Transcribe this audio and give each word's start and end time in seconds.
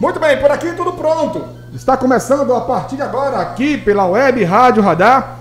Muito 0.00 0.20
bem, 0.20 0.38
por 0.38 0.48
aqui 0.48 0.72
tudo 0.74 0.92
pronto. 0.92 1.44
Está 1.74 1.96
começando 1.96 2.54
a 2.54 2.60
partir 2.60 2.94
de 2.94 3.02
agora 3.02 3.38
aqui 3.38 3.76
pela 3.76 4.06
Web 4.06 4.44
Rádio 4.44 4.80
Radar 4.80 5.38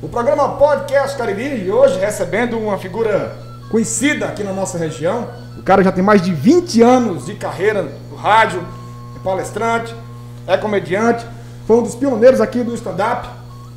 o 0.00 0.08
programa 0.08 0.50
Podcast 0.50 1.16
Cariri 1.16 1.64
e 1.64 1.70
hoje 1.70 1.98
recebendo 1.98 2.56
uma 2.56 2.78
figura 2.78 3.36
conhecida 3.72 4.26
aqui 4.26 4.44
na 4.44 4.52
nossa 4.52 4.78
região. 4.78 5.28
O 5.58 5.64
cara 5.64 5.82
já 5.82 5.90
tem 5.90 6.02
mais 6.02 6.22
de 6.22 6.32
20 6.32 6.80
anos 6.80 7.26
de 7.26 7.34
carreira 7.34 7.82
no 8.08 8.16
rádio, 8.16 8.64
é 9.16 9.18
palestrante, 9.18 9.92
é 10.46 10.56
comediante, 10.56 11.26
foi 11.66 11.78
um 11.78 11.82
dos 11.82 11.96
pioneiros 11.96 12.40
aqui 12.40 12.62
do 12.62 12.72
stand-up. 12.74 13.28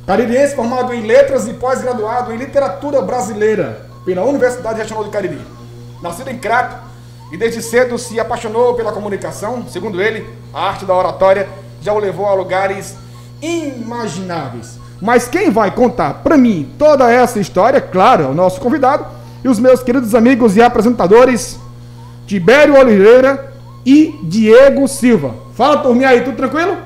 Caririense 0.06 0.54
formado 0.54 0.94
em 0.94 1.04
letras 1.04 1.48
e 1.48 1.54
pós-graduado 1.54 2.32
em 2.32 2.36
literatura 2.36 3.02
brasileira 3.02 3.88
pela 4.04 4.22
Universidade 4.22 4.78
Regional 4.78 5.02
de 5.02 5.10
Cariri. 5.10 5.40
Nascido 6.00 6.30
em 6.30 6.38
Crato, 6.38 6.85
e 7.30 7.36
desde 7.36 7.62
cedo 7.62 7.98
se 7.98 8.18
apaixonou 8.20 8.74
pela 8.74 8.92
comunicação. 8.92 9.64
Segundo 9.68 10.00
ele, 10.00 10.26
a 10.52 10.68
arte 10.68 10.84
da 10.84 10.94
oratória 10.94 11.48
já 11.80 11.92
o 11.92 11.98
levou 11.98 12.26
a 12.26 12.34
lugares 12.34 12.96
inimagináveis. 13.42 14.78
Mas 15.00 15.28
quem 15.28 15.50
vai 15.50 15.70
contar 15.70 16.14
para 16.22 16.36
mim 16.36 16.72
toda 16.78 17.10
essa 17.10 17.38
história, 17.38 17.80
claro, 17.80 18.24
é 18.24 18.26
o 18.26 18.34
nosso 18.34 18.60
convidado 18.60 19.06
e 19.44 19.48
os 19.48 19.58
meus 19.58 19.82
queridos 19.82 20.14
amigos 20.14 20.56
e 20.56 20.62
apresentadores 20.62 21.58
Tibério 22.26 22.78
Oliveira 22.78 23.52
e 23.84 24.18
Diego 24.22 24.88
Silva. 24.88 25.34
Fala, 25.54 25.78
turminha 25.78 26.08
aí, 26.08 26.22
tudo 26.22 26.36
tranquilo? 26.36 26.76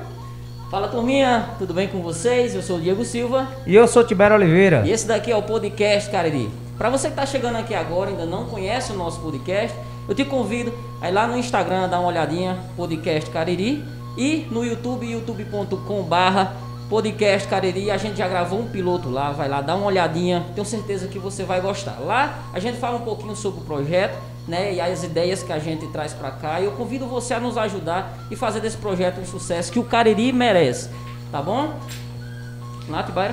Fala 0.69 0.87
turminha, 0.87 1.49
tudo 1.57 1.73
bem 1.73 1.87
com 1.87 2.01
vocês? 2.01 2.55
Eu 2.55 2.61
sou 2.61 2.77
o 2.77 2.79
Diego 2.79 3.03
Silva. 3.03 3.47
E 3.65 3.75
eu 3.75 3.87
sou 3.87 4.03
Tibério 4.03 4.35
Oliveira. 4.37 4.83
E 4.85 4.91
esse 4.91 5.05
daqui 5.05 5.31
é 5.31 5.35
o 5.35 5.41
podcast 5.41 6.09
Cariri. 6.09 6.49
Para 6.77 6.89
você 6.89 7.07
que 7.07 7.13
está 7.13 7.25
chegando 7.25 7.57
aqui 7.57 7.73
agora, 7.73 8.09
ainda 8.09 8.25
não 8.25 8.45
conhece 8.45 8.91
o 8.91 8.95
nosso 8.95 9.19
podcast, 9.19 9.75
eu 10.11 10.15
te 10.15 10.25
convido 10.25 10.73
a 10.99 11.07
ir 11.07 11.13
lá 11.13 11.25
no 11.25 11.37
Instagram, 11.37 11.87
dar 11.87 12.01
uma 12.01 12.09
olhadinha, 12.09 12.59
podcast 12.75 13.29
Cariri, 13.29 13.81
e 14.17 14.45
no 14.51 14.61
YouTube, 14.61 15.09
youtube.com 15.09 16.03
barra 16.03 16.53
podcast 16.89 17.47
Cariri. 17.47 17.89
A 17.89 17.95
gente 17.95 18.17
já 18.17 18.27
gravou 18.27 18.59
um 18.59 18.67
piloto 18.67 19.09
lá, 19.09 19.31
vai 19.31 19.47
lá, 19.47 19.61
dá 19.61 19.73
uma 19.73 19.85
olhadinha, 19.85 20.45
tenho 20.53 20.67
certeza 20.67 21.07
que 21.07 21.17
você 21.17 21.45
vai 21.45 21.61
gostar. 21.61 21.97
Lá 22.01 22.39
a 22.53 22.59
gente 22.59 22.77
fala 22.77 22.97
um 22.97 23.05
pouquinho 23.05 23.37
sobre 23.37 23.61
o 23.61 23.63
projeto, 23.63 24.17
né, 24.45 24.73
e 24.73 24.81
as 24.81 25.01
ideias 25.01 25.43
que 25.43 25.53
a 25.53 25.59
gente 25.59 25.87
traz 25.87 26.11
para 26.11 26.31
cá. 26.31 26.59
E 26.59 26.65
eu 26.65 26.73
convido 26.73 27.07
você 27.07 27.33
a 27.33 27.39
nos 27.39 27.57
ajudar 27.57 28.13
e 28.29 28.35
fazer 28.35 28.59
desse 28.59 28.75
projeto 28.75 29.21
um 29.21 29.25
sucesso 29.25 29.71
que 29.71 29.79
o 29.79 29.83
Cariri 29.85 30.33
merece, 30.33 30.89
tá 31.31 31.41
bom? 31.41 31.73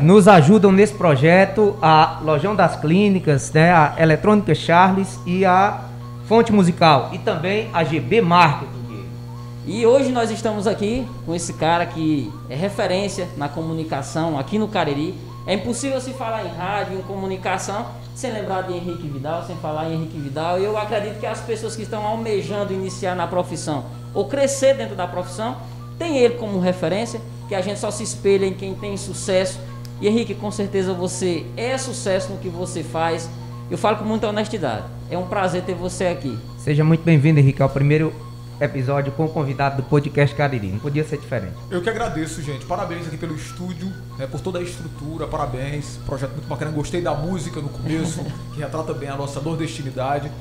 Nos 0.00 0.28
ajudam 0.28 0.70
nesse 0.70 0.94
projeto 0.94 1.76
a 1.82 2.20
Lojão 2.22 2.54
das 2.54 2.76
Clínicas, 2.76 3.50
né, 3.50 3.72
a 3.72 3.96
Eletrônica 3.98 4.54
Charles 4.54 5.18
e 5.26 5.44
a 5.44 5.87
Fonte 6.28 6.52
Musical 6.52 7.08
e 7.14 7.18
também 7.18 7.70
a 7.72 7.82
GB 7.82 8.20
Marketing. 8.20 8.76
E 9.66 9.86
hoje 9.86 10.12
nós 10.12 10.30
estamos 10.30 10.66
aqui 10.66 11.08
com 11.24 11.34
esse 11.34 11.54
cara 11.54 11.86
que 11.86 12.30
é 12.50 12.54
referência 12.54 13.26
na 13.34 13.48
comunicação 13.48 14.38
aqui 14.38 14.58
no 14.58 14.68
Cariri. 14.68 15.14
É 15.46 15.54
impossível 15.54 15.98
se 16.02 16.12
falar 16.12 16.44
em 16.44 16.48
rádio, 16.48 16.98
em 16.98 17.02
comunicação, 17.02 17.86
sem 18.14 18.30
lembrar 18.30 18.62
de 18.64 18.74
Henrique 18.74 19.08
Vidal, 19.08 19.42
sem 19.46 19.56
falar 19.56 19.88
em 19.88 19.94
Henrique 19.94 20.18
Vidal. 20.18 20.58
Eu 20.58 20.76
acredito 20.76 21.18
que 21.18 21.26
as 21.26 21.40
pessoas 21.40 21.74
que 21.74 21.82
estão 21.82 22.06
almejando 22.06 22.74
iniciar 22.74 23.14
na 23.14 23.26
profissão 23.26 23.86
ou 24.12 24.26
crescer 24.26 24.74
dentro 24.74 24.94
da 24.94 25.06
profissão, 25.06 25.56
tem 25.98 26.18
ele 26.18 26.34
como 26.34 26.60
referência 26.60 27.22
que 27.48 27.54
a 27.54 27.62
gente 27.62 27.80
só 27.80 27.90
se 27.90 28.02
espelha 28.02 28.44
em 28.44 28.52
quem 28.52 28.74
tem 28.74 28.98
sucesso. 28.98 29.58
E 29.98 30.06
Henrique, 30.06 30.34
com 30.34 30.50
certeza 30.50 30.92
você 30.92 31.46
é 31.56 31.78
sucesso 31.78 32.32
no 32.32 32.38
que 32.38 32.50
você 32.50 32.82
faz. 32.82 33.30
Eu 33.70 33.76
falo 33.76 33.98
com 33.98 34.04
muita 34.04 34.26
honestidade. 34.26 34.86
É 35.10 35.18
um 35.18 35.26
prazer 35.26 35.62
ter 35.62 35.74
você 35.74 36.06
aqui. 36.06 36.38
Seja 36.56 36.82
muito 36.82 37.04
bem-vindo, 37.04 37.38
Henrique, 37.38 37.60
ao 37.60 37.68
primeiro 37.68 38.14
episódio 38.58 39.12
com 39.12 39.26
o 39.26 39.28
convidado 39.28 39.82
do 39.82 39.82
podcast 39.82 40.34
Cariri. 40.34 40.68
Não 40.68 40.78
podia 40.78 41.04
ser 41.04 41.18
diferente. 41.18 41.52
Eu 41.70 41.82
que 41.82 41.90
agradeço, 41.90 42.40
gente. 42.40 42.64
Parabéns 42.64 43.06
aqui 43.06 43.18
pelo 43.18 43.36
estúdio, 43.36 43.92
né, 44.16 44.26
por 44.26 44.40
toda 44.40 44.58
a 44.58 44.62
estrutura. 44.62 45.26
Parabéns. 45.26 45.98
Projeto 46.06 46.30
muito 46.30 46.48
bacana. 46.48 46.70
Gostei 46.70 47.02
da 47.02 47.14
música 47.14 47.60
no 47.60 47.68
começo, 47.68 48.24
que 48.54 48.60
retrata 48.60 48.94
bem 48.94 49.10
a 49.10 49.16
nossa 49.16 49.38
nordestinidade. 49.38 50.32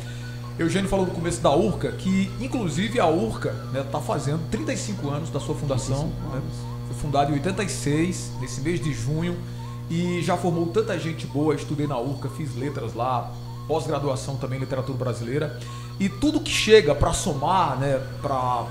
Eugênio 0.58 0.90
falou 0.90 1.06
no 1.06 1.12
começo 1.12 1.42
da 1.42 1.54
URCA, 1.54 1.92
que 1.92 2.32
inclusive 2.40 2.98
a 2.98 3.08
URCA 3.08 3.50
está 3.50 3.72
né, 3.72 3.86
tá 3.92 4.00
fazendo 4.00 4.40
35 4.50 5.10
anos 5.10 5.30
da 5.30 5.42
sua 5.42 5.54
fundação. 5.54 6.06
Né, 6.32 6.42
foi 6.88 6.96
fundada 6.96 7.30
em 7.30 7.34
86, 7.34 8.32
nesse 8.40 8.62
mês 8.62 8.80
de 8.80 8.94
junho, 8.94 9.38
e 9.90 10.22
já 10.22 10.38
formou 10.38 10.68
tanta 10.68 10.98
gente 10.98 11.26
boa. 11.28 11.56
Estudei 11.56 11.88
na 11.88 11.98
URCA, 12.00 12.30
fiz 12.30 12.56
letras 12.56 12.94
lá, 12.94 13.32
pós-graduação 13.68 14.36
também 14.36 14.58
em 14.58 14.62
literatura 14.62 14.98
brasileira. 14.98 15.60
E 16.00 16.10
tudo 16.10 16.40
que 16.40 16.52
chega 16.52 16.94
para 16.94 17.14
somar, 17.14 17.78
né, 17.80 18.02
para 18.22 18.66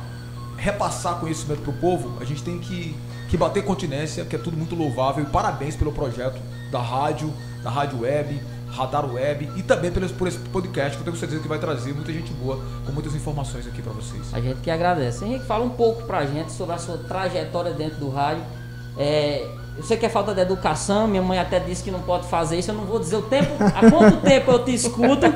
repassar 0.56 1.18
conhecimento 1.18 1.62
para 1.62 1.70
o 1.70 1.74
povo, 1.74 2.16
a 2.20 2.24
gente 2.24 2.42
tem 2.42 2.58
que, 2.58 2.96
que 3.28 3.36
bater 3.36 3.64
continência, 3.64 4.24
que 4.24 4.36
é 4.36 4.38
tudo 4.38 4.56
muito 4.56 4.74
louvável. 4.74 5.24
E 5.24 5.26
parabéns 5.26 5.74
pelo 5.76 5.92
projeto 5.92 6.40
da 6.70 6.80
rádio, 6.80 7.32
da 7.62 7.70
rádio 7.70 8.00
web 8.00 8.40
Radar 8.76 9.10
Web 9.10 9.50
e 9.56 9.62
também 9.62 9.90
por 9.90 10.28
esse 10.28 10.38
podcast 10.38 10.96
que 10.96 11.00
eu 11.00 11.04
tenho 11.04 11.16
certeza 11.16 11.40
que 11.40 11.48
vai 11.48 11.58
trazer 11.58 11.94
muita 11.94 12.12
gente 12.12 12.30
boa 12.34 12.60
com 12.84 12.92
muitas 12.92 13.14
informações 13.14 13.66
aqui 13.66 13.80
para 13.80 13.92
vocês. 13.92 14.22
A 14.34 14.40
gente 14.40 14.60
que 14.60 14.70
agradece. 14.70 15.24
Henrique, 15.24 15.46
fala 15.46 15.64
um 15.64 15.70
pouco 15.70 16.02
para 16.02 16.18
a 16.18 16.26
gente 16.26 16.52
sobre 16.52 16.74
a 16.74 16.78
sua 16.78 16.98
trajetória 16.98 17.72
dentro 17.72 17.98
do 17.98 18.10
rádio. 18.10 18.44
É, 18.98 19.48
eu 19.76 19.82
sei 19.82 19.96
que 19.96 20.06
é 20.06 20.08
falta 20.08 20.34
de 20.34 20.40
educação, 20.40 21.06
minha 21.06 21.22
mãe 21.22 21.38
até 21.38 21.60
disse 21.60 21.82
que 21.82 21.90
não 21.90 22.00
pode 22.00 22.26
fazer 22.28 22.58
isso, 22.58 22.70
eu 22.70 22.74
não 22.74 22.84
vou 22.84 22.98
dizer 22.98 23.16
o 23.16 23.22
tempo, 23.22 23.50
há 23.62 23.90
quanto 23.90 24.20
tempo 24.22 24.50
eu 24.50 24.64
te 24.64 24.72
escuto, 24.72 25.26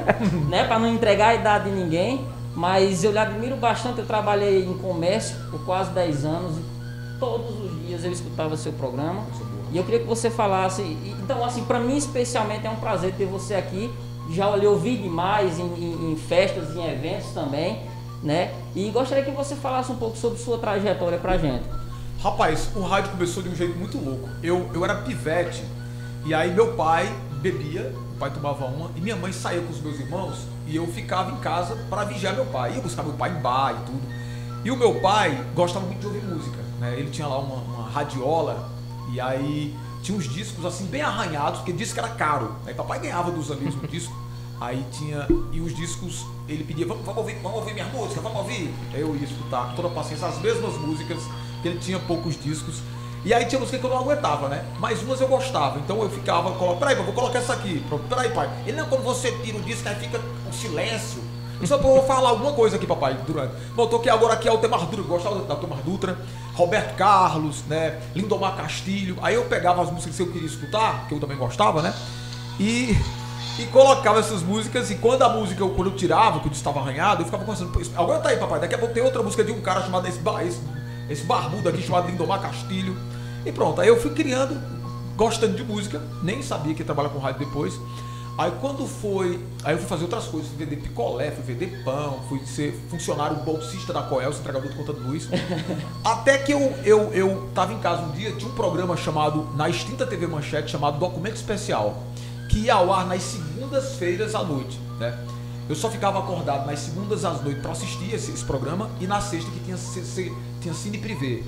né, 0.49 0.65
para 0.65 0.78
não 0.78 0.89
entregar 0.89 1.28
a 1.28 1.34
idade 1.34 1.71
de 1.71 1.77
ninguém, 1.77 2.27
mas 2.55 3.05
eu 3.05 3.12
lhe 3.12 3.19
admiro 3.19 3.56
bastante, 3.56 3.99
eu 4.00 4.06
trabalhei 4.06 4.65
em 4.65 4.75
comércio 4.79 5.37
por 5.50 5.65
quase 5.65 5.91
10 5.91 6.25
anos 6.25 6.56
e 6.56 6.62
todos 7.21 7.50
os 7.61 7.87
dias 7.87 8.05
eu 8.05 8.11
escutava 8.11 8.56
seu 8.56 8.73
programa. 8.73 9.23
E 9.73 9.77
eu 9.77 9.84
queria 9.84 10.00
que 10.00 10.06
você 10.06 10.29
falasse. 10.31 10.83
Então, 11.23 11.45
assim, 11.45 11.65
para 11.65 11.79
mim 11.79 11.97
especialmente 11.97 12.67
é 12.67 12.71
um 12.71 12.77
prazer 12.77 13.15
ter 13.15 13.27
você 13.27 13.55
aqui. 13.55 13.91
Já 14.31 14.55
lhe 14.56 14.67
ouvi 14.67 14.97
demais 14.97 15.59
em, 15.59 15.65
em, 15.65 16.12
em 16.12 16.17
festas, 16.17 16.75
em 16.75 16.84
eventos 16.84 17.31
também, 17.31 17.81
né? 18.23 18.53
E 18.75 18.89
gostaria 18.91 19.25
que 19.25 19.31
você 19.31 19.55
falasse 19.55 19.91
um 19.93 19.97
pouco 19.97 20.17
sobre 20.17 20.39
sua 20.39 20.59
trajetória 20.59 21.19
pra 21.19 21.37
gente. 21.37 21.65
Rapaz, 22.22 22.69
o 22.76 22.82
rádio 22.82 23.12
começou 23.12 23.42
de 23.42 23.48
um 23.48 23.54
jeito 23.54 23.78
muito 23.78 23.97
louco. 23.97 24.28
Eu, 24.42 24.70
eu 24.75 24.84
era 24.84 24.97
pivete, 24.97 25.64
e 26.26 26.34
aí 26.34 26.53
meu 26.53 26.75
pai 26.75 27.10
bebia, 27.41 27.94
o 28.14 28.19
pai 28.19 28.31
tomava 28.31 28.66
uma, 28.66 28.91
e 28.94 29.00
minha 29.00 29.16
mãe 29.16 29.32
saía 29.32 29.62
com 29.62 29.72
os 29.72 29.81
meus 29.81 29.98
irmãos, 29.98 30.36
e 30.66 30.76
eu 30.76 30.86
ficava 30.86 31.32
em 31.32 31.36
casa 31.36 31.75
para 31.88 32.04
vigiar 32.04 32.34
meu 32.34 32.44
pai. 32.44 32.75
Ia 32.75 32.82
buscar 32.82 33.03
meu 33.04 33.14
pai 33.14 33.31
em 33.31 33.41
bar 33.41 33.72
e 33.72 33.86
tudo. 33.86 34.03
E 34.62 34.70
o 34.70 34.76
meu 34.76 35.00
pai 35.00 35.42
gostava 35.54 35.86
muito 35.86 36.00
de 36.00 36.06
ouvir 36.08 36.22
música, 36.22 36.58
né? 36.78 36.94
Ele 36.98 37.08
tinha 37.10 37.26
lá 37.26 37.38
uma, 37.38 37.54
uma 37.54 37.88
radiola 37.88 38.69
e 39.14 39.19
aí 39.19 39.75
tinha 40.02 40.16
uns 40.19 40.28
discos 40.28 40.62
assim 40.66 40.84
bem 40.84 41.00
arranhados, 41.00 41.60
porque 41.60 41.72
que 41.72 41.98
era 41.98 42.10
caro. 42.10 42.54
Aí 42.66 42.75
papai 42.75 43.00
ganhava 43.00 43.31
dos 43.31 43.50
amigos 43.50 43.75
um 43.76 43.87
disco. 43.87 44.14
Aí 44.60 44.84
tinha. 44.92 45.26
E 45.52 45.60
os 45.62 45.75
discos, 45.75 46.26
ele 46.47 46.62
pedia, 46.64 46.87
vamos, 46.87 47.16
ouvir, 47.16 47.38
vamos 47.42 47.60
ouvir 47.60 47.72
minha 47.72 47.87
música, 47.87 48.20
vamos 48.20 48.41
ouvir. 48.41 48.70
Eu 48.92 49.16
ia 49.16 49.25
escutar 49.25 49.70
com 49.70 49.75
toda 49.75 49.88
a 49.88 49.91
paciência 49.91 50.28
as 50.28 50.38
mesmas 50.38 50.75
músicas, 50.75 51.22
que 51.62 51.69
ele 51.69 51.78
tinha 51.78 51.98
poucos 51.98 52.41
discos. 52.41 52.76
E 53.25 53.34
aí 53.34 53.44
tinha 53.44 53.59
música 53.59 53.78
que 53.78 53.84
eu 53.84 53.91
não 53.91 53.98
aguentava, 53.98 54.48
né? 54.48 54.65
Mas 54.78 55.03
umas 55.03 55.21
eu 55.21 55.28
gostava. 55.28 55.78
Então 55.78 56.03
eu 56.03 56.09
ficava, 56.09 56.53
peraí, 56.76 56.97
vou 56.97 57.12
colocar 57.12 57.38
essa 57.38 57.53
aqui. 57.53 57.84
Peraí, 58.09 58.31
pai. 58.31 58.48
Ele 58.66 58.78
não, 58.78 58.87
quando 58.87 59.03
você 59.03 59.31
tira 59.43 59.59
o 59.59 59.60
disco, 59.60 59.88
aí 59.88 59.94
fica 59.97 60.19
um 60.49 60.53
silêncio. 60.53 61.22
Só 61.66 61.76
pra 61.76 61.91
eu 61.91 62.03
falar 62.04 62.31
alguma 62.31 62.53
coisa 62.53 62.76
aqui, 62.76 62.87
papai, 62.87 63.19
durante. 63.26 63.54
Bom, 63.75 63.87
tô 63.87 63.97
aqui 63.97 64.09
agora 64.09 64.32
aqui 64.32 64.49
é 64.49 64.53
o 64.53 64.56
Temar 64.56 64.87
Dutra, 64.87 65.03
gostava 65.03 65.41
da 65.41 65.54
Temar 65.56 65.78
Dutra, 65.82 66.19
Roberto 66.54 66.97
Carlos, 66.97 67.62
né? 67.69 68.00
Lindomar 68.15 68.56
Castilho. 68.56 69.19
Aí 69.20 69.34
eu 69.34 69.44
pegava 69.44 69.82
as 69.82 69.91
músicas 69.91 70.16
que 70.16 70.22
eu 70.22 70.32
queria 70.32 70.49
escutar, 70.49 71.06
que 71.06 71.15
eu 71.15 71.20
também 71.20 71.37
gostava, 71.37 71.82
né? 71.82 71.94
E, 72.59 72.97
e 73.59 73.66
colocava 73.66 74.19
essas 74.19 74.43
músicas, 74.43 74.91
e 74.91 74.94
quando 74.94 75.22
a 75.22 75.28
música, 75.28 75.66
quando 75.69 75.91
eu 75.91 75.97
tirava, 75.97 76.41
que 76.41 76.49
eu 76.49 76.52
estava 76.52 76.81
arranhado, 76.81 77.23
eu 77.23 77.26
ficava 77.26 77.44
pensando, 77.44 77.79
agora 77.94 78.20
tá 78.20 78.31
aí, 78.31 78.38
papai, 78.38 78.61
daqui 78.61 78.75
a 78.75 78.79
pouco 78.79 78.94
tem 78.94 79.02
outra 79.02 79.23
música 79.23 79.44
de 79.44 79.52
um 79.52 79.61
cara 79.61 79.82
chamado 79.82 80.06
esse, 80.08 80.20
esse, 80.46 80.61
esse 81.11 81.25
barbudo 81.25 81.69
aqui, 81.69 81.83
chamado 81.83 82.09
Lindomar 82.09 82.41
Castilho. 82.41 82.97
E 83.45 83.51
pronto, 83.51 83.81
aí 83.81 83.89
eu 83.89 84.01
fui 84.01 84.12
criando, 84.12 84.59
gostando 85.17 85.57
de 85.57 85.65
música, 85.65 86.01
nem 86.23 86.41
sabia 86.43 86.73
que 86.73 86.81
ia 86.81 86.87
trabalhar 86.87 87.09
com 87.09 87.19
rádio 87.19 87.47
depois. 87.47 87.79
Aí 88.39 88.53
quando 88.61 88.87
foi. 88.87 89.39
Aí 89.65 89.75
eu 89.75 89.79
fui 89.79 89.87
fazer 89.87 90.05
outras 90.05 90.25
coisas, 90.25 90.49
fui 90.49 90.65
vender 90.65 90.77
picolé, 90.77 91.31
fui 91.31 91.43
vender 91.43 91.83
pão, 91.85 92.21
fui 92.29 92.41
ser 92.47 92.73
funcionário 92.89 93.37
bolsista 93.39 93.93
da 93.93 94.03
Coel, 94.03 94.31
entregador 94.31 94.71
de 94.71 94.77
conta 94.77 94.95
de 94.95 95.01
luz. 95.01 95.29
Até 96.03 96.39
que 96.39 96.53
eu, 96.53 96.75
eu, 96.85 97.12
eu 97.12 97.51
tava 97.55 97.73
em 97.75 97.79
casa 97.81 98.03
um 98.03 98.12
dia, 98.12 98.33
tinha 98.33 98.51
um 98.51 98.55
programa 98.55 98.97
chamado, 98.97 99.47
na 99.57 99.69
extinta 99.69 100.07
TV 100.07 100.27
Manchete, 100.27 100.71
chamado 100.71 100.99
Documento 100.99 101.37
Especial, 101.37 102.03
que 102.49 102.61
ia 102.61 102.75
ao 102.75 102.91
ar 102.93 103.07
nas 103.07 103.23
segundas-feiras 103.23 104.35
à 104.35 104.43
noite, 104.43 104.81
né? 104.99 105.19
Eu 105.70 105.76
só 105.76 105.88
ficava 105.88 106.19
acordado 106.19 106.67
nas 106.67 106.81
segundas 106.81 107.25
às 107.25 107.40
noites 107.43 107.62
para 107.62 107.70
assistir 107.70 108.12
esse, 108.12 108.32
esse, 108.32 108.44
programa 108.44 108.90
e 109.00 109.06
na 109.06 109.20
sexta 109.20 109.49
que 109.52 109.61
tinha, 109.61 109.76
tinha 110.61 110.75
Cine 110.75 110.99
Privé. 110.99 111.44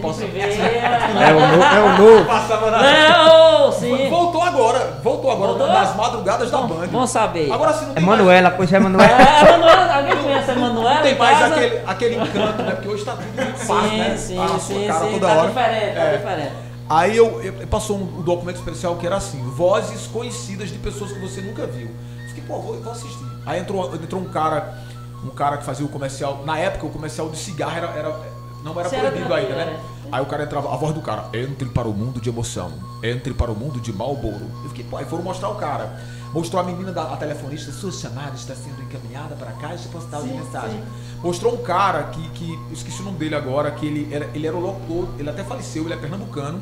Posso... 0.00 0.22
É 0.24 1.32
o 1.34 1.40
novo. 1.40 1.62
É 1.62 1.80
o 1.82 1.98
novo. 1.98 2.24
Passava 2.24 2.70
na... 2.70 2.78
Não, 2.82 3.72
sim. 3.72 4.08
Voltou 4.08 4.42
agora, 4.42 4.98
voltou 5.04 5.30
agora, 5.30 5.48
Voltou? 5.52 5.66
nas 5.68 5.94
madrugadas 5.94 6.50
da 6.50 6.62
Band. 6.62 6.86
Bom 6.86 7.06
saber. 7.06 7.52
Agora 7.52 7.74
sim 7.74 7.84
não 7.84 7.92
É 7.92 7.94
tem 7.96 8.04
mais- 8.04 8.18
Manuela, 8.18 8.50
pois 8.52 8.72
é 8.72 8.76
É, 8.76 8.80
Manuela. 8.80 9.14
a 9.14 9.44
Manuela, 9.58 9.94
alguém 9.96 10.16
conhece 10.22 10.50
a 10.50 10.54
Manuela? 10.54 10.94
Não 10.94 11.02
tem 11.02 11.14
em 11.14 11.18
mais 11.18 11.42
aquele, 11.42 11.80
aquele 11.86 12.14
encanto, 12.16 12.62
né? 12.62 12.70
Porque 12.72 12.88
hoje 12.88 13.04
tá 13.04 13.12
tudo 13.12 13.42
muito 13.44 13.58
fácil, 13.58 13.90
Sim, 13.90 13.98
né? 13.98 14.16
sim, 14.16 14.38
a 14.38 14.48
sua 14.48 14.58
sim, 14.58 14.86
cara 14.86 15.04
sim. 15.04 15.12
toda 15.12 15.26
Tá 15.26 15.34
hora. 15.34 15.48
diferente, 15.48 15.94
tá 15.94 16.00
É. 16.00 16.16
diferente. 16.16 16.52
Aí 16.88 17.16
eu, 17.16 17.42
eu- 17.42 17.66
passou 17.66 17.98
um, 17.98 18.02
um 18.20 18.22
documento 18.22 18.56
especial 18.56 18.96
que 18.96 19.06
era 19.06 19.16
assim, 19.16 19.42
vozes 19.50 20.06
conhecidas 20.06 20.70
de 20.70 20.78
pessoas 20.78 21.12
que 21.12 21.18
você 21.18 21.42
nunca 21.42 21.66
viu. 21.66 21.90
Fiquei, 22.28 22.42
pô, 22.46 22.58
vou, 22.58 22.80
vou 22.80 22.92
assistir. 22.92 23.35
Aí 23.46 23.60
entrou, 23.60 23.94
entrou 23.94 24.20
um 24.20 24.26
cara, 24.28 24.76
um 25.24 25.30
cara 25.30 25.56
que 25.56 25.64
fazia 25.64 25.86
o 25.86 25.88
comercial. 25.88 26.42
Na 26.44 26.58
época 26.58 26.86
o 26.86 26.90
comercial 26.90 27.30
de 27.30 27.38
cigarro 27.38 27.76
era, 27.76 27.86
era- 27.90 28.20
não 28.62 28.78
era 28.78 28.88
era 28.88 29.10
proibido 29.10 29.32
ainda, 29.32 29.54
né? 29.54 29.64
né? 29.66 29.80
Aí 30.10 30.22
o 30.22 30.26
cara 30.26 30.42
entrava, 30.44 30.72
a 30.72 30.76
voz 30.76 30.92
do 30.94 31.00
cara, 31.00 31.26
entre 31.32 31.68
para 31.68 31.86
o 31.88 31.92
mundo 31.94 32.20
de 32.20 32.28
emoção, 32.28 32.72
entre 33.02 33.32
para 33.32 33.50
o 33.50 33.54
mundo 33.54 33.80
de 33.80 33.92
Malboro. 33.92 34.50
Eu 34.64 34.68
fiquei, 34.70 34.84
pô, 34.84 34.96
aí 34.96 35.04
foram 35.04 35.22
mostrar 35.22 35.48
o 35.48 35.54
cara. 35.56 35.98
Mostrou 36.32 36.60
a 36.60 36.64
menina 36.64 36.92
da 36.92 37.04
a 37.12 37.16
telefonista, 37.16 37.72
sua 37.72 37.90
chamada 37.92 38.34
está 38.34 38.54
sendo 38.54 38.82
encaminhada 38.82 39.34
para 39.36 39.50
a 39.50 39.52
caixa 39.54 39.88
postal 39.88 40.22
de 40.22 40.28
Sim, 40.28 40.36
mensagem. 40.36 40.78
sim. 40.78 41.20
Mostrou 41.22 41.54
um 41.54 41.62
cara 41.62 42.04
que, 42.04 42.28
que 42.30 42.58
esqueci 42.72 43.00
o 43.00 43.04
nome 43.04 43.16
dele 43.18 43.34
agora, 43.34 43.70
que 43.70 43.86
ele 43.86 44.12
era, 44.14 44.28
ele 44.34 44.46
era 44.46 44.56
o 44.56 44.60
locutor, 44.60 45.08
ele 45.18 45.30
até 45.30 45.42
faleceu, 45.44 45.84
ele 45.84 45.94
é 45.94 45.96
pernambucano. 45.96 46.60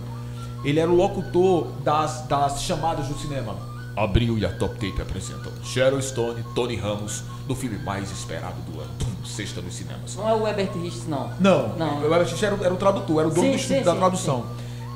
Ele 0.64 0.78
era 0.80 0.90
o 0.90 0.94
locutor 0.94 1.66
das, 1.82 2.22
das 2.26 2.62
chamadas 2.62 3.08
do 3.08 3.14
cinema. 3.18 3.56
Abril 3.96 4.38
e 4.38 4.44
a 4.44 4.50
Top 4.50 4.74
Tape 4.74 5.00
apresentam 5.00 5.52
Cheryl 5.62 6.00
Stone, 6.02 6.44
Tony 6.54 6.76
Ramos, 6.76 7.22
no 7.48 7.54
filme 7.54 7.78
mais 7.78 8.10
esperado 8.10 8.56
do 8.70 8.80
ano. 8.80 8.90
Pum, 8.98 9.24
sexta 9.26 9.60
nos 9.60 9.74
cinemas. 9.74 10.16
Não 10.16 10.28
é 10.28 10.34
o 10.34 10.46
Herbert 10.46 10.70
Richards, 10.74 11.06
não. 11.08 11.30
Não, 11.40 11.68
Não. 11.76 11.98
o 12.00 12.04
Herbert 12.04 12.20
Richards 12.22 12.42
era, 12.42 12.56
era 12.64 12.74
o 12.74 12.76
tradutor, 12.76 13.20
era 13.20 13.28
o 13.28 13.30
dono 13.30 13.42
Sim, 13.46 13.50
do 13.52 13.56
estúdio 13.56 13.78
sim, 13.78 13.84
da 13.84 13.92
sim, 13.92 13.98
tradução. 13.98 14.44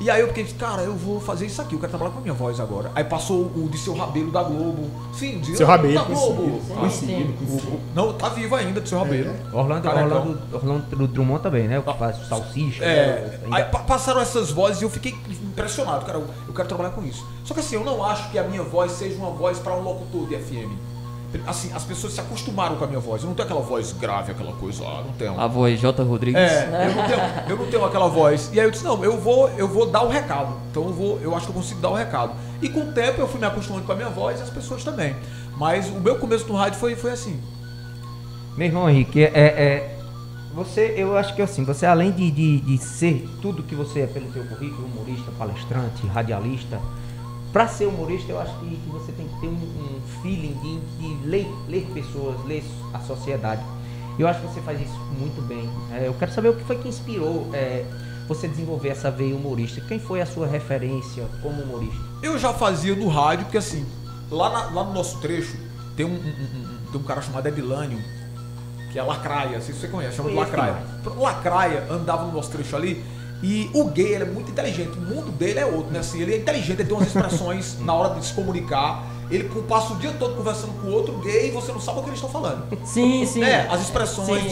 E 0.01 0.09
aí 0.09 0.21
eu 0.21 0.29
fiquei, 0.29 0.45
cara, 0.57 0.81
eu 0.83 0.95
vou 0.95 1.19
fazer 1.19 1.45
isso 1.45 1.61
aqui, 1.61 1.73
eu 1.75 1.79
quero 1.79 1.89
trabalhar 1.89 2.11
com 2.11 2.19
a 2.19 2.21
minha 2.21 2.33
voz 2.33 2.57
agora. 2.61 2.89
Aí 2.95 3.03
passou 3.03 3.51
o 3.53 3.67
de 3.69 3.77
seu 3.77 3.93
Rabelo 3.93 4.31
da 4.31 4.41
Globo. 4.43 4.89
Sim, 5.13 5.39
de 5.41 5.57
Seu 5.57 5.67
Rabelo, 5.67 5.93
da 5.93 6.03
Globo. 6.03 6.61
conhecido, 6.73 7.11
Sim, 7.11 7.35
o- 7.67 7.81
não, 7.93 8.13
tá 8.13 8.29
vivo 8.29 8.55
ainda, 8.55 8.79
de 8.79 8.87
seu 8.87 8.97
Rabelo. 8.97 9.33
Orlando, 9.51 9.81
Carecão. 9.83 10.17
Orlando, 10.19 10.41
Orlando 10.53 11.07
Drummond 11.09 11.43
também, 11.43 11.67
né? 11.67 11.79
O 11.79 11.83
que 11.83 11.93
faz 11.97 12.15
salsicha. 12.29 12.81
É, 12.81 12.95
né? 12.95 13.39
aí 13.51 13.63
Ainda- 13.63 13.77
passaram 13.79 14.21
essas 14.21 14.51
vozes 14.51 14.79
e 14.81 14.85
eu 14.85 14.89
fiquei 14.89 15.11
impressionado, 15.49 16.05
cara, 16.05 16.19
eu, 16.19 16.53
quero 16.53 16.67
trabalhar 16.67 16.91
com 16.91 17.03
isso. 17.03 17.25
Só 17.43 17.53
que 17.53 17.59
assim, 17.59 17.75
eu 17.75 17.83
não 17.83 18.03
acho 18.03 18.29
que 18.31 18.39
a 18.39 18.43
minha 18.43 18.63
voz 18.63 18.91
seja 18.93 19.15
uma 19.17 19.31
voz 19.31 19.59
para 19.59 19.75
um 19.75 19.81
locutor 19.81 20.27
de 20.27 20.37
FM. 20.37 20.71
Assim, 21.45 21.71
as 21.73 21.83
pessoas 21.83 22.13
se 22.13 22.19
acostumaram 22.19 22.75
com 22.75 22.83
a 22.83 22.87
minha 22.87 22.99
voz. 22.99 23.21
Eu 23.21 23.27
não 23.27 23.35
tenho 23.35 23.47
aquela 23.47 23.61
voz 23.61 23.93
grave, 23.93 24.31
aquela 24.31 24.51
coisa, 24.53 24.83
ah, 24.83 25.03
não 25.05 25.13
tenho. 25.13 25.39
A 25.39 25.45
voz 25.45 25.79
J. 25.79 26.01
Rodrigues. 26.03 26.41
É, 26.41 26.87
eu 26.89 26.95
não, 26.95 27.07
tenho, 27.07 27.49
eu 27.49 27.57
não 27.57 27.65
tenho 27.67 27.85
aquela 27.85 28.07
voz. 28.07 28.49
E 28.51 28.59
aí 28.59 28.65
eu 28.65 28.71
disse, 28.71 28.83
não, 28.83 29.03
eu 29.03 29.19
vou, 29.19 29.47
eu 29.49 29.67
vou 29.67 29.85
dar 29.85 30.01
o 30.01 30.09
recado. 30.09 30.55
Então 30.71 30.85
eu 30.85 30.93
vou, 30.93 31.19
eu 31.21 31.35
acho 31.35 31.45
que 31.45 31.51
eu 31.51 31.55
consigo 31.55 31.79
dar 31.81 31.89
o 31.89 31.93
recado. 31.93 32.33
E 32.61 32.69
com 32.69 32.81
o 32.81 32.91
tempo 32.91 33.21
eu 33.21 33.27
fui 33.27 33.39
me 33.39 33.45
acostumando 33.45 33.85
com 33.85 33.91
a 33.91 33.95
minha 33.95 34.09
voz 34.09 34.39
e 34.39 34.43
as 34.43 34.49
pessoas 34.49 34.83
também. 34.83 35.15
Mas 35.55 35.87
o 35.87 35.99
meu 35.99 36.17
começo 36.17 36.47
no 36.47 36.55
rádio 36.55 36.79
foi, 36.79 36.95
foi 36.95 37.11
assim. 37.11 37.39
Meu 38.57 38.67
irmão 38.67 38.89
Henrique, 38.89 39.23
é, 39.23 39.29
é- 39.33 39.98
você, 40.53 40.93
eu 40.97 41.17
acho 41.17 41.35
que 41.35 41.41
assim, 41.41 41.63
você 41.63 41.85
além 41.85 42.11
de, 42.11 42.29
de, 42.31 42.59
de 42.61 42.77
ser 42.77 43.27
tudo 43.41 43.63
que 43.63 43.75
você 43.75 44.01
é 44.01 44.07
pelo 44.07 44.31
seu 44.33 44.43
currículo, 44.45 44.87
humorista, 44.87 45.31
palestrante, 45.37 46.05
radialista, 46.07 46.79
para 47.53 47.67
ser 47.67 47.85
humorista 47.87 48.31
eu 48.31 48.39
acho 48.39 48.53
que, 48.59 48.69
que 48.75 48.89
você 48.89 49.11
tem 49.11 49.27
que 49.27 49.39
ter 49.39 49.47
um, 49.47 49.51
um 49.51 50.01
feeling 50.21 50.53
de, 50.61 50.79
de 51.17 51.27
ler, 51.27 51.47
ler 51.67 51.85
pessoas, 51.93 52.43
ler 52.45 52.63
a 52.93 52.99
sociedade. 52.99 53.61
Eu 54.17 54.27
acho 54.27 54.41
que 54.41 54.47
você 54.47 54.61
faz 54.61 54.79
isso 54.81 54.99
muito 55.17 55.41
bem. 55.47 55.69
É, 55.93 56.07
eu 56.07 56.13
quero 56.13 56.31
saber 56.31 56.49
o 56.49 56.53
que 56.55 56.63
foi 56.65 56.77
que 56.77 56.87
inspirou 56.89 57.47
é, 57.53 57.85
você 58.27 58.47
desenvolver 58.47 58.89
essa 58.89 59.09
veia 59.09 59.35
humorista. 59.35 59.79
Quem 59.81 59.97
foi 59.99 60.21
a 60.21 60.25
sua 60.25 60.45
referência 60.45 61.25
como 61.41 61.61
humorista? 61.61 61.97
Eu 62.21 62.37
já 62.37 62.53
fazia 62.53 62.93
no 62.95 63.07
rádio, 63.07 63.45
porque 63.45 63.57
assim, 63.57 63.85
lá, 64.29 64.49
na- 64.49 64.65
lá 64.71 64.83
no 64.83 64.93
nosso 64.93 65.19
trecho 65.19 65.57
tem 65.95 66.05
um, 66.05 66.09
um- 66.09 66.13
um- 66.13 66.91
tem 66.91 66.99
um 67.01 67.03
cara 67.03 67.21
chamado 67.21 67.47
Edilânio, 67.47 67.97
que 68.91 68.99
é 68.99 69.03
Lacraia, 69.03 69.61
se 69.61 69.73
você 69.73 69.87
conhece, 69.87 70.17
chama 70.17 70.29
de 70.29 70.35
Lacraia. 70.35 70.77
Lacraia 71.17 71.85
andava 71.89 72.25
no 72.25 72.31
nosso 72.31 72.49
trecho 72.49 72.75
ali 72.75 73.03
e 73.41 73.69
o 73.73 73.85
gay 73.85 74.15
ele 74.15 74.23
é 74.23 74.27
muito 74.27 74.51
inteligente, 74.51 74.97
o 74.97 75.01
mundo 75.01 75.31
dele 75.31 75.59
é 75.59 75.65
outro, 75.65 75.91
né? 75.91 75.99
Assim, 75.99 76.21
ele 76.21 76.33
é 76.33 76.37
inteligente, 76.37 76.81
ele 76.81 76.89
tem 76.89 76.97
umas 76.97 77.07
expressões 77.07 77.79
na 77.81 77.93
hora 77.93 78.15
de 78.15 78.25
se 78.25 78.33
comunicar. 78.33 79.05
Ele 79.31 79.47
passa 79.67 79.93
o 79.93 79.97
dia 79.97 80.11
todo 80.17 80.35
conversando 80.35 80.73
com 80.81 80.89
outro 80.89 81.19
gay 81.19 81.49
e 81.49 81.51
você 81.51 81.71
não 81.71 81.79
sabe 81.79 81.99
o 81.99 82.01
que 82.01 82.09
eles 82.09 82.17
estão 82.17 82.31
falando. 82.31 82.65
Sim, 82.83 83.25
sim. 83.25 83.39
né? 83.41 83.67
As 83.69 83.81
expressões 83.81 84.41
Sim. 84.43 84.49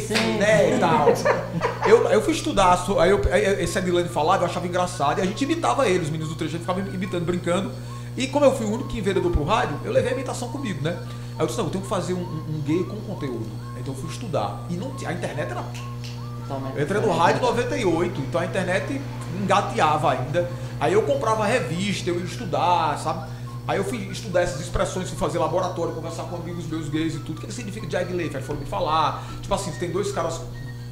Sim, 0.00 0.38
né? 0.38 0.70
sim. 0.70 0.76
E 0.76 0.78
tal. 0.78 1.08
Eu, 1.86 2.08
eu 2.08 2.22
fui 2.22 2.32
estudar, 2.32 2.82
aí, 2.98 3.10
eu, 3.10 3.20
esse 3.60 3.76
Adilane 3.76 4.08
falava, 4.08 4.44
eu 4.44 4.46
achava 4.48 4.66
engraçado, 4.66 5.18
e 5.18 5.22
a 5.22 5.26
gente 5.26 5.44
imitava 5.44 5.86
ele, 5.86 6.04
os 6.04 6.10
meninos 6.10 6.30
do 6.30 6.36
trecho, 6.36 6.56
a 6.56 6.58
gente 6.58 6.66
ficava 6.66 6.80
imitando, 6.80 7.24
brincando. 7.24 7.70
E 8.16 8.26
como 8.26 8.46
eu 8.46 8.56
fui 8.56 8.66
o 8.66 8.72
único 8.72 8.88
que 8.88 8.98
enveredou 8.98 9.30
pro 9.30 9.44
rádio, 9.44 9.76
eu 9.84 9.92
levei 9.92 10.10
a 10.10 10.14
imitação 10.14 10.48
comigo, 10.48 10.82
né? 10.82 10.98
Aí 11.38 11.42
eu 11.42 11.46
disse, 11.46 11.58
não, 11.58 11.66
eu 11.66 11.70
tenho 11.70 11.84
que 11.84 11.88
fazer 11.90 12.14
um, 12.14 12.20
um- 12.20 12.62
gay 12.66 12.82
com 12.84 12.96
conteúdo. 13.00 13.46
Então 13.78 13.94
eu 13.94 14.00
fui 14.00 14.10
estudar. 14.10 14.64
E 14.68 14.74
não, 14.74 14.92
a 15.06 15.12
internet 15.12 15.50
era 15.50 15.62
Totalmente 16.42 16.76
eu 16.76 16.82
entrei 16.82 17.00
no 17.00 17.12
rádio 17.12 17.38
em 17.38 17.46
98, 17.46 18.20
então 18.22 18.40
a 18.40 18.44
internet 18.46 19.00
engateava 19.40 20.12
ainda. 20.12 20.50
Aí 20.80 20.92
eu 20.92 21.02
comprava 21.02 21.44
revista, 21.46 22.10
eu 22.10 22.18
ia 22.18 22.24
estudar, 22.24 22.98
sabe? 22.98 23.28
Aí 23.66 23.76
eu 23.76 23.84
fui 23.84 23.98
estudar 24.10 24.40
essas 24.42 24.60
expressões, 24.60 25.08
fui 25.10 25.18
fazer 25.18 25.38
laboratório, 25.38 25.92
conversar 25.94 26.22
com 26.24 26.36
amigos 26.36 26.66
meus 26.66 26.88
gays 26.88 27.14
e 27.14 27.18
tudo. 27.18 27.36
O 27.36 27.40
que 27.40 27.46
que 27.46 27.52
significa 27.52 27.86
jag 27.86 28.10
leif? 28.12 28.34
Aí 28.34 28.42
foram 28.42 28.60
me 28.60 28.66
falar. 28.66 29.22
Tipo 29.42 29.54
assim, 29.54 29.70
tem 29.72 29.90
dois 29.90 30.10
caras, 30.10 30.40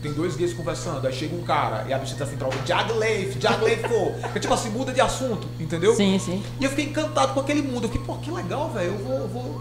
tem 0.03 0.13
dois 0.13 0.37
gays 0.37 0.53
conversando, 0.53 1.07
aí 1.07 1.13
chega 1.13 1.35
um 1.35 1.43
cara 1.43 1.87
e 1.89 1.93
a 1.95 1.99
bicha 1.99 2.15
tá 2.17 2.25
assim, 2.25 2.37
troca, 2.37 2.55
jag 2.67 2.91
leif, 2.99 3.39
jag 3.43 3.63
leif, 3.63 3.83
pô. 3.89 4.13
É 4.35 4.39
tipo 4.39 4.53
assim, 4.53 4.69
muda 4.69 4.93
de 4.93 5.01
assunto, 5.01 5.49
entendeu? 5.59 5.95
Sim, 5.95 6.19
sim. 6.19 6.43
E 6.61 6.65
eu 6.65 6.71
fiquei 6.71 6.85
encantado 6.87 7.33
com 7.33 7.41
aquele 7.41 7.63
mundo. 7.63 7.85
Eu 7.85 7.89
fiquei, 7.89 8.05
pô, 8.07 8.17
que 8.17 8.31
legal, 8.31 8.69
velho. 8.71 8.93
Eu 8.93 8.99
vou, 8.99 9.19
eu 9.21 9.29
vou, 9.29 9.61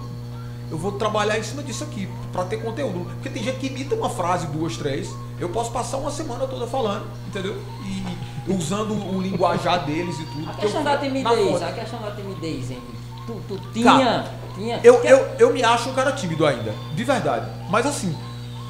eu 0.71 0.77
vou 0.77 0.94
trabalhar 0.94 1.38
em 1.38 1.44
cima 1.44 1.62
disso 1.63 1.83
aqui, 1.83 2.07
pra 2.31 2.44
ter 2.45 2.57
conteúdo. 2.57 3.06
Porque 3.15 3.29
tem 3.29 3.44
gente 3.44 3.57
que 3.59 3.67
imita 3.67 3.95
uma 3.95 4.09
frase, 4.09 4.47
duas, 4.47 4.75
três. 4.77 5.09
Eu 5.39 5.50
posso 5.50 5.71
passar 5.71 5.97
uma 5.97 6.12
semana 6.12 6.47
toda 6.47 6.65
falando, 6.67 7.06
entendeu? 7.27 7.56
E 7.83 8.51
usando 8.51 8.94
o 8.94 9.21
linguajar 9.21 9.85
deles 9.85 10.19
e 10.19 10.23
tudo. 10.25 10.50
A 10.50 10.53
que 10.53 10.62
questão 10.62 10.81
eu- 10.81 10.85
da 10.85 10.97
timidez, 10.97 11.62
a 11.62 11.71
questão 11.71 12.01
da 12.01 12.12
timidez, 12.12 12.71
Henrique. 12.71 12.95
Tu, 13.27 13.41
tu 13.47 13.59
tinha, 13.73 13.85
Cara, 13.85 14.31
tinha. 14.56 14.79
Eu, 14.83 14.95
eu, 15.03 15.17
eu 15.39 15.53
me 15.53 15.63
acho 15.63 15.89
um 15.89 15.94
cara 15.94 16.12
tímido 16.12 16.45
ainda, 16.45 16.73
de 16.94 17.03
verdade. 17.03 17.47
Mas 17.69 17.85
assim, 17.88 18.15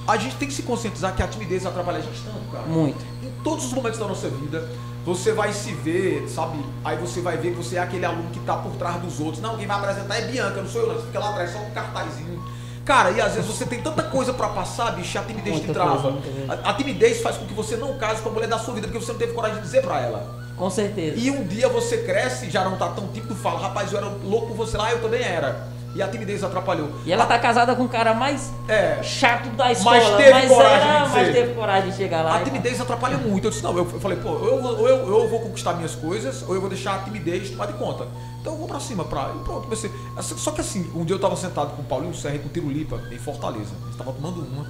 a 0.07 0.15
gente 0.17 0.35
tem 0.37 0.47
que 0.47 0.53
se 0.53 0.63
conscientizar 0.63 1.13
que 1.15 1.21
a 1.21 1.27
timidez 1.27 1.65
atrapalha 1.65 1.97
a 1.97 2.01
gente 2.01 2.21
tanto, 2.23 2.51
cara. 2.51 2.65
Muito. 2.65 3.03
Em 3.21 3.31
todos 3.43 3.65
os 3.65 3.73
momentos 3.73 3.99
da 3.99 4.07
nossa 4.07 4.29
vida, 4.29 4.69
você 5.05 5.31
vai 5.31 5.53
se 5.53 5.71
ver, 5.71 6.27
sabe? 6.27 6.57
Aí 6.83 6.97
você 6.97 7.21
vai 7.21 7.37
ver 7.37 7.51
que 7.51 7.57
você 7.57 7.75
é 7.75 7.79
aquele 7.79 8.05
aluno 8.05 8.29
que 8.31 8.39
tá 8.39 8.57
por 8.57 8.71
trás 8.75 8.99
dos 9.01 9.19
outros. 9.19 9.39
Não, 9.41 9.55
quem 9.55 9.67
vai 9.67 9.77
apresentar 9.77 10.17
é 10.17 10.21
Bianca, 10.23 10.61
não 10.61 10.67
sou 10.67 10.81
eu, 10.81 10.87
não. 10.87 10.95
Você 10.95 11.05
fica 11.05 11.19
lá 11.19 11.29
atrás, 11.29 11.51
só 11.51 11.59
um 11.59 11.69
cartazinho. 11.69 12.43
Cara, 12.83 13.11
e 13.11 13.21
às 13.21 13.33
vezes 13.33 13.49
você 13.49 13.65
tem 13.65 13.81
tanta 13.81 14.03
coisa 14.03 14.33
pra 14.33 14.47
passar, 14.49 14.91
bicho, 14.95 15.17
a 15.17 15.21
timidez 15.23 15.55
te 15.55 15.65
Muita 15.65 15.73
trava. 15.73 15.91
coisa, 16.01 16.09
muita 16.11 16.29
coisa. 16.47 16.61
A, 16.63 16.69
a 16.69 16.73
timidez 16.73 17.21
faz 17.21 17.37
com 17.37 17.45
que 17.45 17.53
você 17.53 17.75
não 17.77 17.97
case 17.97 18.21
com 18.21 18.29
a 18.29 18.31
mulher 18.31 18.47
da 18.47 18.59
sua 18.59 18.73
vida, 18.73 18.87
porque 18.87 19.03
você 19.03 19.11
não 19.11 19.19
teve 19.19 19.33
coragem 19.33 19.57
de 19.57 19.63
dizer 19.63 19.81
pra 19.81 20.01
ela. 20.01 20.43
Com 20.57 20.69
certeza. 20.69 21.17
E 21.19 21.29
um 21.31 21.43
dia 21.45 21.67
você 21.67 21.97
cresce, 21.99 22.49
já 22.49 22.63
não 22.63 22.77
tá 22.77 22.87
tão 22.89 23.07
tímido, 23.07 23.35
fala, 23.35 23.59
rapaz, 23.59 23.91
eu 23.91 23.97
era 23.97 24.07
louco 24.23 24.47
por 24.49 24.57
você 24.57 24.77
lá, 24.77 24.91
eu 24.91 25.01
também 25.01 25.21
era. 25.21 25.67
E 25.95 26.01
a 26.01 26.07
timidez 26.09 26.43
atrapalhou. 26.43 26.89
E 27.05 27.13
ela 27.13 27.25
tá 27.25 27.39
casada 27.39 27.73
com 27.73 27.83
um 27.83 27.87
cara 27.87 28.13
mais 28.13 28.51
É. 28.67 29.01
chato 29.01 29.47
da 29.55 29.71
escola, 29.71 29.95
Mas 29.97 30.17
teve 30.17 30.31
mas, 30.33 30.47
coragem 30.49 30.89
era, 30.89 31.05
de 31.05 31.09
mas 31.11 31.31
teve 31.33 31.53
coragem 31.53 31.89
de 31.89 31.95
chegar 31.95 32.21
lá. 32.21 32.35
A 32.35 32.43
timidez 32.43 32.81
atrapalha 32.81 33.17
muito. 33.17 33.45
Eu 33.47 33.51
disse, 33.51 33.63
não, 33.63 33.71
eu 33.77 33.89
eu 33.91 33.99
falei, 34.01 34.17
pô, 34.17 34.29
eu, 34.29 34.87
eu, 34.87 35.13
ou 35.13 35.23
eu 35.23 35.29
vou 35.29 35.39
conquistar 35.39 35.73
minhas 35.73 35.95
coisas, 35.95 36.43
ou 36.45 36.53
eu 36.53 36.59
vou 36.59 36.69
deixar 36.69 36.95
a 36.95 36.99
timidez 36.99 37.49
tomar 37.49 37.67
de 37.67 37.73
conta. 37.73 38.07
Então 38.41 38.53
eu 38.53 38.59
vou 38.59 38.67
pra 38.67 38.79
cima, 38.79 39.05
pra. 39.05 39.31
E 39.35 39.43
pronto, 39.45 39.63
comecei. 39.63 39.89
Só 40.21 40.51
que 40.51 40.59
assim, 40.61 40.91
um 40.93 41.05
dia 41.05 41.15
eu 41.15 41.19
tava 41.19 41.35
sentado 41.37 41.75
com 41.77 41.81
o 41.81 41.85
Paulinho 41.85 42.13
Serra 42.13 42.35
e 42.35 42.39
com 42.39 42.47
o 42.47 42.51
Tiro 42.51 42.69
Lipa, 42.69 43.01
em 43.09 43.17
Fortaleza. 43.17 43.71
A 43.81 43.85
gente 43.87 43.97
tava 43.97 44.11
tomando 44.11 44.41
uma. 44.45 44.67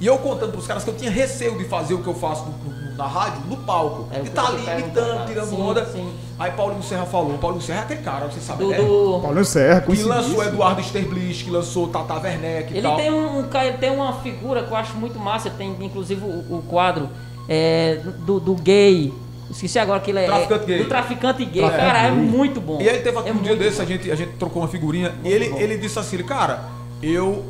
E 0.00 0.06
eu 0.06 0.18
contando 0.18 0.52
pros 0.52 0.66
caras 0.66 0.84
que 0.84 0.90
eu 0.90 0.94
tinha 0.94 1.10
receio 1.10 1.56
de 1.56 1.64
fazer 1.64 1.94
o 1.94 2.02
que 2.02 2.06
eu 2.08 2.14
faço 2.14 2.44
no- 2.44 2.72
no- 2.90 2.96
na 2.96 3.06
rádio, 3.06 3.40
no 3.48 3.56
palco. 3.58 4.06
É, 4.12 4.20
e 4.24 4.28
tá 4.30 4.46
ali 4.48 4.62
imitando, 4.82 5.26
tirando 5.26 5.48
sim, 5.50 5.60
onda. 5.60 5.86
sim. 5.86 6.12
Aí 6.38 6.50
Paulinho 6.52 6.82
Serra 6.82 7.06
falou, 7.06 7.36
Paulinho 7.38 7.62
Serra 7.62 7.80
é 7.80 7.82
aquele 7.82 8.02
cara, 8.02 8.26
você 8.26 8.40
sabe, 8.40 8.62
do, 8.64 8.70
né? 8.70 8.76
do- 8.78 9.20
Paulinho 9.22 9.44
Serra, 9.44 9.80
Que 9.80 10.02
lançou 10.02 10.32
isso. 10.32 10.42
Eduardo 10.42 10.80
Sterblich, 10.82 11.44
que 11.44 11.50
lançou 11.50 11.88
Tata 11.88 12.14
Werneck 12.14 12.72
e 12.72 12.76
Ele 12.78 12.82
tal. 12.86 12.96
tem 12.96 13.10
um, 13.10 13.40
ele 13.40 13.78
tem 13.78 13.90
uma 13.90 14.12
figura 14.20 14.62
que 14.64 14.70
eu 14.70 14.76
acho 14.76 14.96
muito 14.96 15.18
massa, 15.18 15.48
tem 15.50 15.74
inclusive 15.80 16.22
o, 16.24 16.56
o 16.56 16.62
quadro 16.68 17.08
é, 17.48 18.00
do, 18.26 18.38
do 18.40 18.54
gay. 18.54 19.12
Esqueci 19.50 19.78
agora 19.78 20.00
que 20.00 20.10
ele 20.10 20.18
é. 20.18 20.26
Traficante 20.26 20.64
gay. 20.66 20.78
Do 20.82 20.88
traficante 20.88 21.44
gay. 21.44 21.62
Traficante 21.62 21.86
cara, 21.92 22.06
é 22.08 22.10
muito 22.10 22.60
bom. 22.60 22.80
E 22.80 22.88
aí 22.90 22.98
teve 22.98 23.16
aqui 23.16 23.28
é 23.28 23.32
um 23.32 23.36
dia 23.38 23.54
desse, 23.56 23.76
bom. 23.78 23.82
a 23.84 23.86
gente, 23.86 24.10
a 24.10 24.14
gente 24.14 24.32
trocou 24.32 24.60
uma 24.62 24.68
figurinha, 24.68 25.14
e 25.24 25.28
ele, 25.28 25.46
ele 25.56 25.78
disse 25.78 25.98
assim, 25.98 26.16
ele, 26.16 26.24
cara, 26.24 26.64
eu. 27.02 27.44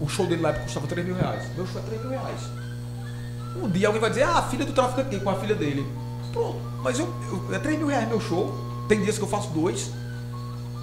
O 0.00 0.08
show 0.08 0.26
dele 0.26 0.44
época 0.46 0.64
custava 0.64 0.86
3 0.86 1.06
mil 1.06 1.16
reais. 1.16 1.42
Meu 1.56 1.66
show 1.66 1.80
é 1.80 1.84
3 1.84 2.00
mil 2.02 2.10
reais. 2.10 2.40
Um 3.62 3.68
dia 3.70 3.86
alguém 3.86 4.00
vai 4.00 4.10
dizer, 4.10 4.24
ah, 4.24 4.38
a 4.38 4.42
filha 4.42 4.64
do 4.66 4.72
traficante 4.72 5.18
com 5.20 5.30
a 5.30 5.34
filha 5.36 5.54
dele. 5.54 5.86
Pronto, 6.32 6.58
mas 6.82 6.98
eu, 6.98 7.06
eu- 7.30 7.54
é 7.54 7.58
3 7.58 7.78
mil 7.78 7.86
reais 7.88 8.06
meu 8.08 8.20
show. 8.20 8.52
Tem 8.88 9.00
dias 9.02 9.16
que 9.16 9.24
eu 9.24 9.28
faço 9.28 9.48
dois. 9.50 9.90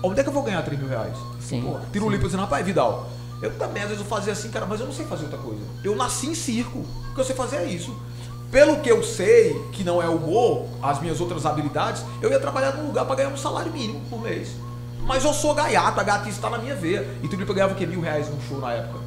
Onde 0.02 0.20
é 0.20 0.24
que 0.24 0.30
eu 0.30 0.34
vou 0.34 0.44
ganhar 0.44 0.62
3 0.64 0.80
mil 0.80 0.90
reais? 0.90 1.16
Sim, 1.40 1.62
Pô, 1.62 1.80
tiro 1.92 2.06
o 2.06 2.10
lipo 2.10 2.26
dizendo, 2.26 2.42
rapaz, 2.42 2.66
Vidal, 2.66 3.08
eu 3.42 3.54
também 3.58 3.84
às 3.84 3.90
vezes 3.90 4.04
eu 4.04 4.10
fazia 4.10 4.34
assim, 4.34 4.50
cara, 4.50 4.66
mas 4.66 4.80
eu 4.80 4.86
não 4.88 4.94
sei 4.94 5.06
fazer 5.06 5.24
outra 5.26 5.38
coisa. 5.40 5.62
Eu 5.84 5.96
nasci 5.96 6.28
em 6.28 6.36
circo. 6.36 6.80
O 6.80 7.14
que 7.14 7.22
eu 7.22 7.26
sei 7.26 7.36
fazer 7.36 7.58
é 7.58 7.66
isso. 7.66 7.96
pelo 8.52 8.78
que 8.82 8.92
eu 8.92 9.02
sei, 9.04 9.54
que 9.72 9.84
não 9.84 10.00
é 10.00 10.08
humor, 10.08 10.68
as 10.82 11.02
minhas 11.02 11.20
outras 11.20 11.44
habilidades, 11.44 12.04
eu 12.22 12.30
ia 12.30 12.40
trabalhar 12.40 12.72
num 12.74 12.86
lugar 12.88 13.04
pra 13.06 13.16
ganhar 13.16 13.30
um 13.30 13.38
salário 13.38 13.72
mínimo 13.72 14.00
por 14.12 14.22
mês. 14.22 14.50
Mas 15.06 15.24
eu 15.24 15.34
sou 15.34 15.54
gaiato, 15.54 16.00
a 16.00 16.04
gatice 16.04 16.40
tá 16.40 16.50
na 16.50 16.58
minha 16.58 16.76
veia. 16.76 17.08
E 17.22 17.28
tudo 17.28 17.44
eu 17.44 17.54
ganhava 17.54 17.74
o 17.74 17.76
quê? 17.76 17.86
Mil 17.86 18.02
reais 18.02 18.30
num 18.30 18.40
show 18.42 18.60
na 18.60 18.72
época. 18.72 19.00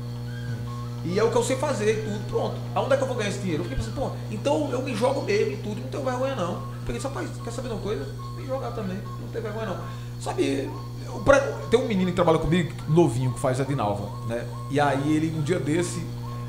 E 1.04 1.18
é 1.18 1.22
o 1.22 1.30
que 1.30 1.36
eu 1.36 1.42
sei 1.44 1.56
fazer 1.56 2.00
e 2.00 2.02
tudo, 2.02 2.28
pronto. 2.28 2.56
Aonde 2.74 2.94
é 2.94 2.96
que 2.96 3.02
eu 3.02 3.06
vou 3.06 3.16
ganhar 3.16 3.30
esse 3.30 3.38
dinheiro? 3.38 3.62
Eu 3.62 3.68
fiquei 3.68 3.78
pensando, 3.84 3.94
pô, 3.94 4.10
então 4.30 4.70
eu 4.72 4.82
me 4.82 4.94
jogo 4.94 5.22
mesmo 5.22 5.52
e 5.52 5.56
tudo, 5.58 5.80
não 5.80 5.88
tenho 5.88 6.04
vergonha 6.04 6.34
não. 6.34 6.52
Eu 6.54 6.62
peguei, 6.84 7.00
rapaz, 7.00 7.30
quer 7.44 7.50
saber 7.52 7.68
de 7.68 7.74
uma 7.74 7.80
coisa? 7.82 8.04
Me 8.36 8.44
jogar 8.46 8.72
também, 8.72 8.98
não 9.20 9.28
tenho 9.28 9.44
vergonha 9.44 9.66
não. 9.66 9.76
Sabe, 10.20 10.68
eu- 11.06 11.20
pra- 11.24 11.38
tem 11.70 11.78
um 11.78 11.86
menino 11.86 12.10
que 12.10 12.16
trabalha 12.16 12.38
comigo, 12.40 12.72
novinho, 12.88 13.32
que 13.32 13.38
faz 13.40 13.60
a 13.60 13.64
Dinalva, 13.64 14.08
né? 14.26 14.44
E 14.68 14.80
aí 14.80 15.12
ele, 15.14 15.32
um 15.38 15.42
dia 15.42 15.60
desse, 15.60 16.04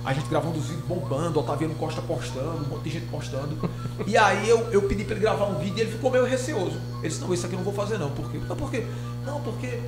a 0.05 0.13
gente 0.13 0.27
gravando 0.27 0.57
os 0.57 0.65
vídeos 0.65 0.85
bombando, 0.85 1.39
Otaviano 1.39 1.75
Costa 1.75 2.01
postando, 2.01 2.65
um 2.65 2.69
monte 2.69 2.83
de 2.83 2.89
gente 2.91 3.05
postando. 3.07 3.57
E 4.05 4.17
aí 4.17 4.47
eu, 4.47 4.59
eu 4.71 4.83
pedi 4.83 5.03
pra 5.03 5.13
ele 5.15 5.21
gravar 5.21 5.45
um 5.45 5.59
vídeo 5.59 5.77
e 5.77 5.81
ele 5.81 5.91
ficou 5.91 6.09
meio 6.09 6.25
receoso. 6.25 6.79
Ele 6.99 7.09
disse, 7.09 7.21
não, 7.21 7.33
isso 7.33 7.45
aqui 7.45 7.55
eu 7.55 7.57
não 7.57 7.65
vou 7.65 7.73
fazer 7.73 7.97
não. 7.97 8.09
Por 8.11 8.31
quê? 8.31 8.39
Não, 8.47 8.55
por 8.55 8.71
quê? 8.71 8.85
Não, 9.25 9.41
porque, 9.41 9.79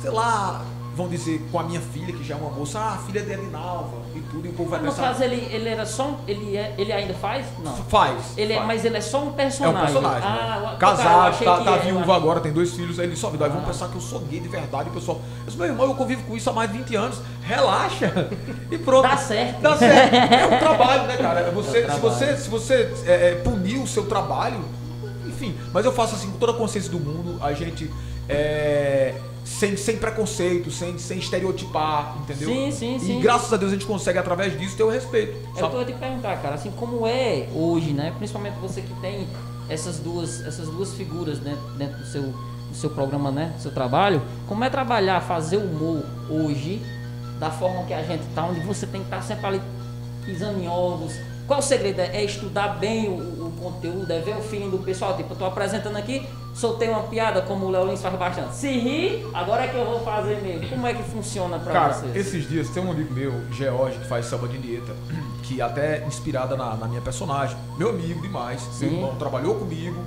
sei 0.00 0.10
lá, 0.10 0.64
vão 0.94 1.08
dizer 1.08 1.40
com 1.52 1.60
a 1.60 1.62
minha 1.62 1.80
filha, 1.80 2.12
que 2.12 2.24
já 2.24 2.34
é 2.34 2.38
uma 2.38 2.50
moça, 2.50 2.78
ah, 2.78 2.94
a 2.94 2.98
filha 2.98 3.22
dele 3.22 3.42
é 3.42 3.44
Dinalva 3.44 4.05
e 4.18 4.22
tudo, 4.22 4.46
e 4.46 4.50
o 4.50 4.52
povo 4.52 4.70
vai 4.70 4.80
No 4.80 4.86
pensar. 4.86 5.02
caso, 5.02 5.22
ele, 5.24 5.36
ele 5.54 5.68
era 5.68 5.84
só 5.86 6.08
um. 6.08 6.16
Ele, 6.26 6.56
é, 6.56 6.74
ele 6.78 6.92
ainda 6.92 7.14
faz? 7.14 7.46
Não. 7.62 7.74
Faz. 7.74 8.32
Ele 8.36 8.52
é, 8.52 8.56
faz. 8.56 8.66
mas 8.68 8.84
ele 8.84 8.96
é 8.96 9.00
só 9.00 9.18
um 9.20 9.26
É 9.26 9.28
um 9.28 9.32
personagem. 9.32 9.80
personagem. 9.80 10.28
Ah, 10.28 10.60
né? 10.72 10.76
Casado, 10.78 11.38
tá, 11.44 11.56
tá 11.58 11.70
era, 11.72 11.82
viúvo 11.82 12.04
eu- 12.10 12.14
agora, 12.14 12.40
tem 12.40 12.52
dois 12.52 12.72
filhos, 12.72 12.98
aí 12.98 13.06
ele 13.06 13.16
só, 13.16 13.30
vai, 13.30 13.48
vão 13.48 13.60
Ah. 13.62 13.66
pensar 13.66 13.88
que 13.88 13.94
eu 13.96 14.00
sou 14.00 14.20
gay 14.20 14.40
de 14.40 14.48
verdade, 14.48 14.88
o 14.88 14.92
pessoal. 14.92 15.20
Disse, 15.44 15.56
meu 15.56 15.66
irmão, 15.66 15.86
eu 15.86 15.94
convivo 15.94 16.22
com 16.24 16.36
isso 16.36 16.48
há 16.50 16.52
mais 16.52 16.70
de 16.72 16.78
20 16.78 16.94
anos, 16.96 17.20
relaxa. 17.42 18.12
E 18.70 18.78
pronto. 18.78 19.02
Dá 19.08 19.16
certo. 19.16 19.60
Dá 19.60 19.76
certo. 19.76 20.14
É 20.14 20.46
um 20.46 20.58
trabalho, 20.58 21.02
né, 21.04 21.16
cara? 21.16 21.40
É 21.40 21.50
Você, 21.52 21.70
se 21.80 21.86
trabalho. 21.86 22.00
você, 22.02 22.36
se 22.36 22.48
você 22.48 22.92
é, 23.06 23.12
é, 23.30 23.34
punir 23.44 23.78
o 23.78 23.86
seu 23.86 24.06
trabalho, 24.06 24.58
enfim. 25.26 25.54
Mas 25.72 25.84
eu 25.84 25.92
faço 25.92 26.14
assim 26.16 26.30
com 26.30 26.38
toda 26.38 26.52
a 26.52 26.54
consciência 26.56 26.90
do 26.90 26.98
mundo, 26.98 27.38
a 27.42 27.52
gente. 27.52 27.90
é, 28.28 29.14
sem, 29.56 29.74
sem 29.74 29.96
preconceito, 29.96 30.70
sem, 30.70 30.98
sem 30.98 31.18
estereotipar, 31.18 32.14
entendeu? 32.20 32.48
Sim, 32.48 32.70
sim, 32.70 32.96
E 32.96 33.00
sim. 33.00 33.20
graças 33.20 33.50
a 33.50 33.56
Deus 33.56 33.72
a 33.72 33.74
gente 33.74 33.86
consegue, 33.86 34.18
através 34.18 34.58
disso, 34.58 34.76
ter 34.76 34.82
o 34.82 34.90
respeito. 34.90 35.34
É 35.56 35.60
sabe? 35.60 35.74
eu 35.74 35.80
ia 35.80 35.86
te 35.86 35.92
perguntar, 35.94 36.36
cara, 36.42 36.56
assim, 36.56 36.70
como 36.72 37.06
é 37.06 37.48
hoje, 37.54 37.92
né? 37.92 38.12
Principalmente 38.18 38.58
você 38.58 38.82
que 38.82 38.92
tem 39.00 39.26
essas 39.66 39.98
duas, 39.98 40.44
essas 40.46 40.68
duas 40.68 40.92
figuras 40.92 41.38
dentro, 41.38 41.62
dentro 41.78 41.96
do, 41.96 42.04
seu, 42.04 42.22
do 42.22 42.74
seu 42.74 42.90
programa, 42.90 43.30
né? 43.30 43.54
Do 43.56 43.62
seu 43.62 43.70
trabalho, 43.70 44.20
como 44.46 44.62
é 44.62 44.68
trabalhar, 44.68 45.22
fazer 45.22 45.56
humor 45.56 46.04
hoje, 46.28 46.82
da 47.40 47.50
forma 47.50 47.82
que 47.84 47.94
a 47.94 48.02
gente 48.02 48.24
tá, 48.34 48.44
onde 48.44 48.60
você 48.60 48.86
tem 48.86 49.00
que 49.00 49.06
estar 49.06 49.22
sempre 49.22 49.46
ali 49.46 49.62
pisando 50.26 50.60
em 50.60 50.68
ovos. 50.68 51.14
Qual 51.46 51.60
o 51.60 51.62
segredo? 51.62 52.00
É 52.00 52.24
estudar 52.24 52.78
bem 52.78 53.08
o, 53.08 53.46
o 53.46 53.52
conteúdo, 53.60 54.10
é 54.10 54.18
ver 54.20 54.36
o 54.36 54.42
feeling 54.42 54.70
do 54.70 54.78
pessoal. 54.78 55.16
Tipo, 55.16 55.32
eu 55.34 55.38
tô 55.38 55.44
apresentando 55.44 55.96
aqui, 55.96 56.26
soltei 56.54 56.88
uma 56.88 57.04
piada, 57.04 57.40
como 57.42 57.66
o 57.66 57.70
Léo 57.70 57.86
Lins 57.86 58.02
faz 58.02 58.14
bastante. 58.18 58.54
Se 58.56 58.68
ri, 58.68 59.24
agora 59.32 59.64
é 59.64 59.68
que 59.68 59.76
eu 59.76 59.84
vou 59.84 60.00
fazer 60.00 60.40
mesmo. 60.42 60.68
Como 60.68 60.86
é 60.86 60.94
que 60.94 61.02
funciona 61.04 61.58
pra 61.58 61.72
Cara, 61.72 61.92
vocês? 61.94 62.16
esses 62.16 62.48
dias 62.48 62.68
tem 62.70 62.82
um 62.84 62.90
amigo 62.90 63.14
meu, 63.14 63.32
George, 63.52 63.98
que 63.98 64.08
faz 64.08 64.26
samba 64.26 64.48
de 64.48 64.58
dieta, 64.58 64.92
que 65.44 65.62
até 65.62 66.04
inspirada 66.06 66.56
na, 66.56 66.74
na 66.74 66.88
minha 66.88 67.00
personagem, 67.00 67.56
meu 67.78 67.90
amigo 67.90 68.20
demais, 68.20 68.60
Sim. 68.72 68.86
meu 68.86 68.94
irmão 68.96 69.14
trabalhou 69.16 69.54
comigo. 69.54 70.02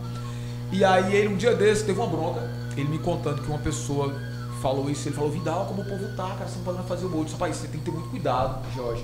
E 0.71 0.83
aí 0.83 1.15
ele 1.15 1.29
um 1.29 1.37
dia 1.37 1.55
desse 1.55 1.85
teve 1.85 1.99
uma 1.99 2.07
bronca, 2.07 2.41
ele 2.75 2.89
me 2.89 2.99
contando 2.99 3.41
que 3.41 3.47
uma 3.47 3.57
pessoa 3.59 4.13
falou 4.61 4.89
isso, 4.89 5.07
ele 5.07 5.15
falou, 5.15 5.31
Vidal, 5.31 5.65
como 5.67 5.81
o 5.81 5.85
povo 5.85 6.05
tá, 6.17 6.27
cara, 6.37 6.47
você 6.47 6.57
não 6.57 6.65
pode 6.65 6.87
fazer 6.87 7.05
o 7.05 7.09
bolo. 7.09 7.21
Eu 7.21 7.25
disse, 7.25 7.35
Rapaz, 7.35 7.55
você 7.55 7.67
tem 7.67 7.79
que 7.79 7.85
ter 7.85 7.91
muito 7.91 8.09
cuidado, 8.09 8.59
Jorge. 8.75 9.03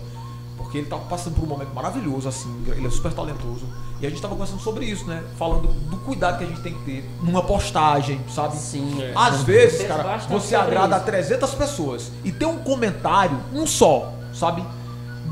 Porque 0.57 0.77
ele 0.77 0.87
tá 0.87 0.97
passando 0.97 1.35
por 1.35 1.43
um 1.43 1.47
momento 1.47 1.73
maravilhoso, 1.73 2.27
assim, 2.29 2.63
ele 2.67 2.87
é 2.87 2.89
super 2.89 3.11
talentoso. 3.13 3.65
E 3.99 4.05
a 4.05 4.09
gente 4.09 4.21
tava 4.21 4.33
conversando 4.35 4.61
sobre 4.61 4.85
isso, 4.85 5.05
né? 5.05 5.21
Falando 5.37 5.67
do 5.67 5.97
cuidado 5.97 6.37
que 6.37 6.43
a 6.45 6.47
gente 6.47 6.61
tem 6.61 6.73
que 6.73 6.81
ter 6.83 7.09
numa 7.21 7.43
postagem, 7.43 8.19
sabe? 8.33 8.55
Sim. 8.55 8.97
Às 9.15 9.43
vezes, 9.43 9.85
cara, 9.87 10.17
você 10.29 10.55
agrada 10.55 10.95
a 10.95 10.97
isso. 10.97 11.05
300 11.07 11.53
pessoas 11.55 12.11
e 12.23 12.31
tem 12.31 12.47
um 12.47 12.59
comentário, 12.59 13.37
um 13.53 13.67
só, 13.67 14.13
sabe? 14.33 14.63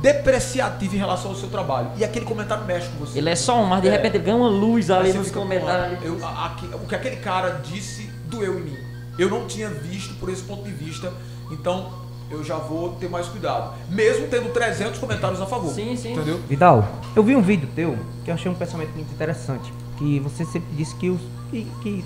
Depreciativo 0.01 0.95
em 0.95 0.97
relação 0.99 1.31
ao 1.31 1.37
seu 1.37 1.47
trabalho. 1.49 1.91
E 1.97 2.03
aquele 2.03 2.25
comentário 2.25 2.65
mexe 2.65 2.87
com 2.89 3.05
você. 3.05 3.17
Ele 3.17 3.29
é 3.29 3.35
só 3.35 3.61
um, 3.61 3.65
mas 3.65 3.81
de 3.81 3.87
É. 3.87 3.91
repente 3.91 4.17
ele 4.17 4.23
ganha 4.25 4.37
uma 4.37 4.49
luz 4.49 4.89
ali 4.91 5.13
nos 5.13 5.31
comentários. 5.31 5.99
"Pô, 5.99 6.05
eu- 6.05 6.25
a- 6.25 6.47
aqui- 6.47 6.69
o 6.73 6.79
que 6.79 6.95
aquele 6.95 7.15
cara 7.17 7.61
disse 7.63 8.09
doeu 8.27 8.59
em 8.59 8.63
mim. 8.63 8.77
Eu 9.17 9.29
não 9.29 9.45
tinha 9.47 9.69
visto 9.69 10.13
por 10.15 10.27
esse 10.29 10.41
ponto 10.41 10.63
de 10.63 10.71
vista, 10.71 11.13
então 11.51 11.89
eu 12.33 12.43
já 12.43 12.57
vou 12.57 12.93
ter 12.93 13.09
mais 13.09 13.27
cuidado. 13.27 13.75
Mesmo 13.89 14.27
tendo 14.27 14.51
300 14.51 14.99
comentários 14.99 15.39
a 15.39 15.45
favor. 15.45 15.71
Sim, 15.71 15.95
sim. 15.95 16.13
Entendeu? 16.13 16.39
Vidal, 16.49 16.87
eu 17.15 17.23
vi 17.23 17.35
um 17.35 17.41
vídeo 17.41 17.69
teu 17.75 17.97
que 18.25 18.31
eu 18.31 18.33
achei 18.33 18.51
um 18.51 18.55
pensamento 18.55 18.91
muito 18.93 19.11
interessante. 19.13 19.71
Que 19.97 20.19
você 20.19 20.43
sempre 20.43 20.69
disse 20.75 20.95
que, 20.95 21.09
os, 21.09 21.21
que, 21.51 21.67
que, 21.81 22.05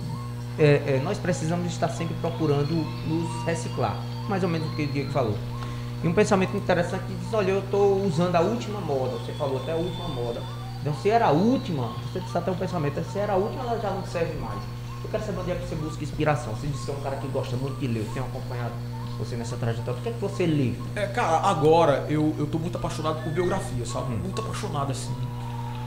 é, 0.59 0.97
é, 0.97 1.01
nós 1.03 1.17
precisamos 1.17 1.65
estar 1.71 1.87
sempre 1.89 2.15
procurando 2.19 2.73
nos 3.07 3.45
reciclar. 3.45 3.95
Mais 4.27 4.43
ou 4.43 4.49
menos 4.49 4.67
o 4.67 4.75
que 4.75 4.83
o 4.83 4.87
Diego 4.87 5.11
falou. 5.11 5.35
E 6.03 6.07
um 6.07 6.13
pensamento 6.13 6.51
muito 6.51 6.63
interessante 6.63 7.03
que 7.05 7.13
diz, 7.13 7.33
olha, 7.33 7.51
eu 7.51 7.59
estou 7.59 8.05
usando 8.05 8.35
a 8.35 8.41
última 8.41 8.81
moda. 8.81 9.17
Você 9.19 9.31
falou 9.33 9.57
até 9.57 9.71
a 9.71 9.75
última 9.75 10.09
moda. 10.09 10.41
Então 10.81 10.93
se 11.01 11.09
era 11.09 11.27
a 11.27 11.31
última, 11.31 11.93
você 12.03 12.19
disse 12.19 12.37
até 12.37 12.51
um 12.51 12.55
pensamento, 12.55 13.01
se 13.11 13.17
era 13.17 13.33
a 13.33 13.35
última, 13.35 13.63
ela 13.63 13.79
já 13.79 13.89
não 13.89 14.05
serve 14.05 14.37
mais. 14.39 14.59
Eu 15.03 15.09
quero 15.09 15.23
saber 15.23 15.39
onde 15.39 15.51
é 15.51 15.55
que 15.55 15.67
você 15.67 15.75
busca 15.75 16.03
inspiração. 16.03 16.53
Você 16.53 16.67
disse 16.67 16.85
que 16.85 16.91
é 16.91 16.93
um 16.93 17.01
cara 17.01 17.15
que 17.15 17.27
gosta 17.27 17.55
muito 17.55 17.79
de 17.79 17.87
ler, 17.87 18.01
eu 18.01 18.13
tenho 18.13 18.25
acompanhado 18.25 18.73
você 19.17 19.35
nessa 19.35 19.57
trajetória. 19.57 19.99
O 19.99 20.03
que 20.03 20.09
é 20.09 20.11
que 20.11 20.19
você 20.19 20.45
lê? 20.45 20.73
É, 20.95 21.07
cara, 21.07 21.37
agora 21.49 22.05
eu, 22.09 22.35
eu 22.37 22.45
tô 22.47 22.59
muito 22.59 22.77
apaixonado 22.77 23.23
por 23.23 23.31
biografia, 23.31 23.85
sabe? 23.85 24.13
Hum. 24.13 24.19
Muito 24.19 24.41
apaixonado, 24.41 24.91
assim. 24.91 25.13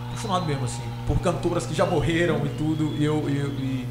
Apaixonado 0.09 0.47
mesmo, 0.47 0.65
assim. 0.65 0.83
Por 1.07 1.19
cantoras 1.21 1.67
que 1.67 1.75
já 1.75 1.87
morreram 1.87 2.45
e 2.45 2.49
tudo. 2.51 2.95
E 2.97 3.05
eu, 3.05 3.29
eu, 3.29 3.49
e 3.51 3.89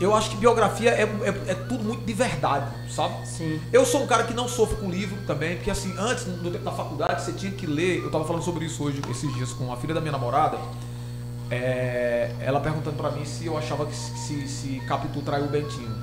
eu 0.00 0.14
acho 0.14 0.30
que 0.30 0.36
biografia 0.36 0.90
é, 0.90 1.02
é, 1.02 1.52
é 1.52 1.54
tudo 1.54 1.84
muito 1.84 2.04
de 2.04 2.12
verdade, 2.12 2.66
sabe? 2.90 3.26
Sim. 3.26 3.60
Eu 3.72 3.86
sou 3.86 4.02
um 4.02 4.06
cara 4.06 4.24
que 4.24 4.34
não 4.34 4.48
sofre 4.48 4.76
com 4.76 4.90
livro 4.90 5.16
também, 5.26 5.56
porque 5.56 5.70
assim, 5.70 5.94
antes, 5.98 6.26
no 6.26 6.50
tempo 6.50 6.64
da 6.64 6.72
faculdade, 6.72 7.22
você 7.22 7.32
tinha 7.32 7.52
que 7.52 7.66
ler. 7.66 8.02
Eu 8.02 8.10
tava 8.10 8.24
falando 8.24 8.42
sobre 8.42 8.64
isso 8.64 8.82
hoje, 8.82 9.00
esses 9.10 9.32
dias, 9.34 9.52
com 9.52 9.72
a 9.72 9.76
filha 9.76 9.94
da 9.94 10.00
minha 10.00 10.12
namorada. 10.12 10.58
é, 11.50 12.34
ela 12.40 12.60
perguntando 12.60 12.96
pra 12.96 13.10
mim 13.10 13.24
se 13.24 13.46
eu 13.46 13.56
achava 13.56 13.86
que 13.86 13.94
se, 13.94 14.16
se, 14.16 14.48
se 14.48 14.80
Capitu 14.88 15.20
traiu 15.22 15.44
o 15.44 15.48
Bentinho. 15.48 15.94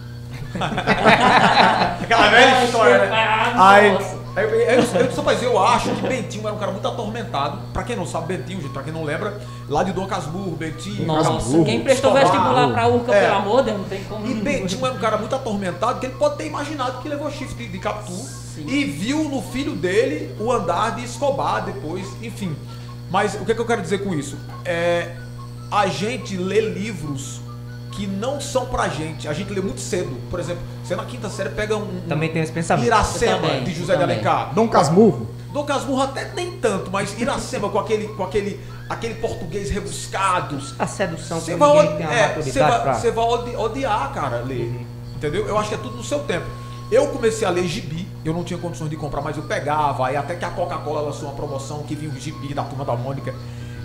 Aquela 2.01 2.29
velha 2.29 2.63
história, 2.65 2.98
né? 3.05 3.10
Ah, 3.12 3.74
Aí, 3.74 3.98
eu, 4.38 4.50
eu, 4.50 4.81
eu 4.81 5.15
rapaz, 5.15 5.43
eu 5.43 5.60
acho 5.62 5.89
que 5.89 6.08
Bentinho 6.08 6.46
era 6.48 6.55
um 6.55 6.60
cara 6.60 6.72
muito 6.72 6.88
atormentado. 6.88 7.60
Pra 7.74 7.84
quem 7.84 7.96
não 7.96 8.05
sabe, 8.05 8.38
Bentinho, 8.38 8.62
gente, 8.62 8.72
pra 8.72 8.84
quem 8.84 8.93
não 8.93 9.03
lembra, 9.03 9.41
lá 9.67 9.84
de 9.84 9.91
Dom 9.91 10.08
Casmurro, 10.08 10.51
Bentinho. 10.51 11.05
Nossa, 11.05 11.31
Casmurro, 11.31 11.65
quem 11.65 11.81
prestou 11.84 12.13
vestibular 12.13 12.70
pra 12.72 12.88
Urca, 12.88 13.13
É. 13.13 13.25
pelo 13.25 13.36
amor 13.36 13.60
de 13.60 13.72
Deus, 13.72 13.77
não 13.79 13.88
tem 13.88 14.03
como. 14.05 14.25
E 14.27 14.34
Bentinho 14.36 14.86
era 14.86 14.96
um 14.96 15.00
cara 15.00 15.17
muito 15.17 15.36
atormentado 15.36 16.00
que 16.00 16.05
ele 16.05 16.15
pode 16.15 16.38
ter 16.38 16.48
imaginado 16.48 17.01
que 17.01 17.10
levou 17.10 17.29
chifre 17.29 17.65
de, 17.65 17.72
de 17.74 17.79
Capitu 17.79 18.13
Sim. 18.13 18.65
e 18.67 18.86
viu 18.86 19.25
no 19.25 19.41
filho 19.41 19.74
dele 19.75 20.34
o 20.39 20.51
andar 20.51 20.96
de 20.96 21.03
Escobar 21.03 21.63
depois, 21.65 22.08
enfim. 22.22 22.55
Mas 23.10 23.36
o 23.36 23.43
que, 23.46 23.51
é 23.51 23.55
que 23.55 23.60
eu 23.62 23.65
quero 23.67 23.81
dizer 23.81 23.98
com 24.00 24.13
isso? 24.13 24.38
É, 24.63 25.15
a 25.70 25.88
gente 25.88 26.38
lê 26.38 26.62
livros 26.62 27.41
que 28.01 28.08
não 28.08 28.41
são 28.41 28.65
pra 28.65 28.88
gente. 28.88 29.27
A 29.27 29.34
gente 29.34 29.53
lê 29.53 29.62
muito 29.62 29.79
cedo. 29.79 30.17
Por 30.29 30.39
exemplo, 30.39 30.63
você 30.84 30.96
na 30.96 31.05
quinta 31.05 31.29
série 31.29 31.50
pega 31.50 31.77
um, 31.77 32.01
Também 32.10 32.29
tem 32.31 32.41
esse 32.41 32.51
pensamento. 32.51 32.88
Iracema 32.88 33.38
também, 33.48 33.63
de 33.63 33.74
José 33.75 33.96
de. 33.96 34.01
Alencar. 34.01 34.53
Dom 34.55 34.67
Casmurro. 34.67 35.29
Dom 35.53 35.63
Casmurro 35.63 36.01
até 36.01 36.31
nem 36.34 36.53
tanto, 36.53 36.89
mas 36.89 37.20
Iracema 37.20 37.70
com 37.70 37.77
aquele, 37.77 38.08
com 38.08 38.24
aquele, 38.24 38.60
aquele 38.89 39.15
português 39.15 39.70
rebuscado, 39.70 40.58
A 40.79 40.88
sedução 40.88 41.39
você 41.39 41.51
que 41.53 41.58
vai, 41.60 41.70
ninguém 41.70 41.88
odi- 41.89 41.98
tem 41.98 42.05
a 42.08 42.12
é, 42.13 42.22
maturidade 42.29 42.51
você 42.51 42.60
vai, 42.60 42.81
pra... 42.81 42.93
você 42.96 43.12
vai 43.12 43.25
odi- 43.25 43.55
odiar, 43.55 44.13
cara, 44.13 44.38
ler. 44.38 44.86
Entendeu? 45.15 45.46
Eu 45.48 45.58
acho 45.60 45.70
que 45.70 45.75
é 45.75 45.77
tudo 45.77 45.98
no 45.98 46.03
seu 46.03 46.20
tempo. 46.22 46.46
Eu 46.91 47.08
comecei 47.10 47.48
a 47.48 47.51
ler 47.51 47.67
gibi, 47.67 48.08
eu 48.25 48.34
não 48.34 48.43
tinha 48.43 48.58
condições 48.58 48.89
de 48.89 48.96
comprar, 48.98 49.22
mas 49.22 49.38
eu 49.38 49.43
pegava, 49.43 50.08
aí 50.08 50.15
até 50.17 50.36
que 50.36 50.43
a 50.43 50.50
Coca-Cola 50.50 51.01
lançou 51.01 51.27
uma 51.29 51.36
promoção 51.36 51.84
que 51.84 51.93
vinha 51.96 52.12
um 52.12 52.20
gibi 52.20 52.53
da 52.53 52.63
turma 52.63 52.84
da 52.84 52.96
Mônica. 52.96 53.34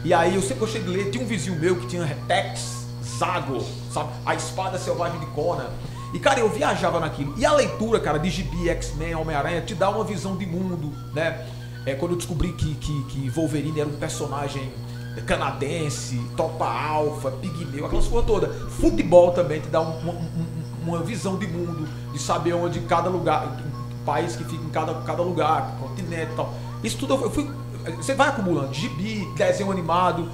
E 0.04 0.14
aí 0.14 0.34
eu 0.36 0.40
sempre 0.40 0.60
gostei 0.60 0.80
de 0.82 0.88
ler. 0.88 1.10
Tinha 1.10 1.22
um 1.22 1.26
vizinho 1.26 1.58
meu 1.58 1.76
que 1.76 1.86
tinha 1.86 2.04
Retex, 2.04 2.86
Zago, 3.18 3.64
sabe? 3.96 4.10
A 4.24 4.34
Espada 4.34 4.78
Selvagem 4.78 5.18
de 5.20 5.26
Conan. 5.26 5.70
E, 6.12 6.18
cara, 6.18 6.38
eu 6.40 6.48
viajava 6.48 7.00
naquilo. 7.00 7.34
E 7.36 7.44
a 7.44 7.52
leitura, 7.52 7.98
cara, 7.98 8.18
de 8.18 8.30
gibi, 8.30 8.68
X-Men, 8.68 9.14
Homem-Aranha, 9.16 9.60
te 9.62 9.74
dá 9.74 9.88
uma 9.90 10.04
visão 10.04 10.36
de 10.36 10.46
mundo, 10.46 10.92
né? 11.14 11.46
É 11.84 11.94
quando 11.94 12.12
eu 12.12 12.16
descobri 12.16 12.52
que, 12.52 12.74
que, 12.76 13.04
que 13.04 13.30
Wolverine 13.30 13.80
era 13.80 13.88
um 13.88 13.96
personagem 13.96 14.70
canadense, 15.26 16.20
Topa 16.36 16.66
Alpha, 16.66 17.30
Pigmeu, 17.30 17.86
aquelas 17.86 18.06
coisas 18.06 18.26
todas. 18.26 18.72
Futebol 18.74 19.32
também 19.32 19.60
te 19.60 19.68
dá 19.68 19.80
um- 19.80 19.98
um- 20.08 20.10
um- 20.10 20.88
uma 20.88 21.02
visão 21.02 21.36
de 21.38 21.46
mundo, 21.46 21.88
de 22.12 22.18
saber 22.20 22.52
onde 22.54 22.80
cada 22.80 23.08
lugar, 23.08 23.56
país 24.04 24.36
que 24.36 24.44
fica 24.44 24.62
em 24.64 24.68
cada, 24.68 24.94
cada 25.02 25.22
lugar, 25.22 25.76
continente 25.80 26.32
e 26.32 26.36
tal. 26.36 26.52
Isso 26.84 26.98
tudo 26.98 27.14
eu 27.14 27.30
fui. 27.30 27.50
Você 27.96 28.14
vai 28.14 28.28
acumulando 28.28 28.72
gibi, 28.74 29.26
desenho 29.36 29.70
animado. 29.70 30.28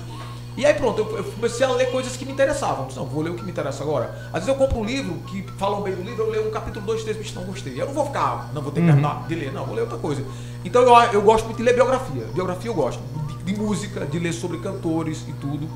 E 0.57 0.67
aí 0.67 0.75
pronto, 0.75 0.99
eu, 1.01 1.17
eu 1.19 1.25
comecei 1.25 1.65
a 1.65 1.71
ler 1.71 1.91
coisas 1.91 2.15
que 2.17 2.25
me 2.27 2.33
interessavam. 2.33 2.87
Não, 2.95 3.07
vou 3.07 3.23
ler 3.23 3.31
o 3.31 3.35
que 3.35 3.43
me 3.43 3.51
interessa 3.51 3.83
agora. 3.83 4.15
Às 4.27 4.45
vezes 4.45 4.49
eu 4.49 4.55
compro 4.55 4.79
um 4.81 4.85
livro 4.85 5.15
que 5.27 5.43
falam 5.59 5.81
bem 5.81 5.95
do 5.95 6.03
livro, 6.03 6.25
eu 6.25 6.31
leio 6.31 6.49
um 6.49 6.51
capítulo 6.51 6.85
2, 6.85 7.03
3, 7.05 7.17
bicho, 7.17 7.35
não 7.35 7.45
gostei. 7.45 7.81
Eu 7.81 7.87
não 7.87 7.95
vou 7.95 8.07
ficar, 8.07 8.51
não 8.53 8.61
vou 8.61 8.71
ter 8.71 8.81
que 8.81 8.87
terminar 8.87 9.27
de 9.27 9.35
ler, 9.35 9.53
não, 9.53 9.65
vou 9.65 9.75
ler 9.75 9.83
outra 9.83 9.97
coisa. 9.99 10.23
Então 10.65 10.83
eu, 10.83 10.95
eu 11.13 11.23
gosto 11.23 11.47
muito 11.47 11.57
de 11.57 11.63
ler 11.63 11.75
biografia. 11.75 12.25
Biografia 12.35 12.71
eu 12.71 12.75
gosto. 12.75 13.01
De, 13.45 13.53
de 13.53 13.59
música, 13.59 14.05
de 14.05 14.19
ler 14.19 14.33
sobre 14.33 14.59
cantores 14.59 15.25
e 15.27 15.33
tudo. 15.33 15.67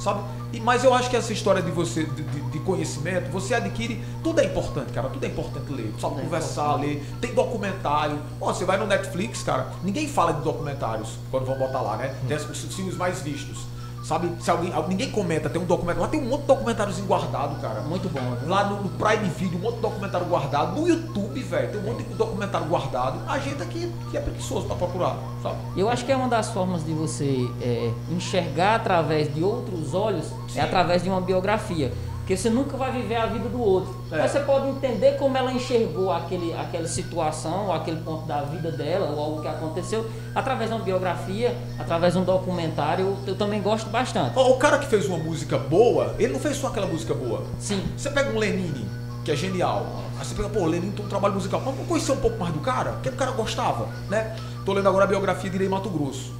Sabe? 0.00 0.22
E, 0.52 0.60
mas 0.60 0.82
eu 0.84 0.92
acho 0.92 1.08
que 1.08 1.16
essa 1.16 1.32
história 1.32 1.62
de 1.62 1.70
você, 1.70 2.04
de, 2.04 2.22
de- 2.22 2.40
de 2.50 2.58
conhecimento, 2.60 3.30
você 3.30 3.54
adquire. 3.54 4.02
Tudo 4.22 4.40
é 4.40 4.44
importante, 4.44 4.92
cara. 4.92 5.08
Tudo 5.08 5.22
é 5.24 5.28
importante 5.28 5.70
ler. 5.72 5.92
Sabe? 6.00 6.20
É 6.20 6.24
Conversar, 6.24 6.74
ler. 6.76 7.02
Tem 7.20 7.32
documentário. 7.34 8.18
Ó, 8.40 8.52
você 8.52 8.64
vai 8.64 8.76
no 8.76 8.86
Netflix, 8.86 9.42
cara. 9.42 9.68
Ninguém 9.82 10.08
fala 10.08 10.32
de 10.32 10.42
documentários 10.42 11.10
quando 11.30 11.44
vão 11.46 11.56
botar 11.58 11.80
lá, 11.82 11.96
né? 11.96 12.14
Tem 12.26 12.36
os 12.36 12.74
filmes 12.74 12.96
mais 12.96 13.20
vistos. 13.22 13.66
Sabe? 14.04 14.30
Se 14.38 14.50
alguém, 14.50 14.70
ninguém 14.86 15.10
comenta, 15.10 15.48
tem 15.48 15.60
um 15.60 15.64
documentário. 15.64 16.02
Lá 16.02 16.08
tem 16.08 16.20
um 16.20 16.28
monte 16.28 16.42
de 16.42 16.46
documentários 16.48 17.00
guardado, 17.00 17.58
cara. 17.60 17.80
Muito 17.80 18.06
bom. 18.10 18.36
viu? 18.38 18.50
Lá 18.50 18.64
no, 18.64 18.82
no 18.82 18.90
Prime 18.90 19.30
Video, 19.30 19.58
um 19.58 19.62
monte 19.62 19.76
de 19.76 19.80
documentário 19.80 20.26
guardado. 20.26 20.78
No 20.78 20.86
YouTube, 20.86 21.40
velho, 21.42 21.72
tem 21.72 21.80
um 21.80 21.84
monte 21.84 22.02
de 22.02 22.14
documentário 22.14 22.66
guardado. 22.66 23.18
A 23.26 23.38
gente 23.38 23.62
aqui 23.62 23.90
que 24.10 24.16
é 24.18 24.20
preguiçoso 24.20 24.66
pra 24.66 24.76
procurar, 24.76 25.16
sabe? 25.42 25.56
Eu 25.74 25.88
acho 25.88 26.04
que 26.04 26.12
é 26.12 26.16
uma 26.16 26.28
das 26.28 26.50
formas 26.50 26.84
de 26.84 26.92
você 26.92 27.50
é, 27.62 27.90
enxergar 28.10 28.74
através 28.74 29.34
de 29.34 29.42
outros 29.42 29.94
olhos 29.94 30.26
Sim. 30.48 30.58
é 30.58 30.62
através 30.62 31.02
de 31.02 31.08
uma 31.08 31.22
biografia. 31.22 31.90
Porque 32.24 32.38
você 32.38 32.48
nunca 32.48 32.74
vai 32.74 32.90
viver 32.90 33.16
a 33.16 33.26
vida 33.26 33.50
do 33.50 33.60
outro. 33.60 33.94
É. 34.10 34.16
Mas 34.16 34.30
você 34.30 34.40
pode 34.40 34.66
entender 34.68 35.18
como 35.18 35.36
ela 35.36 35.52
enxergou 35.52 36.10
aquele, 36.10 36.54
aquela 36.54 36.88
situação, 36.88 37.66
ou 37.66 37.72
aquele 37.74 38.00
ponto 38.00 38.24
da 38.26 38.40
vida 38.40 38.72
dela, 38.72 39.10
ou 39.10 39.20
algo 39.22 39.42
que 39.42 39.48
aconteceu, 39.48 40.10
através 40.34 40.70
de 40.70 40.76
uma 40.76 40.82
biografia, 40.82 41.54
através 41.78 42.14
de 42.14 42.18
um 42.18 42.24
documentário. 42.24 43.14
Eu, 43.26 43.36
também 43.36 43.60
gosto 43.60 43.90
bastante. 43.90 44.38
O 44.38 44.56
cara 44.56 44.78
que 44.78 44.86
fez 44.86 45.04
uma 45.06 45.18
música 45.18 45.58
boa, 45.58 46.14
ele 46.18 46.32
não 46.32 46.40
fez 46.40 46.56
só 46.56 46.68
aquela 46.68 46.86
música 46.86 47.12
boa. 47.12 47.42
Sim. 47.58 47.84
Você 47.94 48.08
pega 48.08 48.30
um 48.30 48.38
Lenine, 48.38 48.88
que 49.22 49.30
é 49.30 49.36
genial. 49.36 49.84
Aí 50.18 50.24
você 50.24 50.34
pega, 50.34 50.48
pô, 50.48 50.60
o 50.60 50.66
Lenine 50.66 50.92
tem 50.92 51.04
um 51.04 51.08
trabalho 51.10 51.34
musical. 51.34 51.60
Mas 51.62 51.74
vamos 51.74 51.86
conhecer 51.86 52.12
um 52.12 52.20
pouco 52.20 52.38
mais 52.38 52.54
do 52.54 52.60
cara? 52.60 52.92
O 52.92 53.00
que 53.02 53.10
o 53.10 53.16
cara 53.16 53.32
gostava, 53.32 53.86
né? 54.08 54.34
Tô 54.64 54.72
lendo 54.72 54.88
agora 54.88 55.04
a 55.04 55.08
biografia 55.08 55.50
de 55.50 55.56
Irei 55.56 55.68
Mato 55.68 55.90
Grosso, 55.90 56.32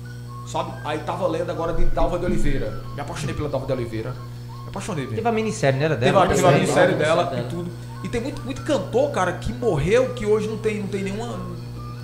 sabe? 0.51 0.73
Aí 0.83 1.01
tava 1.01 1.27
lendo 1.27 1.51
agora 1.51 1.75
de 1.75 1.85
Dalva 1.85 2.19
de 2.19 2.25
Oliveira. 2.25 2.83
Me 2.95 3.03
apaixonei 3.03 3.35
pela 3.35 3.51
Dalva 3.51 3.67
de 3.67 3.73
Oliveira. 3.75 4.15
Apaixonei 4.75 5.05
mesmo. 5.05 5.17
Teve 5.17 5.29
a 5.29 5.33
minissérie, 5.33 5.79
né? 5.79 5.85
Era 5.85 5.95
Teve 5.97 6.11
dela? 6.11 6.25
a, 6.25 6.29
teve 6.29 6.41
a 6.41 6.43
série 6.51 6.61
minissérie 6.61 6.95
dela, 6.97 7.25
dela 7.25 7.43
e 7.43 7.49
tudo. 7.49 7.71
E 8.03 8.09
tem 8.09 8.21
muito, 8.21 8.43
muito 8.43 8.63
cantor, 8.63 9.11
cara, 9.13 9.33
que 9.35 9.53
morreu, 9.53 10.11
que 10.15 10.27
hoje 10.27 10.49
não 10.49 10.59
tem, 10.59 10.81
não 10.81 10.89
tem 10.89 11.03
nenhuma. 11.05 11.39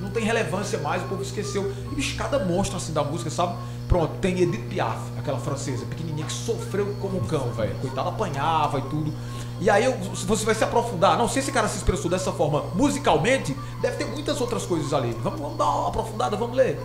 Não 0.00 0.08
tem 0.10 0.24
relevância 0.24 0.78
mais, 0.78 1.02
o 1.02 1.06
povo 1.06 1.20
esqueceu. 1.22 1.72
E 1.90 1.94
bicho, 1.94 2.16
cada 2.16 2.38
monstro 2.38 2.76
assim 2.76 2.92
da 2.92 3.02
música, 3.04 3.28
sabe? 3.28 3.54
Pronto, 3.88 4.12
tem 4.20 4.40
Edith 4.40 4.62
Piaf, 4.68 4.98
aquela 5.18 5.38
francesa, 5.38 5.84
pequenininha, 5.84 6.24
que 6.24 6.32
sofreu 6.32 6.94
como 7.00 7.18
um 7.18 7.26
cão, 7.26 7.50
velho. 7.50 7.74
Coitada, 7.80 8.08
apanhava 8.08 8.78
e 8.78 8.82
tudo. 8.82 9.12
E 9.60 9.68
aí 9.68 9.84
eu- 9.84 9.98
você 10.26 10.44
vai 10.46 10.54
se 10.54 10.64
aprofundar. 10.64 11.18
Não, 11.18 11.28
se 11.28 11.40
esse 11.40 11.50
cara 11.52 11.68
se 11.68 11.76
expressou 11.76 12.08
dessa 12.10 12.32
forma 12.32 12.64
musicalmente, 12.74 13.54
deve 13.82 13.96
ter 13.96 14.06
muitas 14.06 14.40
outras 14.40 14.64
coisas 14.64 14.94
ali. 14.94 15.14
Vamos, 15.22 15.40
vamos 15.40 15.58
dar 15.58 15.68
uma 15.68 15.88
aprofundada, 15.88 16.36
vamos 16.36 16.56
ler. 16.56 16.80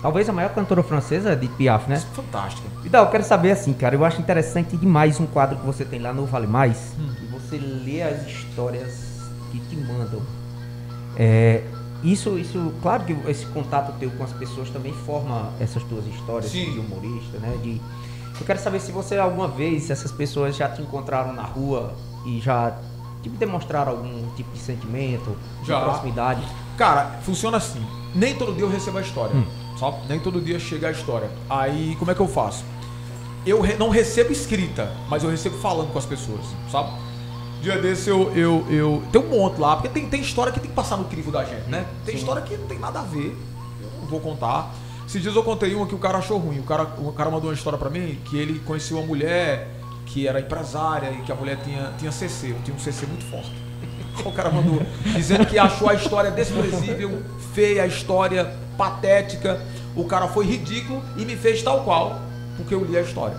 Talvez 0.00 0.28
a 0.28 0.32
maior 0.32 0.54
cantora 0.54 0.82
francesa 0.82 1.34
de 1.34 1.48
Piaf, 1.48 1.88
né? 1.88 1.96
Fantástica. 2.12 2.68
Então, 2.84 3.04
eu 3.04 3.10
quero 3.10 3.24
saber 3.24 3.50
assim, 3.50 3.72
cara, 3.72 3.96
eu 3.96 4.04
acho 4.04 4.20
interessante 4.20 4.76
demais 4.76 5.18
um 5.18 5.26
quadro 5.26 5.56
que 5.56 5.66
você 5.66 5.84
tem 5.84 5.98
lá 5.98 6.12
no 6.12 6.24
Vale 6.24 6.46
Mais, 6.46 6.92
e 7.22 7.26
você 7.26 7.58
lê 7.58 8.02
as 8.02 8.26
histórias 8.26 9.08
que 9.50 9.58
te 9.60 9.76
mandam. 9.76 10.22
É, 11.16 11.64
isso, 12.02 12.38
isso, 12.38 12.72
claro 12.80 13.04
que 13.04 13.12
esse 13.28 13.44
contato 13.46 13.92
teu 13.98 14.10
com 14.10 14.22
as 14.22 14.32
pessoas 14.32 14.70
também 14.70 14.92
forma 14.92 15.50
essas 15.58 15.82
tuas 15.82 16.06
histórias 16.06 16.52
Sim. 16.52 16.72
de 16.72 16.78
humorista, 16.78 17.38
né? 17.38 17.56
De, 17.60 17.80
eu 18.38 18.46
quero 18.46 18.60
saber 18.60 18.80
se 18.80 18.92
você 18.92 19.18
alguma 19.18 19.48
vez, 19.48 19.90
essas 19.90 20.12
pessoas 20.12 20.54
já 20.54 20.68
te 20.68 20.80
encontraram 20.80 21.32
na 21.32 21.42
rua 21.42 21.92
e 22.24 22.38
já 22.38 22.78
tipo, 23.22 23.36
demonstraram 23.36 23.92
algum 23.92 24.30
tipo 24.36 24.52
de 24.52 24.60
sentimento, 24.60 25.36
Já. 25.64 25.78
de 25.78 25.84
proximidade. 25.84 26.42
Cara, 26.76 27.18
funciona 27.22 27.56
assim. 27.56 27.84
Nem 28.14 28.34
todo 28.36 28.52
dia 28.52 28.62
eu 28.62 28.70
recebo 28.70 28.98
a 28.98 29.00
história, 29.00 29.34
sabe? 29.78 29.96
Nem 30.08 30.18
todo 30.18 30.40
dia 30.40 30.58
chega 30.58 30.88
a 30.88 30.90
história. 30.90 31.30
Aí, 31.48 31.96
como 31.98 32.10
é 32.10 32.14
que 32.14 32.20
eu 32.20 32.28
faço? 32.28 32.64
Eu 33.46 33.60
re- 33.60 33.76
não 33.76 33.88
recebo 33.88 34.32
escrita, 34.32 34.92
mas 35.08 35.22
eu 35.24 35.30
recebo 35.30 35.56
falando 35.58 35.92
com 35.92 35.98
as 35.98 36.04
pessoas, 36.06 36.40
sabe? 36.70 36.90
Dia 37.62 37.78
desse 37.80 38.08
eu, 38.08 38.30
eu, 38.36 38.64
eu... 38.70 39.02
Tem 39.10 39.20
um 39.20 39.28
monte 39.28 39.58
lá, 39.58 39.76
porque 39.76 39.88
tem, 39.88 40.08
tem 40.08 40.20
história 40.20 40.52
que 40.52 40.60
tem 40.60 40.68
que 40.70 40.76
passar 40.76 40.96
no 40.96 41.04
crivo 41.04 41.30
da 41.32 41.44
gente, 41.44 41.68
né? 41.68 41.86
Tem 42.04 42.14
história 42.14 42.40
que 42.42 42.56
não 42.56 42.66
tem 42.66 42.78
nada 42.78 43.00
a 43.00 43.02
ver. 43.02 43.36
Eu 43.82 43.90
não 44.00 44.06
vou 44.08 44.20
contar. 44.20 44.72
Esses 45.06 45.22
dias 45.22 45.34
eu 45.34 45.42
contei 45.42 45.74
uma 45.74 45.86
que 45.86 45.94
o 45.94 45.98
cara 45.98 46.18
achou 46.18 46.38
ruim. 46.38 46.60
O 46.60 46.62
cara, 46.64 46.82
o 46.98 47.12
cara 47.12 47.30
mandou 47.30 47.48
uma 47.50 47.54
história 47.54 47.78
pra 47.78 47.88
mim 47.90 48.18
que 48.26 48.36
ele 48.36 48.60
conhecia 48.60 48.96
uma 48.96 49.06
mulher 49.06 49.70
que 50.06 50.28
era 50.28 50.38
empresária 50.40 51.10
e 51.12 51.22
que 51.22 51.32
a 51.32 51.34
mulher 51.34 51.58
tinha, 51.64 51.92
tinha 51.98 52.12
CC. 52.12 52.54
Tinha 52.64 52.76
um 52.76 52.78
CC 52.80 53.06
muito 53.06 53.24
forte. 53.30 53.52
O 54.24 54.32
cara 54.32 54.50
mandou 54.50 54.82
dizendo 55.04 55.46
que 55.46 55.58
achou 55.58 55.88
a 55.88 55.94
história 55.94 56.30
desprezível, 56.30 57.22
feia, 57.54 57.82
a 57.82 57.86
história 57.86 58.52
patética. 58.76 59.60
O 59.96 60.04
cara 60.04 60.28
foi 60.28 60.46
ridículo 60.46 61.02
e 61.16 61.24
me 61.24 61.36
fez 61.36 61.62
tal 61.62 61.82
qual, 61.82 62.20
porque 62.56 62.74
eu 62.74 62.84
li 62.84 62.96
a 62.96 63.00
história. 63.00 63.36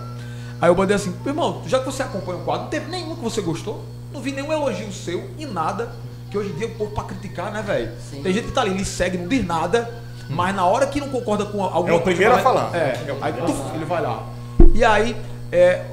Aí 0.60 0.68
eu 0.68 0.74
mandei 0.74 0.94
assim, 0.94 1.14
meu 1.24 1.32
irmão, 1.32 1.62
já 1.66 1.78
que 1.78 1.86
você 1.86 2.02
acompanha 2.02 2.38
o 2.38 2.44
quadro, 2.44 2.64
não 2.64 2.70
teve 2.70 2.90
nenhum 2.90 3.16
que 3.16 3.22
você 3.22 3.40
gostou? 3.40 3.82
Não 4.12 4.20
vi 4.20 4.32
nenhum 4.32 4.52
elogio 4.52 4.92
seu 4.92 5.30
e 5.38 5.46
nada. 5.46 5.90
Que 6.30 6.36
hoje 6.38 6.50
em 6.50 6.54
dia 6.54 6.66
o 6.66 6.70
povo 6.72 6.90
pra 6.92 7.04
criticar, 7.04 7.50
né, 7.50 7.62
velho? 7.62 7.90
Tem 8.22 8.32
gente 8.32 8.46
que 8.48 8.52
tá 8.52 8.60
ali, 8.60 8.70
ele 8.70 8.84
segue, 8.84 9.18
não 9.18 9.26
diz 9.26 9.44
nada, 9.44 9.90
mas 10.28 10.54
na 10.54 10.64
hora 10.64 10.86
que 10.86 11.00
não 11.00 11.08
concorda 11.08 11.44
com 11.44 11.62
alguma 11.64 11.90
É 11.90 11.96
o 11.96 12.00
primeiro 12.00 12.34
coisa, 12.34 12.48
a 12.48 12.52
falar. 12.52 12.76
É, 12.76 13.04
É 13.08 13.12
o 13.12 13.24
aí 13.24 13.34
ele 13.74 13.84
vai 13.84 14.02
lá. 14.02 14.26
E 14.74 14.84
aí, 14.84 15.16
é, 15.50 15.84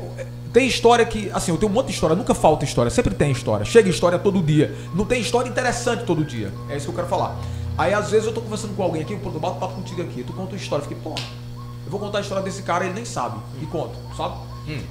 tem 0.57 0.65
história 0.65 1.05
que, 1.05 1.29
assim, 1.35 1.51
eu 1.51 1.57
tenho 1.59 1.71
um 1.71 1.75
monte 1.75 1.85
de 1.85 1.91
história, 1.91 2.15
nunca 2.15 2.33
falta 2.33 2.65
história, 2.65 2.89
sempre 2.89 3.13
tem 3.13 3.31
história. 3.31 3.63
Chega 3.63 3.91
história 3.91 4.17
todo 4.17 4.41
dia. 4.41 4.75
Não 4.91 5.05
tem 5.05 5.21
história 5.21 5.47
interessante 5.47 6.03
todo 6.03 6.25
dia. 6.25 6.51
É 6.67 6.75
isso 6.75 6.87
que 6.87 6.91
eu 6.93 6.95
quero 6.95 7.07
falar. 7.07 7.37
Aí 7.77 7.93
às 7.93 8.09
vezes 8.09 8.25
eu 8.25 8.33
tô 8.33 8.41
conversando 8.41 8.75
com 8.75 8.81
alguém 8.81 9.03
aqui, 9.03 9.15
pô, 9.17 9.29
eu 9.29 9.39
bato 9.39 9.59
papo 9.59 9.75
contigo 9.75 10.01
aqui, 10.01 10.23
tu 10.23 10.33
conta 10.33 10.53
uma 10.53 10.57
história, 10.57 10.83
eu 10.83 10.89
fiquei, 10.89 11.03
pô, 11.03 11.13
eu 11.85 11.91
vou 11.91 11.99
contar 11.99 12.17
a 12.17 12.21
história 12.21 12.43
desse 12.43 12.63
cara, 12.63 12.85
ele 12.85 12.95
nem 12.95 13.05
sabe. 13.05 13.37
E 13.61 13.67
conta, 13.67 13.99
sabe? 14.17 14.33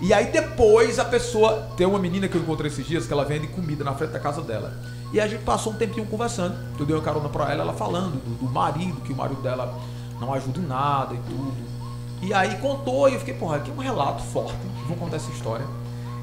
E 0.00 0.14
aí 0.14 0.26
depois 0.26 1.00
a 1.00 1.04
pessoa. 1.04 1.66
Tem 1.76 1.84
uma 1.84 1.98
menina 1.98 2.28
que 2.28 2.36
eu 2.36 2.42
encontrei 2.42 2.70
esses 2.70 2.86
dias 2.86 3.04
que 3.04 3.12
ela 3.12 3.24
vende 3.24 3.48
comida 3.48 3.82
na 3.82 3.92
frente 3.92 4.12
da 4.12 4.20
casa 4.20 4.42
dela. 4.42 4.72
E 5.12 5.20
a 5.20 5.26
gente 5.26 5.42
passou 5.42 5.72
um 5.72 5.76
tempinho 5.76 6.06
conversando. 6.06 6.56
Eu 6.78 6.86
dei 6.86 6.94
uma 6.94 7.02
carona 7.02 7.28
pra 7.28 7.50
ela, 7.50 7.62
ela 7.62 7.72
falando 7.72 8.22
do, 8.22 8.46
do 8.46 8.52
marido, 8.52 9.00
que 9.00 9.12
o 9.12 9.16
marido 9.16 9.42
dela 9.42 9.76
não 10.20 10.32
ajuda 10.32 10.60
em 10.60 10.66
nada 10.66 11.12
e 11.12 11.18
tudo. 11.28 11.75
E 12.22 12.32
aí 12.34 12.56
contou 12.58 13.08
e 13.08 13.14
eu 13.14 13.18
fiquei, 13.20 13.34
porra, 13.34 13.56
aqui 13.56 13.70
é 13.70 13.74
um 13.74 13.78
relato 13.78 14.22
forte. 14.22 14.56
Vou 14.88 14.96
contar 14.96 15.16
essa 15.16 15.30
história. 15.30 15.66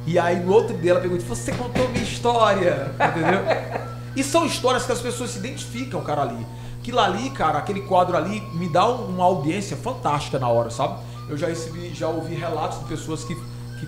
E 0.06 0.18
aí 0.20 0.40
no 0.40 0.52
outro 0.54 0.78
dia 0.78 0.92
ela 0.92 1.02
disse, 1.08 1.26
você 1.26 1.52
contou 1.54 1.88
minha 1.90 2.04
história. 2.04 2.92
Entendeu? 2.96 3.42
E 4.16 4.24
são 4.24 4.46
histórias 4.46 4.86
que 4.86 4.92
as 4.92 5.00
pessoas 5.00 5.32
se 5.32 5.40
identificam, 5.40 6.02
cara, 6.04 6.24
ali. 6.24 6.46
Aquilo 6.82 7.00
ali, 7.00 7.30
cara, 7.30 7.58
aquele 7.60 7.82
quadro 7.82 8.18
ali 8.18 8.42
me 8.54 8.68
dá 8.68 8.86
um- 8.88 9.08
uma 9.08 9.24
audiência 9.24 9.78
fantástica 9.78 10.38
na 10.38 10.50
hora, 10.50 10.70
sabe? 10.70 11.00
Eu 11.30 11.38
já 11.38 11.48
recebi, 11.48 11.94
já 11.94 12.10
ouvi 12.10 12.36
relatos 12.36 12.80
de 12.80 12.86
pessoas 12.86 13.24
que, 13.24 13.34
que 13.36 13.88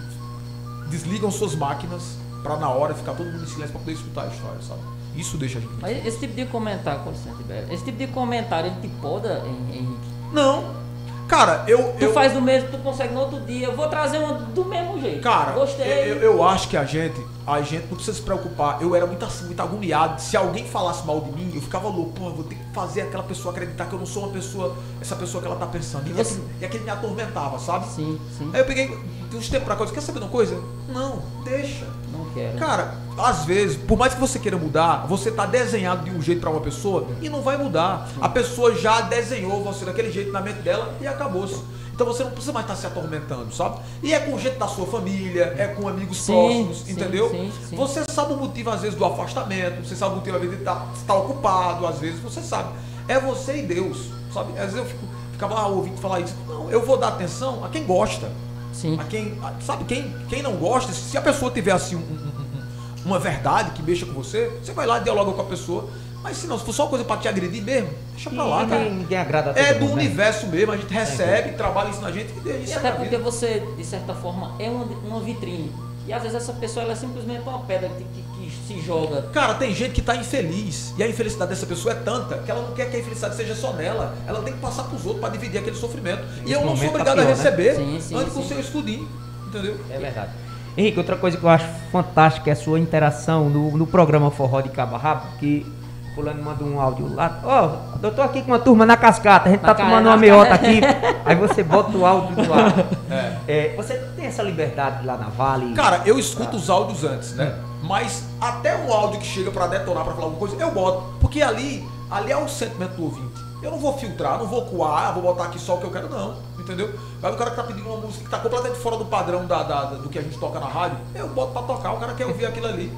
desligam 0.90 1.30
suas 1.30 1.54
máquinas 1.56 2.18
pra 2.42 2.56
na 2.58 2.70
hora 2.70 2.94
ficar 2.94 3.14
todo 3.14 3.26
mundo 3.28 3.44
em 3.44 3.48
silêncio 3.48 3.72
pra 3.72 3.80
poder 3.80 3.92
escutar 3.94 4.24
a 4.24 4.28
história, 4.28 4.62
sabe? 4.62 4.80
Isso 5.16 5.38
deixa 5.38 5.58
a 5.58 5.62
gente. 5.62 5.74
Mas 5.82 6.06
esse 6.06 6.20
tipo 6.20 6.34
de 6.36 6.46
comentário, 6.46 7.02
com 7.02 7.10
licença, 7.12 7.36
esse 7.72 7.84
tipo 7.84 7.98
de 7.98 8.08
comentário 8.08 8.72
ele 8.72 8.82
te 8.82 8.88
poda, 9.02 9.44
Hen- 9.46 9.76
Henrique? 9.76 10.08
Não. 10.34 10.85
Cara, 11.28 11.64
eu. 11.68 11.94
Tu 11.98 12.06
eu 12.06 12.14
faz 12.14 12.34
do 12.34 12.42
mesmo, 12.42 12.70
tu 12.70 12.78
consegue 12.80 13.14
no 13.14 13.22
outro 13.22 13.40
dia. 13.42 13.68
Eu 13.68 13.76
vou 13.76 13.88
trazer 13.88 14.18
uma 14.18 14.34
do 14.34 14.66
mesmo 14.66 15.00
jeito. 15.00 15.22
Cara, 15.22 15.52
gostei. 15.52 16.12
Eu, 16.12 16.18
eu 16.18 16.44
acho 16.44 16.68
que 16.68 16.78
a 16.78 16.86
gente, 16.86 17.20
a 17.48 17.62
gente 17.62 17.88
não 17.88 17.96
precisa 17.96 18.18
se 18.18 18.24
preocupar. 18.24 18.82
Eu 18.82 18.96
era 18.96 19.06
muito 19.06 19.24
assim, 19.24 19.46
muito 19.46 19.62
agoniado. 19.62 20.22
Se 20.22 20.36
alguém 20.36 20.66
falasse 20.68 21.06
mal 21.06 21.22
de 21.22 21.32
mim, 21.32 21.52
eu 21.54 21.62
ficava 21.62 21.88
louco. 21.88 22.12
Pô, 22.14 22.30
vou 22.32 22.44
ter 22.44 22.56
que 22.56 22.64
fazer 22.74 23.02
aquela 23.02 23.24
pessoa 23.24 23.52
acreditar 23.54 23.86
que 23.86 23.94
eu 23.94 24.00
não 24.00 24.06
sou 24.06 24.24
uma 24.24 24.32
pessoa, 24.34 24.76
essa 25.02 25.16
pessoa 25.16 25.42
que 25.42 25.48
ela 25.48 25.58
tá 25.58 25.66
pensando. 25.68 26.08
E, 26.10 26.14
você- 26.14 26.34
aquilo, 26.36 26.50
e 26.62 26.66
aquilo 26.66 26.84
me 26.84 26.90
atormentava, 26.90 27.60
sabe? 27.60 27.88
Sim, 27.88 28.20
sim. 28.38 28.50
Aí 28.54 28.60
eu 28.62 28.66
peguei, 28.66 28.88
de 29.30 29.36
uns 29.38 29.50
tempos 29.50 29.66
pra 29.66 29.76
disse, 29.76 29.94
quer 29.94 30.02
saber 30.02 30.20
de 30.20 30.26
uma 30.26 30.32
coisa? 30.32 30.60
Não, 30.90 31.22
deixa. 31.44 31.86
Não 32.12 32.26
quero. 32.34 32.58
Cara, 32.58 32.96
às 33.18 33.46
vezes, 33.46 33.76
por 33.78 33.98
mais 33.98 34.14
que 34.14 34.20
você 34.20 34.40
queira 34.40 34.58
mudar, 34.58 35.06
você 35.08 35.30
tá 35.32 35.46
desenhado 35.46 36.04
de 36.06 36.12
um 36.12 36.22
jeito 36.22 36.42
pra 36.42 36.50
uma 36.50 36.62
pessoa 36.62 37.08
e 37.22 37.30
não 37.30 37.42
vai 37.42 37.58
mudar. 37.58 38.08
A 38.22 38.30
pessoa 38.30 38.74
já 38.76 39.02
desenhou 39.02 39.64
você 39.64 39.86
daquele 39.86 40.12
jeito 40.12 40.32
na 40.32 40.42
mente 40.42 40.60
dela 40.62 40.94
e 41.02 41.08
acabou-se. 41.08 41.62
Então 41.96 42.06
você 42.06 42.26
não 42.26 42.32
precisa 42.32 42.52
mais 42.52 42.66
estar 42.66 42.76
se 42.76 42.86
atormentando, 42.86 43.54
sabe? 43.56 43.80
E 44.04 44.14
é 44.14 44.20
com 44.20 44.34
o 44.36 44.40
jeito 44.40 44.60
da 44.60 44.68
sua 44.68 44.86
família, 44.86 45.56
é 45.58 45.68
com 45.68 45.88
amigos 45.88 46.18
Sim, 46.18 46.34
próximos, 46.34 46.78
sim, 46.80 46.92
entendeu? 46.92 47.30
sim. 47.30 47.76
Você 47.78 48.04
sabe 48.12 48.34
o 48.34 48.38
motivo, 48.38 48.70
às 48.70 48.82
vezes, 48.82 48.98
do 48.98 49.06
afastamento, 49.06 49.88
você 49.88 49.96
sabe 49.96 50.14
o 50.14 50.18
motivo, 50.18 50.36
às 50.36 50.42
vezes, 50.42 50.58
de 50.58 50.62
estar 50.64 50.86
estar 50.94 51.16
ocupado, 51.16 51.88
às 51.88 51.98
vezes, 52.00 52.20
você 52.20 52.42
sabe. 52.42 52.68
É 53.08 53.18
você 53.18 53.60
e 53.60 53.62
Deus, 53.62 54.10
sabe? 54.34 54.52
Às 54.60 54.74
vezes 54.74 54.76
eu 54.76 54.86
fico, 54.86 55.06
ficava 55.32 55.56
ah, 55.56 55.68
ouvindo 55.68 55.98
falar 56.02 56.20
isso. 56.20 56.36
Não, 56.46 56.70
eu 56.70 56.86
vou 56.86 56.98
dar 56.98 57.08
atenção 57.10 57.64
a 57.64 57.70
quem 57.70 57.86
gosta. 57.86 58.30
Sim. 58.74 59.00
A 59.00 59.06
quem, 59.06 59.40
a- 59.42 59.54
sabe, 59.62 59.86
quem, 59.86 60.14
quem 60.28 60.44
não 60.44 60.58
gosta, 60.58 60.92
se 60.92 61.18
a 61.18 61.22
pessoa 61.22 61.50
tiver 61.50 61.72
assim 61.72 61.96
um- 61.96 62.00
um- 62.00 63.06
uma 63.06 63.20
verdade 63.20 63.72
que 63.72 63.82
mexa 63.82 64.06
com 64.06 64.12
você, 64.12 64.52
você 64.62 64.74
vai 64.74 64.86
lá 64.86 65.00
e 65.00 65.04
dialoga 65.04 65.32
com 65.32 65.42
a 65.42 65.46
pessoa. 65.46 65.88
Mas 66.26 66.38
se 66.38 66.48
não, 66.48 66.58
se 66.58 66.66
for 66.66 66.74
só 66.74 66.84
uma 66.84 66.90
coisa 66.90 67.06
pra 67.06 67.18
te 67.18 67.28
agredir 67.28 67.62
mesmo, 67.64 67.88
deixa 68.14 68.32
pra 68.32 68.44
lá, 68.44 68.64
ninguém, 68.64 68.78
cara. 68.80 68.90
ninguém 68.90 69.18
agrada 69.20 69.52
a 69.52 69.60
É 69.60 69.74
do 69.76 69.82
mundo, 69.82 69.96
né? 69.98 70.02
universo 70.04 70.48
mesmo, 70.48 70.72
a 70.72 70.78
gente 70.78 70.92
recebe, 70.92 71.52
trabalha 71.56 71.90
isso 71.90 72.02
na 72.02 72.12
gente 72.12 72.34
e 72.36 72.40
deixa 72.40 72.60
E 72.60 72.64
isso 72.64 72.78
até 72.80 72.90
porque 72.92 73.10
vida. 73.10 73.24
você, 73.24 73.64
de 73.78 73.86
certa 73.86 74.14
forma, 74.16 74.56
é 74.58 74.68
uma, 74.68 74.86
uma 74.86 75.20
vitrine. 75.20 75.72
E 76.08 76.12
às 76.14 76.24
vezes 76.24 76.36
essa 76.38 76.54
pessoa 76.54 76.84
ela 76.84 76.94
é 76.94 76.96
simplesmente 76.96 77.42
uma 77.48 77.60
pedra 77.60 77.90
que, 77.90 78.04
que- 78.04 78.26
que 78.50 78.52
se 78.68 78.82
joga. 78.82 79.22
Cara, 79.34 79.54
tem 79.56 79.74
gente 79.74 79.94
que 79.94 80.02
tá 80.02 80.16
infeliz. 80.16 80.94
E 80.98 81.04
a 81.04 81.08
infelicidade 81.08 81.50
dessa 81.52 81.66
pessoa 81.68 81.94
é 81.94 81.98
tanta 81.98 82.38
que 82.40 82.50
ela 82.50 82.62
não 82.68 82.74
quer 82.76 82.90
que 82.90 82.96
a 82.96 83.00
infelicidade 83.00 83.36
seja 83.36 83.54
só 83.56 83.74
nela. 83.74 84.16
Ela 84.28 84.42
tem 84.42 84.54
que 84.54 84.60
passar 84.60 84.84
pros 84.84 85.04
outros 85.06 85.20
pra 85.22 85.30
dividir 85.30 85.60
aquele 85.60 85.76
sofrimento. 85.76 86.24
E 86.46 86.52
eu 86.52 86.62
não 86.62 86.76
sou 86.76 86.86
tá 86.90 86.92
obrigado 86.94 87.20
a 87.20 87.22
pior, 87.22 87.26
né? 87.28 87.34
receber 87.36 87.76
Sim, 87.76 88.00
sim, 88.02 88.16
antes 88.16 88.34
com 88.34 88.40
o 88.40 88.44
sim. 88.44 88.50
seu 88.50 88.60
escudinho. 88.60 89.08
Entendeu? 89.48 89.78
É 89.92 89.98
verdade. 90.00 90.32
Henrique, 90.78 90.98
outra 91.00 91.16
coisa 91.16 91.38
que 91.38 91.44
eu 91.44 91.50
acho 91.50 91.66
fantástica 91.92 92.50
é 92.50 92.54
a 92.54 92.56
sua 92.56 92.80
interação 92.80 93.50
no, 93.50 93.76
no 93.78 93.88
programa 93.88 94.30
Forró 94.30 94.62
de 94.62 94.70
Cabo 94.70 94.96
a 94.96 95.00
Rabo, 95.00 95.28
que 95.40 95.66
fulano 96.16 96.42
manda 96.44 96.64
um 96.64 96.80
áudio 96.80 97.14
lá, 97.14 97.40
ó, 97.44 97.70
eu 98.02 98.12
tô 98.14 98.22
aqui 98.22 98.42
com 98.42 98.52
uma 98.52 98.60
turma 98.60 98.86
na 98.86 98.96
cascata, 98.98 99.50
a 99.50 99.52
gente 99.52 99.62
Na 99.62 99.74
tá 99.74 99.76
tomando 99.84 100.08
uma 100.08 100.18
meiota 100.18 100.54
aqui, 100.54 100.80
aí 101.26 101.36
você 101.36 101.62
bota 101.64 101.96
o 101.98 102.06
áudio 102.06 102.44
no 102.46 102.54
ar. 102.54 102.74
É. 103.12 103.36
É, 103.48 103.74
você 103.76 103.94
tem 104.16 104.26
essa 104.26 104.42
liberdade 104.42 105.06
lá 105.06 105.18
na 105.18 105.28
Vale? 105.30 105.74
Cara, 105.76 106.02
eu 106.06 106.18
escuto 106.18 106.56
os 106.58 106.70
áudios 106.70 107.04
antes, 107.04 107.34
né? 107.36 107.56
Mas 107.84 108.24
até 108.42 108.76
um 108.78 108.92
áudio 108.92 109.20
que 109.20 109.26
chega 109.28 109.52
pra 109.52 109.68
detonar, 109.68 110.04
pra 110.04 110.14
falar 110.14 110.26
alguma 110.26 110.40
coisa, 110.40 110.56
eu 110.60 110.72
boto. 110.72 111.04
Porque 111.20 111.42
ali, 111.42 111.88
ali 112.10 112.32
é 112.32 112.38
o 112.38 112.48
sentimento 112.48 112.94
do 112.96 113.04
ouvinte. 113.04 113.44
Eu 113.62 113.70
não 113.72 113.78
vou 113.78 113.94
filtrar, 113.98 114.38
não 114.40 114.48
vou 114.48 114.66
coar, 114.66 115.14
vou 115.14 115.22
botar 115.22 115.46
aqui 115.46 115.60
só 115.60 115.76
o 115.76 115.78
que 115.80 115.84
eu 115.86 115.92
quero, 115.92 116.10
não. 116.10 116.36
Entendeu? 116.60 116.90
Vai 117.22 117.32
o 117.32 117.36
cara 117.36 117.52
que 117.52 117.56
tá 117.58 117.64
pedindo 117.64 117.88
uma 117.88 117.98
música 117.98 118.24
que 118.24 118.30
tá 118.30 118.40
completamente 118.40 118.80
fora 118.80 118.98
do 118.98 119.06
padrão 119.06 119.46
da, 119.46 119.62
da- 119.64 119.84
da- 119.84 119.96
do 119.98 120.10
que 120.10 120.18
a 120.18 120.22
gente 120.22 120.38
toca 120.40 120.60
na 120.60 120.66
rádio, 120.68 120.98
eu 121.14 121.28
boto 121.30 121.52
pra 121.54 121.62
tocar, 121.62 121.92
o 121.94 121.98
cara 121.98 122.14
quer 122.16 122.26
ouvir 122.26 122.46
aquilo 122.48 122.66
ali. 122.68 122.92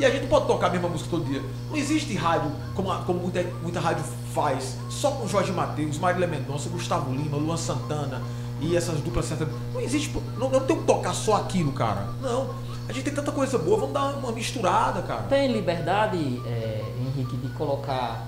E 0.00 0.04
a 0.06 0.08
gente 0.08 0.22
não 0.22 0.28
pode 0.30 0.46
tocar 0.46 0.68
a 0.68 0.70
mesma 0.70 0.88
música 0.88 1.10
todo 1.10 1.26
dia. 1.26 1.42
Não 1.68 1.76
existe 1.76 2.14
rádio, 2.14 2.50
como, 2.74 2.90
como 3.04 3.20
muita, 3.20 3.42
muita 3.62 3.80
rádio 3.80 4.02
faz, 4.34 4.78
só 4.88 5.10
com 5.10 5.28
Jorge 5.28 5.52
Matheus, 5.52 5.98
Marília 5.98 6.26
Mendonça, 6.26 6.70
Gustavo 6.70 7.14
Lima, 7.14 7.36
Luan 7.36 7.58
Santana 7.58 8.22
e 8.62 8.74
essas 8.74 8.98
duplas 9.02 9.26
sertanejas. 9.26 9.60
Não 9.74 9.80
existe, 9.82 10.18
não, 10.38 10.48
não 10.48 10.60
tem 10.60 10.78
que 10.78 10.84
tocar 10.84 11.12
só 11.12 11.36
aquilo, 11.36 11.70
cara. 11.72 12.08
Não. 12.22 12.48
A 12.88 12.92
gente 12.92 13.04
tem 13.04 13.14
tanta 13.14 13.30
coisa 13.30 13.58
boa, 13.58 13.76
vamos 13.78 13.92
dar 13.92 14.14
uma 14.14 14.32
misturada, 14.32 15.02
cara. 15.02 15.24
Tem 15.24 15.52
liberdade, 15.52 16.16
é, 16.46 16.82
Henrique, 16.98 17.36
de 17.36 17.48
colocar 17.50 18.26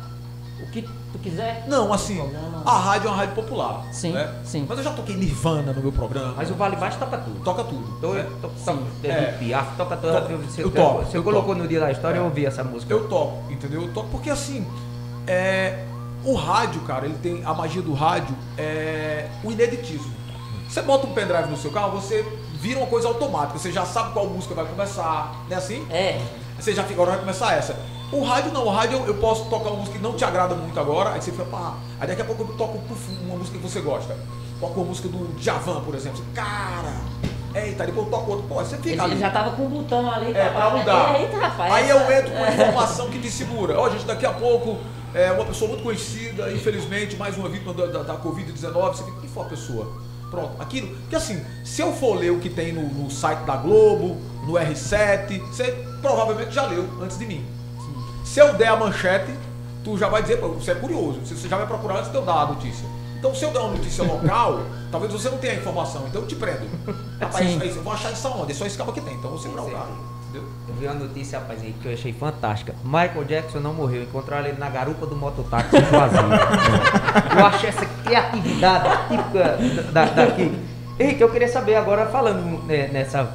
que 0.73 0.83
tu 1.13 1.19
quiser? 1.23 1.65
Não, 1.69 1.93
assim, 1.93 2.21
a 2.65 2.79
rádio 2.79 3.09
é 3.09 3.11
uma 3.11 3.17
rádio 3.19 3.35
popular. 3.35 3.85
Sim, 3.93 4.13
né? 4.13 4.33
sim. 4.45 4.65
Mas 4.69 4.79
eu 4.79 4.85
já 4.85 4.91
toquei 4.93 5.15
Nirvana 5.17 5.73
no 5.73 5.81
meu 5.83 5.93
programa. 5.93 6.35
Mas 6.37 6.51
o 6.51 6.55
Vale 6.55 6.77
Baixo 6.77 6.99
toca 6.99 7.19
tudo. 7.19 7.45
toca 7.45 7.65
tudo. 7.65 7.95
Então, 7.99 8.15
né? 8.15 8.27
to, 8.41 8.51
Sim. 8.57 8.87
é, 9.05 9.09
É. 9.09 9.37
Piaf, 9.39 9.77
toca 9.77 9.97
tudo. 9.97 10.13
To- 10.29 10.37
Você, 10.51 10.65
eu 10.65 10.71
toco, 10.71 11.05
você 11.05 11.19
eu 11.19 11.23
colocou 11.23 11.51
toco. 11.51 11.63
no 11.63 11.69
dia 11.69 11.79
da 11.81 11.91
história, 11.93 12.17
eu 12.19 12.23
É. 12.23 12.27
ouvi 12.27 12.47
essa 12.47 12.65
música. 12.65 12.93
Eu 12.93 13.07
toco, 13.09 13.53
entendeu? 13.53 13.83
Eu 13.83 13.93
toco 13.93 14.09
porque 14.09 14.31
assim, 14.31 14.67
é, 15.27 15.85
o 16.25 16.35
rádio, 16.35 16.81
cara, 16.83 17.05
ele 17.05 17.19
tem 17.23 17.45
a 17.45 17.53
magia 17.53 17.83
do 17.83 17.93
rádio 17.93 18.35
é 18.57 19.29
o 19.45 19.51
ineditismo. 19.53 20.13
Você 20.69 20.81
bota 20.83 21.07
um 21.07 21.13
pendrive 21.13 21.49
no 21.51 21.57
seu 21.57 21.71
carro, 21.71 22.01
você 22.01 22.25
vira 22.55 22.79
uma 22.79 22.87
coisa 22.87 23.09
automática, 23.09 23.59
você 23.59 23.71
já 23.71 23.85
sabe 23.85 24.13
qual 24.13 24.27
música 24.27 24.55
vai 24.55 24.65
começar, 24.65 25.35
não 25.49 25.55
é 25.55 25.59
assim? 25.59 25.87
É, 25.91 26.19
Você 26.59 26.73
já 26.73 26.83
fica, 26.85 26.95
agora 26.95 27.11
vai 27.13 27.21
começar 27.21 27.55
essa. 27.55 27.77
O 28.13 28.23
rádio 28.23 28.53
não, 28.53 28.67
o 28.67 28.71
rádio 28.71 29.03
eu, 29.07 29.15
posso 29.15 29.47
tocar 29.47 29.71
uma 29.71 29.79
música 29.79 29.97
que 29.97 30.03
não 30.03 30.13
te 30.13 30.23
agrada 30.23 30.55
muito 30.55 30.79
agora, 30.79 31.15
aí 31.15 31.23
você 31.23 31.33
fica, 31.33 31.47
pá, 31.47 31.79
aí 31.99 32.07
daqui 32.07 32.21
a 32.21 32.25
pouco 32.27 32.43
eu 32.43 32.49
toco 32.59 32.79
uma 33.25 33.39
música 33.39 33.57
que 33.57 33.67
você 33.67 33.81
gosta. 33.81 34.15
Toco 34.61 34.81
uma 34.81 34.89
música 34.89 35.09
do 35.09 35.35
Javan, 35.41 35.81
por 35.81 35.95
exemplo. 35.95 36.19
Você, 36.19 36.25
cara, 36.35 36.93
eita, 37.55 37.87
depois 37.87 38.07
eu 38.07 38.13
toco 38.13 38.31
outra, 38.33 38.47
pô, 38.47 38.55
você 38.57 38.75
ele, 38.75 38.83
fica 38.83 39.03
ali. 39.03 39.13
ele 39.13 39.21
já 39.21 39.31
tava 39.31 39.57
com 39.57 39.65
o 39.65 39.69
botão 39.71 40.13
ali. 40.13 40.31
É, 40.37 40.51
pra 40.51 40.71
mudar. 40.71 41.21
Eita, 41.21 41.39
rapaz. 41.39 41.73
Aí 41.73 41.89
eu 41.89 42.13
entro 42.13 42.33
com 42.33 42.37
uma 42.37 42.49
informação 42.53 43.09
que 43.09 43.19
te 43.19 43.31
segura. 43.31 43.81
Ó, 43.81 43.89
gente, 43.89 44.05
daqui 44.05 44.27
a 44.27 44.33
pouco, 44.33 44.77
é, 45.15 45.33
uma 45.33 45.47
pessoa 45.47 45.71
muito 45.71 45.83
conhecida, 45.83 46.53
infelizmente, 46.53 47.17
mais 47.17 47.39
uma 47.39 47.49
vítima 47.49 47.73
da, 47.73 47.87
da, 47.87 48.03
da 48.03 48.17
Covid-19, 48.19 48.95
você 48.95 49.05
fica, 49.05 49.21
quem 49.21 49.31
foi 49.31 49.43
a 49.43 49.49
pessoa? 49.49 49.91
Pronto, 50.31 50.61
aquilo. 50.61 50.95
Porque 50.97 51.17
assim, 51.17 51.43
se 51.65 51.81
eu 51.81 51.95
for 51.95 52.19
ler 52.19 52.31
o 52.31 52.39
que 52.39 52.51
tem 52.51 52.73
no, 52.75 52.83
no 52.83 53.11
site 53.11 53.41
da 53.41 53.57
Globo, 53.57 54.19
no 54.47 54.53
R7, 54.53 55.41
você 55.47 55.73
provavelmente 56.03 56.53
já 56.53 56.67
leu 56.67 56.87
antes 57.01 57.19
de 57.19 57.25
mim. 57.25 57.62
Se 58.33 58.41
eu 58.41 58.55
der 58.55 58.69
a 58.69 58.77
manchete, 58.77 59.31
tu 59.85 59.99
já 59.99 60.09
vai 60.09 60.23
dizer, 60.23 60.39
pô, 60.39 60.49
você 60.49 60.71
é 60.71 60.75
curioso, 60.75 61.21
você 61.23 61.35
você 61.35 61.49
já 61.51 61.59
vai 61.59 61.67
procurar 61.67 61.99
antes 61.99 62.11
de 62.11 62.17
eu 62.17 62.23
dar 62.23 62.33
a 62.41 62.47
notícia. 62.47 62.87
Então, 63.19 63.35
se 63.35 63.45
eu 63.45 63.51
der 63.51 63.59
uma 63.59 63.73
notícia 63.73 64.03
local, 64.03 64.61
talvez 64.91 65.13
você 65.13 65.29
não 65.29 65.37
tenha 65.37 65.53
a 65.53 65.57
informação, 65.57 66.07
então 66.07 66.23
eu 66.23 66.27
te 66.27 66.35
prendo. 66.35 66.67
Rapaz, 67.21 67.45
Sim. 67.45 67.57
isso 67.57 67.63
aí, 67.63 67.69
eu 67.77 67.83
vou 67.83 67.93
achar 67.93 68.11
isso 68.11 68.27
aonde? 68.27 68.53
É 68.53 68.55
só 68.55 68.65
esse 68.65 68.79
cabo 68.79 68.91
que 68.91 69.03
tem, 69.03 69.13
então 69.17 69.33
você 69.33 69.49
não 69.49 69.67
o 69.67 69.71
cara. 69.71 69.85
Entendeu? 70.31 70.49
Eu 70.67 70.75
vi 70.77 70.87
uma 70.87 70.95
notícia, 70.95 71.41
rapaz, 71.41 71.61
aí 71.61 71.75
que 71.83 71.87
eu 71.87 71.93
achei 71.93 72.11
fantástica. 72.15 72.75
Michael 72.83 73.25
Jackson 73.25 73.61
não 73.61 73.75
morreu, 73.75 74.03
encontraram 74.05 74.47
ele 74.47 74.59
na 74.59 74.71
garupa 74.71 75.05
do 75.05 75.15
mototáxi 75.15 75.77
em 75.77 75.85
Juazeiro. 75.85 76.29
eu 77.39 77.45
achei 77.45 77.69
essa 77.69 77.85
criatividade 77.85 78.89
típica 79.09 79.59
da, 79.93 80.07
da- 80.07 80.11
daqui. 80.25 80.59
Henrique, 80.99 81.21
eu 81.21 81.29
queria 81.31 81.49
saber 81.49 81.75
agora, 81.75 82.07
falando 82.07 82.65
né, 82.65 82.89
nessa. 82.89 83.31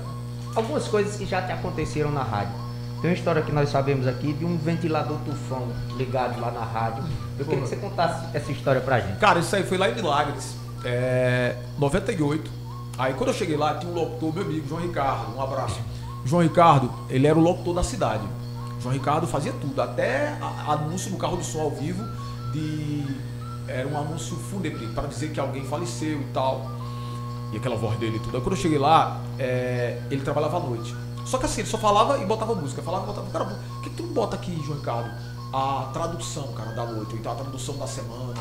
Algumas 0.56 0.88
coisas 0.88 1.16
que 1.16 1.28
já 1.28 1.40
te 1.44 1.52
aconteceram 1.52 2.10
na 2.10 2.24
rádio. 2.24 2.66
Tem 3.02 3.12
uma 3.12 3.16
história 3.16 3.42
que 3.44 3.52
nós 3.52 3.70
sabemos 3.70 4.08
aqui 4.08 4.34
de 4.34 4.44
um 4.44 4.58
ventilador 4.58 5.18
tufão 5.20 5.68
ligado 5.98 6.40
lá 6.42 6.50
na 6.50 6.64
rádio. 6.64 7.04
Eu 7.38 7.46
queria 7.46 7.62
que 7.62 7.70
você 7.70 7.76
contasse 7.76 8.26
essa 8.36 8.52
história 8.52 8.82
pra 8.82 9.00
gente. 9.00 9.20
Cara, 9.20 9.40
isso 9.40 9.56
aí 9.56 9.64
foi 9.64 9.78
lá 9.78 9.88
em 9.90 9.96
Milagres, 9.96 10.56
é, 10.84 11.56
98. 11.78 12.50
Aí 12.98 13.14
quando 13.14 13.30
eu 13.30 13.36
cheguei 13.36 13.56
lá, 13.56 13.76
tinha 13.76 13.92
um 13.92 13.96
locutor, 13.96 14.34
meu 14.34 14.44
amigo, 14.44 14.68
João 14.68 14.82
Ricardo, 14.82 15.36
um 15.36 15.42
abraço. 15.42 15.80
João 16.26 16.42
Ricardo, 16.42 16.92
ele 17.08 17.28
era 17.28 17.38
o 17.38 17.42
locutor 17.42 17.76
da 17.76 17.84
cidade. 17.84 18.24
João 18.82 18.94
Ricardo 18.94 19.28
fazia 19.28 19.54
tudo, 19.54 19.80
até 19.80 20.36
anúncio 20.68 21.12
no 21.12 21.18
carro 21.18 21.38
do 21.38 21.44
som 21.44 21.62
ao 21.62 21.72
vivo 21.72 22.04
de. 22.52 23.04
Era 23.68 23.88
um 23.88 23.98
anúncio 23.98 24.36
fúnebre 24.36 24.88
para 24.88 25.08
dizer 25.08 25.32
que 25.32 25.40
alguém 25.40 25.64
faleceu 25.66 26.20
e 26.20 26.28
tal. 26.34 26.72
E 27.54 27.58
aquela 27.58 27.76
voz 27.76 27.98
dele 28.00 28.18
e 28.18 28.20
tudo. 28.20 28.38
Aí 28.38 28.44
quando 28.44 28.56
eu 28.56 28.62
cheguei 28.62 28.80
lá, 28.80 29.22
é, 29.38 30.02
ele 30.10 30.22
trabalhava 30.22 30.58
à 30.58 30.60
noite. 30.60 30.96
Só 31.28 31.38
que 31.38 31.46
assim, 31.46 31.62
ele 31.62 31.70
só 31.70 31.78
falava 31.78 32.18
e 32.20 32.26
botava 32.26 32.56
música. 32.56 32.82
Falava 32.82 33.04
e 33.04 33.08
botava. 33.08 33.30
Cara, 33.30 33.44
o 33.44 33.82
que, 33.82 33.90
tu 33.90 34.04
bota 34.04 34.38
aqui, 34.38 34.56
João 34.64 34.80
Ricardo? 34.80 35.12
A 35.54 35.90
tradução, 35.92 36.54
cara, 36.54 36.72
da 36.72 36.86
noite. 36.86 37.12
Ou 37.12 37.20
então 37.20 37.34
a 37.34 37.36
tradução 37.36 37.78
da 37.78 37.86
semana. 37.86 38.34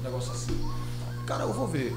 Um 0.00 0.02
negócio 0.02 0.32
assim. 0.32 0.58
Cara, 1.26 1.44
eu 1.44 1.52
vou 1.52 1.66
ver. 1.66 1.94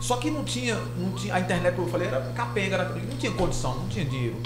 Só 0.00 0.16
que 0.16 0.30
não 0.30 0.44
tinha, 0.44 0.76
não 0.96 1.10
tinha. 1.12 1.34
A 1.34 1.40
internet, 1.40 1.76
eu 1.76 1.88
falei, 1.88 2.06
era 2.06 2.20
capenga, 2.32 2.76
era, 2.76 2.88
não 2.88 3.16
tinha 3.16 3.32
condição, 3.32 3.74
não 3.74 3.88
tinha 3.88 4.04
dinheiro. 4.04 4.36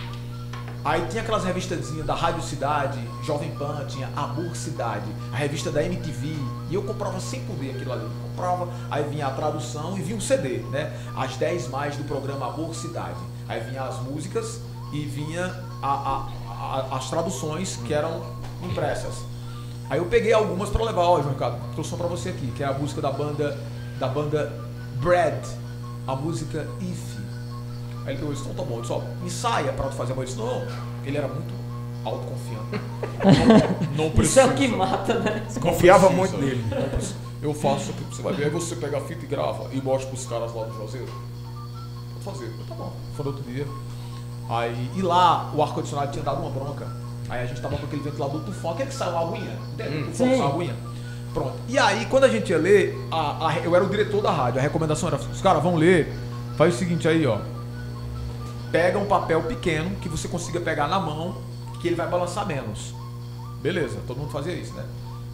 Aí 0.82 1.06
tinha 1.08 1.22
aquelas 1.22 1.44
revistazinhas 1.44 2.06
da 2.06 2.14
Rádio 2.14 2.42
Cidade, 2.42 2.98
Jovem 3.22 3.50
Pan, 3.52 3.86
tinha 3.86 4.06
Amor 4.14 4.54
Cidade, 4.54 5.06
a 5.32 5.36
revista 5.36 5.70
da 5.70 5.82
MTV, 5.82 6.36
e 6.68 6.74
eu 6.74 6.82
comprava 6.82 7.18
sem 7.20 7.42
poder 7.44 7.70
aquilo 7.70 7.92
ali. 7.92 8.06
Comprava, 8.22 8.68
aí 8.90 9.02
vinha 9.04 9.26
a 9.26 9.30
tradução 9.30 9.96
e 9.96 10.02
vinha 10.02 10.16
um 10.16 10.20
CD, 10.20 10.58
né? 10.70 10.92
As 11.16 11.36
10 11.36 11.68
mais 11.68 11.96
do 11.96 12.04
programa 12.04 12.48
Amor 12.48 12.74
Cidade. 12.74 13.20
Aí 13.48 13.60
vinha 13.60 13.82
as 13.82 13.98
músicas 14.00 14.60
e 14.94 15.04
vinha 15.04 15.44
a- 15.82 15.88
a- 15.88 16.28
a- 16.92 16.96
as 16.96 17.10
traduções 17.10 17.76
que 17.84 17.92
eram 17.92 18.22
impressas. 18.62 19.14
Aí 19.90 19.98
eu 19.98 20.06
peguei 20.06 20.32
algumas 20.32 20.70
para 20.70 20.82
levar, 20.84 21.02
ó, 21.02 21.20
João 21.20 21.34
Ricardo, 21.34 21.58
trouxe 21.72 21.90
uma 21.90 21.98
pra 21.98 22.06
você 22.06 22.30
aqui, 22.30 22.46
que 22.52 22.62
é 22.62 22.66
a 22.66 22.72
música 22.72 23.00
da 23.02 23.10
banda 23.10 23.58
da 23.98 24.08
banda 24.08 24.52
Brad, 24.96 25.44
a 26.06 26.16
música 26.16 26.66
If. 26.80 27.14
Aí 28.06 28.14
ele 28.16 28.32
isso, 28.32 28.42
então 28.48 28.54
tá 28.54 28.62
bom, 28.62 28.82
só 28.84 29.02
ensaia 29.24 29.72
pra 29.72 29.88
tu 29.88 29.94
fazer 29.94 30.12
a 30.12 30.14
voz. 30.14 30.30
Disse, 30.30 30.40
Não, 30.40 30.62
ele 31.04 31.16
era 31.16 31.28
muito 31.28 31.52
autoconfiante. 32.04 32.80
Não, 33.96 34.10
não 34.12 34.22
Isso 34.22 34.40
é 34.40 34.44
o 34.44 34.54
que 34.54 34.68
mata, 34.68 35.14
né? 35.20 35.46
Confiava 35.60 36.10
muito 36.10 36.36
nele. 36.36 36.64
Eu 37.42 37.52
faço 37.54 37.90
aqui, 37.90 38.04
você 38.10 38.22
vai 38.22 38.32
ver, 38.34 38.44
aí 38.44 38.50
você 38.50 38.74
pega 38.76 38.98
a 38.98 39.00
fita 39.02 39.24
e 39.24 39.28
grava 39.28 39.68
e 39.72 39.80
mostra 39.80 40.08
pros 40.10 40.26
caras 40.26 40.54
lá 40.54 40.64
do 40.64 40.74
Juazeiro. 40.76 41.08
Pode 42.14 42.24
fazer. 42.38 42.46
Eu, 42.46 42.66
Tá 42.66 42.74
bom. 42.74 42.92
Foi 43.16 43.24
no 43.24 43.30
outro 43.32 43.44
dia. 43.52 43.66
Aí, 44.48 44.90
e 44.94 45.02
lá 45.02 45.50
o 45.54 45.62
ar-condicionado 45.62 46.12
tinha 46.12 46.24
dado 46.24 46.40
uma 46.40 46.50
bronca. 46.50 46.86
Aí 47.28 47.42
a 47.42 47.46
gente 47.46 47.60
tava 47.60 47.76
com 47.78 47.86
aquele 47.86 48.02
ventilador 48.02 48.40
tufão, 48.42 48.72
aquele 48.72 48.88
que 48.90 48.94
saiu 48.94 49.12
uma 49.12 49.22
aguinha. 49.28 49.58
Hum. 49.80 50.04
Tufão 50.10 50.26
com 50.38 50.42
a 50.42 50.48
aguinha. 50.48 50.76
Pronto. 51.32 51.54
E 51.68 51.78
aí, 51.78 52.06
quando 52.06 52.24
a 52.24 52.28
gente 52.28 52.50
ia 52.50 52.58
ler, 52.58 52.96
a- 53.10 53.48
a- 53.48 53.58
eu 53.58 53.74
era 53.74 53.84
o 53.84 53.88
diretor 53.88 54.20
da 54.22 54.30
rádio. 54.30 54.60
A 54.60 54.62
recomendação 54.62 55.08
era: 55.08 55.16
os 55.16 55.40
caras 55.40 55.62
vão 55.62 55.74
ler, 55.76 56.12
faz 56.56 56.74
o 56.74 56.78
seguinte 56.78 57.08
aí, 57.08 57.26
ó. 57.26 57.38
Pega 58.70 58.98
um 58.98 59.06
papel 59.06 59.42
pequeno 59.42 59.90
que 59.96 60.08
você 60.08 60.26
consiga 60.28 60.60
pegar 60.60 60.88
na 60.88 60.98
mão, 60.98 61.36
que 61.80 61.88
ele 61.88 61.96
vai 61.96 62.08
balançar 62.08 62.46
menos. 62.46 62.94
Beleza, 63.62 63.98
todo 64.06 64.18
mundo 64.18 64.30
fazia 64.30 64.52
isso, 64.52 64.72
né? 64.74 64.84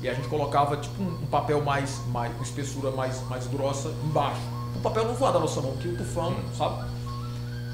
E 0.03 0.09
a 0.09 0.15
gente 0.15 0.29
colocava 0.29 0.77
tipo 0.77 1.03
um, 1.03 1.09
um 1.23 1.27
papel 1.27 1.61
mais, 1.63 2.01
mais, 2.13 2.33
com 2.35 2.43
espessura 2.43 2.91
mais, 2.91 3.21
mais 3.29 3.47
grossa 3.47 3.91
embaixo. 4.05 4.41
O 4.77 4.81
papel 4.81 5.05
não 5.07 5.15
voar 5.15 5.33
da 5.33 5.39
nossa 5.41 5.61
mão, 5.61 5.73
que 5.77 5.89
o 5.89 5.97
tufão, 5.97 6.35
sabe? 6.57 6.85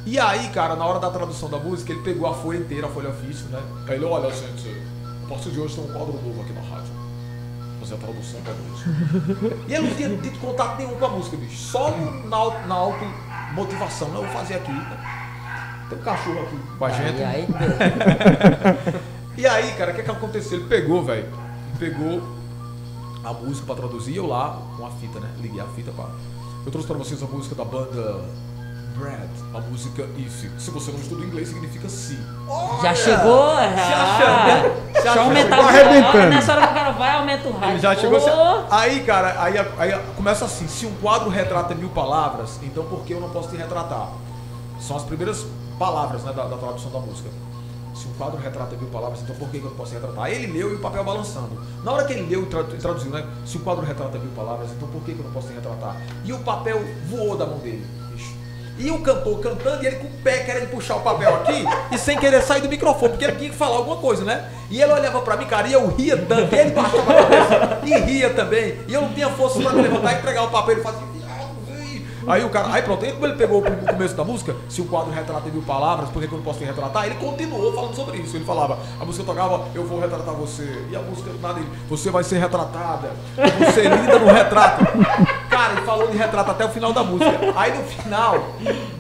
E 0.07 0.21
aí, 0.21 0.49
cara, 0.51 0.77
na 0.77 0.87
hora 0.87 1.01
da 1.01 1.11
tradução 1.11 1.51
da 1.51 1.59
música, 1.59 1.93
ele 1.93 2.01
pegou 2.03 2.29
a 2.29 2.35
folha 2.35 2.59
inteira, 2.59 2.87
a 2.87 2.91
folha 2.91 3.11
ofício, 3.11 3.47
né? 3.47 3.61
Aí 3.89 3.97
ele, 3.97 4.05
olha, 4.05 4.33
gente, 4.33 4.81
a 5.25 5.29
partir 5.29 5.51
de 5.51 5.59
hoje 5.59 5.75
tem 5.75 5.85
um 5.85 5.89
quadro 5.89 6.13
novo 6.13 6.43
aqui 6.43 6.53
na 6.53 6.61
rádio. 6.61 6.93
Fazer 7.81 7.95
a 7.95 7.99
tradução 7.99 8.41
da 8.43 8.53
música. 8.53 9.57
e 9.67 9.75
ele 9.75 9.89
não 9.89 9.97
tinha 9.97 10.17
tido 10.17 10.41
contato 10.41 10.79
nenhum 10.79 10.95
com 10.97 11.05
a 11.05 11.09
música, 11.09 11.37
bicho. 11.37 11.57
Só 11.57 11.91
na, 11.91 12.67
na 12.69 12.75
automotivação. 12.77 14.09
Não, 14.11 14.23
eu 14.23 14.29
vou 14.29 14.33
fazer 14.33 14.55
aqui. 14.55 14.73
Tem 15.89 15.99
um 15.99 16.03
cachorro 16.03 16.41
aqui 16.41 16.57
com 16.79 16.85
a 16.85 16.91
gente. 16.91 17.23
Aí, 17.25 17.45
aí, 17.45 17.47
E 19.37 19.47
aí, 19.47 19.73
cara, 19.73 19.91
o 19.91 19.95
que, 19.95 20.05
que 20.05 20.11
aconteceu? 20.11 20.61
Ele 20.61 20.69
pegou, 20.69 21.03
velho. 21.03 21.27
Ele 21.27 21.79
pegou 21.79 22.23
a 23.25 23.33
música 23.33 23.67
pra 23.67 23.75
traduzir, 23.75 24.17
eu 24.17 24.27
lá 24.27 24.63
com 24.77 24.87
a 24.87 24.91
fita, 24.93 25.19
né? 25.19 25.29
Liguei 25.41 25.61
a 25.61 25.67
fita 25.67 25.91
pra. 25.91 26.07
Eu 26.65 26.71
trouxe 26.71 26.87
pra 26.87 26.97
vocês 26.97 27.21
a 27.23 27.27
música 27.27 27.57
da 27.57 27.65
banda 27.65 28.25
Brad, 28.97 29.29
a 29.55 29.61
música 29.61 30.03
If. 30.17 30.51
Se 30.59 30.71
você 30.71 30.91
não 30.91 30.99
estuda 31.01 31.25
inglês, 31.25 31.49
significa 31.49 31.89
se. 31.89 32.19
Já 32.83 32.95
chegou? 32.95 33.51
Se 33.57 33.61
Ah, 33.61 34.17
achando. 34.19 34.75
Se 34.75 34.93
Deixa 34.93 35.09
eu 35.09 35.11
achando. 35.13 35.19
aumentar 35.25 35.57
Chegou 35.57 35.65
o 35.65 35.69
arrebentando. 35.69 36.17
Olha, 36.19 36.29
Nessa 36.31 36.53
hora 36.53 36.67
que 36.67 36.73
o 36.73 36.77
cara 36.77 36.91
vai, 36.93 37.11
aumenta 37.17 37.49
o 37.49 37.53
rádio. 37.53 37.69
Ele 37.71 37.79
já 37.79 37.95
chegou. 37.97 38.19
Ô, 38.19 38.65
Aí, 38.71 39.01
cara, 39.01 39.37
aí, 39.43 39.59
aí 39.79 40.01
começa 40.17 40.45
assim: 40.47 40.67
se 40.67 40.87
um 40.87 40.95
quadro 40.97 41.29
retrata 41.29 41.75
mil 41.75 41.89
palavras, 41.91 42.59
então 42.63 42.85
por 42.85 43.01
que 43.05 43.13
eu 43.13 43.21
não 43.21 43.29
posso 43.31 43.49
te 43.51 43.57
retratar? 43.57 44.09
São 44.81 44.97
as 44.97 45.03
primeiras 45.05 45.47
palavras 45.79 46.23
né, 46.25 46.33
da, 46.33 46.45
da 46.45 46.57
tradução 46.57 46.91
da 46.91 46.99
música. 47.01 47.29
Se 47.95 48.07
um 48.09 48.13
quadro 48.13 48.39
retrata 48.39 48.77
mil 48.77 48.89
palavras, 48.89 49.21
então 49.23 49.35
por 49.37 49.49
que 49.49 49.57
eu 49.57 49.63
não 49.65 49.71
posso 49.71 49.95
retratar? 49.95 50.31
Ele 50.31 50.47
leu 50.53 50.71
e 50.73 50.75
o 50.75 50.79
papel 50.81 51.03
balançando. 51.03 51.51
Na 51.83 51.93
hora 51.93 52.05
que 52.05 52.13
ele 52.13 52.29
leu 52.29 52.43
e 52.43 52.47
tra- 52.47 52.63
traduziu, 52.65 53.11
né? 53.11 53.25
Se 53.47 53.57
o 53.57 53.61
quadro 53.61 53.85
retrata 53.87 54.19
mil 54.19 54.31
palavras, 54.33 54.71
então 54.73 54.87
por 54.89 55.01
que 55.03 55.13
que 55.15 55.19
eu 55.19 55.25
não 55.25 55.33
posso 55.33 55.49
te 55.49 55.55
retratar? 55.55 55.97
E 56.25 56.31
o 56.33 56.39
papel 56.41 56.79
voou 57.09 57.37
da 57.39 57.47
mão 57.47 57.59
dele. 57.59 57.87
E 58.79 58.91
o 58.91 59.01
cantor 59.01 59.41
cantando 59.41 59.83
e 59.83 59.87
ele 59.87 59.97
com 59.97 60.07
o 60.07 60.11
pé 60.23 60.39
querendo 60.41 60.71
puxar 60.71 60.97
o 60.97 61.01
papel 61.01 61.35
aqui 61.37 61.65
e 61.91 61.99
sem 61.99 62.19
querer 62.19 62.43
sair 62.43 62.61
do 62.61 62.69
microfone, 62.69 63.11
porque 63.11 63.25
ele 63.25 63.37
tinha 63.37 63.51
que 63.51 63.57
falar 63.57 63.77
alguma 63.77 63.97
coisa, 63.97 64.25
né? 64.25 64.51
E 64.71 64.83
ele 64.83 64.93
olhava 64.93 65.21
pra 65.21 65.37
mim, 65.37 65.47
cara, 65.47 65.67
e 65.67 65.73
eu 65.73 65.87
ria 65.89 66.17
tanto, 66.17 66.55
e 66.55 66.59
ele 66.59 66.71
baixava 66.71 67.13
a 67.13 67.17
cabeça 67.17 67.79
e 67.85 68.01
ria 68.01 68.31
também. 68.31 68.79
E 68.87 68.93
eu 68.93 69.01
não 69.01 69.13
tinha 69.15 69.31
força 69.31 69.61
pra 69.61 69.73
me 69.73 69.83
levantar 69.83 70.13
e 70.13 70.19
entregar 70.19 70.43
o 70.45 70.51
papel. 70.51 70.75
Ele 70.75 70.83
fazia. 70.83 71.16
Aí 72.27 72.45
o 72.45 72.51
cara, 72.51 72.73
aí 72.73 72.83
pronto, 72.83 73.05
aí 73.05 73.13
como 73.13 73.27
ele 73.27 73.37
pegou 73.37 73.61
o 73.61 73.87
começo 73.87 74.15
da 74.15 74.25
música, 74.25 74.55
se 74.69 74.81
o 74.81 74.87
quadro 74.87 75.13
retrata 75.13 75.49
mil 75.49 75.63
palavras, 75.63 76.11
por 76.11 76.21
que 76.21 76.33
eu 76.33 76.37
não 76.37 76.45
posso 76.45 76.65
retratar? 76.65 77.07
Ele 77.07 77.15
continuou 77.15 77.73
falando 77.73 77.95
sobre 77.95 78.19
isso. 78.19 78.37
Ele 78.37 78.45
falava, 78.45 78.79
a 79.01 79.05
música 79.05 79.25
tocava, 79.25 79.67
eu 79.75 79.87
vou 79.87 80.01
retratar 80.01 80.35
você. 80.35 80.85
E 80.91 80.97
a 80.97 81.01
música 81.01 81.31
nada, 81.41 81.61
ele, 81.61 81.69
você 81.89 82.11
vai 82.11 82.25
ser 82.25 82.39
retratada. 82.39 83.11
Você 83.37 83.81
é 83.81 83.89
linda 83.89 84.19
no 84.19 84.27
retrato. 84.27 84.85
Cara, 85.49 85.73
ele 85.75 85.83
falou 85.83 86.09
de 86.09 86.17
retrato 86.17 86.51
até 86.51 86.65
o 86.65 86.69
final 86.69 86.93
da 86.93 87.05
música. 87.05 87.39
Aí 87.55 87.77
no 87.77 87.85
final, 87.85 88.45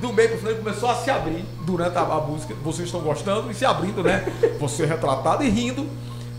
do 0.01 0.12
meio 0.12 0.29
pro 0.31 0.39
final, 0.39 0.53
ele 0.53 0.62
começou 0.62 0.91
a 0.91 0.95
se 0.95 1.11
abrir 1.11 1.45
durante 1.62 1.99
a, 1.99 2.03
a 2.03 2.21
música. 2.21 2.55
Vocês 2.62 2.87
estão 2.87 3.01
gostando 3.01 3.51
e 3.51 3.55
se 3.55 3.65
abrindo, 3.65 4.03
né? 4.03 4.25
Você 4.61 4.85
é 4.85 4.87
retratado 4.87 5.43
e 5.43 5.51
rindo. 5.51 5.87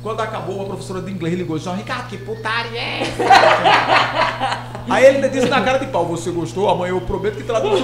Quando 0.08 0.22
acabou, 0.22 0.62
a 0.62 0.66
professora 0.68 1.02
de 1.02 1.12
inglês 1.12 1.36
ligou 1.36 1.58
e 1.58 1.60
disse, 1.60 1.70
"Ó, 1.70 1.74
Ricardo, 1.74 2.08
que 2.08 2.18
putaria 2.18 2.80
é 2.80 3.02
essa? 3.02 3.24
Aí 4.90 5.04
ele 5.06 5.16
ainda 5.18 5.28
disse 5.28 5.48
na 5.50 5.60
cara 5.62 5.80
de 5.80 5.88
pau, 5.88 6.06
você 6.06 6.32
gostou? 6.32 6.70
Amanhã 6.70 6.92
eu 6.92 7.02
prometo 7.02 7.36
que 7.36 7.44
traduzo. 7.44 7.84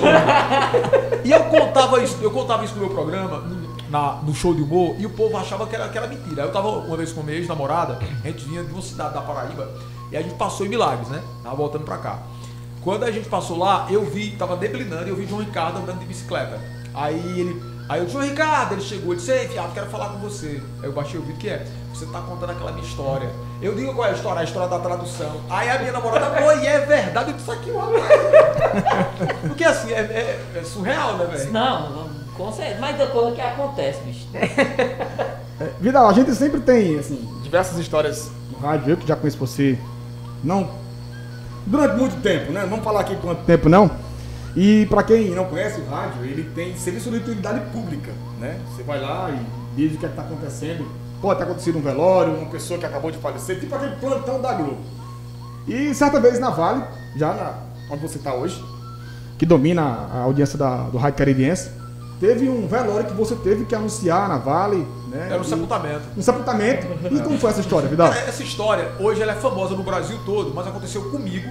E 1.26 1.30
eu 1.32 1.44
contava 1.44 2.02
isso, 2.02 2.18
eu 2.22 2.32
contava 2.32 2.64
isso 2.64 2.76
no 2.76 2.80
meu 2.80 2.92
programa, 2.92 3.40
no, 3.40 3.68
na- 3.90 4.22
no 4.24 4.34
show 4.34 4.54
de 4.56 4.62
humor, 4.62 4.96
e 4.98 5.06
o 5.06 5.10
povo 5.10 5.36
achava 5.36 5.68
que 5.68 5.76
era, 5.76 5.90
que 5.90 5.98
era 5.98 6.08
mentira. 6.08 6.44
Aí 6.44 6.48
eu 6.48 6.54
tava 6.54 6.70
uma 6.70 6.96
vez 6.96 7.12
com 7.12 7.22
minha 7.24 7.36
ex-namorada, 7.38 8.00
a 8.24 8.28
gente 8.30 8.46
vinha 8.46 8.64
de 8.64 8.72
uma 8.72 8.82
cidade 8.82 9.14
da 9.16 9.20
Paraíba, 9.22 9.70
e 10.10 10.16
a 10.16 10.22
gente 10.22 10.36
passou 10.36 10.66
em 10.66 10.70
Milagres, 10.70 11.10
né? 11.10 11.22
Tava 11.44 11.58
voltando 11.58 11.84
pra 11.84 11.98
cá. 11.98 12.20
Quando 12.86 13.04
a 13.04 13.12
gente 13.12 13.28
passou 13.28 13.58
lá, 13.58 13.86
eu 13.90 14.06
vi, 14.06 14.32
tava 14.38 14.56
deblinando, 14.56 15.08
e 15.08 15.10
eu 15.10 15.16
vi 15.18 15.28
João 15.28 15.42
Ricardo 15.42 15.80
andando 15.80 16.00
de 16.00 16.06
bicicleta. 16.06 16.58
Aí 16.94 17.16
ele. 17.38 17.62
Aí 17.90 18.00
eu, 18.00 18.08
João 18.10 18.24
Ricardo, 18.24 18.76
ele 18.76 18.82
chegou 18.82 19.14
e 19.14 19.18
disse, 19.18 19.30
ei, 19.30 19.46
viado, 19.50 19.74
quero 19.74 19.88
falar 19.90 20.08
com 20.08 20.20
você. 20.20 20.62
Aí 20.82 20.86
eu 20.88 20.94
baixei 20.94 21.20
o 21.20 21.24
vídeo, 21.24 21.38
que 21.38 21.50
é? 21.50 21.68
Você 21.94 22.06
tá 22.08 22.20
contando 22.22 22.50
aquela 22.52 22.72
minha 22.72 22.84
história. 22.84 23.30
Eu 23.62 23.76
digo 23.76 23.94
qual 23.94 24.08
é 24.08 24.12
a 24.12 24.14
história, 24.14 24.42
a 24.42 24.44
história 24.44 24.68
da 24.68 24.80
tradução. 24.80 25.32
Aí 25.50 25.70
a 25.70 25.78
minha 25.80 25.92
namorada, 25.92 26.42
pô, 26.42 26.52
e 26.52 26.66
é 26.66 26.80
verdade, 26.80 27.32
eu 27.32 27.38
disse 27.38 27.52
aqui, 27.52 27.72
ó. 27.72 27.88
Porque 29.48 29.64
assim, 29.64 29.92
é, 29.92 30.00
é- 30.00 30.60
é 30.60 30.64
surreal, 30.64 31.18
né, 31.18 31.26
velho? 31.26 31.52
Não, 31.52 32.10
com 32.36 32.52
certeza. 32.52 32.80
Mas 32.82 32.98
da 32.98 33.08
coisa 33.08 33.32
que 33.36 33.42
acontece, 33.42 34.00
bicho. 34.02 34.28
É, 34.34 35.70
Vidal, 35.80 36.08
a 36.10 36.14
gente 36.14 36.34
sempre 36.34 36.60
tem, 36.62 36.98
assim, 36.98 37.30
diversas 37.44 37.78
histórias 37.78 38.32
no 38.52 38.58
rádio, 38.58 38.90
eu 38.94 38.98
que 38.98 39.08
já 39.08 39.16
conheço 39.16 39.38
você, 39.38 39.78
não 40.44 40.68
durante 41.66 41.96
muito 41.96 42.22
tempo, 42.22 42.52
né? 42.52 42.66
Vamos 42.68 42.84
falar 42.84 43.02
aqui 43.02 43.16
quanto 43.18 43.44
tempo 43.46 43.70
não. 43.70 43.90
E 44.56 44.86
pra 44.88 45.02
quem 45.04 45.30
não 45.30 45.46
conhece 45.46 45.80
o 45.80 45.86
rádio, 45.86 46.26
ele 46.26 46.44
tem 46.56 46.76
serviço 46.76 47.10
de 47.12 47.18
utilidade 47.18 47.60
pública, 47.72 48.12
né? 48.40 48.60
Você 48.70 48.84
vai 48.84 49.00
lá 49.00 49.30
e 49.32 49.76
diz 49.76 49.96
o 49.96 49.98
que 49.98 50.06
é 50.06 50.10
está 50.10 50.24
acontecendo. 50.24 50.86
Pode 51.24 51.38
ter 51.40 51.46
acontecido 51.46 51.78
um 51.78 51.82
velório, 51.82 52.34
uma 52.34 52.50
pessoa 52.50 52.78
que 52.78 52.86
acabou 52.86 53.10
de 53.10 53.18
falecer, 53.18 53.58
tipo 53.58 53.74
aquele 53.74 53.96
plantão 53.96 54.42
da 54.42 54.52
Globo. 54.52 54.76
E 55.66 55.94
certa 55.96 56.20
vez 56.20 56.38
na 56.38 56.50
Vale, 56.50 56.84
já 57.16 57.34
na, 57.34 57.54
onde 57.90 58.02
você 58.02 58.18
está 58.18 58.34
hoje, 58.34 58.62
que 59.38 59.46
domina 59.46 59.82
a 60.14 60.18
audiência 60.24 60.60
da- 60.60 60.90
do 60.90 60.98
Rádio 60.98 61.18
Caribense, 61.20 61.72
teve 62.20 62.50
um 62.50 62.68
velório 62.68 63.06
que 63.08 63.14
você 63.14 63.36
teve 63.36 63.64
que 63.64 63.74
anunciar 63.74 64.28
na 64.28 64.38
Vale, 64.38 64.86
né? 65.08 65.28
Era 65.30 65.38
um 65.40 65.44
E- 65.44 65.46
sepultamento. 65.48 66.02
um 66.18 66.22
sepultamento. 66.22 66.88
E 67.10 67.20
como 67.22 67.38
foi 67.40 67.50
essa 67.52 67.62
história, 67.62 67.88
Vidal? 67.88 68.10
Cara, 68.10 68.20
essa 68.28 68.44
história, 68.44 68.92
hoje 69.00 69.22
ela 69.22 69.32
é 69.32 69.36
famosa 69.36 69.76
no 69.76 69.84
Brasil 69.84 70.20
todo, 70.26 70.54
mas 70.54 70.68
aconteceu 70.68 71.10
comigo. 71.10 71.50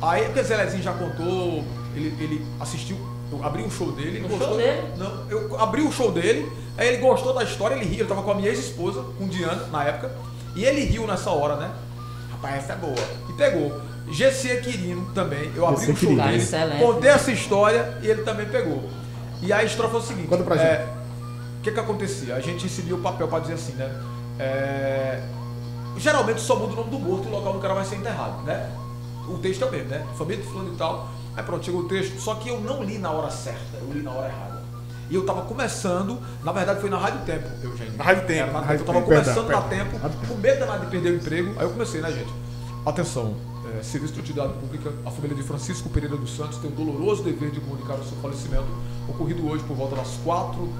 Aí, 0.00 0.24
porque 0.24 0.42
Zelezinho 0.42 0.82
já 0.82 0.92
contou, 0.94 1.62
ele, 1.94 2.16
ele 2.18 2.46
assistiu, 2.58 2.96
eu 3.32 3.44
abri 3.44 3.62
um 3.62 3.70
show 3.70 3.90
dele, 3.92 4.18
ele 4.18 4.28
gostou. 4.28 4.48
show 4.48 4.56
dele? 4.56 4.82
Não, 4.96 5.30
eu 5.30 5.60
abri 5.60 5.82
o 5.82 5.90
show 5.90 6.12
dele, 6.12 6.50
aí 6.76 6.88
ele 6.88 6.98
gostou 6.98 7.34
da 7.34 7.42
história, 7.42 7.74
ele 7.74 7.84
riu, 7.84 8.00
ele 8.00 8.08
tava 8.08 8.22
com 8.22 8.30
a 8.30 8.34
minha 8.34 8.48
ex-esposa, 8.48 9.04
com 9.18 9.26
Diana, 9.26 9.66
na 9.66 9.84
época, 9.84 10.12
e 10.54 10.64
ele 10.64 10.84
riu 10.84 11.06
nessa 11.06 11.30
hora, 11.30 11.56
né? 11.56 11.70
Rapaz, 12.32 12.56
essa 12.56 12.74
é 12.74 12.76
boa. 12.76 12.94
E 13.28 13.32
pegou. 13.32 13.80
GC 14.10 14.56
Quirino 14.62 15.10
também, 15.14 15.50
eu 15.56 15.66
abri 15.66 15.80
GC 15.80 15.92
o 15.92 15.96
show 15.96 16.08
Quirino. 16.10 16.22
dele, 16.22 16.32
Cara, 16.32 16.36
excelente. 16.36 16.84
contei 16.84 17.10
essa 17.10 17.30
história 17.32 17.98
e 18.02 18.08
ele 18.08 18.22
também 18.22 18.46
pegou. 18.46 18.82
E 19.40 19.52
a 19.52 19.64
história 19.64 19.90
foi 19.90 20.00
o 20.00 20.02
seguinte. 20.02 20.28
Conta 20.28 20.44
pra 20.44 20.56
é, 20.56 20.78
gente. 20.78 20.88
o 20.88 21.62
que 21.62 21.72
que 21.72 21.80
acontecia? 21.80 22.34
A 22.36 22.40
gente 22.40 22.62
recebia 22.64 22.94
o 22.94 22.98
papel 22.98 23.26
pra 23.28 23.38
dizer 23.38 23.54
assim, 23.54 23.72
né? 23.72 23.90
É, 24.38 25.22
geralmente 25.98 26.40
só 26.40 26.56
muda 26.56 26.72
o 26.72 26.76
nome 26.76 26.90
do 26.90 26.98
morto 26.98 27.26
e 27.26 27.28
o 27.28 27.30
local 27.30 27.50
onde 27.50 27.58
o 27.58 27.62
cara 27.62 27.74
vai 27.74 27.84
ser 27.84 27.96
enterrado, 27.96 28.42
né? 28.44 28.70
O 29.28 29.38
texto 29.38 29.62
é 29.62 29.66
o 29.66 29.70
mesmo, 29.70 29.88
né? 29.88 30.04
Família 30.16 30.42
de 30.42 30.48
fulano 30.48 30.72
e 30.72 30.76
tal. 30.76 31.08
Aí 31.36 31.42
pronto, 31.42 31.64
chegou 31.64 31.82
o 31.82 31.88
texto, 31.88 32.20
só 32.20 32.34
que 32.34 32.48
eu 32.48 32.60
não 32.60 32.82
li 32.82 32.98
na 32.98 33.10
hora 33.10 33.30
certa, 33.30 33.78
eu 33.80 33.92
li 33.92 34.02
na 34.02 34.10
hora 34.10 34.28
errada. 34.28 34.62
E 35.08 35.14
eu 35.14 35.26
tava 35.26 35.42
começando, 35.42 36.18
na 36.42 36.52
verdade 36.52 36.80
foi 36.80 36.88
na 36.88 36.98
Rádio 36.98 37.20
Tempo, 37.26 37.48
Eugênio. 37.62 37.96
Na 37.96 38.04
Rádio 38.04 38.26
Tempo, 38.26 38.52
na 38.52 38.60
Rádio 38.60 38.82
eu 38.82 38.86
tava 38.86 38.98
Tempo, 38.98 39.10
começando 39.10 39.46
perdão, 39.46 39.62
na 39.62 39.68
Tempo. 39.68 40.26
com 40.26 40.34
medo 40.36 40.60
danado 40.60 40.84
de 40.84 40.90
perder 40.90 41.10
o 41.10 41.16
emprego, 41.16 41.54
aí 41.58 41.64
eu 41.64 41.70
comecei, 41.70 42.00
né, 42.00 42.10
gente? 42.12 42.32
Atenção, 42.84 43.36
é, 43.78 43.82
Serviço 43.82 44.14
de 44.14 44.20
Utilidade 44.20 44.52
Pública, 44.54 44.92
a 45.04 45.10
família 45.10 45.36
de 45.36 45.42
Francisco 45.42 45.88
Pereira 45.88 46.16
dos 46.16 46.34
Santos 46.34 46.58
tem 46.58 46.70
o 46.70 46.74
doloroso 46.74 47.22
dever 47.22 47.50
de 47.50 47.60
comunicar 47.60 47.94
o 47.94 48.04
seu 48.04 48.16
falecimento, 48.18 48.66
ocorrido 49.08 49.46
hoje 49.48 49.62
por 49.64 49.76
volta 49.76 49.96
das 49.96 50.16
quatro 50.24 50.72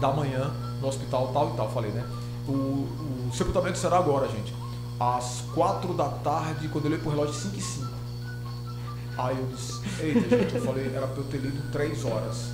da 0.00 0.12
manhã, 0.12 0.50
no 0.80 0.88
hospital 0.88 1.30
tal 1.32 1.50
e 1.52 1.56
tal, 1.56 1.70
falei, 1.70 1.90
né? 1.90 2.04
O, 2.48 2.52
o 2.52 3.30
sepultamento 3.32 3.78
será 3.78 3.98
agora, 3.98 4.28
gente, 4.28 4.54
às 4.98 5.42
quatro 5.54 5.94
da 5.94 6.08
tarde, 6.08 6.68
quando 6.68 6.86
eu 6.86 6.90
olhei 6.90 7.00
pro 7.00 7.10
relógio, 7.10 7.34
5 7.34 7.56
e 7.56 7.60
5. 7.60 7.93
Aí 9.16 9.36
eu 9.38 9.46
disse, 9.46 9.80
eita, 10.00 10.36
gente, 10.38 10.54
eu 10.56 10.62
falei, 10.62 10.90
era 10.94 11.06
pra 11.06 11.18
eu 11.18 11.24
ter 11.24 11.38
lido 11.38 11.62
três 11.70 12.04
horas. 12.04 12.48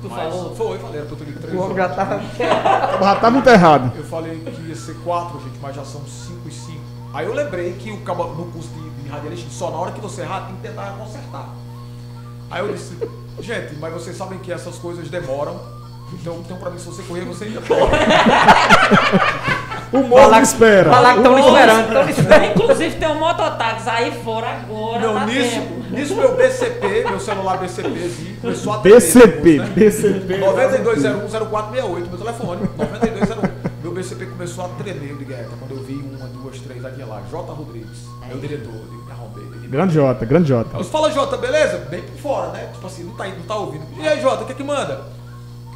Tu 0.00 0.08
Mas 0.08 0.34
falou? 0.34 0.56
Foi, 0.56 0.78
falei, 0.78 0.96
era 0.96 1.06
pra 1.06 1.14
eu 1.14 1.18
ter 1.18 1.24
lido 1.26 1.40
três 1.40 1.56
horas. 1.56 1.76
já 1.76 1.88
tava. 1.94 2.20
Já 3.00 3.14
tava 3.20 3.38
enterrado. 3.38 3.92
Eu 3.96 4.04
falei 4.04 4.40
que 4.40 4.62
ia 4.62 4.74
ser 4.74 4.96
quatro, 5.04 5.38
gente, 5.40 5.58
mas 5.62 5.76
já 5.76 5.84
são 5.84 6.00
cinco 6.06 6.48
e 6.48 6.52
cinco. 6.52 6.80
Aí 7.14 7.26
eu 7.26 7.32
lembrei 7.34 7.72
que 7.74 7.92
o 7.92 8.00
cabo, 8.00 8.24
no 8.34 8.46
curso 8.46 8.68
de, 8.70 8.90
de 9.02 9.08
radialista, 9.08 9.48
só 9.50 9.70
na 9.70 9.76
hora 9.76 9.92
que 9.92 10.00
você 10.00 10.22
errar, 10.22 10.46
tem 10.46 10.56
que 10.56 10.62
tentar 10.62 10.96
consertar. 10.98 11.48
Aí 12.50 12.60
eu 12.60 12.72
disse, 12.72 12.96
gente, 13.40 13.76
mas 13.76 13.92
vocês 13.94 14.16
sabem 14.16 14.38
que 14.40 14.50
essas 14.52 14.76
coisas 14.78 15.08
demoram. 15.08 15.60
Então, 16.14 16.38
então 16.44 16.56
pra 16.58 16.70
mim, 16.70 16.78
se 16.78 16.86
você 16.86 17.02
correr, 17.04 17.24
você 17.24 17.44
ainda 17.44 17.60
pode. 17.60 17.80
O 19.92 19.98
morro 20.04 20.30
não 20.30 20.40
espera. 20.42 20.90
Falar 20.90 21.12
que 21.12 21.18
estão 21.18 21.38
esperando, 21.38 22.08
esperando. 22.10 22.44
Inclusive 22.46 22.96
tem 22.96 23.08
um 23.08 23.18
mototáxi 23.18 23.90
aí 23.90 24.10
fora 24.24 24.48
agora. 24.48 25.00
Meu, 25.00 25.12
tá 25.14 25.26
nisso, 25.26 25.50
tempo. 25.60 25.74
nisso 25.90 26.14
meu 26.16 26.34
BCP, 26.36 27.04
meu 27.08 27.20
celular 27.20 27.58
BCPzinho, 27.58 28.36
começou 28.40 28.72
a 28.72 28.78
tremer, 28.78 29.00
BCP, 29.00 29.58
né? 29.58 29.66
BCP. 29.74 30.38
92010468, 30.38 32.08
meu 32.08 32.18
telefone, 32.18 32.60
9201. 32.78 33.62
Meu 33.82 33.92
BCP 33.92 34.26
começou 34.26 34.64
a 34.64 34.68
tremer, 34.68 35.10
eu 35.10 35.16
digo, 35.16 35.32
"Eita", 35.32 35.50
quando 35.58 35.70
eu 35.72 35.82
vi 35.84 35.94
uma, 35.94 36.26
duas, 36.28 36.58
três, 36.60 36.84
aqui 36.84 37.02
lá, 37.02 37.20
J. 37.30 37.52
Rodrigues, 37.52 37.98
meu 38.28 38.38
diretor, 38.38 38.72
eu 38.72 38.86
digo, 38.90 39.04
me 39.04 39.12
arrombei. 39.12 39.44
ele- 39.44 39.68
Grande 39.68 39.94
Jota, 39.94 40.24
grande 40.24 40.48
Jota. 40.48 40.76
Você 40.78 40.90
fala, 40.90 41.10
Jota, 41.10 41.36
beleza? 41.36 41.78
Bem 41.90 42.00
por 42.02 42.16
fora, 42.18 42.48
né? 42.52 42.68
Tipo 42.72 42.86
assim, 42.86 43.04
não 43.04 43.14
tá, 43.14 43.26
não 43.26 43.42
tá 43.46 43.56
ouvindo. 43.56 43.84
E 43.98 44.06
aí, 44.08 44.20
Jota, 44.22 44.44
o 44.44 44.46
que 44.46 44.54
que 44.54 44.62
manda? 44.64 45.02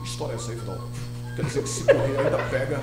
Que 0.02 0.08
história 0.08 0.32
é 0.32 0.36
essa 0.36 0.52
aí, 0.52 0.56
Vidal? 0.56 0.78
Quer 1.36 1.44
dizer 1.44 1.62
que 1.62 1.68
se 1.68 1.84
correr 1.84 2.18
ainda 2.18 2.38
pega. 2.50 2.80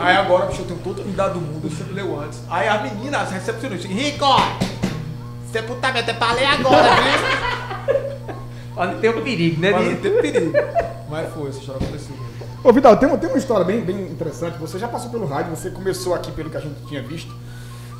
aí 0.00 0.16
agora, 0.16 0.46
bicho, 0.46 0.62
eu 0.62 0.66
tenho 0.66 0.80
toda 0.80 1.02
a 1.02 1.04
unidade 1.04 1.34
do 1.34 1.40
mundo, 1.40 1.60
eu 1.66 1.70
sempre 1.70 1.94
leu 1.94 2.18
antes. 2.20 2.40
Aí 2.48 2.68
as 2.68 2.82
meninas, 2.82 3.22
as 3.22 3.30
recepcionistas, 3.32 3.90
Rico, 3.90 4.24
sepultamento 5.52 6.10
é 6.10 6.14
pra 6.14 6.32
ler 6.32 6.46
agora, 6.46 6.88
viu? 6.96 8.34
Olha, 8.76 8.94
tem 8.96 9.10
um 9.10 9.22
perigo, 9.22 9.60
né? 9.60 9.70
Mas 9.70 9.84
de- 9.84 9.90
não 9.94 10.00
tem 10.00 10.12
perigo. 10.20 10.52
Mas 11.08 11.32
foi, 11.32 11.48
essa 11.50 11.58
história 11.60 11.82
aconteceu. 11.82 12.16
Ô, 12.64 12.72
Vidal, 12.72 12.96
tem, 12.96 13.08
uma- 13.08 13.18
tem 13.18 13.28
uma 13.28 13.38
história 13.38 13.64
bem, 13.64 13.80
bem 13.82 13.96
interessante. 14.06 14.58
Você 14.58 14.78
já 14.78 14.88
passou 14.88 15.10
pelo 15.10 15.26
rádio, 15.26 15.54
você 15.54 15.70
começou 15.70 16.14
aqui 16.14 16.32
pelo 16.32 16.50
que 16.50 16.56
a 16.56 16.60
gente 16.60 16.80
tinha 16.88 17.02
visto, 17.02 17.32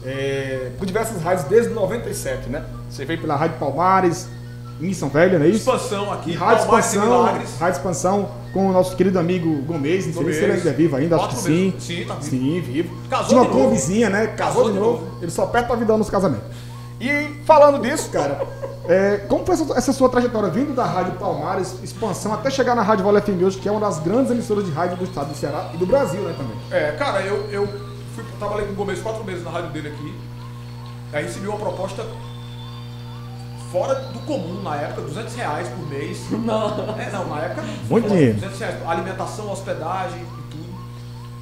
é, 0.05 0.73
por 0.79 0.87
diversas 0.87 1.23
rádios 1.23 1.47
desde 1.47 1.73
97, 1.73 2.49
né? 2.49 2.65
Você 2.91 3.05
veio 3.05 3.21
pela 3.21 3.37
Rádio 3.37 3.59
Palmares, 3.59 4.27
em 4.91 4.95
São 4.95 5.09
Velho, 5.09 5.39
não 5.39 5.47
é 5.47 5.49
isso? 5.49 5.59
Expansão 5.71 6.13
aqui, 6.13 6.33
Rádio 6.33 6.65
Expansão, 6.65 7.03
Milagres. 7.03 7.59
Rádio 7.59 7.77
Expansão 7.79 8.29
com 8.53 8.69
o 8.69 8.73
nosso 8.73 8.97
querido 8.97 9.19
amigo 9.19 9.63
Gomes, 9.63 10.07
não 10.07 10.13
sei 10.15 10.23
Gomes. 10.23 10.37
se 10.37 10.45
ele 10.45 10.53
ainda 10.53 10.71
é 10.71 10.73
vivo 10.73 10.97
ainda, 10.97 11.17
acho 11.17 11.29
que 11.29 11.37
sim. 11.37 11.65
meses. 11.73 11.83
Sim, 11.83 12.05
tá 12.07 12.15
vivo. 12.15 12.31
Sim, 12.31 12.61
vivo. 12.61 12.97
Casou 13.11 13.27
Tinha 13.29 13.41
uma 13.41 13.47
de 13.49 13.53
novo. 13.55 13.65
convizinha, 13.65 14.11
né? 14.11 14.27
Casou, 14.29 14.37
Casou 14.47 14.65
de 14.65 14.73
de 14.73 14.79
novo. 14.79 15.05
novo. 15.05 15.19
Ele 15.23 15.31
só 15.31 15.47
perde 15.47 15.67
pra 15.67 15.77
Vidal 15.77 15.99
nos 15.99 16.09
casamentos. 16.11 16.47
E 17.01 17.41
falando 17.45 17.83
disso, 17.83 18.09
cara, 18.11 18.47
é, 18.89 19.17
como 19.29 19.45
foi 19.45 19.55
essa, 19.57 19.75
essa 19.77 19.93
sua 19.93 20.09
trajetória 20.09 20.49
vindo 20.49 20.75
da 20.75 20.85
Rádio 20.85 21.15
Palmares, 21.15 21.75
expansão, 21.83 22.33
até 22.33 22.49
chegar 22.51 22.75
na 22.77 22.83
Rádio 22.83 23.05
Vale 23.05 23.21
FM 23.21 23.43
hoje, 23.45 23.59
que 23.59 23.69
é 23.69 23.73
uma 23.73 23.81
das 23.81 23.99
grandes 23.99 24.31
emissoras 24.31 24.65
de 24.65 24.71
rádio 24.71 24.97
do 24.97 25.05
estado 25.05 25.29
do 25.31 25.37
Ceará 25.37 25.71
e 25.75 25.77
do 25.77 25.85
Brasil, 25.87 26.21
né, 26.23 26.35
também? 26.37 26.57
É, 26.71 26.93
cara, 26.93 27.21
eu, 27.23 27.51
eu 27.51 27.67
fui, 28.15 28.25
trabalhei 28.39 28.67
com 28.67 28.73
o 28.73 28.77
Gomes 28.77 29.01
quatro 29.01 29.25
meses 29.25 29.43
na 29.43 29.51
rádio 29.51 29.71
dele 29.71 29.89
aqui. 29.89 30.15
Aí 31.13 31.25
recebi 31.25 31.47
uma 31.49 31.59
proposta 31.59 32.05
fora 33.75 33.97
do 33.97 34.21
comum 34.21 34.63
na 34.63 34.77
época, 34.77 35.03
200 35.03 35.35
reais 35.35 35.69
por 35.69 35.89
mês. 35.89 36.31
Não. 36.31 36.97
É, 36.97 37.11
não, 37.11 37.29
na 37.29 37.41
época. 37.41 37.63
Muito 37.91 38.09
foi 38.09 38.17
dinheiro. 38.17 38.35
200 38.35 38.59
reais, 38.61 38.89
alimentação, 38.89 39.51
hospedagem 39.51 40.23
e 40.23 40.51
tudo. 40.51 40.75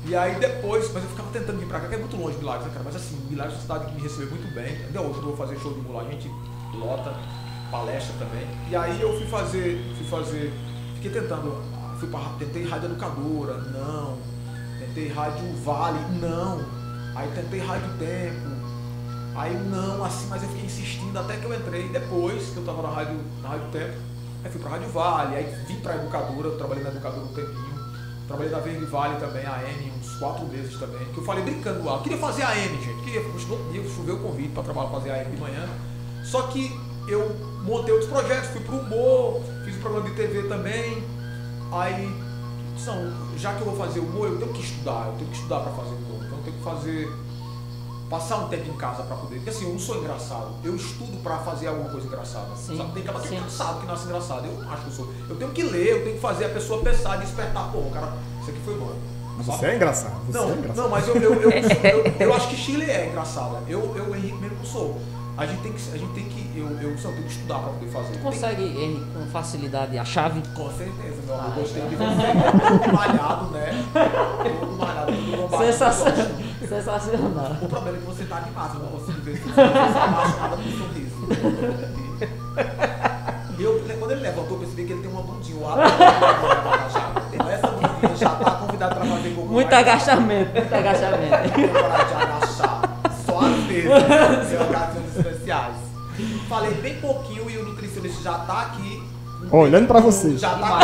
E 0.06 0.16
aí 0.16 0.36
depois, 0.36 0.90
mas 0.94 1.02
eu 1.02 1.10
ficava 1.10 1.28
tentando 1.30 1.58
vir 1.58 1.66
pra 1.66 1.80
cá, 1.80 1.88
que 1.88 1.94
é 1.94 1.98
muito 1.98 2.16
longe 2.16 2.36
de 2.36 2.38
Milagres, 2.38 2.68
né, 2.68 2.72
cara? 2.72 2.84
Mas 2.86 2.96
assim, 2.96 3.20
Milagres 3.28 3.52
é 3.52 3.56
uma 3.58 3.62
cidade 3.62 3.84
que 3.84 3.94
me 3.96 4.00
recebeu 4.00 4.30
muito 4.30 4.54
bem. 4.54 4.78
Ainda 4.86 5.00
outra, 5.02 5.20
eu 5.20 5.26
vou 5.26 5.36
fazer 5.36 5.58
show 5.58 5.74
de 5.74 5.80
mula, 5.80 6.00
a 6.00 6.04
gente 6.06 6.30
lota, 6.74 7.12
palestra 7.70 8.14
também. 8.18 8.48
E 8.70 8.74
aí 8.74 8.98
eu 8.98 9.14
fui 9.18 9.26
fazer, 9.26 9.94
fui 9.98 10.06
fazer, 10.06 10.54
fiquei 10.94 11.10
tentando, 11.10 11.62
fui 12.00 12.08
pra, 12.08 12.20
tentei 12.38 12.66
rádio 12.66 12.86
educadora, 12.86 13.58
não. 13.58 14.16
Tentei 14.78 15.08
rádio 15.08 15.44
Vale, 15.62 15.98
não. 16.18 16.64
Aí 17.14 17.30
tentei 17.34 17.60
rádio 17.60 17.90
Tempo, 17.98 18.51
Aí 19.34 19.54
não, 19.54 20.04
assim, 20.04 20.26
mas 20.28 20.42
eu 20.42 20.48
fiquei 20.50 20.66
insistindo 20.66 21.18
até 21.18 21.36
que 21.36 21.44
eu 21.44 21.54
entrei. 21.54 21.88
Depois 21.88 22.50
que 22.50 22.56
eu 22.58 22.64
tava 22.64 22.82
na 22.82 22.88
rádio, 22.90 23.18
na 23.42 23.48
rádio 23.50 23.68
Tempo, 23.70 23.94
aí 24.44 24.50
fui 24.50 24.60
pra 24.60 24.70
Rádio 24.70 24.88
Vale, 24.90 25.36
aí 25.36 25.64
vim 25.66 25.76
pra 25.76 25.96
educadora, 25.96 26.48
eu 26.48 26.56
trabalhei 26.56 26.84
na 26.84 26.90
educadora 26.90 27.22
um 27.22 27.28
tempinho. 27.28 27.72
Trabalhei 28.26 28.52
na 28.52 28.58
Verde 28.60 28.84
Vale 28.86 29.18
também, 29.18 29.44
a 29.44 29.54
AM, 29.56 29.92
uns 29.98 30.14
quatro 30.16 30.46
meses 30.46 30.78
também. 30.78 31.04
Que 31.12 31.18
eu 31.18 31.24
falei 31.24 31.44
brincando 31.44 31.84
lá, 31.84 31.94
eu 31.94 32.00
queria 32.00 32.18
fazer 32.18 32.42
a 32.42 32.48
AM, 32.50 32.80
gente. 32.82 33.04
Queria, 33.04 33.20
no 33.20 33.50
outro 33.50 33.72
dia 33.72 33.82
choveu 33.88 34.16
o 34.16 34.18
convite 34.20 34.50
pra 34.50 34.62
trabalhar, 34.62 34.90
fazer 34.90 35.10
a 35.10 35.14
AM 35.14 35.30
de 35.30 35.40
manhã. 35.40 35.68
Só 36.24 36.42
que 36.42 36.78
eu 37.08 37.34
montei 37.64 37.92
outros 37.92 38.10
projetos, 38.10 38.50
fui 38.50 38.60
pro 38.60 38.76
humor, 38.76 39.42
fiz 39.64 39.76
um 39.76 39.80
programa 39.80 40.08
de 40.08 40.16
TV 40.16 40.42
também. 40.48 41.02
Aí, 41.72 42.14
são, 42.78 42.94
já 43.36 43.54
que 43.54 43.62
eu 43.62 43.66
vou 43.66 43.76
fazer 43.76 44.00
humor, 44.00 44.28
eu 44.28 44.38
tenho 44.38 44.52
que 44.52 44.62
estudar, 44.62 45.06
eu 45.06 45.14
tenho 45.14 45.30
que 45.30 45.36
estudar 45.36 45.60
pra 45.60 45.72
fazer 45.72 45.94
humor. 45.94 46.24
Então 46.24 46.38
eu 46.38 46.44
tenho 46.44 46.56
que 46.56 46.62
fazer 46.62 47.12
passar 48.12 48.36
um 48.36 48.48
tempo 48.48 48.68
em 48.68 48.76
casa 48.76 49.02
pra 49.04 49.16
poder. 49.16 49.36
Porque 49.36 49.48
assim, 49.50 49.64
eu 49.64 49.72
não 49.72 49.78
sou 49.78 49.96
engraçado. 49.96 50.48
Eu 50.62 50.76
estudo 50.76 51.22
pra 51.22 51.38
fazer 51.38 51.68
alguma 51.68 51.88
coisa 51.88 52.06
engraçada. 52.06 52.54
Sim, 52.54 52.76
Sabe? 52.76 52.92
Tem 52.92 53.02
cara 53.02 53.18
que 53.20 53.34
é 53.34 53.40
cansado 53.40 53.80
que 53.80 53.86
nasce 53.86 54.04
engraçado. 54.04 54.44
Eu 54.46 54.52
não 54.62 54.70
acho 54.70 54.82
que 54.82 54.88
eu 54.88 54.92
sou. 54.94 55.08
Eu 55.30 55.36
tenho 55.36 55.50
que 55.52 55.62
ler, 55.62 55.86
eu 55.92 56.02
tenho 56.04 56.14
que 56.16 56.20
fazer 56.20 56.44
a 56.44 56.48
pessoa 56.50 56.82
pensar, 56.82 57.16
despertar. 57.16 57.72
Pô, 57.72 57.80
cara, 57.90 58.12
isso 58.42 58.50
aqui 58.50 58.60
foi 58.66 58.74
bom. 58.78 58.92
Sabe? 59.46 59.58
você 59.58 59.66
é 59.66 59.76
engraçado. 59.76 60.26
Você 60.26 60.38
Não, 60.38 60.44
é 60.50 60.52
engraçado. 60.52 60.76
não, 60.76 60.88
mas 60.90 61.08
eu, 61.08 61.14
eu, 61.16 61.34
eu, 61.40 61.50
eu, 61.50 62.12
eu 62.20 62.34
acho 62.34 62.48
que 62.48 62.56
Chile 62.56 62.84
é 62.90 63.06
engraçada. 63.08 63.58
Eu, 63.66 63.96
eu 63.96 64.14
Henrique 64.14 64.34
mesmo 64.36 64.58
não 64.58 64.64
sou. 64.64 65.00
A 65.34 65.46
gente 65.46 65.62
tem 65.62 65.72
que. 65.72 65.80
A 65.94 65.96
gente 65.96 66.12
tem 66.12 66.24
que. 66.26 66.52
Eu, 66.54 66.68
eu, 66.82 66.98
só 66.98 67.08
tenho 67.08 67.22
que 67.22 67.32
estudar 67.32 67.60
pra 67.60 67.72
poder 67.72 67.90
fazer. 67.90 68.08
Tu 68.08 68.12
Tem- 68.12 68.22
consegue, 68.22 68.62
Henrique, 68.62 69.06
com 69.14 69.26
facilidade 69.30 69.98
a 69.98 70.04
chave? 70.04 70.42
com 70.54 70.70
certeza, 70.70 71.22
meu 71.26 71.34
Ah, 71.34 71.44
amor. 71.44 71.54
Gostei 71.54 71.82
é. 71.82 71.86
de 71.86 71.96
você. 71.96 72.78
Todo 72.84 72.92
malhado, 72.92 73.46
né? 73.46 73.84
Todo 74.60 74.72
malhado, 74.76 75.12
todo 75.12 75.36
bombado. 75.38 75.64
Sensacional. 75.64 76.51
Sensacional. 76.72 77.56
O 77.60 77.68
problema 77.68 77.98
é 77.98 78.00
que 78.00 78.06
você 78.06 78.24
tá 78.24 78.36
animado, 78.38 78.78
eu 78.78 78.80
não 78.80 78.88
consigo 78.98 79.20
ver 79.20 79.36
se 79.36 79.42
você 79.42 79.60
está 79.60 80.04
apaixonada 80.04 80.56
por 80.56 80.72
sorriso. 80.72 81.26
E 83.58 83.62
eu, 83.62 83.84
quando 83.98 84.10
ele 84.12 84.22
levantou, 84.22 84.52
eu 84.52 84.58
percebi 84.60 84.84
que 84.86 84.92
ele 84.92 85.02
tem 85.02 85.10
uma 85.10 85.22
bundinha. 85.22 85.58
O 85.58 85.68
ato 85.68 85.80
já. 86.92 87.12
Essa 87.52 87.66
bundinha 87.68 88.16
já 88.16 88.30
tá 88.30 88.50
convidado 88.52 88.94
pra 88.94 89.04
fazer 89.04 89.28
gol. 89.34 89.46
Muito 89.46 89.72
agachamento, 89.72 90.52
muito 90.52 90.74
agachamento. 90.74 91.52
Tem 91.54 91.68
coragem 91.68 92.06
de 92.06 92.14
agachar. 92.14 92.80
Só 93.26 93.38
às 93.40 93.56
vezes, 93.64 94.52
em 94.52 94.62
ocasiões 94.62 95.16
especiais. 95.16 95.76
Falei 96.48 96.74
bem 96.74 97.00
pouquinho 97.00 97.50
e 97.50 97.58
o 97.58 97.64
nutricionista 97.66 98.22
já 98.22 98.38
tá 98.38 98.62
aqui. 98.62 99.01
Olhando 99.52 99.86
pra 99.86 100.00
você. 100.00 100.36
Já 100.36 100.50
tá 100.58 100.78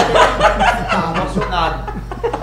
Emocionado. 1.16 1.92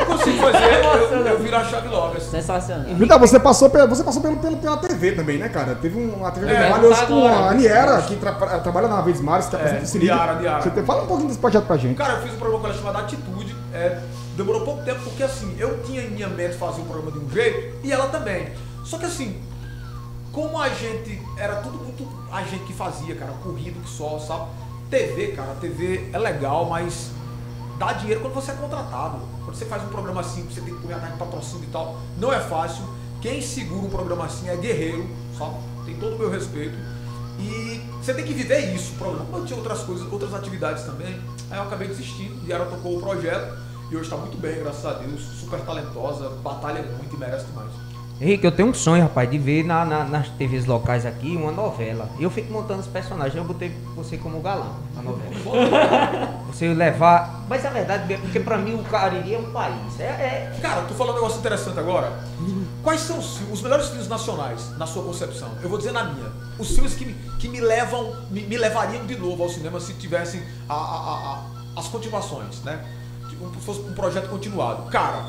Consigo 0.08 0.38
fazer, 0.42 0.86
eu, 0.86 1.26
eu 1.28 1.40
viro 1.40 1.56
a 1.56 1.64
chave 1.66 1.88
logo. 1.88 2.18
Assim. 2.18 2.32
Sensacional. 2.32 2.86
Então, 3.00 3.20
você 3.20 3.40
passou, 3.40 3.70
pela, 3.70 3.86
você 3.88 4.04
passou 4.04 4.22
pelo, 4.22 4.38
pelo- 4.38 4.58
pela 4.58 4.78
TV 4.78 5.12
também, 5.12 5.38
né, 5.38 5.50
cara? 5.50 5.76
Teve 5.76 6.00
um- 6.00 6.16
uma 6.16 6.32
TV 6.32 6.48
É, 6.52 6.56
trabalhou 6.68 6.92
tá 6.94 7.06
com 7.06 7.26
agora. 7.28 7.50
a 7.50 7.54
Niera, 7.54 8.02
que 8.02 8.16
tra 8.16 8.32
trabalha 8.60 8.88
na 8.88 9.02
Vez 9.02 9.20
Mares, 9.22 9.48
que 9.48 9.56
apresenta 9.56 9.84
o 9.84 9.86
Se 9.86 9.98
Liga. 10.00 10.16
Niara, 10.16 10.36
Niara. 10.40 10.62
Você 10.62 10.70
tem- 10.70 10.86
fala 10.86 11.04
um 11.04 11.08
pouquinho 11.08 11.28
desse 11.28 11.40
projeto 11.40 11.66
pra 11.66 11.78
gente. 11.78 11.96
Cara, 11.96 12.14
eu 12.14 12.22
fiz 12.22 12.34
um 12.34 12.38
programa 12.38 12.62
com 12.62 12.68
ela 12.70 12.78
chamado 12.78 12.98
Atitude. 13.00 13.56
é, 13.74 14.00
demorou 14.38 14.62
pouco 14.62 14.84
tempo, 14.84 15.02
porque 15.02 15.22
assim, 15.22 15.54
eu 15.60 15.84
tinha 15.84 16.02
em 16.02 16.10
minha 16.12 16.30
mente 16.30 16.56
fazer 16.56 16.80
um 16.82 16.86
programa 16.86 17.12
de 17.12 17.20
um 17.20 17.30
jeito 17.30 17.76
e 17.84 17.92
ela 17.92 18.08
também. 18.08 18.48
Só 18.86 18.98
que 18.98 19.06
assim, 19.06 19.42
como 20.32 20.58
a 20.60 20.70
gente. 20.70 21.22
Era 21.38 21.56
tudo 21.58 21.78
muito 21.80 22.08
a 22.32 22.42
gente 22.44 22.64
que 22.64 22.72
fazia, 22.74 23.14
cara, 23.16 23.34
corrido 23.44 23.82
que 23.84 23.90
só, 23.90 24.18
sabe? 24.18 24.44
TV, 24.90 25.34
cara, 25.34 25.56
TV 25.56 26.10
é 26.14 26.18
legal, 26.18 26.66
mas 26.66 27.12
dá 27.78 27.94
dinheiro 27.94 28.22
quando 28.22 28.34
você 28.34 28.52
é 28.52 28.56
contratado. 28.56 29.20
Quando 29.44 29.56
você 29.56 29.66
faz 29.66 29.84
um 29.84 29.88
programa 29.88 30.22
assim, 30.22 30.44
você 30.44 30.62
tem 30.62 30.74
que 30.74 30.82
correr 30.82 30.96
atrás 30.96 31.14
de 31.14 31.20
patrocínio 31.20 31.66
e 31.66 31.72
tal, 31.72 31.98
não 32.18 32.32
é 32.32 32.40
fácil. 32.40 32.84
Quem 33.22 33.42
segura 33.42 33.88
um 33.88 33.90
programa 33.90 34.26
assim 34.26 34.50
é 34.50 34.56
guerreiro, 34.56 35.08
sabe? 35.38 35.56
Tem 35.86 35.96
todo 35.96 36.16
o 36.16 36.20
meu 36.20 36.30
respeito. 36.30 36.78
E 37.40 37.82
você 38.02 38.14
tem 38.14 38.24
que 38.24 38.34
viver 38.34 38.74
isso, 38.74 38.94
o 38.94 38.98
programa. 38.98 39.38
Eu 39.38 39.46
tinha 39.46 39.58
outras 39.58 39.82
coisas, 39.82 40.12
outras 40.12 40.34
atividades 40.34 40.84
também. 40.84 41.20
Aí 41.50 41.58
eu 41.58 41.64
acabei 41.64 41.88
desistindo, 41.88 42.40
e 42.48 42.52
ela 42.52 42.66
tocou 42.66 42.98
o 42.98 43.02
projeto. 43.02 43.58
E 43.92 43.96
hoje 43.96 44.06
está 44.06 44.18
muito 44.18 44.38
bem, 44.38 44.60
graças 44.60 44.86
a 44.86 44.94
Deus. 44.94 45.22
Super 45.22 45.60
talentosa, 45.62 46.30
batalha 46.42 46.82
muito 46.84 47.16
e 47.16 47.20
merece 47.20 47.46
demais. 47.46 47.72
Henrique, 48.20 48.46
eu 48.48 48.52
tenho 48.52 48.70
um 48.70 48.74
sonho, 48.74 49.04
rapaz, 49.04 49.30
de 49.30 49.38
ver 49.38 49.66
na, 49.66 49.84
na- 49.84 50.06
nas 50.06 50.30
TVs 50.30 50.66
locais 50.66 51.06
aqui 51.06 51.36
uma 51.36 51.52
novela. 51.52 52.10
Eu 52.18 52.30
fico 52.32 52.52
montando 52.52 52.80
os 52.80 52.88
personagens, 52.88 53.36
eu 53.36 53.44
botei 53.44 53.76
você 53.94 54.16
como 54.18 54.40
galã 54.40 54.68
na 54.96 55.02
novela. 55.02 56.40
você 56.48 56.74
levar. 56.74 57.44
Mas 57.50 57.66
a 57.66 57.70
verdade 57.72 58.14
é 58.14 58.18
porque 58.18 58.40
pra 58.40 58.58
mim 58.58 58.74
o 58.76 58.84
Cariri 58.84 59.36
é 59.36 59.38
um 59.38 59.52
país. 59.52 60.00
É, 60.00 60.04
é- 60.04 60.60
Cara, 60.62 60.84
tu 60.84 60.94
falou 60.94 61.12
um 61.12 61.16
negócio 61.18 61.40
interessante 61.40 61.78
agora. 61.78 62.18
Quais 62.82 63.02
são 63.02 63.20
os, 63.20 63.42
os 63.52 63.62
melhores 63.62 63.88
filmes 63.90 64.08
nacionais, 64.08 64.78
na 64.78 64.88
sua 64.88 65.04
concepção? 65.04 65.50
Eu 65.62 65.68
vou 65.68 65.78
dizer 65.78 65.92
na 65.92 66.06
minha. 66.06 66.32
Os 66.58 66.70
filmes 66.72 66.94
que, 66.94 67.04
me- 67.06 67.16
que 67.38 67.50
me 67.50 67.60
levam, 67.60 68.16
me, 68.32 68.42
me 68.44 68.58
levariam 68.58 69.06
de 69.06 69.18
novo 69.18 69.44
ao 69.44 69.50
cinema 69.50 69.78
se 69.82 69.94
tivessem 69.96 70.42
a- 70.70 70.74
a- 70.74 70.78
a- 71.76 71.80
as 71.82 71.88
continuações, 71.90 72.62
né? 72.64 72.80
Tipo, 73.30 73.50
se 73.50 73.60
fosse 73.66 73.82
um 73.82 73.94
projeto 73.94 74.30
continuado. 74.30 74.84
Cara, 74.90 75.22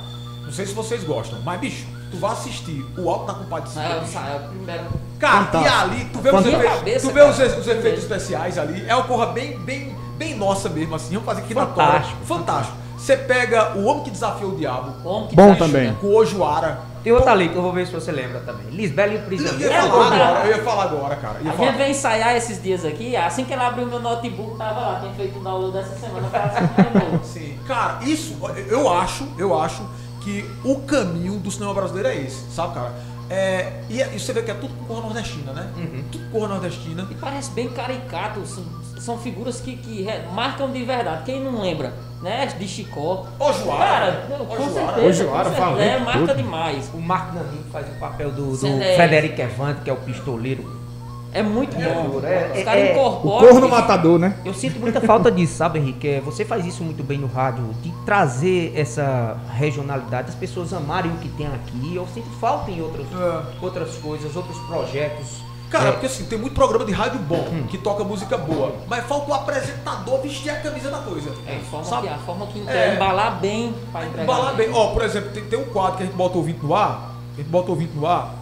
não 0.44 0.53
sei 0.53 0.64
se 0.66 0.72
vocês 0.72 1.03
gostam, 1.03 1.40
mas 1.42 1.59
bicho, 1.59 1.95
tu 2.11 2.16
vai 2.19 2.33
assistir 2.33 2.85
O 2.97 3.09
Alto 3.11 3.27
da 3.27 3.35
Compadecida. 3.35 3.83
É, 3.85 3.92
é 3.92 4.37
o 4.45 4.49
primeiro. 4.49 4.85
Cara, 5.19 5.45
Fantástico. 5.47 5.64
e 5.64 5.69
ali, 5.97 6.05
tu 6.12 6.19
vê, 6.21 6.29
os 6.29 6.35
Fantástico. 6.37 6.57
efeitos, 6.62 6.79
Cabeça, 6.79 7.07
tu 7.09 7.14
vê 7.14 7.21
cara. 7.21 7.31
os, 7.33 7.38
os 7.59 7.66
efeitos 7.69 8.03
especiais 8.03 8.59
ali, 8.59 8.85
é 8.87 8.95
uma 8.95 9.05
coisa 9.05 9.27
bem, 9.27 9.59
bem, 9.61 9.97
bem 10.19 10.35
nossa 10.37 10.69
mesmo, 10.69 10.95
assim. 10.95 11.14
Vamos 11.14 11.27
fazer 11.27 11.40
aqui 11.42 11.55
na 11.55 11.66
tora. 11.66 11.87
Fantástico, 11.92 12.25
Fantástico. 12.27 12.77
Você 12.99 13.16
pega 13.16 13.77
O 13.77 13.85
Homem 13.85 14.05
que 14.05 14.11
Desafiou 14.11 14.53
o 14.53 14.57
Diabo, 14.57 14.92
Como 15.03 15.29
que 15.29 15.37
Bom 15.37 15.51
tá 15.55 15.57
também. 15.66 15.95
com 15.95 16.07
o 16.09 16.16
Ojuara. 16.16 16.81
Tem 17.05 17.12
outra 17.12 17.31
ali 17.33 17.51
que 17.51 17.55
eu 17.55 17.62
vou 17.62 17.73
ver 17.73 17.87
se 17.87 17.92
você 17.92 18.11
lembra 18.11 18.40
também. 18.40 18.66
Lisbela 18.71 19.12
e 19.12 19.16
o 19.16 19.19
Eu 19.21 19.25
Prisioneiro. 19.27 19.73
ia 19.73 19.79
É, 19.79 19.83
falar 19.83 20.07
agora, 20.07 20.45
eu 20.47 20.57
ia 20.57 20.62
falar 20.64 20.83
agora, 20.85 21.16
cara. 21.16 21.37
Ia 21.40 21.51
A 21.51 21.53
falar. 21.55 21.69
gente 21.69 21.77
veio 21.79 21.90
ensaiar 21.92 22.35
esses 22.35 22.61
dias 22.61 22.85
aqui, 22.85 23.14
assim 23.14 23.45
que 23.45 23.53
ela 23.53 23.69
abriu 23.69 23.87
meu 23.87 24.01
notebook, 24.01 24.57
tava 24.59 24.81
lá, 24.81 25.01
tinha 25.01 25.12
feito 25.12 25.38
o 25.38 25.42
download 25.42 25.73
dessa 25.75 25.95
semana. 25.95 26.29
Sim. 27.23 27.59
Cara, 27.69 27.99
isso, 28.03 28.37
eu 28.69 28.92
acho, 28.92 29.29
eu 29.38 29.57
acho 29.61 29.83
que 30.27 30.45
o 30.65 30.81
caminho 30.81 31.39
do 31.39 31.51
cinema 31.53 31.73
brasileiro 31.73 32.09
é 32.09 32.17
esse, 32.17 32.51
sabe, 32.51 32.75
cara? 32.75 32.93
É, 33.31 33.73
e, 33.89 34.01
e 34.01 34.19
você 34.19 34.33
vê 34.33 34.43
que 34.43 34.51
é 34.51 34.55
tudo 34.55 34.75
com 34.75 34.85
cor 34.87 35.03
nordestina, 35.03 35.53
né? 35.53 35.69
Uhum. 35.77 36.05
Tudo 36.11 36.31
cor 36.31 36.49
nordestina. 36.49 37.07
E 37.11 37.15
parece 37.15 37.51
bem 37.53 37.69
caricato, 37.69 38.45
são, 38.47 38.65
são 39.01 39.19
figuras 39.19 39.61
que, 39.61 39.77
que 39.77 40.03
re- 40.03 40.23
marcam 40.33 40.71
de 40.73 40.83
verdade. 40.85 41.25
Quem 41.25 41.41
não 41.43 41.61
lembra, 41.61 41.93
né? 42.23 42.47
De 42.47 42.67
Chicó. 42.69 43.27
Ojuara. 43.39 43.85
Cara, 43.87 44.27
não, 44.31 44.47
com 44.47 44.57
certeza. 44.73 45.27
Valente, 45.27 45.83
É, 45.83 45.99
marca 45.99 46.19
tudo. 46.21 46.35
demais. 46.37 46.91
O 46.95 46.99
Marco 47.01 47.35
Naninho 47.35 47.65
faz 47.73 47.87
o 47.89 47.99
papel 48.01 48.31
do, 48.33 48.57
do 48.57 48.67
é- 48.83 48.95
Frederico 48.97 49.41
Evante, 49.41 49.81
que 49.83 49.91
é 49.91 49.93
o 49.93 49.97
pistoleiro. 49.97 50.86
É 51.33 51.43
muito 51.43 51.75
bom. 51.77 52.21
é- 52.25 52.53
Os 52.59 52.65
caras 52.65 52.81
é- 52.83 52.89
O 52.89 52.93
incorporam. 52.93 53.49
corno 53.49 53.69
matador, 53.69 54.19
né? 54.19 54.39
Eu 54.45 54.55
sinto 54.55 54.79
muita 54.81 55.01
falta 55.03 55.31
disso, 55.31 55.55
sabe, 55.57 55.79
Henrique? 55.79 56.09
É, 56.09 56.21
Você 56.21 56.45
faz 56.45 56.65
isso 56.65 56.83
muito 56.83 57.03
bem 57.03 57.19
no 57.19 57.27
rádio, 57.27 57.65
de 57.83 57.93
trazer 58.07 58.73
essa 58.75 59.37
regionalidade, 59.53 60.31
as 60.31 60.35
pessoas 60.35 60.73
amarem 60.73 61.11
o 61.12 61.17
que 61.19 61.29
tem 61.31 61.47
aqui. 61.47 61.95
Eu 61.95 62.07
sinto 62.15 62.29
falta 62.41 62.71
em 62.71 62.81
outras, 62.81 63.07
É. 63.12 63.43
outras 63.65 63.95
coisas, 63.97 64.35
outros 64.35 64.57
projetos. 64.67 65.45
Cara, 65.69 65.89
É, 65.89 65.93
porque 65.93 66.07
assim, 66.07 66.25
tem 66.27 66.39
muito 66.39 66.55
programa 66.55 66.85
de 66.85 66.93
rádio 66.93 67.19
bom, 67.19 67.45
que 67.69 67.77
toca 67.77 68.05
música 68.05 68.39
boa, 68.39 68.73
mas 68.89 69.05
falta 69.05 69.29
o 69.31 69.35
apresentador 69.35 70.21
vestir 70.23 70.49
a 70.49 70.61
camisa 70.61 70.91
da 70.93 70.99
coisa. 70.99 71.29
É, 71.47 71.57
a 71.57 71.59
forma 71.71 71.85
Sabe? 71.85 72.07
que, 72.07 72.15
a 72.15 72.19
forma 72.19 72.47
que 72.47 72.62
É. 72.68 72.95
embalar 72.95 73.41
bem 73.41 73.74
pra 73.91 74.03
entregar. 74.07 74.22
Embalar 74.22 74.55
bem. 74.55 74.70
Ó, 74.72 74.93
por 74.93 75.03
exemplo, 75.03 75.31
tem, 75.33 75.45
tem 75.45 75.59
um 75.59 75.64
quadro 75.64 75.97
que 75.97 76.05
a 76.05 76.07
gente 76.07 76.14
bota 76.14 76.35
o 76.37 76.39
ouvinte 76.39 76.61
no 76.64 76.72
ar, 76.74 77.11
a 77.35 77.37
gente 77.37 77.49
bota 77.51 77.66
o 77.66 77.70
ouvinte 77.72 77.93
no 77.97 78.07
ar, 78.07 78.33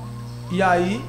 e 0.50 0.62
aí. 0.62 1.02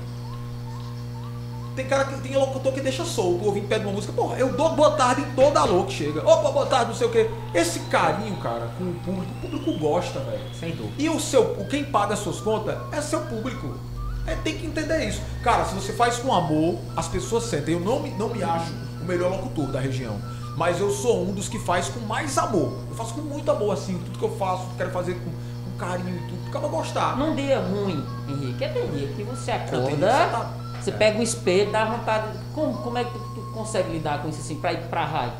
Tem 1.75 1.85
cara 1.85 2.05
que 2.05 2.21
tem 2.21 2.37
locutor 2.37 2.71
que 2.71 2.79
deixa 2.79 3.03
solto, 3.03 3.43
o 3.43 3.47
ouvinte 3.47 3.67
pede 3.67 3.83
uma 3.83 3.91
música, 3.91 4.13
porra, 4.13 4.37
eu 4.37 4.53
dou 4.53 4.73
boa 4.75 4.91
tarde 4.91 5.21
em 5.21 5.35
toda 5.35 5.59
alô 5.59 5.83
que 5.83 5.91
chega. 5.91 6.21
Opa, 6.25 6.49
boa 6.49 6.65
tarde, 6.65 6.87
não 6.87 6.95
sei 6.95 7.07
o 7.07 7.11
quê. 7.11 7.29
Esse 7.53 7.79
carinho, 7.81 8.37
cara, 8.37 8.69
com 8.77 8.85
o 8.85 8.93
público, 8.93 9.31
o 9.33 9.41
público 9.41 9.77
gosta, 9.77 10.19
velho. 10.19 10.39
Sem 10.57 10.71
dúvida. 10.73 10.93
E 10.97 11.09
o 11.09 11.19
seu, 11.19 11.53
quem 11.69 11.83
paga 11.83 12.13
as 12.13 12.19
suas 12.19 12.39
contas 12.39 12.77
é 12.93 13.01
seu 13.01 13.19
público. 13.21 13.77
É, 14.25 14.35
tem 14.35 14.57
que 14.57 14.65
entender 14.65 15.05
isso. 15.05 15.21
Cara, 15.43 15.65
se 15.65 15.75
você 15.75 15.91
faz 15.91 16.17
com 16.17 16.33
amor, 16.33 16.79
as 16.95 17.09
pessoas 17.09 17.43
sentem. 17.43 17.75
Eu 17.75 17.81
não 17.81 17.99
me, 17.99 18.09
não 18.11 18.29
me 18.29 18.41
acho 18.41 18.71
o 19.01 19.05
melhor 19.05 19.31
locutor 19.31 19.67
da 19.67 19.79
região. 19.79 20.17
Mas 20.55 20.79
eu 20.79 20.89
sou 20.89 21.23
um 21.23 21.33
dos 21.33 21.49
que 21.49 21.59
faz 21.59 21.89
com 21.89 21.99
mais 21.99 22.37
amor. 22.37 22.73
Eu 22.89 22.95
faço 22.95 23.13
com 23.13 23.21
muito 23.21 23.51
amor, 23.51 23.73
assim. 23.73 23.97
Tudo 23.97 24.17
que 24.17 24.25
eu 24.25 24.35
faço, 24.37 24.65
quero 24.77 24.91
fazer 24.91 25.15
com, 25.15 25.29
com 25.29 25.77
carinho 25.77 26.15
e 26.15 26.29
tudo. 26.29 26.45
Eu 26.55 26.69
gostar. 26.69 27.17
Num 27.17 27.35
dia 27.35 27.59
ruim, 27.59 28.03
Henrique, 28.29 28.63
é 28.63 28.69
dia 28.69 29.07
que 29.09 29.23
você 29.23 29.51
Não, 29.51 29.57
acorda, 29.57 29.89
que 29.89 30.64
você 30.85 30.91
pega 30.91 31.17
um 31.19 31.23
espelho, 31.23 31.71
dá 31.71 31.85
vontade. 31.85 32.37
Como, 32.53 32.77
como 32.77 32.97
é 32.97 33.03
que 33.03 33.11
tu, 33.11 33.19
tu 33.19 33.41
consegue 33.53 33.91
lidar 33.91 34.21
com 34.21 34.29
isso 34.29 34.39
assim, 34.39 34.55
pra 34.55 34.71
ir 34.73 34.81
pra 34.87 35.03
rádio? 35.05 35.37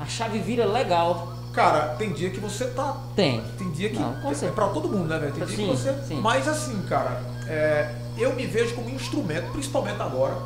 A 0.00 0.06
chave 0.06 0.38
vira 0.38 0.64
legal. 0.64 1.32
Cara, 1.52 1.94
tem 1.96 2.12
dia 2.12 2.30
que 2.30 2.38
você 2.38 2.66
tá 2.66 2.96
Tem. 3.16 3.42
Tem 3.58 3.70
dia 3.72 3.88
que 3.88 3.98
Não, 3.98 4.14
é 4.30 4.50
pra 4.50 4.68
todo 4.68 4.88
mundo, 4.88 5.08
né, 5.08 5.18
velho? 5.18 5.32
Tem 5.32 5.44
dia 5.46 5.56
Sim, 5.56 5.70
que 5.70 5.76
você. 5.76 5.94
sim. 6.06 6.20
Mas 6.20 6.46
assim, 6.46 6.80
cara, 6.82 7.20
é, 7.46 7.94
eu 8.18 8.34
me 8.34 8.46
vejo 8.46 8.74
como 8.74 8.90
instrumento, 8.90 9.50
principalmente 9.52 10.00
agora. 10.00 10.36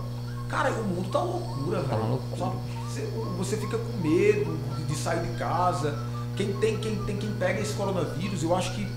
Cara, 0.49 0.71
o 0.71 0.85
mundo 0.85 1.11
tá 1.11 1.21
loucura, 1.21 1.83
Tá 1.83 1.97
velho. 1.97 2.09
loucura. 2.11 2.53
Você, 2.89 3.03
você 3.37 3.57
fica 3.57 3.77
com 3.77 3.93
medo 4.09 4.57
de, 4.77 4.85
de 4.85 4.95
sair 4.97 5.21
de 5.21 5.37
casa. 5.37 5.99
Quem 6.37 6.53
tem, 6.55 6.79
quem 6.79 6.97
tem, 7.05 7.17
quem 7.17 7.31
pega 7.33 7.61
esse 7.61 7.75
coronavírus, 7.75 8.43
eu 8.43 8.55
acho 8.57 8.73
que, 8.75 8.89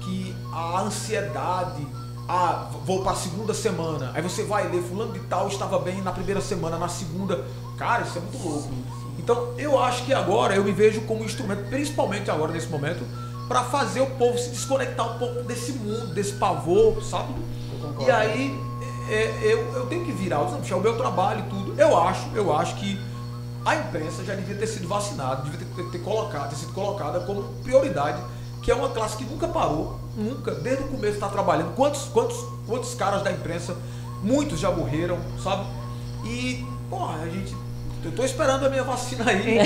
que 0.00 0.34
a 0.52 0.80
ansiedade. 0.80 1.86
Ah, 2.28 2.70
vou 2.84 3.02
pra 3.02 3.14
segunda 3.14 3.52
semana. 3.52 4.12
Aí 4.14 4.22
você 4.22 4.44
vai 4.44 4.68
ler, 4.68 4.82
fulano 4.82 5.12
de 5.12 5.20
tal 5.20 5.48
estava 5.48 5.78
bem 5.78 6.00
na 6.00 6.12
primeira 6.12 6.40
semana, 6.40 6.78
na 6.78 6.88
segunda. 6.88 7.44
Cara, 7.76 8.02
isso 8.02 8.18
é 8.18 8.20
muito 8.20 8.38
louco. 8.48 8.68
Então, 9.18 9.54
eu 9.58 9.78
acho 9.78 10.04
que 10.04 10.14
agora 10.14 10.54
eu 10.54 10.64
me 10.64 10.72
vejo 10.72 11.02
como 11.02 11.24
instrumento, 11.24 11.68
principalmente 11.68 12.30
agora 12.30 12.52
nesse 12.52 12.68
momento, 12.68 13.04
para 13.48 13.64
fazer 13.64 14.00
o 14.00 14.06
povo 14.10 14.38
se 14.38 14.50
desconectar 14.50 15.14
um 15.14 15.18
pouco 15.18 15.42
desse 15.42 15.72
mundo, 15.72 16.14
desse 16.14 16.32
pavor, 16.34 17.02
sabe? 17.02 17.34
E 18.00 18.10
aí 18.10 18.58
é, 19.10 19.30
eu, 19.42 19.58
eu 19.74 19.86
tenho 19.86 20.04
que 20.04 20.12
virar, 20.12 20.36
eu 20.40 20.46
disse, 20.60 20.70
"Não, 20.70 20.78
é 20.78 20.80
o 20.80 20.82
meu 20.82 20.96
trabalho 20.96 21.40
e 21.40 21.50
tudo. 21.50 21.80
Eu 21.80 21.96
acho, 21.98 22.28
eu 22.34 22.54
acho 22.56 22.76
que 22.76 22.98
a 23.64 23.76
imprensa 23.76 24.24
já 24.24 24.34
devia 24.34 24.56
ter 24.56 24.66
sido 24.66 24.88
vacinada, 24.88 25.42
devia 25.42 25.58
ter, 25.58 25.66
ter, 25.66 25.90
ter 25.90 25.98
colocado, 25.98 26.50
ter 26.50 26.56
sido 26.56 26.72
colocada 26.72 27.20
como 27.20 27.42
prioridade, 27.62 28.20
que 28.62 28.70
é 28.70 28.74
uma 28.74 28.88
classe 28.90 29.16
que 29.16 29.24
nunca 29.24 29.48
parou, 29.48 29.98
nunca, 30.16 30.52
desde 30.52 30.84
o 30.84 30.88
começo 30.88 31.14
está 31.14 31.28
trabalhando. 31.28 31.74
Quantos, 31.74 32.04
quantos, 32.12 32.36
quantos 32.66 32.94
caras 32.94 33.22
da 33.22 33.32
imprensa, 33.32 33.76
muitos 34.22 34.60
já 34.60 34.70
morreram, 34.70 35.18
sabe? 35.42 35.64
E, 36.24 36.64
porra, 36.88 37.16
a 37.22 37.28
gente. 37.28 37.54
Eu 38.04 38.10
tô 38.10 38.24
esperando 38.24 38.66
a 38.66 38.68
minha 38.68 38.82
vacina 38.82 39.24
aí. 39.30 39.58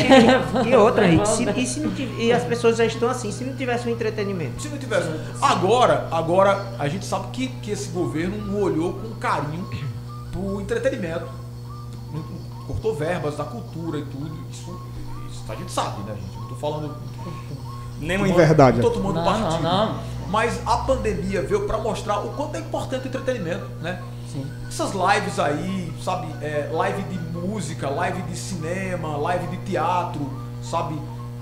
E, 0.66 0.68
e 0.68 0.76
outra, 0.76 1.06
Henrique, 1.08 1.26
se, 1.26 1.44
e, 1.56 1.66
se 1.66 1.80
não 1.80 1.90
tiv- 1.92 2.18
e 2.18 2.30
as 2.32 2.44
pessoas 2.44 2.76
já 2.76 2.84
estão 2.84 3.08
assim, 3.08 3.32
se 3.32 3.44
não 3.44 3.56
tivesse 3.56 3.88
um 3.88 3.90
entretenimento. 3.92 4.60
Se 4.60 4.68
não 4.68 4.76
tivesse. 4.76 5.08
Agora, 5.40 6.06
agora 6.10 6.74
a 6.78 6.86
gente 6.86 7.06
sabe 7.06 7.28
que, 7.28 7.48
que 7.48 7.70
esse 7.70 7.88
governo 7.88 8.36
não 8.44 8.60
olhou 8.60 8.92
com 8.92 9.08
carinho 9.14 9.66
pro 10.32 10.60
entretenimento. 10.60 11.26
Cortou 12.66 12.94
verbas 12.94 13.36
da 13.36 13.44
cultura 13.44 13.98
e 13.98 14.04
tudo. 14.04 14.30
Isso, 14.50 14.80
isso 15.30 15.44
a 15.48 15.54
gente 15.54 15.70
sabe, 15.72 16.02
né, 16.02 16.14
gente? 16.20 16.34
Eu 16.34 16.40
Não 16.42 16.48
tô 16.48 16.54
falando. 16.56 16.94
Nenhuma 18.00 18.28
inverdade. 18.28 18.80
Não 18.80 18.90
tô 18.90 18.90
tomando 18.90 19.16
Não, 19.16 19.50
não, 19.50 19.62
não. 19.62 20.00
Mas 20.28 20.60
a 20.66 20.78
pandemia 20.78 21.42
veio 21.42 21.66
pra 21.66 21.78
mostrar 21.78 22.18
o 22.20 22.30
quanto 22.30 22.56
é 22.56 22.60
importante 22.60 23.04
o 23.04 23.08
entretenimento, 23.08 23.66
né? 23.80 24.02
Sim. 24.32 24.44
Essas 24.68 24.92
lives 24.92 25.38
aí, 25.38 25.92
sabe? 26.02 26.26
É, 26.44 26.68
live 26.72 27.02
de 27.04 27.18
música, 27.38 27.88
live 27.88 28.22
de 28.22 28.36
cinema, 28.36 29.16
live 29.16 29.46
de 29.48 29.56
teatro, 29.58 30.28
sabe? 30.62 31.00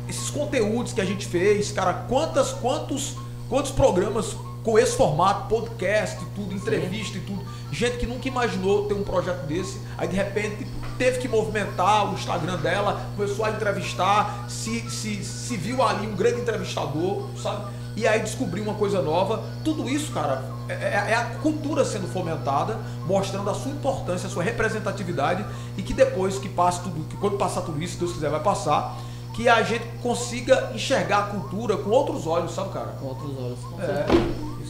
Esses 0.09 0.29
conteúdos 0.29 0.93
que 0.93 1.01
a 1.01 1.05
gente 1.05 1.27
fez, 1.27 1.73
cara, 1.73 1.95
quantas, 2.09 2.53
quantos, 2.53 3.17
quantos 3.49 3.71
programas 3.71 4.37
com 4.63 4.79
esse 4.79 4.97
formato, 4.97 5.49
podcast 5.49 6.23
e 6.23 6.27
tudo, 6.35 6.55
entrevista 6.55 7.19
e 7.19 7.21
tudo. 7.23 7.43
Gente 7.73 7.97
que 7.97 8.07
nunca 8.07 8.29
imaginou 8.29 8.87
ter 8.87 8.95
um 8.95 9.03
projeto 9.03 9.47
desse, 9.47 9.81
aí 9.97 10.09
de 10.09 10.17
repente 10.17 10.67
teve 10.99 11.19
que 11.19 11.29
movimentar 11.29 12.11
o 12.11 12.15
Instagram 12.15 12.57
dela, 12.59 13.01
começou 13.17 13.45
a 13.45 13.51
entrevistar, 13.51 14.45
se, 14.49 14.89
se, 14.91 15.23
se 15.25 15.57
viu 15.57 15.83
ali 15.83 16.07
um 16.07 16.15
grande 16.15 16.41
entrevistador, 16.41 17.27
sabe? 17.41 17.67
E 17.97 18.09
aí 18.09 18.21
descobriu 18.21 18.65
uma 18.65 18.75
coisa 18.75 19.01
nova. 19.01 19.43
Tudo 19.65 19.89
isso, 19.89 20.11
cara, 20.13 20.43
é, 20.69 20.73
é- 20.73 21.11
é 21.11 21.15
a 21.15 21.25
cultura 21.43 21.85
sendo 21.85 22.09
fomentada, 22.09 22.77
mostrando 23.07 23.49
a 23.51 23.55
sua 23.55 23.71
importância, 23.71 24.27
a 24.27 24.31
sua 24.31 24.43
representatividade 24.43 25.45
e 25.77 25.83
que 25.83 25.95
depois 25.95 26.39
que 26.39 26.49
passe 26.49 26.81
tudo, 26.81 27.05
que 27.09 27.17
quando 27.17 27.37
passar 27.37 27.61
tudo 27.63 27.81
isso, 27.81 27.95
se 27.95 27.99
Deus 28.01 28.13
quiser, 28.13 28.31
vai 28.31 28.41
passar, 28.41 28.97
que 29.33 29.49
a 29.49 29.63
gente 29.63 29.85
consiga 30.03 30.71
enxergar 30.75 31.19
a 31.19 31.23
cultura 31.25 31.77
com 31.77 31.91
outros 31.91 32.27
olhos, 32.27 32.53
sabe, 32.55 32.71
cara? 32.71 32.95
Com 33.01 33.07
outros 33.07 33.31
olhos. 33.39 33.59
Com 33.61 33.81
É. 33.81 34.07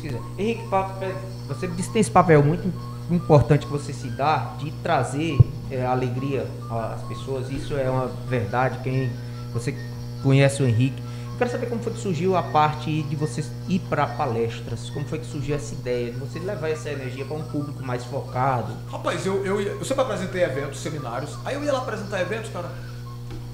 certeza. 0.00 0.22
Henrique, 0.38 0.68
papo- 0.68 1.04
você 1.48 1.66
disse 1.68 1.88
que 1.88 1.92
tem 1.94 2.00
esse 2.00 2.10
papel 2.10 2.42
muito 2.42 2.70
importante 3.10 3.66
que 3.66 3.72
você 3.72 3.92
se 3.92 4.08
dá 4.08 4.54
de 4.58 4.70
trazer 4.82 5.38
é, 5.70 5.84
alegria 5.84 6.46
às 6.70 7.02
pessoas. 7.02 7.50
Isso 7.50 7.76
é 7.76 7.88
uma 7.90 8.06
verdade. 8.28 8.78
Quem 8.82 9.10
você 9.52 9.76
conhece 10.22 10.62
o 10.62 10.66
Henrique. 10.66 11.02
Eu 11.32 11.38
quero 11.38 11.50
saber 11.50 11.66
como 11.66 11.82
foi 11.82 11.92
que 11.92 11.98
surgiu 11.98 12.36
a 12.36 12.42
parte 12.42 13.02
de 13.02 13.16
você 13.16 13.44
ir 13.68 13.80
para 13.80 14.06
palestras. 14.06 14.88
Como 14.90 15.04
foi 15.06 15.18
que 15.18 15.26
surgiu 15.26 15.56
essa 15.56 15.74
ideia 15.74 16.12
de 16.12 16.18
você 16.18 16.38
levar 16.38 16.70
essa 16.70 16.90
energia 16.90 17.24
para 17.24 17.36
um 17.36 17.42
público 17.42 17.84
mais 17.84 18.04
focado. 18.04 18.72
Rapaz, 18.90 19.26
eu, 19.26 19.44
eu, 19.44 19.60
eu 19.60 19.84
sempre 19.84 20.02
apresentei 20.02 20.44
eventos, 20.44 20.80
seminários. 20.80 21.36
Aí 21.44 21.56
eu 21.56 21.64
ia 21.64 21.72
lá 21.72 21.80
apresentar 21.80 22.20
eventos, 22.20 22.50
cara. 22.50 22.70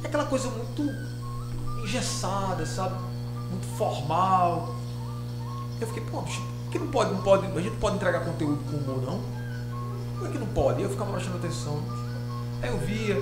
É 0.05 0.07
aquela 0.07 0.26
coisa 0.26 0.48
muito 0.51 0.82
engessada, 1.82 2.64
sabe? 2.66 2.94
Muito 3.51 3.66
formal. 3.78 4.76
Eu 5.80 5.86
fiquei, 5.86 6.03
pô, 6.05 6.20
bicho, 6.20 6.42
que 6.70 6.78
não 6.78 6.88
pode, 6.88 7.14
não 7.14 7.22
pode, 7.22 7.46
a 7.46 7.61
gente 7.61 7.76
pode 7.76 7.96
entregar 7.96 8.20
conteúdo 8.20 8.62
com 8.70 8.76
humor, 8.76 9.03
não? 9.03 9.39
Por 10.20 10.28
que 10.28 10.38
não 10.38 10.46
pode? 10.48 10.82
Eu 10.82 10.90
ficava 10.90 11.12
prestando 11.12 11.38
atenção. 11.38 11.82
Aí 12.62 12.68
eu 12.68 12.78
via. 12.78 13.16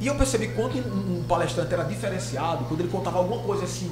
E 0.00 0.06
eu 0.06 0.14
percebi 0.16 0.48
quando 0.48 0.76
um, 0.76 1.24
palestrante 1.26 1.72
era 1.72 1.84
diferenciado, 1.84 2.64
quando 2.64 2.80
ele 2.80 2.90
contava 2.90 3.18
alguma 3.18 3.40
coisa 3.42 3.64
assim, 3.64 3.90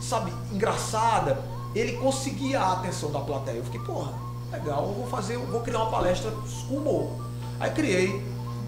sabe, 0.00 0.32
engraçada, 0.50 1.38
ele 1.74 1.92
conseguia 1.92 2.58
a 2.58 2.72
atenção 2.72 3.12
da 3.12 3.20
plateia. 3.20 3.58
Eu 3.58 3.64
fiquei, 3.64 3.80
porra, 3.80 4.12
legal, 4.50 4.88
eu 4.88 4.94
vou 4.94 5.06
fazer, 5.06 5.34
eu 5.34 5.46
vou 5.46 5.60
criar 5.60 5.78
uma 5.78 5.90
palestra 5.90 6.32
com 6.68 6.74
humor. 6.74 7.10
Aí 7.60 7.70
criei 7.70 8.20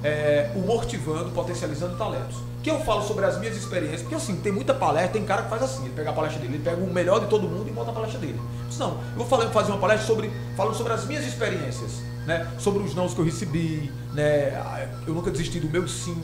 é, 0.05 0.53
o 0.55 0.61
Mortivando, 0.61 1.31
Potencializando 1.31 1.97
Talentos. 1.97 2.37
Que 2.63 2.71
eu 2.71 2.79
falo 2.81 3.03
sobre 3.03 3.25
as 3.25 3.39
minhas 3.39 3.57
experiências, 3.57 4.03
porque 4.03 4.15
assim, 4.15 4.37
tem 4.37 4.53
muita 4.53 4.75
palestra, 4.75 5.13
tem 5.13 5.25
cara 5.25 5.45
que 5.45 5.49
faz 5.49 5.63
assim, 5.63 5.87
ele 5.87 5.95
pega 5.95 6.11
a 6.11 6.13
palestra 6.13 6.41
dele, 6.41 6.57
ele 6.57 6.63
pega 6.63 6.77
o 6.77 6.93
melhor 6.93 7.19
de 7.19 7.27
todo 7.27 7.49
mundo 7.49 7.67
e 7.67 7.73
monta 7.73 7.91
a 7.91 7.95
palestra 7.95 8.21
dele. 8.21 8.39
Não, 8.79 8.99
eu 9.17 9.25
vou 9.25 9.27
fazer 9.27 9.73
uma 9.73 9.81
palestra 9.81 10.07
sobre, 10.07 10.31
falando 10.57 10.75
sobre 10.75 10.93
as 10.93 11.07
minhas 11.07 11.27
experiências, 11.27 12.03
né? 12.27 12.51
Sobre 12.59 12.83
os 12.83 12.95
nãos 12.95 13.15
que 13.15 13.21
eu 13.21 13.25
recebi, 13.25 13.93
né? 14.13 14.89
Eu 15.07 15.15
nunca 15.15 15.31
desisti 15.31 15.61
do 15.61 15.69
meu 15.69 15.87
sim, 15.89 16.21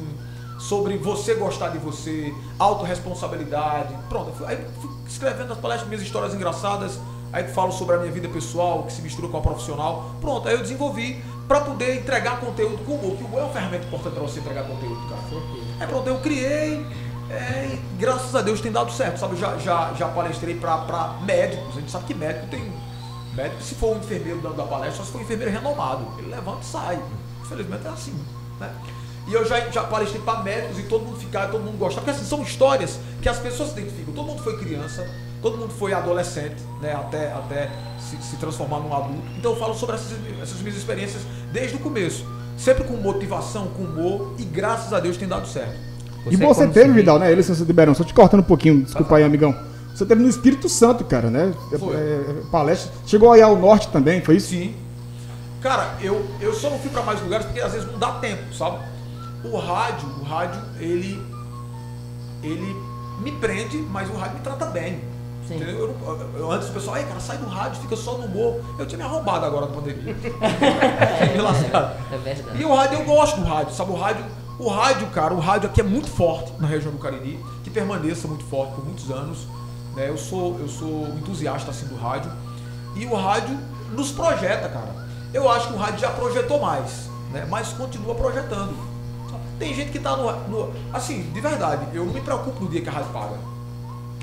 sobre 0.59 0.97
você 0.97 1.35
gostar 1.35 1.69
de 1.71 1.79
você, 1.79 2.35
autorresponsabilidade. 2.59 3.95
Pronto, 4.09 4.33
aí 4.45 4.59
fui 4.81 4.91
escrevendo 5.07 5.53
as 5.53 5.59
palestras, 5.59 5.89
minhas 5.89 6.03
histórias 6.03 6.35
engraçadas, 6.35 6.99
aí 7.33 7.45
falo 7.49 7.73
sobre 7.73 7.97
a 7.97 7.99
minha 7.99 8.13
vida 8.13 8.29
pessoal, 8.29 8.85
que 8.85 8.93
se 8.93 9.03
mistura 9.03 9.29
com 9.29 9.39
a 9.39 9.41
profissional. 9.41 10.15
Pronto, 10.21 10.49
aí 10.49 10.55
eu 10.55 10.63
desenvolvi 10.63 11.23
para 11.47 11.61
poder 11.61 12.01
entregar 12.01 12.41
conteúdo 12.41 12.85
com 12.85 12.93
o 12.93 12.95
humor, 12.97 13.17
que 13.17 13.23
o 13.23 13.27
humor 13.27 13.41
é 13.41 13.45
uma 13.45 13.53
ferramenta 13.53 13.87
importante 13.87 14.15
para 14.15 14.23
você 14.23 14.41
entregar 14.41 14.65
conteúdo, 14.65 15.01
cara. 15.09 15.21
É 15.81 15.87
pronto, 15.87 16.09
eu 16.09 16.19
criei, 16.19 16.85
é, 17.31 17.79
graças 17.99 18.35
a 18.35 18.43
Deus 18.43 18.61
tem 18.61 18.73
dado 18.73 18.91
certo, 18.93 19.19
sabe? 19.19 19.35
Eu 19.35 19.39
Já, 19.39 19.59
já, 19.59 19.95
já 19.95 20.09
palestrei 20.09 20.55
para 20.55 21.17
médicos, 21.23 21.77
a 21.77 21.81
gente 21.81 21.91
sabe 21.91 22.05
que 22.07 22.15
médico 22.15 22.47
tem. 22.49 22.73
Médico, 23.37 23.63
se 23.63 23.75
for 23.75 23.95
um 23.95 23.99
enfermeiro 23.99 24.41
dando 24.41 24.61
a 24.63 24.65
palestra, 24.65 24.97
só 24.99 25.05
se 25.05 25.13
for 25.13 25.19
um 25.19 25.23
enfermeiro 25.23 25.53
renomado, 25.53 26.07
ele 26.19 26.29
levanta 26.29 26.61
e 26.63 26.65
sai. 26.67 26.99
Infelizmente 27.43 27.87
é 27.87 27.91
assim, 27.91 28.15
né? 28.59 28.71
E 29.29 29.35
eu 29.35 29.45
já, 29.45 29.59
já 29.71 29.83
palestrei 29.83 30.23
para 30.23 30.41
médicos 30.43 30.79
e 30.79 30.83
todo 30.85 31.05
mundo 31.05 31.19
ficar, 31.19 31.49
todo 31.51 31.63
mundo 31.63 31.77
gostar. 31.77 32.01
Porque 32.01 32.13
assim, 32.13 32.25
são 32.25 32.43
histórias 32.43 32.99
que 33.21 33.29
as 33.29 33.39
pessoas 33.39 33.71
se 33.71 33.79
identificam. 33.81 34.15
Todo 34.15 34.27
mundo 34.27 34.41
foi 34.43 34.57
criança, 34.57 35.05
todo 35.43 35.59
mundo 35.59 35.73
foi 35.75 35.93
adolescente, 35.93 36.57
né? 36.81 36.95
Até, 36.95 37.33
até 37.33 37.71
se, 37.99 38.17
se 38.23 38.37
transformar 38.37 38.79
num 38.79 38.95
adulto. 38.95 39.23
Então 39.37 39.53
eu 39.53 39.59
falo 39.59 39.75
sobre 39.75 39.97
essas, 39.97 40.13
essas 40.41 40.61
minhas 40.61 40.77
experiências 40.77 41.23
desde 41.53 41.77
o 41.77 41.81
começo. 41.81 42.25
Sempre 42.57 42.85
com 42.85 42.95
motivação, 42.95 43.67
com 43.69 43.83
humor, 43.83 44.35
e 44.39 44.45
graças 44.45 44.93
a 44.95 44.99
Deus 45.01 45.17
tem 45.19 45.29
dado 45.29 45.47
certo. 45.47 45.77
e 46.31 46.37
você 46.37 46.67
teve, 46.69 46.89
se- 46.89 46.95
Vidal, 46.95 47.19
né? 47.19 47.31
Ele, 47.31 47.43
de 47.43 47.53
Ribeirão, 47.65 47.95
só 47.95 48.03
te 48.05 48.15
cortando 48.15 48.41
um 48.41 48.45
pouquinho, 48.45 48.83
desculpa 48.85 49.17
aí, 49.17 49.25
amigão. 49.25 49.55
Você 49.97 50.05
teve 50.05 50.23
no 50.23 50.29
Espírito 50.29 50.69
Santo, 50.69 51.03
cara, 51.07 51.31
né? 51.31 51.55
Foi. 51.79 51.97
É, 51.97 52.43
palestra. 52.53 52.93
Chegou 53.07 53.33
aí 53.33 53.41
ao 53.41 53.57
norte 53.57 53.89
também, 53.89 54.21
foi 54.21 54.37
isso? 54.37 54.49
Sim. 54.51 54.77
Cara, 55.63 55.95
eu, 56.03 56.23
eu 56.39 56.53
só 56.53 56.69
não 56.69 56.79
fui 56.79 56.91
para 56.91 57.03
mais 57.03 57.19
lugares 57.23 57.47
porque 57.47 57.61
às 57.63 57.73
vezes 57.73 57.91
não 57.91 57.99
dá 57.99 58.13
tempo, 58.19 58.53
sabe? 58.55 58.79
O 59.43 59.57
rádio, 59.57 60.07
o 60.21 60.25
rádio, 60.25 60.61
ele. 60.79 61.19
Ele 62.43 62.77
me 63.23 63.33
prende, 63.33 63.79
mas 63.91 64.11
o 64.11 64.13
rádio 64.13 64.35
me 64.37 64.41
trata 64.43 64.67
bem. 64.67 65.01
Sim. 65.49 65.63
Eu, 65.63 65.95
eu- 66.37 66.51
antes 66.53 66.69
o 66.69 66.73
pessoal, 66.73 66.97
ai 66.97 67.05
cara, 67.05 67.19
sai 67.21 67.39
do 67.39 67.47
rádio, 67.47 67.81
fica 67.81 67.97
só 67.97 68.19
no 68.19 68.27
humor. 68.27 68.61
Eu 68.79 68.85
tinha 68.85 68.99
me 68.99 69.05
arrombado 69.05 69.47
agora 69.47 69.65
na 69.67 69.73
pandemia. 69.73 70.15
lascado. 71.43 71.97
É 72.13 72.19
verdade. 72.19 72.61
E 72.61 72.65
o 72.67 72.75
rádio, 72.75 72.99
eu 72.99 73.05
gosto 73.07 73.41
do 73.41 73.47
rádio, 73.47 73.75
sabe? 73.75 73.93
O 73.93 73.97
rádio, 73.97 74.25
o 74.59 74.69
rádio, 74.69 75.07
cara, 75.09 75.33
o 75.33 75.41
rádio 75.41 75.71
aqui 75.71 75.81
é 75.81 75.85
muito 75.85 76.09
forte 76.09 76.53
na 76.59 76.67
região 76.67 76.93
do 76.93 76.99
Cariri, 76.99 77.41
que 77.65 77.71
permaneça 77.71 78.29
muito 78.29 78.45
forte 78.45 78.75
por 78.75 78.85
muitos 78.85 79.11
anos. 79.11 79.47
Né? 79.97 80.09
Eu 80.09 80.17
sou 80.17 80.59
eu 80.61 80.69
sou 80.69 81.09
entusiasta 81.17 81.71
assim 81.71 81.87
do 81.87 81.97
rádio. 81.97 82.31
E 82.95 83.05
o 83.07 83.15
rádio 83.15 83.59
nos 83.93 84.11
projeta, 84.13 84.69
cara. 84.69 84.95
Eu 85.35 85.51
acho 85.51 85.69
que 85.69 85.75
o 85.75 85.77
rádio 85.77 85.99
já 85.99 86.11
projetou 86.11 86.61
mais, 86.61 87.11
né? 87.33 87.47
mas 87.51 87.73
continua 87.73 88.15
projetando. 88.15 88.75
Tem 89.59 89.75
gente 89.75 89.91
que 89.91 89.99
tá 89.99 90.17
no, 90.17 90.31
no- 90.49 90.73
Assim, 90.93 91.23
de 91.33 91.41
verdade, 91.41 91.87
eu 91.95 92.05
não 92.05 92.13
me 92.13 92.21
preocupo 92.21 92.65
no 92.65 92.71
dia 92.71 92.83
que 92.83 92.89
a 92.89 92.93
rádio 92.93 93.11
paga. 93.13 93.37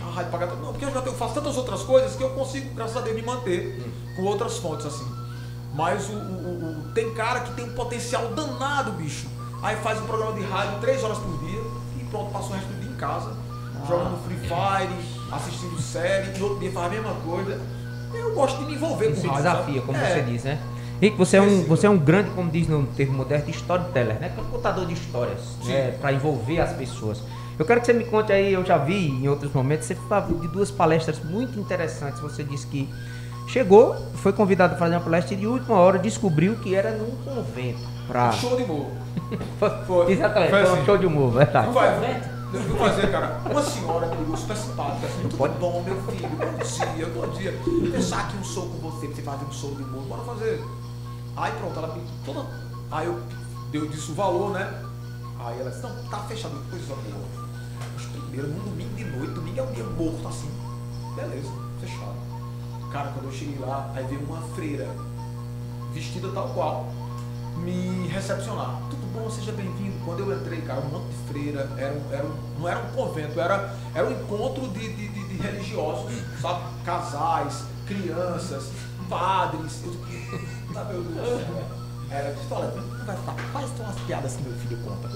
A 0.01 0.11
rádio 0.11 0.31
paga. 0.31 0.45
Não, 0.47 0.71
porque 0.71 0.85
eu 0.85 0.91
já 0.93 1.01
tenho, 1.01 1.15
faço 1.15 1.33
tantas 1.33 1.57
outras 1.57 1.81
coisas 1.81 2.15
que 2.15 2.23
eu 2.23 2.29
consigo, 2.31 2.73
graças 2.75 2.95
a 2.97 3.01
Deus, 3.01 3.15
me 3.15 3.21
manter 3.23 3.91
com 4.15 4.23
outras 4.23 4.57
fontes, 4.57 4.85
assim. 4.85 5.05
Mas 5.73 6.07
o, 6.09 6.13
o- 6.13 6.15
o- 6.87 6.91
tem 6.93 7.13
cara 7.15 7.39
que 7.41 7.51
tem 7.53 7.65
um 7.65 7.73
potencial 7.73 8.27
danado, 8.29 8.91
bicho. 8.93 9.27
Aí 9.61 9.75
faz 9.77 9.99
um 9.99 10.05
programa 10.05 10.33
de 10.33 10.43
rádio 10.45 10.79
três 10.81 11.03
horas 11.03 11.17
por 11.17 11.37
dia 11.45 11.61
e 11.99 12.03
pronto, 12.11 12.31
passa 12.31 12.47
o 12.49 12.51
resto 12.53 12.67
do 12.67 12.79
dia 12.81 12.91
em 12.91 12.95
casa, 12.95 13.31
jogando 13.87 14.17
Free 14.25 14.37
Fire, 14.37 14.93
assistindo 15.35 15.79
série, 15.81 16.37
e 16.37 16.41
outro 16.41 16.59
dia 16.59 16.71
faz 16.71 16.87
a 16.87 16.89
mesma 16.89 17.13
coisa. 17.25 17.59
Eu 18.13 18.33
gosto 18.33 18.59
de 18.59 18.65
me 18.65 18.75
envolver 18.75 19.09
Isso 19.11 19.21
com 19.21 19.27
rádio. 19.29 19.43
desafia, 19.43 19.73
sabe? 19.75 19.85
como 19.85 19.97
É. 19.97 20.13
você 20.13 20.21
diz, 20.21 20.43
né? 20.43 20.59
Rick, 21.01 21.17
você 21.17 21.37
é, 21.37 21.41
um, 21.41 21.63
você 21.63 21.87
é 21.87 21.89
um 21.89 21.97
grande, 21.97 22.29
como 22.29 22.49
diz 22.49 22.67
no 22.67 22.85
termo 22.87 23.13
moderno, 23.17 23.49
storyteller, 23.49 24.19
né? 24.19 24.29
Que 24.33 24.39
é 24.39 24.43
um 24.43 24.47
contador 24.47 24.85
de 24.85 24.93
histórias, 24.93 25.39
Sim. 25.61 25.69
né? 25.69 25.91
Para 25.99 26.13
envolver 26.13 26.59
as 26.61 26.71
pessoas. 26.73 27.21
Eu 27.57 27.65
quero 27.65 27.79
que 27.81 27.85
você 27.87 27.93
me 27.93 28.05
conte 28.05 28.31
aí, 28.31 28.53
eu 28.53 28.63
já 28.65 28.77
vi 28.77 29.09
em 29.09 29.27
outros 29.27 29.51
momentos, 29.51 29.85
você 29.87 29.95
falou 29.95 30.39
de 30.39 30.47
duas 30.47 30.71
palestras 30.71 31.19
muito 31.23 31.59
interessantes. 31.59 32.19
Você 32.21 32.43
disse 32.43 32.65
que 32.67 32.87
chegou, 33.47 33.95
foi 34.15 34.31
convidado 34.33 34.75
a 34.75 34.77
fazer 34.77 34.95
uma 34.95 35.01
palestra 35.01 35.33
e 35.33 35.37
de 35.37 35.45
última 35.47 35.75
hora 35.77 35.99
descobriu 35.99 36.55
que 36.55 36.73
era 36.73 36.91
num 36.91 37.11
convento. 37.25 37.79
Pra... 38.07 38.31
Show 38.31 38.55
de 38.57 38.63
humor. 38.63 38.87
Foi. 39.87 40.11
Exatamente, 40.11 40.49
Foi 40.51 40.61
foi 40.61 40.69
um 40.69 40.73
assim. 40.75 40.85
show 40.85 40.97
de 40.97 41.05
humor, 41.05 41.31
verdade. 41.31 41.67
Não 41.67 41.73
vai, 41.73 41.99
eu 42.53 42.61
fui 42.61 42.77
fazer, 42.77 43.11
cara. 43.11 43.41
Uma 43.49 43.63
senhora 43.63 44.07
me 44.07 44.17
ligou 44.17 44.37
super 44.37 44.55
simpática, 44.55 45.07
assim, 45.07 45.27
tudo 45.27 45.59
bom, 45.59 45.83
meu 45.83 46.01
filho, 46.03 46.29
bom 46.29 46.95
dia, 46.95 47.05
bom 47.07 47.27
dia. 47.29 47.59
Vou 47.65 47.91
Pensar 47.91 48.19
aqui 48.21 48.37
um 48.37 48.43
show 48.43 48.67
com 48.67 48.91
você, 48.91 49.07
pra 49.07 49.15
você 49.15 49.21
fazer 49.23 49.45
um 49.45 49.51
show 49.51 49.75
de 49.75 49.83
humor, 49.83 50.03
bora 50.03 50.21
fazer. 50.23 50.63
Aí 51.35 51.51
pronto, 51.53 51.77
ela 51.77 51.95
me 51.95 52.03
toda. 52.25 52.45
Aí 52.91 53.07
eu, 53.07 53.19
eu 53.73 53.87
disse 53.87 54.11
o 54.11 54.13
valor, 54.13 54.51
né? 54.51 54.83
Aí 55.39 55.59
ela 55.59 55.71
disse, 55.71 55.81
não, 55.81 56.03
tá 56.09 56.19
fechado, 56.19 56.53
coisa 56.69 56.95
boa. 56.95 57.49
Mas 57.95 58.05
primeiro, 58.05 58.47
num 58.47 58.63
domingo 58.63 58.95
de 58.95 59.03
noite, 59.03 59.33
domingo 59.33 59.59
é 59.59 59.63
um 59.63 59.71
dia 59.71 59.83
morto 59.83 60.27
assim. 60.27 60.49
Beleza, 61.15 61.51
fechado. 61.81 62.15
Cara, 62.91 63.11
quando 63.13 63.25
eu 63.25 63.31
cheguei 63.31 63.57
lá, 63.59 63.91
aí 63.95 64.05
veio 64.05 64.21
uma 64.21 64.41
freira, 64.55 64.87
vestida 65.91 66.29
tal 66.31 66.49
qual, 66.49 66.87
me 67.57 68.07
recepcionar. 68.07 68.79
Tudo 68.89 69.05
bom, 69.13 69.29
seja 69.29 69.51
bem-vindo. 69.51 69.93
Quando 70.05 70.19
eu 70.19 70.37
entrei, 70.37 70.61
cara, 70.61 70.81
um 70.81 70.89
monte 70.89 71.07
de 71.11 71.31
freira, 71.31 71.69
era, 71.77 71.95
era 72.11 72.25
não 72.59 72.67
era 72.67 72.79
um 72.79 72.91
convento, 72.95 73.39
era, 73.39 73.73
era 73.95 74.07
um 74.07 74.11
encontro 74.11 74.67
de, 74.69 74.79
de, 74.93 75.07
de- 75.07 75.27
de 75.27 75.37
religiosos, 75.41 76.11
sabe? 76.41 76.61
Casais, 76.85 77.63
crianças, 77.87 78.69
padres. 79.09 79.81
Eu, 79.83 79.93
tá, 80.73 80.83
meu 80.85 81.01
Deus 81.03 81.15
do 81.15 81.45
céu. 81.45 81.63
Era, 82.09 82.29
eu 82.29 82.35
falar, 82.47 82.71
piadas 84.05 84.35
que 84.35 84.43
meu 84.43 84.53
filho 84.59 84.77
conta? 84.83 85.09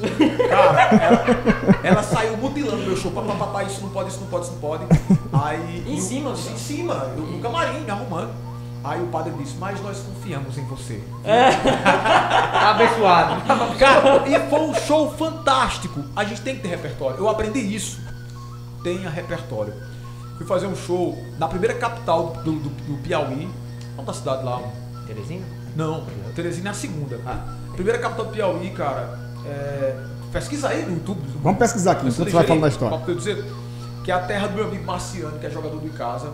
Cara, 0.50 0.96
ela, 0.96 1.26
ela 1.84 2.04
saiu 2.04 2.38
mutilando 2.38 2.78
meu 2.78 2.98
show, 2.98 3.12
papá, 3.12 3.36
papá, 3.36 3.64
isso 3.64 3.82
não 3.82 3.90
pode, 3.90 4.10
isso 4.10 4.20
não 4.22 4.28
pode, 4.28 4.46
isso 4.46 4.54
não 4.54 4.60
pode. 4.62 4.84
Aí. 5.34 5.84
Em 5.88 5.96
eu- 5.96 6.02
cima, 6.02 6.32
Em 6.32 6.58
cima, 6.58 6.94
eu, 7.16 7.24
no 7.24 7.40
camarim, 7.40 7.82
me 7.82 7.92
arrumando. 7.92 8.34
Aí 8.88 9.02
o 9.02 9.08
padre 9.08 9.34
disse, 9.34 9.56
mas 9.60 9.82
nós 9.82 10.00
confiamos 10.00 10.58
em 10.58 10.64
você. 10.66 11.02
Tá 12.58 12.72
abençoado. 12.72 13.42
Cara, 13.78 14.28
e 14.28 14.50
foi 14.50 14.60
um 14.60 14.74
show 14.74 15.12
fantástico. 15.16 16.04
A 16.16 16.24
gente 16.24 16.42
tem 16.42 16.56
que 16.56 16.62
ter 16.62 16.70
repertório. 16.70 17.18
Eu 17.18 17.30
aprendi 17.30 17.60
isso. 17.60 18.00
Tenha 18.84 19.10
repertório. 19.10 19.74
Fui 20.38 20.46
fazer 20.46 20.68
um 20.68 20.76
show 20.76 21.18
na 21.38 21.48
primeira 21.48 21.76
capital 21.76 22.34
do, 22.44 22.54
do, 22.54 22.70
do 22.70 22.98
Piauí. 23.04 23.50
Qual 23.96 24.06
da 24.06 24.14
cidade 24.14 24.44
lá? 24.44 24.62
Terezinha? 25.06 25.44
Não, 25.76 26.06
Teresina 26.36 26.70
é 26.70 26.72
a 26.72 26.74
segunda. 26.74 27.20
Ah. 27.26 27.54
Primeira 27.74 28.00
capital 28.00 28.26
do 28.26 28.32
Piauí, 28.32 28.72
cara. 28.72 29.20
é, 29.46 29.96
Pesquisa 30.32 30.70
aí 30.70 30.84
no 30.86 30.96
YouTube. 30.96 31.22
Vamos 31.42 31.58
pesquisar 31.60 31.94
aqui, 31.94 32.08
enquanto 32.08 32.28
você 32.28 32.32
vai 32.32 32.44
falando 32.46 32.62
da 32.62 32.68
história. 32.68 32.98
Pra 32.98 33.12
eu 33.14 33.18
dizer 33.18 33.46
que 34.04 34.12
é 34.12 34.14
a 34.14 34.20
terra 34.20 34.48
do 34.48 34.56
meu 34.56 34.66
amigo 34.66 34.84
Marciano, 34.86 35.40
que 35.40 35.46
é 35.46 35.50
jogador 35.50 35.80
do 35.80 35.88
Icasa. 35.88 36.32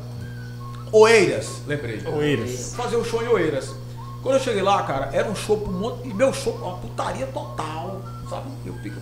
Oeiras, 0.93 1.63
lembrei. 1.65 2.05
Oeiras. 2.05 2.75
Fazer 2.75 2.97
o 2.97 3.03
show 3.03 3.23
em 3.23 3.27
Oeiras. 3.27 3.73
Quando 4.21 4.35
eu 4.35 4.39
cheguei 4.39 4.61
lá, 4.61 4.83
cara, 4.83 5.09
era 5.11 5.27
um 5.27 5.35
show 5.35 5.57
pro 5.57 5.71
monte. 5.71 6.07
E 6.07 6.13
meu 6.13 6.31
show, 6.31 6.53
uma 6.53 6.77
putaria 6.77 7.25
total, 7.25 7.99
sabe? 8.29 8.51
Eu 8.63 8.73
pico, 8.75 9.01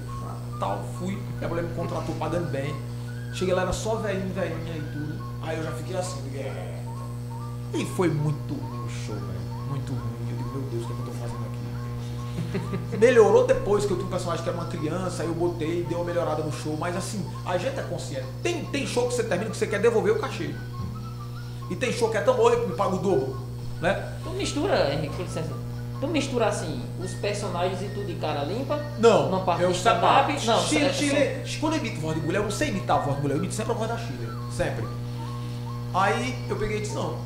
tal, 0.58 0.86
fui. 0.98 1.22
Minha 1.38 1.50
mulher 1.50 1.64
me 1.64 1.76
contratou 1.76 2.16
pagando 2.16 2.50
bem. 2.50 2.74
Cheguei 3.34 3.54
lá, 3.54 3.64
era 3.64 3.74
só 3.74 3.96
velhinho, 3.96 4.34
velhinha 4.34 4.78
e 4.78 4.82
tudo. 4.94 5.22
Aí 5.44 5.58
eu 5.58 5.64
já 5.66 5.72
fiquei 5.74 5.98
assim, 5.98 6.22
é. 6.38 6.82
E 7.74 7.86
foi 7.88 8.08
muito 8.08 8.54
ruim 8.54 8.86
o 8.86 8.90
show, 8.90 9.16
velho. 9.16 9.70
Muito 9.70 9.92
ruim. 9.92 10.30
Eu 10.30 10.38
digo, 10.38 10.50
meu 10.50 10.62
Deus, 10.70 10.84
o 10.84 10.88
que, 10.88 10.94
é 10.94 10.96
que 10.96 11.02
eu 11.02 11.06
tô 11.08 11.12
fazendo 11.12 11.46
aqui? 11.46 12.96
Melhorou 12.98 13.46
depois 13.46 13.86
que 13.86 13.92
eu 13.92 13.98
tinha 13.98 14.08
um 14.08 14.12
personagem 14.12 14.46
que 14.46 14.50
era 14.50 14.58
uma 14.58 14.68
criança, 14.68 15.24
aí 15.24 15.28
eu 15.28 15.36
botei, 15.36 15.84
deu 15.84 15.98
uma 15.98 16.06
melhorada 16.06 16.42
no 16.42 16.54
show, 16.54 16.78
mas 16.78 16.96
assim, 16.96 17.30
a 17.46 17.58
gente 17.58 17.78
é 17.78 17.84
consciente. 17.84 18.28
Tem, 18.42 18.64
tem 18.64 18.88
show 18.88 19.10
que 19.10 19.14
você 19.14 19.26
termina 19.26 19.52
que 19.52 19.58
você 19.58 19.68
quer 19.68 19.82
devolver 19.82 20.16
o 20.16 20.20
cachê. 20.20 20.56
E 21.72 21.76
tem 21.76 21.92
show 21.92 22.10
que 22.10 22.18
é 22.18 22.22
tão 22.22 22.36
bom 22.36 22.52
que 22.52 22.68
me 22.68 22.76
paga 22.76 22.96
o 22.96 23.00
dobro, 23.00 23.38
né? 23.82 24.14
Tu 24.24 24.30
mistura, 24.32 24.94
Henrique, 24.94 25.16
com 25.16 25.24
licença. 25.24 25.50
Tu 26.00 26.08
mistura 26.08 26.48
assim, 26.48 26.82
os 27.04 27.14
personagens 27.14 27.82
e 27.82 27.86
tudo 27.90 28.06
de 28.08 28.16
cara 28.16 28.44
limpa? 28.44 28.80
Não, 29.00 29.30
Não 29.30 29.46
parte 29.46 29.64
eu 29.64 29.72
de 29.72 29.78
stand-up? 29.78 30.46
Não, 30.46 30.60
Chile, 30.64 30.94
Chile, 30.94 31.60
quando 31.60 31.74
eu 31.74 31.80
imito 31.80 32.02
voz 32.02 32.16
de 32.16 32.22
mulher, 32.26 32.40
eu 32.40 32.44
não 32.44 32.52
sei 32.52 32.70
imitar 32.70 32.98
a 32.98 33.02
voz 33.02 33.16
de 33.16 33.22
mulher, 33.22 33.36
eu 33.36 33.40
imito 33.40 33.54
sempre 33.54 33.72
a 33.72 33.76
voz 33.76 33.90
da 33.90 33.98
Chile. 33.98 34.28
Sempre. 34.56 34.86
Aí 35.94 36.36
eu 36.50 36.56
peguei 36.56 36.78
e 36.78 36.82
disse, 36.82 36.96
não, 36.96 37.18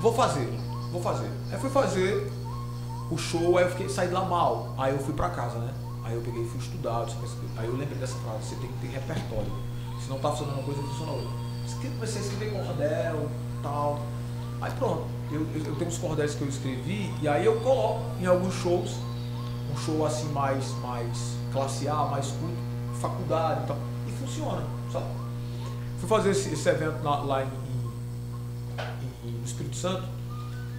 vou 0.00 0.12
fazer, 0.12 0.48
vou 0.90 1.00
fazer. 1.02 1.30
Aí 1.50 1.58
fui 1.58 1.70
fazer 1.70 2.30
o 3.10 3.16
show, 3.16 3.56
aí 3.58 3.64
eu 3.64 3.70
fiquei, 3.70 3.88
saí 3.88 4.08
de 4.08 4.14
lá 4.14 4.24
mal. 4.24 4.74
Aí 4.78 4.92
eu 4.92 4.98
fui 4.98 5.14
pra 5.14 5.30
casa, 5.30 5.58
né? 5.58 5.72
Aí 6.04 6.14
eu 6.14 6.20
peguei 6.20 6.42
e 6.42 6.48
fui 6.48 6.58
estudar, 6.60 7.06
aí 7.56 7.66
eu 7.66 7.76
lembrei 7.76 7.98
dessa 7.98 8.16
frase, 8.16 8.44
você 8.48 8.54
tem 8.56 8.68
que 8.70 8.86
ter 8.86 8.92
repertório. 8.92 9.52
Se 10.02 10.08
não 10.10 10.18
tá 10.18 10.30
funcionando 10.30 10.56
uma 10.56 10.64
coisa, 10.64 10.82
funciona 10.82 11.12
outra. 11.12 11.28
Escre- 11.66 11.90
Comecei 11.90 12.20
a 12.20 12.24
escrever 12.24 12.52
cordel, 12.66 13.28
tal. 13.62 14.00
Aí 14.60 14.70
pronto, 14.72 15.04
eu, 15.30 15.46
eu, 15.54 15.74
tenho 15.76 15.88
uns 15.88 15.98
cordéis 15.98 16.34
que 16.34 16.42
eu 16.42 16.48
escrevi 16.48 17.12
e 17.20 17.28
aí 17.28 17.44
eu 17.44 17.58
coloco 17.60 18.02
em 18.20 18.26
alguns 18.26 18.54
shows, 18.54 18.92
um 19.72 19.76
show 19.76 20.04
assim 20.06 20.28
mais, 20.32 20.70
mais 20.82 21.36
classe 21.52 21.88
A, 21.88 22.04
mais 22.04 22.26
culto, 22.28 22.54
faculdade 23.00 23.64
e 23.64 23.66
tal. 23.66 23.76
E 24.08 24.12
funciona, 24.12 24.62
sabe? 24.92 25.06
Fui 25.98 26.08
fazer 26.08 26.30
esse, 26.30 26.52
esse 26.52 26.68
evento 26.68 27.02
na- 27.02 27.16
lá 27.18 27.42
em, 27.44 27.46
em- 27.48 29.28
em- 29.28 29.38
no 29.38 29.44
Espírito 29.44 29.76
Santo 29.76 30.02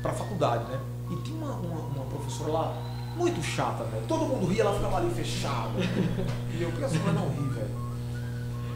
pra 0.01 0.13
faculdade, 0.13 0.65
né? 0.65 0.79
E 1.11 1.15
tinha 1.17 1.37
uma, 1.37 1.53
uma, 1.55 1.79
uma 1.81 2.05
professora 2.05 2.51
lá 2.51 2.73
muito 3.15 3.41
chata, 3.43 3.83
velho. 3.85 4.05
Todo 4.07 4.25
mundo 4.25 4.47
ria, 4.47 4.61
ela 4.63 4.73
ficava 4.75 4.97
ali 4.97 5.09
fechada. 5.13 5.69
e 6.57 6.61
eu, 6.61 6.69
por 6.71 6.79
que 6.79 6.85
a 6.85 6.89
senhora 6.89 7.13
não 7.13 7.29
ri, 7.29 7.49
velho? 7.49 7.83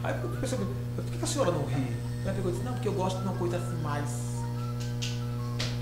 Aí 0.04 0.20
eu 0.22 0.28
percebi, 0.28 0.64
por 0.96 1.04
que 1.04 1.24
a 1.24 1.26
senhora 1.26 1.50
não 1.50 1.64
ri? 1.66 1.96
Ela 2.28 2.36
pegou 2.36 2.50
e 2.50 2.54
disse, 2.54 2.64
não, 2.64 2.72
porque 2.74 2.88
eu 2.88 2.92
gosto 2.92 3.16
de 3.18 3.22
uma 3.24 3.34
coisa 3.34 3.56
assim 3.56 3.82
mais. 3.82 4.10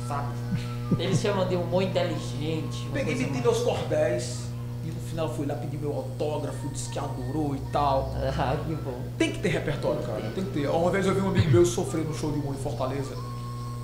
Sabe? 0.07 0.29
Eles 0.99 1.21
chamam 1.21 1.49
de 1.49 1.57
humor 1.57 1.83
inteligente. 1.83 2.89
Peguei, 2.93 3.17
meti 3.17 3.41
meus 3.41 3.59
cordéis 3.63 4.47
e 4.85 4.89
no 4.89 5.01
final 5.01 5.35
fui 5.35 5.45
lá 5.45 5.57
pedir 5.57 5.77
meu 5.79 5.93
autógrafo, 5.93 6.69
disse 6.69 6.89
que 6.91 6.99
adorou 6.99 7.57
e 7.57 7.61
tal. 7.73 8.15
Ah, 8.39 8.57
que 8.65 8.75
bom. 8.77 9.03
Tem 9.19 9.33
que 9.33 9.41
ter 9.41 9.49
repertório, 9.49 10.01
cara. 10.03 10.21
Tem 10.35 10.45
que 10.45 10.51
ter. 10.53 10.69
Uma 10.69 10.91
vez 10.91 11.07
eu 11.07 11.15
vi 11.15 11.21
um 11.21 11.29
amigo 11.29 11.51
meu 11.51 11.67
sofrer 11.67 12.05
no 12.05 12.15
show 12.15 12.31
de 12.31 12.39
humor 12.39 12.55
em 12.55 12.63
Fortaleza. 12.63 13.17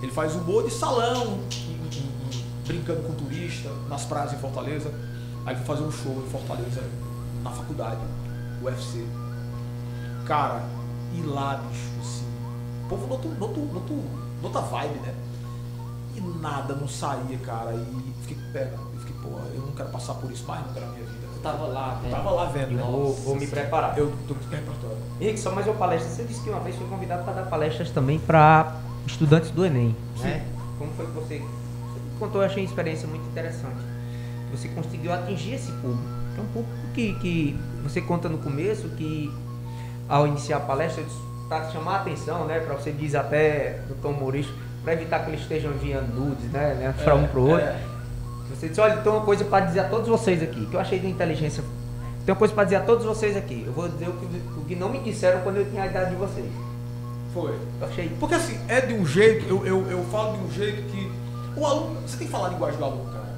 Ele 0.01 0.13
faz 0.13 0.35
humor 0.37 0.65
de 0.65 0.71
salão, 0.71 1.41
brincando 2.67 3.03
com 3.03 3.15
turista, 3.15 3.71
nas 3.89 4.05
praias 4.05 4.33
em 4.33 4.39
Fortaleza. 4.39 4.93
Aí 5.45 5.57
foi 5.57 5.65
fazer 5.65 5.83
um 5.83 5.91
show 5.91 6.13
em 6.25 6.31
Fortaleza, 6.31 6.83
na 7.43 7.51
faculdade, 7.51 8.01
UFC. 8.63 9.05
Cara, 10.27 10.63
e 11.15 11.23
lá, 11.23 11.57
bicho, 11.57 11.91
assim, 12.01 12.22
povo 12.99 13.07
notou, 13.39 14.05
noutra 14.43 14.61
vibe, 14.61 14.99
né? 15.01 15.15
E 16.17 16.21
nada, 16.41 16.75
não 16.75 16.87
saía, 16.89 17.39
cara. 17.39 17.73
E 17.75 18.13
fiquei, 18.23 18.37
pega, 18.53 18.73
eu 18.95 19.01
fiquei, 19.01 19.17
pô, 19.23 19.29
eu 19.55 19.61
não 19.63 19.73
quero 19.73 19.89
passar 19.89 20.15
por 20.15 20.31
isso 20.31 20.45
mais 20.47 20.67
nunca 20.67 20.81
na 20.81 20.87
minha 20.89 21.05
vida. 21.05 21.27
Tu 21.35 21.41
tava 21.41 21.67
lá, 21.67 21.95
Eu 21.97 22.03
velho. 22.03 22.15
tava 22.17 22.31
lá 22.31 22.45
vendo, 22.47 22.73
Eu 22.73 22.77
né? 22.77 22.83
vou, 22.83 23.15
vou 23.15 23.37
me 23.37 23.47
preparar. 23.47 23.97
Eu 23.99 24.13
tô 24.29 24.35
com 24.35 24.41
repertório. 24.51 24.97
Henrique, 25.21 25.41
só 25.41 25.51
mais 25.53 25.67
uma 25.67 25.77
palestra. 25.77 26.11
Você 26.11 26.25
disse 26.25 26.43
que 26.43 26.51
uma 26.51 26.61
vez 26.61 26.77
foi 26.77 26.87
convidado 26.87 27.25
para 27.25 27.33
dar 27.33 27.47
palestras 27.49 27.91
também 27.91 28.19
para 28.19 28.77
estudantes 29.07 29.51
do 29.51 29.65
Enem. 29.65 29.97
Né? 30.21 30.45
Como 30.79 30.93
foi 30.93 31.07
que 31.07 31.13
você, 31.13 31.39
você 31.39 32.01
contou? 32.19 32.43
Eu 32.43 32.47
achei 32.47 32.63
uma 32.63 32.69
experiência 32.69 33.09
muito 33.09 33.27
interessante. 33.29 33.81
Você 34.51 34.69
conseguiu 34.69 35.13
atingir 35.13 35.55
esse 35.55 35.73
público. 35.73 36.03
É 36.37 36.41
um 36.41 36.47
público 36.47 36.77
que, 36.95 37.15
que 37.15 37.59
você 37.83 38.01
conta 38.03 38.29
no 38.29 38.39
começo 38.39 38.89
que 38.91 39.33
ao 40.09 40.27
iniciar 40.27 40.59
a 40.59 40.61
palestra 40.61 41.03
para 41.53 41.71
chamar 41.71 41.97
a 41.97 42.01
atenção, 42.01 42.47
né? 42.47 42.61
Para 42.61 42.75
você 42.75 42.91
dizer 42.91 43.19
até 43.19 43.81
do 43.87 43.95
tom 43.97 44.13
humorístico, 44.13 44.57
para 44.83 44.95
evitar 44.95 45.21
que 45.21 45.31
eles 45.31 45.41
estejam 45.43 45.71
enviando 45.73 46.09
nudes, 46.15 46.51
né? 46.51 46.75
né 46.75 46.95
para 47.05 47.15
um 47.15 47.27
para 47.27 47.41
o 47.41 47.51
outro. 47.51 47.67
É. 47.67 47.79
Você 48.51 48.69
disse, 48.69 48.81
olha, 48.81 48.97
tem 48.99 49.13
uma 49.13 49.21
coisa 49.23 49.45
para 49.45 49.67
dizer 49.67 49.81
a 49.81 49.85
todos 49.85 50.09
vocês 50.09 50.43
aqui, 50.43 50.67
que 50.67 50.75
eu 50.75 50.81
achei 50.81 50.99
de 50.99 51.07
inteligência. 51.07 51.63
Tem 52.25 52.33
uma 52.33 52.39
coisa 52.39 52.55
para 52.55 52.65
dizer 52.65 52.77
a 52.77 52.81
todos 52.81 53.05
vocês 53.05 53.37
aqui. 53.37 53.65
Eu 53.67 53.73
vou 53.73 53.89
dizer 53.89 54.09
o 54.09 54.13
que, 54.13 54.27
o 54.61 54.65
que 54.65 54.77
não 54.77 54.89
me 54.89 55.01
disseram 55.01 55.41
quando 55.43 55.57
eu 55.57 55.69
tinha 55.69 55.83
a 55.83 55.87
idade 55.87 56.11
de 56.11 56.17
vocês. 56.17 56.51
Foi. 57.35 57.55
Eu 57.81 57.87
achei. 57.87 58.09
Porque 58.19 58.35
assim, 58.35 58.59
é 58.69 58.81
de 58.81 58.95
um 58.95 59.05
jeito, 59.05 59.47
eu, 59.47 59.67
eu, 59.67 59.91
eu 59.91 60.05
falo 60.05 60.39
de 60.39 60.45
um 60.45 60.51
jeito 60.51 60.83
que. 60.91 61.11
O 61.55 61.67
aluno. 61.67 62.01
Você 62.07 62.17
tem 62.17 62.27
que 62.27 62.33
falar 62.33 62.47
a 62.47 62.51
linguagem 62.51 62.79
do 62.79 62.85
aluno, 62.85 63.13
cara. 63.13 63.33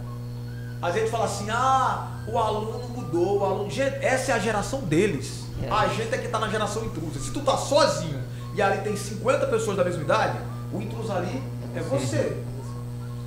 Às 0.82 0.94
vezes 0.94 1.10
fala 1.10 1.24
assim, 1.24 1.46
ah, 1.50 2.20
o 2.28 2.38
aluno 2.38 2.80
mudou, 2.90 3.40
o 3.40 3.44
aluno. 3.44 3.70
Gente, 3.70 3.96
essa 4.04 4.32
é 4.32 4.34
a 4.34 4.38
geração 4.38 4.80
deles. 4.82 5.43
É. 5.62 5.70
A 5.70 5.88
gente 5.88 6.14
é 6.14 6.18
que 6.18 6.28
tá 6.28 6.38
na 6.38 6.48
geração 6.48 6.84
intrusa. 6.84 7.20
Se 7.20 7.30
tu 7.30 7.40
tá 7.40 7.56
sozinho 7.56 8.20
e 8.54 8.62
ali 8.62 8.82
tem 8.82 8.96
50 8.96 9.46
pessoas 9.46 9.76
da 9.76 9.84
mesma 9.84 10.02
idade, 10.02 10.38
o 10.72 10.80
intruso 10.80 11.12
ali 11.12 11.42
é 11.74 11.80
você. 11.80 12.42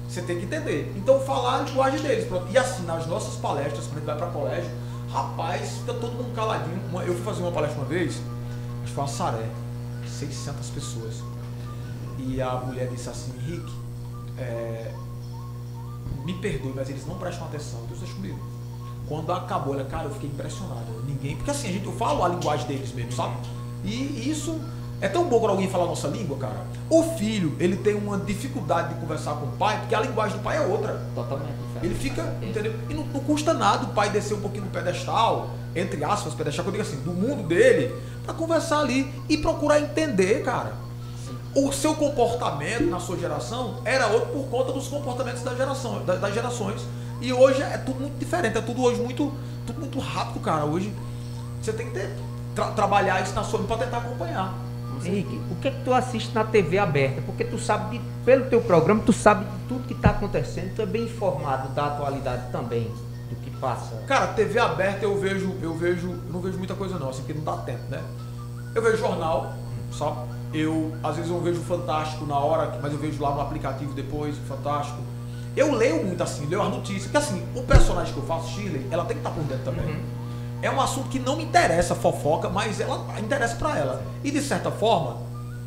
Você 0.08 0.22
tem 0.22 0.40
que 0.40 0.46
entender. 0.46 0.94
Então 0.96 1.20
falar 1.20 1.60
a 1.60 1.62
linguagem 1.64 2.02
deles. 2.02 2.26
Pronto. 2.28 2.48
E 2.50 2.58
assim, 2.58 2.84
nas 2.84 3.06
nossas 3.08 3.36
palestras, 3.36 3.86
quando 3.86 3.98
a 3.98 4.00
gente 4.00 4.06
vai 4.06 4.18
para 4.18 4.28
colégio, 4.28 4.72
rapaz, 5.12 5.70
fica 5.80 5.94
todo 5.94 6.12
mundo 6.14 6.34
caladinho. 6.34 6.82
Eu 7.06 7.14
fui 7.14 7.24
fazer 7.24 7.42
uma 7.42 7.52
palestra 7.52 7.80
uma 7.80 7.88
vez, 7.88 8.14
acho 8.14 8.86
que 8.86 8.92
foi 8.92 9.04
uma 9.04 9.10
Saré, 9.10 9.50
600 10.08 10.70
pessoas. 10.70 11.16
E 12.18 12.42
a 12.42 12.56
mulher 12.56 12.88
disse 12.88 13.10
assim, 13.10 13.34
Henrique, 13.38 13.74
é, 14.38 14.92
me 16.26 16.34
perdoe, 16.34 16.74
mas 16.76 16.90
eles 16.90 17.06
não 17.06 17.18
prestam 17.18 17.48
atenção. 17.48 17.82
Deus 17.88 18.00
deixa 18.00 18.16
comigo. 18.16 18.57
Quando 19.08 19.32
acabou, 19.32 19.74
ela, 19.74 19.86
cara, 19.86 20.06
eu 20.06 20.12
fiquei 20.12 20.30
impressionado. 20.30 20.86
Ninguém. 21.06 21.36
Porque 21.38 21.52
assim, 21.52 21.70
a 21.70 21.72
gente, 21.72 21.86
eu 21.86 21.94
falo 21.94 22.24
a 22.24 22.28
linguagem 22.30 22.68
deles 22.68 22.92
mesmo, 22.94 23.12
sabe? 23.14 23.36
E 23.86 24.30
isso 24.30 24.60
é 25.00 25.08
tão 25.08 25.26
bom 25.26 25.40
quando 25.40 25.52
alguém 25.52 25.70
fala 25.70 25.86
a 25.86 25.88
nossa 25.88 26.08
língua, 26.08 26.38
cara. 26.38 26.66
O 26.90 27.04
filho, 27.18 27.56
ele 27.60 27.78
tem 27.78 27.94
uma 27.96 28.18
dificuldade 28.18 28.94
de 28.94 29.00
conversar 29.00 29.34
com 29.36 29.46
o 29.46 29.52
pai, 29.52 29.80
porque 29.80 29.96
a 29.96 30.02
linguagem 30.02 30.38
do 30.38 30.44
pai 30.44 30.58
é 30.58 30.62
outra. 30.62 31.02
Totalmente 31.16 31.54
diferente. 31.68 31.86
Ele 31.86 31.96
fica, 31.96 32.36
entendeu? 32.42 32.74
E 32.90 32.94
não, 32.94 33.04
não 33.06 33.20
custa 33.22 33.54
nada 33.54 33.86
o 33.86 33.90
pai 33.90 34.10
descer 34.10 34.34
um 34.36 34.42
pouquinho 34.42 34.66
no 34.66 34.72
pedestal, 34.72 35.50
entre 35.76 36.04
aspas, 36.04 36.34
pedestal, 36.34 36.64
que 36.66 36.70
eu 36.70 36.72
digo 36.74 36.84
assim, 36.84 36.98
do 37.02 37.12
mundo 37.12 37.48
dele, 37.48 37.96
pra 38.26 38.34
conversar 38.34 38.80
ali 38.80 39.10
e 39.30 39.38
procurar 39.38 39.80
entender, 39.80 40.44
cara. 40.44 40.74
O 41.56 41.72
seu 41.72 41.96
comportamento 41.96 42.84
na 42.90 43.00
sua 43.00 43.18
geração 43.18 43.76
era 43.86 44.08
outro 44.08 44.30
por 44.30 44.46
conta 44.48 44.72
dos 44.74 44.88
comportamentos 44.88 45.42
da 45.44 45.56
geração, 45.56 46.04
da- 46.06 46.16
das 46.16 46.34
gerações. 46.34 46.82
E 47.22 47.34
hoje 47.34 47.62
é 47.62 47.78
tudo 47.78 48.00
muito 48.02 48.18
diferente, 48.20 48.58
é 48.58 48.62
tudo 48.62 48.84
hoje 48.84 49.02
muito, 49.02 49.32
tudo 49.66 49.80
muito 49.80 50.00
rápido, 50.00 50.40
cara. 50.42 50.66
Hoje 50.66 50.94
você 51.62 51.74
tem 51.74 51.88
que 51.88 51.94
ter, 51.94 52.16
tra- 52.56 52.72
trabalhar 52.72 53.22
isso 53.22 53.34
na 53.34 53.44
sua 53.44 53.60
para 53.64 53.86
tentar 53.86 53.98
acompanhar. 53.98 54.54
Henrique, 55.04 55.40
o 55.52 55.56
que 55.56 55.68
é 55.68 55.72
que 55.72 55.84
tu 55.84 55.94
assiste 55.94 56.34
na 56.34 56.44
TV 56.44 56.78
aberta? 56.80 57.22
Porque 57.22 57.44
tu 57.44 57.58
sabe, 57.60 57.98
de, 57.98 58.04
pelo 58.26 58.46
teu 58.46 58.62
programa, 58.62 59.02
tu 59.06 59.14
sabe 59.14 59.46
de 59.46 59.52
tudo 59.68 59.88
que 59.88 59.94
está 59.94 60.10
acontecendo, 60.10 60.76
tu 60.76 60.82
é 60.82 60.86
bem 60.86 61.04
informado 61.04 61.70
da 61.70 61.86
atualidade 61.88 62.52
também, 62.52 62.84
do 63.30 63.36
que 63.44 63.52
passa. 63.58 63.96
Cara, 64.08 64.28
TV 64.28 64.58
aberta 64.60 65.06
eu 65.06 65.20
vejo, 65.20 65.54
eu 65.62 65.76
vejo, 65.76 66.08
não 66.32 66.40
vejo 66.40 66.58
muita 66.58 66.74
coisa 66.74 66.98
não, 66.98 67.10
assim, 67.10 67.20
porque 67.20 67.34
não 67.34 67.44
dá 67.44 67.58
tempo, 67.58 67.84
né? 67.90 68.02
Eu 68.74 68.82
vejo 68.82 68.98
jornal, 68.98 69.54
sabe? 69.92 70.18
Eu, 70.54 70.96
às 71.04 71.16
vezes 71.16 71.30
eu 71.30 71.40
vejo 71.42 71.62
Fantástico 71.62 72.26
na 72.26 72.38
hora, 72.40 72.80
mas 72.82 72.92
eu 72.92 72.98
vejo 73.00 73.22
lá 73.22 73.32
no 73.32 73.42
aplicativo 73.42 73.94
depois, 73.94 74.36
Fantástico. 74.48 74.98
Eu 75.58 75.74
leio 75.74 76.06
muito 76.06 76.22
assim, 76.24 76.46
leio 76.46 76.62
as 76.62 76.70
notícias, 76.70 77.04
porque 77.04 77.18
assim, 77.18 77.44
o 77.56 77.64
personagem 77.64 78.14
que 78.14 78.20
eu 78.20 78.26
faço, 78.26 78.50
Shirley, 78.54 78.88
ela 78.92 79.04
tem 79.06 79.18
que 79.18 79.22
estar 79.22 79.32
por 79.32 79.44
dentro 79.44 79.66
também. 79.66 80.00
É 80.62 80.70
um 80.72 80.80
assunto 80.80 81.10
que 81.10 81.20
não 81.20 81.36
me 81.36 81.44
interessa, 81.44 81.94
fofoca, 81.96 82.48
mas 82.50 82.80
ela 82.80 83.04
interessa 83.20 83.56
pra 83.56 83.78
ela. 83.78 84.02
E 84.24 84.32
de 84.32 84.42
certa 84.42 84.72
forma, 84.72 85.18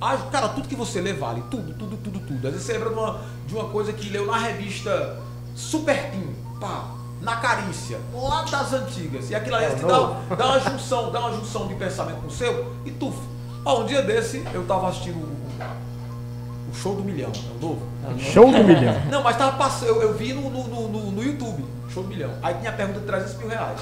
a- 0.01 0.17
cara, 0.17 0.49
tudo 0.49 0.69
que 0.69 0.75
você 0.77 1.01
lê 1.01 1.13
vale, 1.13 1.43
tudo, 1.51 1.75
tudo, 1.75 1.97
tudo, 1.97 2.19
tudo. 2.21 2.47
Às 2.47 2.53
vezes 2.55 2.67
você 2.67 2.73
lembra 2.75 2.91
de 2.91 2.95
uma, 2.97 3.21
de 3.47 3.55
uma 3.55 3.65
coisa 3.69 3.93
que 3.93 4.09
leu 4.09 4.27
na 4.27 4.39
revista 4.39 5.17
Super 5.55 6.11
Team, 6.11 6.33
pá, 6.61 6.85
na 7.21 7.37
carícia, 7.37 7.99
lá 8.15 8.43
das 8.45 8.73
antigas. 8.73 9.29
E 9.31 9.35
aquilo 9.35 9.57
ali 9.57 9.67
É, 9.67 9.71
te 9.75 9.85
dá, 9.85 10.17
dá 10.37 10.47
uma 10.47 10.61
junção, 10.61 11.11
dá 11.13 11.21
uma 11.21 11.33
junção 11.33 11.67
de 11.67 11.75
pensamento 11.75 12.21
com 12.21 12.29
o 12.29 12.31
seu 12.31 12.73
e 12.87 12.91
tu. 12.93 13.13
Ó, 13.65 13.83
um 13.83 13.87
dia 13.87 14.03
desse 14.03 14.43
eu 14.55 14.65
tava 14.67 14.89
assistindo 14.89 15.19
o, 16.71 16.75
show 16.75 16.95
do 16.95 17.03
milhão, 17.03 17.31
é 17.35 17.57
o 17.57 17.61
novo? 17.69 17.87
Show 18.19 18.51
do 18.51 18.65
milhão. 18.65 18.95
Não, 19.11 19.23
mas 19.23 19.37
tava 19.37 19.57
passando, 19.57 19.89
eu, 19.89 20.03
eu 20.03 20.15
vi 20.15 20.33
no, 20.33 20.49
no, 20.51 20.89
no, 20.89 21.11
no- 21.13 21.23
YouTube, 21.23 21.65
show 21.93 22.03
do 22.03 22.09
milhão. 22.09 22.31
Aí 22.43 22.55
tinha 22.55 22.71
a 22.71 22.75
pergunta 22.75 23.01
de 23.01 23.07
300 23.07 23.37
mil 23.39 23.49
reais. 23.49 23.81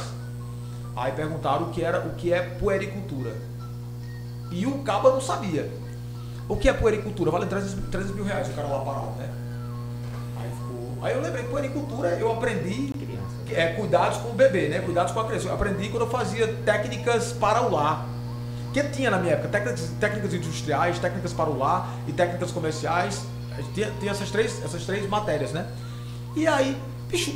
Aí 0.96 1.12
perguntaram 1.12 1.64
o 1.66 1.70
que 1.70 1.82
era, 1.84 2.00
o 2.00 2.14
que 2.14 2.32
é 2.32 2.40
puericultura. 2.42 3.32
E 4.50 4.66
o 4.66 4.78
caba 4.78 5.10
não 5.10 5.20
sabia. 5.20 5.70
O 6.48 6.56
que 6.56 6.68
é 6.68 6.72
puericultura? 6.72 7.30
Vale 7.30 7.46
300, 7.46 7.74
mil- 7.74 7.90
300 7.90 8.14
mil 8.16 8.24
reais, 8.24 8.48
o 8.48 8.52
cara 8.52 8.68
lá 8.68 8.80
parado, 8.80 9.10
né? 9.18 9.28
Aí 10.40 10.50
ficou. 10.50 11.04
Aí 11.04 11.14
eu 11.14 11.20
lembrei, 11.22 11.44
puericultura 11.44 12.08
eu 12.10 12.32
aprendi 12.32 12.92
que 13.46 13.54
é, 13.54 13.74
cuidados 13.74 14.18
com 14.18 14.30
o 14.30 14.34
bebê, 14.34 14.68
né? 14.68 14.80
Cuidados 14.80 15.12
com 15.12 15.20
a 15.20 15.24
criança. 15.26 15.48
Eu 15.48 15.54
aprendi 15.54 15.88
quando 15.88 16.02
eu 16.02 16.10
fazia 16.10 16.46
técnicas 16.64 17.32
para 17.32 17.62
o 17.62 17.70
lar. 17.72 18.06
Que 18.72 18.82
tinha 18.84 19.10
na 19.10 19.18
minha 19.18 19.32
época, 19.32 19.48
técnicas, 19.48 19.90
técnicas 19.98 20.34
industriais, 20.34 20.98
técnicas 20.98 21.32
para 21.32 21.48
o 21.48 21.58
lar 21.58 21.88
e 22.06 22.12
técnicas 22.12 22.50
comerciais. 22.52 23.24
A 23.52 23.56
gente 23.60 23.72
Tinha, 23.72 23.90
tinha 23.98 24.12
essas, 24.12 24.30
três, 24.30 24.62
essas 24.64 24.84
três 24.84 25.08
matérias, 25.08 25.52
né? 25.52 25.66
E 26.36 26.46
aí, 26.46 26.76
bicho, 27.08 27.34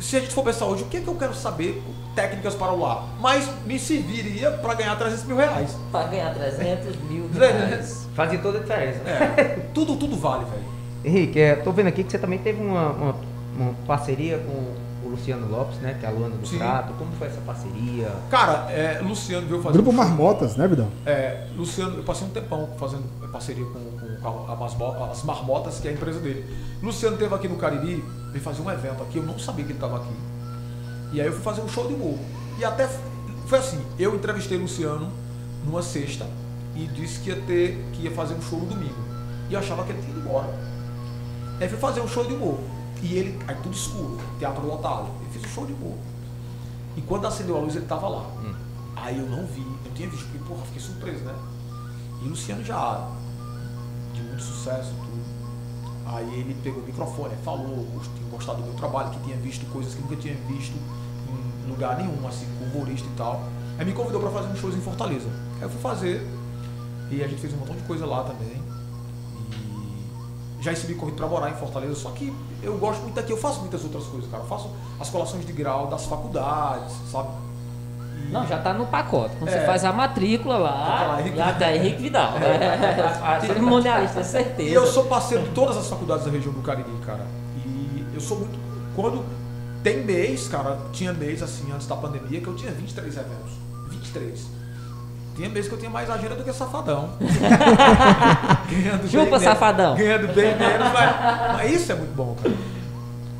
se 0.00 0.16
a 0.16 0.20
gente 0.20 0.32
for 0.32 0.42
pensar 0.42 0.64
hoje, 0.66 0.82
o 0.82 0.86
que 0.86 0.96
é 0.96 1.00
que 1.00 1.08
eu 1.08 1.14
quero 1.14 1.34
saber 1.34 1.82
técnicas 2.14 2.54
para 2.54 2.72
o 2.72 2.80
lar? 2.80 3.04
Mas 3.20 3.48
me 3.66 3.78
serviria 3.78 4.50
para 4.50 4.74
ganhar 4.74 4.96
300 4.96 5.24
mil 5.24 5.36
reais. 5.36 5.76
Pra 5.92 6.04
ganhar 6.04 6.34
300 6.34 6.96
mil 7.08 7.28
reais. 7.38 8.08
Fazia 8.14 8.38
toda 8.38 8.58
a 8.58 8.60
diferença. 8.62 8.98
né? 9.04 9.34
É, 9.36 9.42
tudo, 9.74 9.96
tudo 9.96 10.16
vale, 10.16 10.44
velho. 10.46 10.64
Henrique, 11.04 11.38
é, 11.40 11.54
tô 11.56 11.70
vendo 11.70 11.86
aqui 11.88 12.02
que 12.02 12.10
você 12.10 12.18
também 12.18 12.38
teve 12.40 12.60
uma, 12.60 12.90
uma, 12.90 13.14
uma 13.56 13.74
parceria 13.86 14.38
com 14.38 14.74
Luciano 15.18 15.50
Lopes, 15.50 15.78
né? 15.78 15.96
Que 15.98 16.06
é 16.06 16.08
a 16.08 16.12
Luana 16.12 16.36
do 16.36 16.46
Sim. 16.46 16.58
Prato. 16.58 16.92
Como 16.94 17.12
foi 17.12 17.26
essa 17.26 17.40
parceria? 17.40 18.10
Cara, 18.30 18.70
é, 18.70 19.00
Luciano 19.02 19.46
veio 19.46 19.60
fazer. 19.60 19.74
Grupo 19.74 19.90
um. 19.90 19.92
Marmotas, 19.92 20.56
né, 20.56 20.66
Vidal? 20.66 20.88
É, 21.04 21.46
Luciano, 21.56 21.98
eu 21.98 22.04
passei 22.04 22.26
um 22.26 22.30
tempão 22.30 22.68
fazendo 22.78 23.04
parceria 23.30 23.64
com, 23.66 23.98
com 24.20 24.50
a 24.50 25.10
as 25.10 25.22
Marmotas, 25.22 25.80
que 25.80 25.88
é 25.88 25.90
a 25.90 25.94
empresa 25.94 26.20
dele. 26.20 26.44
Luciano 26.82 27.16
esteve 27.16 27.34
aqui 27.34 27.48
no 27.48 27.56
Cariri, 27.56 28.02
veio 28.30 28.42
fazer 28.42 28.62
um 28.62 28.70
evento 28.70 29.02
aqui, 29.02 29.18
eu 29.18 29.22
não 29.22 29.38
sabia 29.38 29.64
que 29.64 29.72
ele 29.72 29.78
estava 29.78 29.96
aqui. 29.98 30.14
E 31.12 31.20
aí 31.20 31.26
eu 31.26 31.32
fui 31.32 31.42
fazer 31.42 31.60
um 31.60 31.68
show 31.68 31.86
de 31.86 31.94
humor. 31.94 32.18
E 32.58 32.64
até 32.64 32.88
foi 33.46 33.58
assim, 33.58 33.80
eu 33.98 34.14
entrevistei 34.14 34.58
Luciano 34.58 35.10
numa 35.64 35.82
sexta 35.82 36.26
e 36.74 36.86
disse 36.86 37.20
que 37.20 37.30
ia 37.30 37.36
ter, 37.36 37.84
que 37.92 38.02
ia 38.02 38.10
fazer 38.10 38.34
um 38.34 38.42
show 38.42 38.58
no 38.58 38.66
domingo. 38.66 39.08
E 39.48 39.54
eu 39.54 39.60
achava 39.60 39.84
que 39.84 39.92
ele 39.92 40.00
tinha 40.00 40.10
ido 40.10 40.20
embora. 40.20 40.48
Aí 41.60 41.68
fui 41.68 41.78
fazer 41.78 42.00
um 42.00 42.08
show 42.08 42.24
de 42.24 42.34
humor. 42.34 42.58
E 43.02 43.14
ele, 43.14 43.38
aí 43.46 43.56
tudo 43.62 43.74
escuro, 43.74 44.18
teatro 44.38 44.66
lotado. 44.66 45.08
Eu 45.22 45.30
fiz 45.30 45.44
um 45.44 45.48
show 45.54 45.66
de 45.66 45.72
humor. 45.72 45.96
E 46.96 47.00
quando 47.02 47.26
acendeu 47.26 47.56
a 47.56 47.60
luz, 47.60 47.76
ele 47.76 47.86
tava 47.86 48.08
lá. 48.08 48.24
Aí 48.96 49.18
eu 49.18 49.26
não 49.28 49.46
vi, 49.46 49.64
eu 49.84 49.92
tinha 49.94 50.08
visto, 50.08 50.26
porque, 50.26 50.44
porra, 50.44 50.64
fiquei 50.66 50.82
surpreso, 50.82 51.24
né? 51.24 51.34
E 52.22 52.28
Luciano 52.28 52.64
já, 52.64 53.08
de 54.12 54.20
muito 54.22 54.42
sucesso, 54.42 54.90
tudo. 54.90 55.22
Aí 56.06 56.40
ele 56.40 56.56
pegou 56.64 56.82
o 56.82 56.86
microfone, 56.86 57.36
falou, 57.44 57.86
tinha 58.16 58.30
gostado 58.30 58.60
do 58.60 58.64
meu 58.64 58.74
trabalho, 58.74 59.10
que 59.10 59.20
tinha 59.20 59.36
visto 59.36 59.64
coisas 59.66 59.94
que 59.94 60.02
nunca 60.02 60.16
tinha 60.16 60.34
visto 60.48 60.74
em 61.64 61.70
lugar 61.70 61.96
nenhum, 61.98 62.26
assim, 62.26 62.46
como 62.58 62.72
humorista 62.72 63.06
e 63.06 63.16
tal. 63.16 63.44
Aí 63.78 63.84
me 63.84 63.92
convidou 63.92 64.20
pra 64.20 64.30
fazer 64.30 64.48
uns 64.48 64.58
shows 64.58 64.74
em 64.74 64.80
Fortaleza. 64.80 65.28
Aí 65.56 65.62
eu 65.62 65.70
fui 65.70 65.80
fazer, 65.80 66.26
e 67.10 67.22
a 67.22 67.28
gente 67.28 67.40
fez 67.40 67.52
um 67.54 67.58
montão 67.58 67.76
de 67.76 67.82
coisa 67.82 68.04
lá 68.04 68.24
também. 68.24 68.60
Já 70.60 70.70
recebi 70.72 70.94
convite 70.94 71.14
pra 71.16 71.26
morar 71.26 71.50
em 71.50 71.54
Fortaleza, 71.54 71.94
só 71.94 72.10
que 72.10 72.32
eu 72.62 72.76
gosto 72.78 73.02
muito 73.02 73.14
daqui, 73.14 73.30
eu 73.32 73.36
faço 73.36 73.60
muitas 73.60 73.84
outras 73.84 74.04
coisas, 74.04 74.28
cara. 74.30 74.42
Eu 74.42 74.48
faço 74.48 74.70
as 74.98 75.08
colações 75.08 75.46
de 75.46 75.52
grau 75.52 75.86
das 75.86 76.04
faculdades, 76.06 76.92
sabe? 77.12 77.28
E- 78.26 78.32
Não, 78.32 78.44
já 78.46 78.58
tá 78.58 78.74
no 78.74 78.84
pacote. 78.86 79.36
Quando 79.36 79.48
É. 79.50 79.60
você 79.60 79.64
faz 79.66 79.84
a 79.84 79.92
matrícula 79.92 80.58
lá, 80.58 80.70
lá, 81.16 81.22
já 81.22 81.52
tá 81.54 81.74
Henrique 81.76 82.02
Vidal. 82.02 82.32
É. 82.38 83.40
Cerimonialista, 83.46 84.20
é 84.20 84.24
certeza. 84.24 84.68
E 84.68 84.74
eu 84.74 84.86
sou 84.86 85.04
parceiro 85.04 85.44
de 85.44 85.50
todas 85.50 85.76
as 85.76 85.86
faculdades 85.88 86.24
da 86.24 86.30
região 86.32 86.52
do 86.52 86.60
Cariri, 86.60 86.90
cara. 87.06 87.24
E 87.64 88.04
eu 88.12 88.20
sou 88.20 88.38
muito. 88.38 88.58
Quando 88.96 89.24
tem 89.84 90.04
mês, 90.04 90.48
cara, 90.48 90.76
tinha 90.92 91.12
mês 91.12 91.40
assim, 91.42 91.70
antes 91.72 91.86
da 91.86 91.94
pandemia, 91.94 92.40
que 92.40 92.48
eu 92.48 92.56
tinha 92.56 92.72
23 92.72 93.16
eventos. 93.16 93.52
23. 93.90 94.46
Tinha 95.38 95.48
mês 95.48 95.68
que 95.68 95.74
eu 95.74 95.78
tinha 95.78 95.88
mais 95.88 96.10
agenda 96.10 96.34
do 96.34 96.42
que 96.42 96.52
safadão. 96.52 97.10
ganhando 98.68 99.02
bem 99.02 99.08
Chupa, 99.08 99.24
menos- 99.24 99.42
safadão. 99.44 99.94
Ganhando 99.94 100.34
bem 100.34 100.58
menos, 100.58 100.92
mas, 100.92 101.52
mas 101.56 101.72
isso 101.72 101.92
é 101.92 101.94
muito 101.94 102.12
bom, 102.16 102.36
cara. 102.42 102.54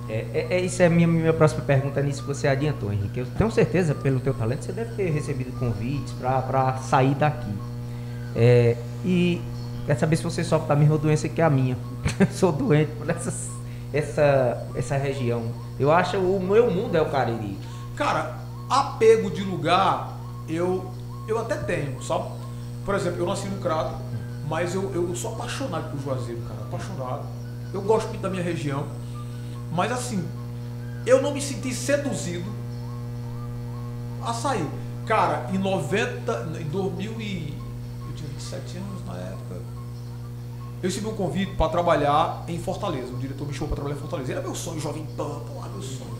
É, 0.09 0.26
é, 0.32 0.46
é- 0.51 0.61
isso 0.61 0.80
é 0.80 0.86
a 0.86 0.90
minha, 0.90 1.09
minha 1.09 1.32
próxima 1.32 1.62
pergunta 1.64 2.01
nisso 2.01 2.22
que 2.22 2.28
você 2.28 2.46
adiantou, 2.46 2.92
Henrique. 2.92 3.18
Eu 3.18 3.26
tenho 3.36 3.51
certeza, 3.51 3.96
pelo 3.96 4.20
teu 4.20 4.32
talento, 4.32 4.64
você 4.64 4.70
deve 4.70 4.94
ter 4.94 5.11
recebido 5.11 5.51
convites 5.59 6.12
para 6.20 6.76
sair 6.88 7.16
daqui. 7.16 7.53
É, 8.36 8.76
e 9.05 9.40
quer 9.84 9.96
saber 9.99 10.14
se 10.14 10.22
você 10.22 10.44
sofre 10.44 10.68
da 10.68 10.76
mesma 10.76 10.96
doença 10.99 11.28
que 11.28 11.42
a 11.42 11.51
minha. 11.51 11.76
Sou 12.30 12.53
doente 12.53 12.92
por 12.92 13.11
essa, 13.11 13.34
essa, 13.92 14.68
essa 14.76 14.96
região. 14.96 15.42
Eu 15.80 15.90
acho 15.90 16.16
o 16.16 16.40
meu 16.40 16.70
mundo 16.70 16.96
é 16.96 17.03
o 17.03 17.07
Cariri. 17.07 17.59
Cara, 17.96 18.36
apego 18.70 19.28
de 19.32 19.42
lugar, 19.42 20.16
eu, 20.49 20.88
eu 21.28 21.38
até 21.38 21.56
tenho, 21.56 22.02
sabe? 22.02 22.30
Por 22.84 22.94
exemplo, 22.94 23.20
eu 23.20 23.26
nasci 23.26 23.46
no 23.48 23.60
Crato, 23.60 23.94
mas 24.48 24.74
eu, 24.74 24.90
eu 24.94 25.14
sou 25.14 25.34
apaixonado 25.34 25.90
por 25.90 26.00
Juazeiro, 26.00 26.40
cara. 26.40 26.60
Apaixonado. 26.62 27.26
Eu 27.72 27.82
gosto 27.82 28.08
muito 28.08 28.22
da 28.22 28.30
minha 28.30 28.42
região. 28.42 28.86
Mas 29.70 29.92
assim, 29.92 30.26
eu 31.04 31.20
não 31.20 31.34
me 31.34 31.42
senti 31.42 31.74
seduzido 31.74 32.50
a 34.24 34.32
sair. 34.32 34.66
Cara, 35.06 35.50
em 35.52 35.58
90, 35.58 36.48
em 36.60 36.64
2000 36.64 37.20
e... 37.20 37.58
Eu 38.08 38.14
tinha 38.16 38.28
27 38.30 38.78
anos 38.78 39.06
na 39.06 39.16
época. 39.16 39.54
Eu 40.82 40.88
recebi 40.88 41.06
um 41.06 41.14
convite 41.14 41.54
para 41.56 41.70
trabalhar 41.70 42.44
em 42.48 42.58
Fortaleza. 42.58 43.12
O 43.12 43.18
diretor 43.18 43.46
me 43.46 43.52
chamou 43.52 43.68
para 43.68 43.76
trabalhar 43.76 43.96
em 43.96 44.00
Fortaleza. 44.00 44.32
Era 44.32 44.40
meu 44.40 44.54
sonho, 44.54 44.80
Jovem 44.80 45.04
Pan, 45.14 45.40
porra, 45.40 45.68
meu 45.68 45.82
sonho. 45.82 46.16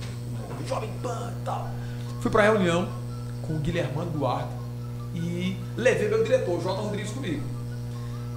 Jovem 0.66 0.90
Pan 1.02 1.32
e 1.40 1.44
tal. 1.44 1.70
Fui 2.20 2.30
pra 2.30 2.42
reunião 2.42 2.86
com 3.46 3.54
o 3.54 3.59
Guilhermano 3.59 4.11
Duarte 4.11 4.68
e 5.14 5.56
levei 5.76 6.09
meu 6.09 6.22
diretor, 6.22 6.59
o 6.59 6.62
Jota 6.62 6.82
Rodrigues, 6.82 7.11
comigo. 7.11 7.42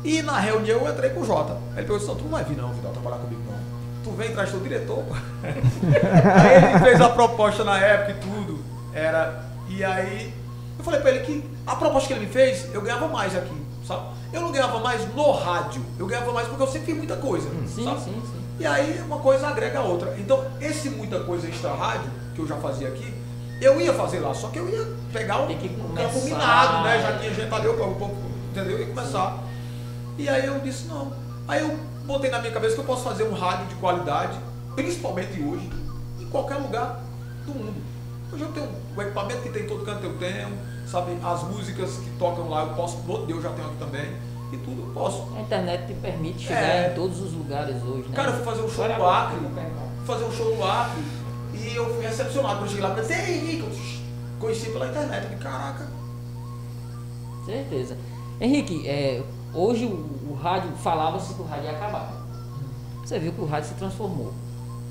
E 0.03 0.21
na 0.21 0.39
reunião 0.39 0.81
eu 0.81 0.91
entrei 0.91 1.11
com 1.11 1.21
o 1.21 1.25
Jota. 1.25 1.57
Ele 1.75 1.85
perguntou, 1.85 2.15
tu 2.15 2.23
não 2.23 2.31
vai 2.31 2.43
vir 2.43 2.57
não, 2.57 2.73
Vidal, 2.73 2.91
trabalhar 2.91 3.17
comigo 3.17 3.41
não. 3.45 3.61
Tu 4.03 4.11
vem 4.17 4.31
traz 4.31 4.49
teu 4.49 4.59
diretor. 4.59 5.03
pô." 5.03 5.13
aí 5.45 6.55
ele 6.55 6.79
fez 6.79 6.99
a 6.99 7.09
proposta 7.09 7.63
na 7.63 7.77
época 7.77 8.11
e 8.11 8.15
tudo. 8.15 8.59
Era. 8.93 9.45
E 9.69 9.83
aí 9.83 10.33
eu 10.77 10.83
falei 10.83 10.99
pra 10.99 11.11
ele 11.11 11.19
que 11.19 11.43
a 11.67 11.75
proposta 11.75 12.07
que 12.07 12.13
ele 12.13 12.25
me 12.25 12.31
fez, 12.31 12.73
eu 12.73 12.81
ganhava 12.81 13.07
mais 13.07 13.35
aqui, 13.35 13.55
sabe? 13.87 14.05
Eu 14.33 14.41
não 14.41 14.51
ganhava 14.51 14.79
mais 14.79 15.07
no 15.13 15.31
rádio, 15.31 15.85
eu 15.99 16.07
ganhava 16.07 16.31
mais 16.31 16.47
porque 16.47 16.63
eu 16.63 16.67
sempre 16.67 16.87
fiz 16.87 16.97
muita 16.97 17.15
coisa. 17.17 17.47
Sim, 17.67 17.83
sabe? 17.83 17.99
sim, 18.01 18.21
sim. 18.25 18.41
E 18.59 18.65
aí 18.65 18.99
uma 19.05 19.19
coisa 19.19 19.47
agrega 19.47 19.79
a 19.79 19.83
outra. 19.83 20.15
Então, 20.17 20.43
esse 20.59 20.89
muita 20.89 21.19
coisa 21.19 21.47
extra 21.47 21.71
rádio, 21.73 22.09
que 22.33 22.41
eu 22.41 22.47
já 22.47 22.55
fazia 22.55 22.87
aqui, 22.87 23.13
eu 23.61 23.79
ia 23.79 23.93
fazer 23.93 24.19
lá, 24.19 24.33
só 24.33 24.47
que 24.49 24.57
eu 24.59 24.67
ia 24.67 24.85
pegar 25.13 25.39
um, 25.41 25.45
um 25.51 25.93
campo 25.95 26.21
minado, 26.25 26.83
né? 26.83 26.99
Já 27.01 27.17
tinha 27.19 27.33
gente 27.33 27.53
ali, 27.53 27.65
eu, 27.65 27.73
eu, 27.77 27.97
eu- 27.99 28.17
entendeu? 28.51 28.71
Eu 28.77 28.79
ia 28.87 28.93
começar. 28.93 29.37
E 30.17 30.27
aí 30.27 30.45
eu 30.45 30.59
disse, 30.59 30.85
não. 30.87 31.13
Aí 31.47 31.61
eu 31.61 31.77
botei 32.05 32.29
na 32.29 32.39
minha 32.39 32.51
cabeça 32.51 32.75
que 32.75 32.81
eu 32.81 32.85
posso 32.85 33.03
fazer 33.03 33.23
um 33.23 33.33
rádio 33.33 33.67
de 33.67 33.75
qualidade, 33.75 34.37
principalmente 34.75 35.41
hoje, 35.41 35.69
em 36.19 36.25
qualquer 36.27 36.55
lugar 36.55 37.01
do 37.45 37.53
mundo. 37.53 37.81
Hoje 38.33 38.43
eu 38.43 38.51
tenho 38.51 38.69
o 38.95 39.01
equipamento 39.01 39.41
que 39.41 39.49
tem 39.49 39.63
em 39.63 39.67
todo 39.67 39.85
canto 39.85 40.03
eu 40.05 40.17
tenho, 40.17 40.49
sabe? 40.87 41.17
As 41.23 41.43
músicas 41.43 41.91
que 41.97 42.09
tocam 42.17 42.49
lá 42.49 42.63
eu 42.63 42.73
posso, 42.73 42.97
no 42.99 43.25
Deus 43.25 43.43
já 43.43 43.49
tenho 43.49 43.67
aqui 43.67 43.77
também. 43.77 44.05
E 44.53 44.57
tudo 44.57 44.81
eu 44.85 44.93
posso. 44.93 45.27
A 45.37 45.41
internet 45.41 45.87
te 45.87 45.93
permite 45.93 46.47
chegar 46.47 46.59
É. 46.61 46.91
em 46.91 46.95
todos 46.95 47.21
os 47.21 47.31
lugares 47.33 47.75
hoje, 47.83 48.09
né? 48.09 48.15
Cara, 48.15 48.29
eu 48.31 48.35
fui 48.35 48.43
fazer 48.45 48.61
um 48.63 48.69
show 48.69 48.87
no 48.87 49.07
Acre. 49.07 49.37
fazer 50.05 50.23
um 50.25 50.31
show 50.31 50.55
no 50.57 50.63
Acre 50.65 51.01
e 51.61 51.75
eu 51.75 51.93
fui 51.93 52.05
recepcionado. 52.05 52.59
Quando 52.59 52.69
cheguei 52.69 52.83
lá, 52.83 52.95
pensei, 52.95 53.17
ei, 53.17 53.37
Henrique, 53.37 54.01
conheci 54.39 54.69
pela 54.69 54.87
internet. 54.87 55.23
Falei, 55.23 55.37
caraca. 55.37 55.87
Certeza. 57.45 57.97
Henrique, 58.39 58.87
é, 58.87 59.21
hoje 59.53 59.85
o, 59.85 60.31
o 60.31 60.39
rádio 60.41 60.71
falava-se 60.77 61.33
que 61.33 61.41
o 61.41 61.45
rádio 61.45 61.65
ia 61.65 61.71
acabar. 61.71 62.11
Você 63.03 63.19
viu 63.19 63.31
que 63.33 63.41
o 63.41 63.45
rádio 63.45 63.69
se 63.69 63.75
transformou. 63.75 64.33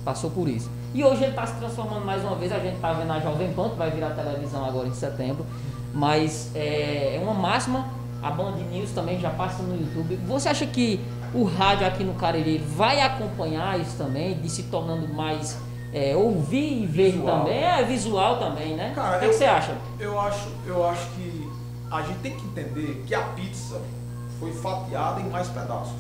Passou 0.04 0.30
por 0.30 0.48
isso. 0.48 0.70
E 0.92 1.04
hoje 1.04 1.22
ele 1.22 1.30
está 1.30 1.46
se 1.46 1.54
transformando 1.54 2.04
mais 2.04 2.22
uma 2.22 2.36
vez. 2.36 2.52
A 2.52 2.58
gente 2.58 2.76
está 2.76 2.92
vendo 2.92 3.12
a 3.12 3.20
Jovem 3.20 3.52
Pan, 3.52 3.70
que 3.70 3.76
vai 3.76 3.90
virar 3.90 4.10
televisão 4.10 4.64
agora 4.64 4.88
em 4.88 4.94
setembro. 4.94 5.46
Mas 5.94 6.50
é, 6.54 7.16
é 7.16 7.20
uma 7.22 7.34
máxima. 7.34 7.88
A 8.22 8.30
Band 8.30 8.56
News 8.70 8.90
também 8.90 9.18
já 9.18 9.30
passa 9.30 9.62
no 9.62 9.74
YouTube. 9.74 10.16
Você 10.26 10.48
acha 10.48 10.66
que 10.66 11.00
o 11.32 11.44
rádio 11.44 11.86
aqui 11.86 12.04
no 12.04 12.14
Cariri 12.14 12.58
vai 12.58 13.00
acompanhar 13.00 13.80
isso 13.80 13.96
também, 13.96 14.38
de 14.38 14.48
se 14.48 14.64
tornando 14.64 15.08
mais 15.08 15.56
é, 15.92 16.14
ouvir 16.16 16.82
e 16.82 16.86
ver 16.86 17.12
Visual. 17.12 17.38
também? 17.40 17.62
É 17.64 17.84
visual 17.84 18.38
também, 18.38 18.76
né? 18.76 18.92
Cara, 18.94 19.16
o 19.16 19.20
que, 19.20 19.26
eu- 19.26 19.30
que 19.30 19.36
você 19.36 19.44
acha? 19.44 19.76
Eu 19.98 20.18
acho, 20.20 20.48
eu 20.66 20.86
acho 20.88 21.06
que 21.10 21.48
a 21.90 22.02
gente 22.02 22.18
tem 22.20 22.36
que 22.36 22.46
entender 22.46 23.02
que 23.06 23.14
a 23.14 23.22
pizza 23.22 23.80
foi 24.38 24.52
fatiada 24.52 25.20
em 25.20 25.28
mais 25.28 25.48
pedaços. 25.48 25.92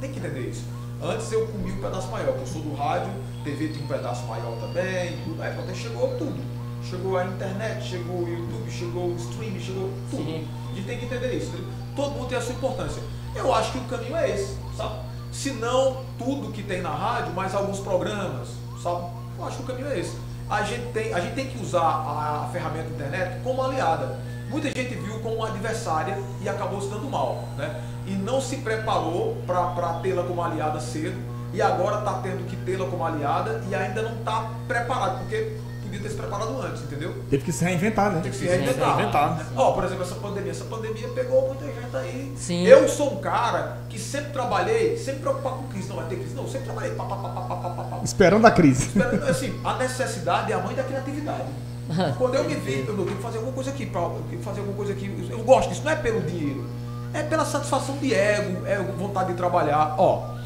Tem 0.00 0.10
que 0.10 0.18
entender 0.18 0.48
isso. 0.48 0.64
Antes 1.02 1.30
eu 1.32 1.46
comi 1.48 1.72
um 1.72 1.80
pedaço 1.80 2.08
maior, 2.08 2.28
porque 2.28 2.42
eu 2.42 2.46
sou 2.46 2.62
do 2.62 2.74
rádio, 2.74 3.10
TV 3.44 3.68
tinha 3.68 3.84
um 3.84 3.88
pedaço 3.88 4.24
maior 4.26 4.56
também, 4.60 5.16
tudo. 5.24 5.42
Aí 5.42 5.50
até 5.58 5.74
chegou 5.74 6.08
tudo. 6.16 6.40
Chegou 6.88 7.16
a 7.16 7.24
internet, 7.24 7.82
chegou 7.84 8.22
o 8.22 8.28
YouTube, 8.28 8.70
chegou 8.70 9.06
o 9.08 9.16
streaming, 9.16 9.60
chegou 9.60 9.90
tudo. 10.10 10.24
Sim. 10.24 10.46
A 10.70 10.74
gente 10.74 10.86
tem 10.86 10.98
que 10.98 11.04
entender 11.04 11.32
isso. 11.34 11.52
Todo 11.94 12.10
mundo 12.12 12.26
tem 12.28 12.38
a 12.38 12.40
sua 12.40 12.54
importância. 12.54 13.02
Eu 13.34 13.54
acho 13.54 13.72
que 13.72 13.78
o 13.78 13.82
caminho 13.82 14.16
é 14.16 14.30
esse, 14.30 14.56
sabe? 14.76 14.94
Se 15.30 15.52
não 15.52 15.98
tudo 16.18 16.52
que 16.52 16.62
tem 16.62 16.82
na 16.82 16.90
rádio, 16.90 17.32
mas 17.34 17.54
alguns 17.54 17.78
programas, 17.80 18.48
sabe? 18.82 19.06
Eu 19.38 19.44
acho 19.44 19.56
que 19.58 19.62
o 19.62 19.66
caminho 19.66 19.88
é 19.88 19.98
esse. 19.98 20.16
A 20.50 20.62
gente 20.62 20.92
tem, 20.92 21.14
a 21.14 21.20
gente 21.20 21.34
tem 21.34 21.46
que 21.46 21.62
usar 21.62 21.80
a, 21.80 22.44
a 22.44 22.48
ferramenta 22.52 22.88
internet 22.90 23.40
como 23.42 23.62
aliada. 23.62 24.18
Muita 24.50 24.68
gente 24.68 24.94
viu 24.94 25.18
como 25.20 25.42
adversária 25.44 26.18
e 26.42 26.48
acabou 26.48 26.80
se 26.80 26.88
dando 26.88 27.08
mal, 27.08 27.44
né? 27.56 27.80
E 28.06 28.10
não 28.12 28.40
se 28.40 28.56
preparou 28.56 29.36
para 29.46 30.00
tê-la 30.02 30.24
como 30.24 30.42
aliada 30.42 30.78
cedo 30.80 31.16
e 31.54 31.62
agora 31.62 31.98
está 31.98 32.14
tendo 32.14 32.46
que 32.48 32.56
tê-la 32.56 32.86
como 32.86 33.04
aliada 33.04 33.62
e 33.68 33.74
ainda 33.74 34.02
não 34.02 34.16
está 34.16 34.50
preparado, 34.66 35.20
porque 35.20 35.56
podia 35.92 36.00
ter 36.00 36.08
se 36.08 36.16
preparado 36.16 36.60
antes, 36.62 36.82
entendeu? 36.82 37.14
Teve 37.28 37.44
que 37.44 37.52
se 37.52 37.64
reinventar, 37.64 38.12
né? 38.12 38.20
Tem 38.22 38.30
que 38.30 38.38
se 38.38 38.46
reinventar. 38.46 38.96
reinventar. 38.96 39.46
Ó, 39.54 39.72
por 39.72 39.84
exemplo, 39.84 40.02
essa 40.02 40.14
pandemia. 40.14 40.50
Essa 40.50 40.64
pandemia 40.64 41.08
pegou 41.08 41.48
muita 41.48 41.66
gente 41.66 41.94
aí. 41.94 42.32
Sim. 42.36 42.64
Eu 42.66 42.88
sou 42.88 43.14
um 43.14 43.16
cara 43.20 43.78
que 43.88 43.98
sempre 43.98 44.32
trabalhei, 44.32 44.96
sempre 44.96 45.20
preocupado 45.20 45.56
com 45.56 45.68
crise. 45.68 45.88
Não 45.88 45.96
vai 45.96 46.06
ter 46.06 46.16
crise, 46.16 46.34
não. 46.34 46.48
Sempre 46.48 46.64
trabalhei. 46.64 46.92
Pá, 46.92 47.04
pá, 47.04 47.16
pá, 47.16 47.28
pá, 47.28 47.40
pá, 47.40 47.70
pá, 47.70 47.84
pá. 47.84 48.00
Esperando 48.02 48.46
a 48.46 48.50
crise. 48.50 48.86
Esperando, 48.86 49.22
Assim, 49.28 49.60
a 49.62 49.74
necessidade 49.76 50.52
é 50.52 50.54
a 50.54 50.58
mãe 50.58 50.74
da 50.74 50.82
criatividade. 50.82 51.48
Quando 52.16 52.34
eu 52.36 52.44
me 52.44 52.54
vi, 52.54 52.84
eu 52.86 52.94
não 52.94 53.04
tenho 53.04 53.16
que 53.16 53.22
fazer 53.22 53.36
alguma 53.38 53.54
coisa 53.54 53.70
aqui, 53.70 53.84
pra, 53.84 54.00
eu 54.00 54.24
tenho 54.28 54.38
que 54.38 54.44
fazer 54.44 54.60
alguma 54.60 54.76
coisa 54.76 54.92
aqui. 54.92 55.28
Eu 55.30 55.42
gosto 55.44 55.68
disso, 55.68 55.82
não 55.84 55.92
é 55.92 55.96
pelo 55.96 56.22
dinheiro. 56.22 56.64
É 57.12 57.22
pela 57.22 57.44
satisfação 57.44 57.98
de 57.98 58.14
ego, 58.14 58.66
é 58.66 58.78
vontade 58.78 59.32
de 59.32 59.34
trabalhar. 59.36 59.96
Ó, 59.98 60.36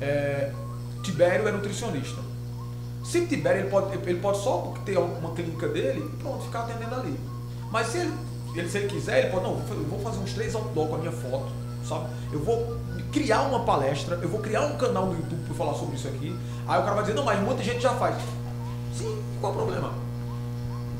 é, 0.00 0.52
Tibério 1.02 1.48
é 1.48 1.52
nutricionista. 1.52 2.29
Se 3.10 3.26
Tibério 3.26 3.62
ele 3.62 3.70
pode, 3.70 3.92
ele 4.08 4.20
pode 4.20 4.38
só 4.38 4.72
ter 4.84 4.96
uma 4.98 5.30
clínica 5.32 5.66
dele, 5.68 6.08
pronto, 6.20 6.44
ficar 6.44 6.60
atendendo 6.60 6.94
ali. 6.94 7.18
Mas 7.70 7.88
se 7.88 7.98
ele, 7.98 8.12
ele- 8.54 8.68
se 8.68 8.78
ele 8.78 8.86
quiser, 8.88 9.18
ele 9.24 9.30
pode, 9.30 9.44
não, 9.44 9.52
eu 9.70 9.84
vou 9.88 9.98
fazer 10.00 10.18
uns 10.20 10.32
três 10.32 10.54
outdoor 10.54 10.86
com 10.88 10.94
a 10.94 10.98
minha 10.98 11.12
foto, 11.12 11.46
sabe? 11.88 12.04
Eu 12.32 12.38
vou 12.40 12.76
criar 13.12 13.42
uma 13.42 13.60
palestra, 13.64 14.18
eu 14.22 14.28
vou 14.28 14.40
criar 14.40 14.60
um 14.62 14.76
canal 14.76 15.06
no 15.06 15.14
YouTube 15.14 15.40
para 15.46 15.54
falar 15.54 15.74
sobre 15.74 15.96
isso 15.96 16.06
aqui. 16.06 16.36
Aí 16.68 16.78
o 16.80 16.82
cara 16.82 16.94
vai 16.94 17.02
dizer, 17.02 17.14
não, 17.16 17.24
mas 17.24 17.40
muita 17.40 17.62
gente 17.64 17.80
já 17.80 17.90
faz. 17.94 18.14
Sim, 18.96 19.20
qual 19.40 19.52
o 19.52 19.56
problema? 19.56 19.92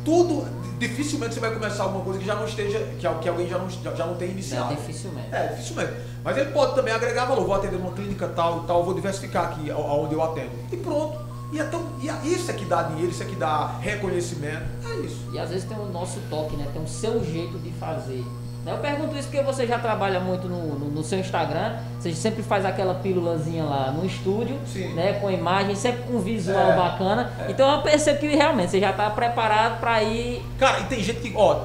Tudo, 0.04 0.46
dificilmente 0.78 1.34
você 1.34 1.40
vai 1.40 1.52
começar 1.52 1.84
alguma 1.84 2.02
coisa 2.02 2.18
que 2.18 2.24
já 2.26 2.34
não 2.34 2.44
esteja, 2.46 2.78
que, 2.98 3.06
al- 3.06 3.18
que 3.18 3.28
alguém 3.28 3.46
já 3.48 3.58
não, 3.58 3.68
já, 3.68 4.06
não 4.06 4.14
tenha 4.16 4.32
iniciado. 4.32 4.72
É, 4.72 4.76
dificilmente. 4.76 5.28
É, 5.34 5.46
dificilmente. 5.48 5.92
Mas 6.24 6.36
ele 6.38 6.50
pode 6.50 6.74
também 6.74 6.92
agregar 6.92 7.26
valor. 7.26 7.44
Vou 7.44 7.54
atender 7.54 7.76
numa 7.78 7.92
clínica 7.92 8.26
tal 8.28 8.64
e 8.64 8.66
tal, 8.66 8.82
vou 8.82 8.94
diversificar 8.94 9.44
aqui 9.44 9.70
aonde 9.70 10.14
eu 10.14 10.22
atendo. 10.22 10.50
E 10.72 10.76
pronto. 10.76 11.29
E, 11.52 11.58
é 11.60 11.64
tão, 11.64 11.84
e 12.00 12.08
é- 12.08 12.20
isso 12.24 12.50
é 12.50 12.54
que 12.54 12.64
dá 12.64 12.82
dinheiro, 12.84 13.10
isso 13.10 13.22
é 13.22 13.26
que 13.26 13.34
dá 13.36 13.76
reconhecimento. 13.80 14.64
É 14.88 14.94
isso. 15.06 15.28
E 15.32 15.38
às 15.38 15.48
vezes 15.50 15.64
tem 15.64 15.76
o 15.78 15.86
nosso 15.86 16.18
toque, 16.30 16.56
né? 16.56 16.66
Tem 16.72 16.82
o 16.82 16.88
seu 16.88 17.24
jeito 17.24 17.58
de 17.58 17.70
fazer. 17.72 18.24
Né? 18.64 18.72
Eu 18.72 18.78
pergunto 18.78 19.16
isso 19.16 19.28
porque 19.28 19.42
você 19.42 19.66
já 19.66 19.78
trabalha 19.78 20.20
muito 20.20 20.46
no, 20.46 20.78
no, 20.78 20.90
no 20.90 21.02
seu 21.02 21.18
Instagram. 21.18 21.76
Você 21.98 22.12
sempre 22.12 22.42
faz 22.42 22.64
aquela 22.64 22.94
pílulazinha 22.94 23.64
lá 23.64 23.90
no 23.90 24.04
estúdio, 24.04 24.58
Sim. 24.66 24.92
né? 24.94 25.14
Com 25.14 25.30
imagem, 25.30 25.74
sempre 25.74 26.02
com 26.04 26.18
visual 26.20 26.72
É, 26.72 26.76
bacana. 26.76 27.32
é. 27.40 27.50
Então 27.50 27.70
eu 27.70 27.80
percebo 27.82 28.20
que 28.20 28.28
realmente 28.28 28.70
você 28.70 28.80
já 28.80 28.90
está 28.90 29.08
preparado 29.10 29.80
para 29.80 30.02
ir. 30.02 30.44
Cara, 30.58 30.80
e 30.80 30.84
tem 30.84 31.02
gente 31.02 31.20
que, 31.20 31.32
ó, 31.36 31.64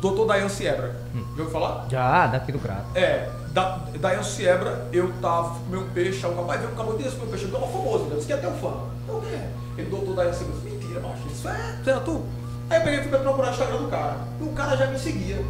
doutor 0.00 0.26
Dayan 0.26 0.48
Siebra. 0.48 0.96
Já 1.14 1.20
ouviu 1.42 1.50
falar? 1.50 1.86
Já, 1.88 2.26
daqui 2.26 2.50
do 2.52 2.58
Crato. 2.58 2.86
É, 2.96 3.28
da, 3.54 3.78
Dayan 4.00 4.22
Siebra, 4.24 4.88
eu 4.92 5.12
tava 5.22 5.60
com 5.60 5.70
meu 5.70 5.82
peixe, 5.94 6.26
o 6.26 6.34
rapaz 6.34 6.60
veio 6.60 6.72
acabou 6.72 6.98
desse 6.98 7.16
meu 7.16 7.28
peixe, 7.28 7.44
ele 7.44 7.56
é 7.56 7.60
famoso, 7.60 8.04
né? 8.04 8.16
Disse 8.16 8.26
que 8.26 8.32
é 8.32 8.36
até 8.36 8.48
um 8.48 8.56
fã. 8.58 8.74
Eu, 9.08 9.20
quem 9.20 9.30
é? 9.30 9.50
Ele, 9.78 9.90
doutor 9.90 10.34
Siebra, 10.34 10.54
eu 10.54 10.60
disse, 10.60 10.74
mentira, 10.74 11.00
macho. 11.00 11.22
Isso 11.30 11.48
é, 11.48 11.78
você 11.82 11.90
é 11.92 12.00
tu? 12.00 12.24
Aí 12.68 12.78
eu 12.78 12.84
peguei 12.84 12.98
e 12.98 13.02
fui 13.02 13.10
pra 13.10 13.20
procurar 13.20 13.48
o 13.48 13.50
Instagram 13.52 13.76
do 13.76 13.88
cara. 13.88 14.16
E 14.40 14.44
o 14.44 14.52
cara 14.52 14.76
já 14.76 14.86
me 14.88 14.98
seguia. 14.98 15.44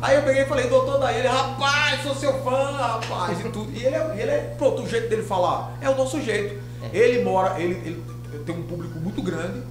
Aí 0.00 0.16
eu 0.16 0.22
peguei 0.22 0.42
e 0.42 0.46
falei, 0.46 0.68
doutor 0.68 0.98
Dayan, 0.98 1.18
ele, 1.18 1.28
rapaz, 1.28 2.02
sou 2.02 2.14
seu 2.14 2.32
fã, 2.42 2.72
rapaz, 2.72 3.40
e 3.40 3.48
tudo. 3.50 3.70
E 3.72 3.84
ele 3.84 3.94
é, 3.94 4.16
ele 4.16 4.30
é, 4.30 4.54
pronto, 4.56 4.82
o 4.82 4.88
jeito 4.88 5.10
dele 5.10 5.22
falar 5.22 5.76
é 5.82 5.90
o 5.90 5.96
nosso 5.96 6.22
jeito. 6.22 6.58
Ele 6.94 7.22
mora, 7.22 7.60
ele, 7.60 7.74
ele 7.74 8.42
tem 8.46 8.54
um 8.54 8.62
público 8.62 8.98
muito 8.98 9.20
grande 9.20 9.62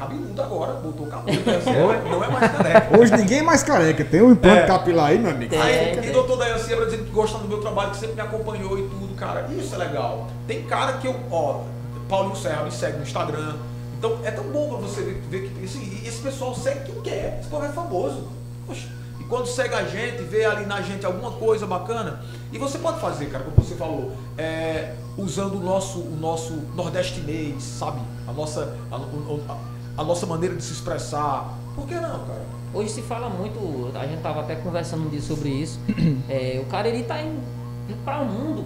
cabeludo 0.00 0.42
agora, 0.42 0.72
botou 0.74 1.06
cabelo, 1.06 1.38
né? 1.44 2.02
não 2.10 2.24
é 2.24 2.28
mais 2.28 2.52
careca. 2.52 2.98
Hoje 2.98 3.16
ninguém 3.16 3.38
é 3.38 3.42
mais 3.42 3.62
careca. 3.62 4.04
Tem 4.04 4.22
um 4.22 4.32
implante 4.32 4.60
É. 4.62 4.66
capilar 4.66 5.06
aí, 5.10 5.18
meu 5.18 5.30
amigo. 5.30 5.50
Tem. 5.50 5.60
Aí, 5.60 5.72
É, 5.74 6.06
e 6.06 6.10
doutor 6.10 6.38
Dayan 6.38 6.58
Siebra 6.58 6.86
dizendo 6.86 7.04
que 7.04 7.10
gosta 7.10 7.38
do 7.38 7.46
meu 7.46 7.60
trabalho, 7.60 7.90
que 7.90 7.98
sempre 7.98 8.14
me 8.14 8.20
acompanhou 8.22 8.78
e 8.78 8.82
tudo, 8.88 9.14
cara. 9.14 9.46
Isso 9.56 9.74
é 9.74 9.78
legal. 9.78 10.26
Tem 10.46 10.62
cara 10.64 10.94
que 10.94 11.06
eu, 11.06 11.14
ó, 11.30 11.60
Paulinho 12.08 12.34
Serra 12.36 12.62
me 12.64 12.72
segue 12.72 12.96
no 12.96 13.02
Instagram. 13.02 13.54
Então 13.98 14.18
é 14.24 14.30
tão 14.30 14.44
bom 14.44 14.68
pra 14.70 14.78
você 14.78 15.02
ver, 15.02 15.22
ver 15.28 15.48
que 15.50 15.64
esse, 15.64 15.78
esse 16.06 16.22
pessoal 16.22 16.54
segue 16.54 16.90
quem 16.90 17.00
quer. 17.02 17.38
Esse 17.40 17.48
povo 17.50 17.66
é 17.66 17.68
famoso. 17.68 18.28
Poxa, 18.66 18.88
e 19.20 19.24
quando 19.24 19.46
segue 19.46 19.74
a 19.74 19.84
gente, 19.84 20.22
vê 20.22 20.46
ali 20.46 20.64
na 20.64 20.80
gente 20.80 21.04
alguma 21.04 21.32
coisa 21.32 21.66
bacana, 21.66 22.20
e 22.50 22.56
você 22.58 22.78
pode 22.78 22.98
fazer, 22.98 23.26
cara, 23.26 23.44
como 23.44 23.54
você 23.64 23.74
falou, 23.76 24.12
é, 24.38 24.94
usando 25.18 25.56
o 25.56 25.60
nosso, 25.60 25.98
o 25.98 26.16
nosso 26.18 26.54
nordestinês, 26.74 27.62
sabe? 27.62 28.00
A 28.26 28.32
nossa, 28.32 28.74
a, 28.90 28.96
a- 28.96 29.56
a 30.00 30.04
nossa 30.04 30.26
maneira 30.26 30.54
de 30.56 30.62
se 30.62 30.72
expressar. 30.72 31.54
Por 31.74 31.86
que 31.86 31.94
não, 31.94 32.00
cara? 32.26 32.42
Hoje 32.72 32.88
se 32.90 33.02
fala 33.02 33.28
muito, 33.28 33.90
a 33.94 34.06
gente 34.06 34.22
tava 34.22 34.40
até 34.40 34.54
conversando 34.56 35.06
um 35.06 35.10
dia 35.10 35.20
sobre 35.20 35.48
isso. 35.50 35.78
É, 36.28 36.60
o 36.64 36.66
cara 36.70 36.88
ele 36.88 37.02
tá 37.04 37.20
indo 37.20 37.40
para 38.04 38.20
o 38.20 38.24
mundo. 38.24 38.64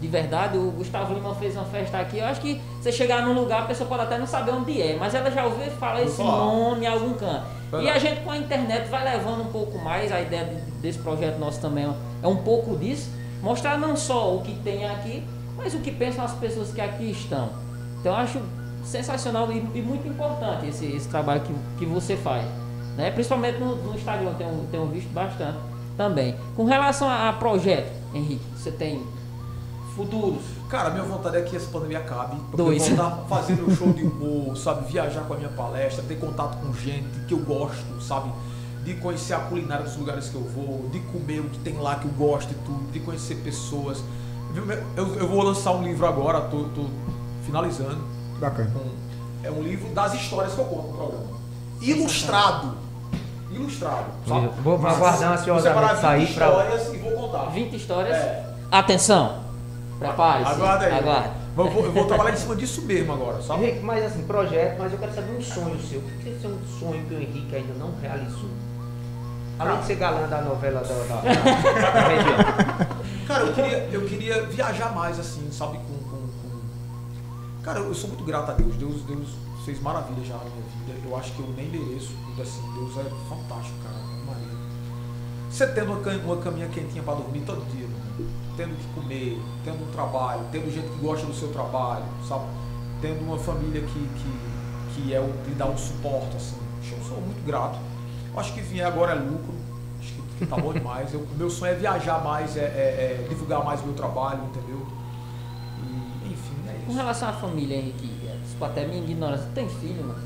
De 0.00 0.06
verdade, 0.06 0.56
o 0.56 0.70
Gustavo 0.70 1.12
Lima 1.12 1.34
fez 1.34 1.56
uma 1.56 1.64
festa 1.64 1.98
aqui. 1.98 2.18
Eu 2.18 2.26
acho 2.26 2.40
que 2.40 2.60
você 2.80 2.92
chegar 2.92 3.22
num 3.26 3.32
lugar, 3.32 3.62
a 3.62 3.66
pessoa 3.66 3.88
pode 3.88 4.02
até 4.02 4.16
não 4.16 4.26
saber 4.28 4.52
onde 4.52 4.80
é, 4.80 4.96
mas 4.96 5.12
ela 5.14 5.28
já 5.30 5.44
ouviu 5.44 5.68
falar 5.72 6.02
esse 6.02 6.18
falar. 6.18 6.36
nome 6.44 6.84
em 6.84 6.86
algum 6.86 7.14
canto. 7.14 7.44
E 7.82 7.88
a 7.88 7.98
gente 7.98 8.20
com 8.20 8.30
a 8.30 8.38
internet 8.38 8.88
vai 8.88 9.02
levando 9.04 9.40
um 9.42 9.52
pouco 9.52 9.76
mais, 9.78 10.12
a 10.12 10.20
ideia 10.20 10.44
de- 10.44 10.70
desse 10.80 10.98
projeto 11.00 11.38
nosso 11.38 11.60
também 11.60 11.92
é 12.22 12.28
um 12.28 12.36
pouco 12.36 12.76
disso. 12.76 13.10
Mostrar 13.42 13.76
não 13.76 13.96
só 13.96 14.36
o 14.36 14.42
que 14.42 14.54
tem 14.62 14.86
aqui, 14.88 15.24
mas 15.56 15.74
o 15.74 15.78
que 15.78 15.90
pensam 15.90 16.24
as 16.24 16.32
pessoas 16.34 16.70
que 16.72 16.80
aqui 16.80 17.10
estão. 17.10 17.48
Então 18.00 18.14
acho 18.14 18.40
sensacional 18.88 19.50
e, 19.52 19.58
e 19.74 19.82
muito 19.82 20.08
importante 20.08 20.66
esse, 20.66 20.86
esse 20.86 21.08
trabalho 21.08 21.42
que, 21.42 21.54
que 21.78 21.86
você 21.86 22.16
faz. 22.16 22.44
Né? 22.96 23.10
Principalmente 23.10 23.58
no, 23.58 23.76
no 23.76 23.94
Instagram, 23.94 24.34
tenho, 24.34 24.66
tenho 24.70 24.86
visto 24.86 25.12
bastante 25.12 25.58
também. 25.96 26.34
Com 26.56 26.64
relação 26.64 27.08
a, 27.08 27.28
a 27.28 27.32
projeto, 27.32 27.92
Henrique, 28.14 28.44
você 28.56 28.70
tem 28.70 29.04
futuros? 29.94 30.42
Cara, 30.68 30.90
minha 30.90 31.04
vontade 31.04 31.36
é 31.36 31.42
que 31.42 31.56
essa 31.56 31.68
pandemia 31.70 31.98
acabe. 31.98 32.36
Pra 32.36 32.56
Dois. 32.56 32.88
voltar 32.88 33.24
fazendo 33.28 33.68
um 33.68 33.74
show 33.74 33.92
de 33.92 34.04
humor, 34.04 34.56
sabe? 34.56 34.90
Viajar 34.90 35.22
com 35.22 35.34
a 35.34 35.36
minha 35.36 35.50
palestra, 35.50 36.04
ter 36.06 36.18
contato 36.18 36.56
com 36.58 36.72
gente 36.72 37.08
que 37.26 37.34
eu 37.34 37.38
gosto, 37.38 38.00
sabe? 38.00 38.30
De 38.84 38.94
conhecer 38.94 39.34
a 39.34 39.40
culinária 39.40 39.84
dos 39.84 39.96
lugares 39.96 40.28
que 40.28 40.36
eu 40.36 40.44
vou, 40.44 40.88
de 40.90 41.00
comer 41.00 41.40
o 41.40 41.44
que 41.44 41.58
tem 41.58 41.76
lá 41.78 41.96
que 41.96 42.06
eu 42.06 42.12
gosto 42.12 42.52
e 42.52 42.54
tudo, 42.64 42.90
de 42.92 43.00
conhecer 43.00 43.36
pessoas. 43.36 44.02
Eu, 44.96 45.14
eu 45.16 45.28
vou 45.28 45.42
lançar 45.42 45.72
um 45.72 45.82
livro 45.82 46.06
agora, 46.06 46.40
tô, 46.42 46.64
tô 46.74 46.86
finalizando. 47.44 48.17
Bacana. 48.38 48.70
Um- 48.76 48.98
é 49.46 49.50
um 49.50 49.62
livro 49.62 49.88
das 49.94 50.14
histórias 50.14 50.54
que 50.54 50.58
eu 50.60 50.64
conto 50.64 50.88
no 50.88 50.94
programa. 50.96 51.26
Ilustrado. 51.80 52.74
Ilustrado. 53.50 54.04
sabe? 54.26 54.48
Vou 54.62 54.74
aguardar 54.74 55.32
ansiosamente 55.32 55.62
separar 55.62 55.94
20 55.94 56.00
sair 56.00 56.34
pra- 56.34 56.46
histórias 56.48 56.94
e 56.94 56.96
vou 56.98 57.12
contar. 57.12 57.44
20 57.50 57.76
histórias. 57.76 58.16
É. 58.16 58.54
Atenção! 58.70 59.38
Prepare-se. 59.98 60.50
Aguarda 60.52 60.84
aí. 60.86 60.92
Aguarde. 60.98 61.30
Eu 61.56 61.70
vou, 61.70 61.84
eu 61.86 61.92
vou 61.92 62.04
trabalhar 62.04 62.32
em 62.34 62.36
cima 62.36 62.54
disso 62.54 62.82
mesmo 62.82 63.12
agora, 63.12 63.42
sabe? 63.42 63.64
Henrique, 63.64 63.80
mas 63.84 64.04
assim, 64.04 64.22
projeto, 64.24 64.76
mas 64.78 64.92
eu 64.92 64.98
quero 64.98 65.12
saber 65.12 65.32
um 65.36 65.42
sonho 65.42 65.80
seu. 65.80 65.98
O 65.98 66.02
que 66.02 66.28
é 66.44 66.48
um 66.48 66.58
sonho 66.78 67.04
que 67.06 67.14
o 67.14 67.20
Henrique 67.20 67.56
ainda 67.56 67.74
não 67.74 67.90
realizou? 68.00 68.48
Além 69.58 69.76
de 69.80 69.86
ser 69.86 69.96
galã 69.96 70.28
da 70.28 70.40
novela 70.40 70.82
da, 70.82 70.94
da, 70.94 71.20
da- 71.20 71.90
da 71.90 72.08
região. 72.08 72.36
Cara, 73.26 73.42
eu 73.44 73.52
queria, 73.54 73.88
eu 73.90 74.00
queria 74.06 74.42
viajar 74.46 74.94
mais, 74.94 75.18
assim, 75.18 75.48
sabe? 75.50 75.78
Com- 75.78 75.97
Cara, 77.68 77.80
eu 77.80 77.94
sou 77.94 78.08
muito 78.08 78.24
grato 78.24 78.50
a 78.50 78.54
Deus. 78.54 78.74
Deus, 78.76 79.02
Deus 79.02 79.28
fez 79.66 79.78
maravilha 79.82 80.24
já 80.24 80.34
na 80.38 80.44
minha 80.44 80.64
vida. 80.86 81.06
Eu 81.06 81.14
acho 81.14 81.32
que 81.32 81.40
eu 81.40 81.48
nem 81.54 81.68
mereço 81.68 82.14
tudo 82.24 82.40
assim. 82.40 82.62
Deus 82.72 82.96
é 82.96 83.04
fantástico, 83.28 83.76
cara. 83.82 83.94
Maria. 84.24 84.56
Você 85.50 85.66
tendo 85.66 85.92
uma, 85.92 86.00
cam- 86.00 86.16
uma 86.24 86.36
caminha 86.38 86.66
quentinha 86.68 87.02
pra 87.02 87.12
dormir 87.12 87.40
todo 87.40 87.60
dia, 87.70 87.86
tendo 88.56 88.74
que 88.74 88.86
comer, 88.98 89.38
tendo 89.64 89.86
um 89.86 89.92
trabalho, 89.92 90.40
tendo 90.50 90.72
gente 90.72 90.88
que 90.88 90.96
gosta 90.98 91.26
do 91.26 91.34
seu 91.34 91.48
trabalho, 91.52 92.04
sabe? 92.26 92.44
Tendo 93.02 93.20
uma 93.22 93.36
família 93.38 93.82
que, 93.82 93.86
que, 94.08 94.94
que 95.02 95.12
é 95.12 95.20
o, 95.20 95.26
lhe 95.46 95.54
dá 95.54 95.66
um 95.66 95.76
suporte, 95.76 96.36
assim. 96.38 96.56
Eu 96.90 97.04
sou 97.04 97.20
muito 97.20 97.44
grato. 97.44 97.78
Acho 98.34 98.54
que 98.54 98.62
vier 98.62 98.86
agora 98.86 99.12
é 99.12 99.14
lucro. 99.14 99.52
Acho 100.00 100.14
que, 100.38 100.46
tá 100.46 100.56
bom 100.56 100.72
demais. 100.74 101.12
Eu, 101.12 101.26
meu 101.36 101.50
sonho 101.50 101.72
é 101.72 101.74
viajar 101.74 102.24
mais, 102.24 102.56
é, 102.56 102.60
é- 102.60 103.24
é 103.24 103.28
divulgar 103.28 103.62
mais 103.62 103.82
o 103.82 103.84
meu 103.84 103.94
trabalho, 103.94 104.42
entendeu? 104.44 104.86
É 106.88 106.90
Com 106.90 106.96
relação 106.96 107.28
à 107.28 107.32
família, 107.32 107.76
Henrique, 107.76 108.10
é, 108.26 108.36
desculpa 108.42 108.66
até 108.66 108.86
minha 108.86 109.02
ignorância, 109.02 109.46
tem 109.54 109.68
filho, 109.68 110.02
mano? 110.04 110.18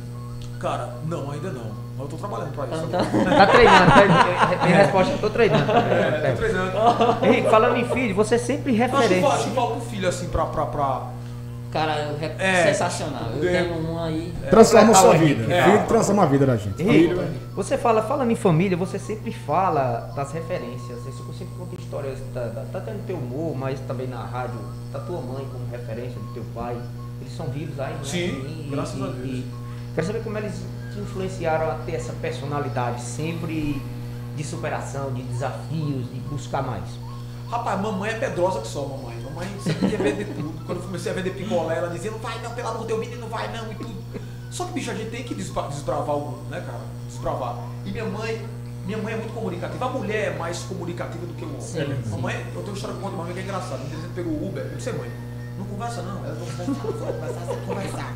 Cara, 0.60 0.94
não, 1.08 1.30
ainda 1.32 1.50
não. 1.50 1.82
Mas 1.98 2.00
eu 2.00 2.06
tô 2.08 2.16
trabalhando 2.16 2.52
pra 2.54 2.66
isso. 2.66 2.86
Tá-. 2.86 2.98
Tá 3.36 3.46
treinando, 3.48 3.90
tá? 3.90 4.64
minha 4.64 4.76
resposta, 4.76 5.12
eu 5.12 5.18
tô 5.18 5.30
treinando. 5.30 5.72
É, 5.72 6.30
tô 6.30 6.36
treinando. 6.36 6.70
Henrique, 7.26 7.50
falando 7.50 7.76
em 7.76 7.84
filho, 7.88 8.14
você 8.14 8.36
é 8.36 8.38
sempre 8.38 8.76
falo- 8.78 8.98
acho 8.98 9.08
referência. 9.08 9.48
que 9.48 9.54
falo 9.56 9.70
pro 9.72 9.80
filho 9.90 10.08
assim 10.08 10.28
pra. 10.28 10.46
pra, 10.46 10.66
pra 10.66 11.02
Cara, 11.72 12.14
É. 12.38 12.66
sensacional. 12.66 13.30
Eu 13.40 13.48
É. 13.48 13.62
tenho 13.62 13.74
um 13.90 13.98
aí. 13.98 14.32
Transforma 14.50 14.92
a 14.92 14.94
sua 14.94 15.14
vida. 15.14 15.52
É. 15.52 15.62
Filho 15.64 15.86
transforma 15.86 16.22
a 16.22 16.26
vida 16.26 16.44
da 16.46 16.56
gente. 16.56 16.84
Você 17.54 17.78
fala, 17.78 18.02
falando 18.02 18.30
em 18.30 18.34
família, 18.36 18.76
você 18.76 18.98
sempre 18.98 19.32
fala 19.32 20.12
das 20.14 20.32
referências. 20.32 20.98
Você 21.02 21.38
sempre 21.38 21.54
conta 21.58 21.74
histórias, 21.80 22.18
tá, 22.34 22.64
tá, 22.72 22.80
tendo 22.80 23.06
teu 23.06 23.16
humor, 23.16 23.56
mas 23.56 23.80
também 23.80 24.06
na 24.06 24.22
rádio, 24.24 24.58
da 24.92 25.00
tua 25.00 25.20
mãe 25.22 25.46
como 25.50 25.64
referência, 25.70 26.20
do 26.20 26.34
teu 26.34 26.44
pai. 26.54 26.76
Eles 27.20 27.34
são 27.34 27.46
vivos 27.46 27.78
aí, 27.80 27.92
né? 27.94 28.00
Sim, 28.04 28.68
graças 28.70 29.00
a 29.02 29.06
Deus. 29.06 29.44
quero 29.94 30.06
saber 30.06 30.22
como 30.24 30.38
eles 30.38 30.54
te 30.92 31.00
influenciaram 31.00 31.70
a 31.70 31.74
ter 31.86 31.92
essa 31.94 32.12
personalidade 32.14 33.00
sempre 33.00 33.80
de 34.36 34.44
superação, 34.44 35.12
de 35.12 35.22
desafios, 35.22 36.10
de 36.12 36.20
buscar 36.30 36.62
mais. 36.62 36.84
Rapaz, 37.52 37.78
mamãe 37.82 38.10
é 38.10 38.14
pedrosa 38.14 38.60
que 38.62 38.66
só, 38.68 38.86
mamãe. 38.86 39.14
Mamãe 39.22 39.46
sempre 39.62 39.90
quer 39.90 39.98
vender 39.98 40.24
tudo. 40.34 40.64
Quando 40.64 40.78
eu 40.78 40.84
comecei 40.84 41.12
a 41.12 41.14
vender 41.14 41.30
picolé, 41.30 41.76
ela 41.76 41.88
dizia, 41.90 42.10
não 42.10 42.18
vai 42.18 42.40
não, 42.42 42.50
pelo 42.52 42.68
amor 42.68 42.80
de 42.80 42.86
Deus, 42.88 43.00
menino, 43.00 43.20
não 43.20 43.28
vai 43.28 43.54
não, 43.54 43.70
e 43.70 43.74
tudo. 43.74 43.94
Só 44.50 44.64
que, 44.64 44.72
bicho, 44.72 44.90
a 44.90 44.94
gente 44.94 45.10
tem 45.10 45.22
que 45.22 45.34
desbra- 45.34 45.68
desbravar 45.68 46.16
o 46.16 46.20
mundo, 46.20 46.48
né, 46.50 46.62
cara? 46.66 46.80
Desbravar. 47.06 47.56
E 47.84 47.90
minha 47.90 48.06
mãe, 48.06 48.42
minha 48.86 48.96
mãe 48.96 49.12
é 49.12 49.16
muito 49.18 49.34
comunicativa. 49.34 49.84
A 49.84 49.88
mulher 49.90 50.32
é 50.32 50.38
mais 50.38 50.60
comunicativa 50.60 51.26
do 51.26 51.34
que 51.34 51.44
o 51.44 51.48
homem. 51.48 51.60
Sim, 51.60 51.84
sim. 52.04 52.10
Mamãe, 52.10 52.36
eu 52.36 52.52
tenho 52.52 52.66
uma 52.68 52.72
história 52.74 52.96
com 52.96 53.06
a 53.06 53.10
mamãe 53.10 53.34
que 53.34 53.40
é 53.40 53.42
engraçada. 53.42 53.82
Um 53.82 53.88
dia 53.88 53.98
pegou 54.14 54.32
o 54.32 54.48
Uber, 54.48 54.64
eu 54.64 54.76
disse, 54.76 54.92
mãe, 54.92 55.10
não 55.62 55.68
conversa 55.68 56.02
não. 56.02 56.20
Não 56.20 56.74
vou 56.74 57.12
conversar 57.12 57.46
sem 57.46 57.56
conversar. 57.66 58.12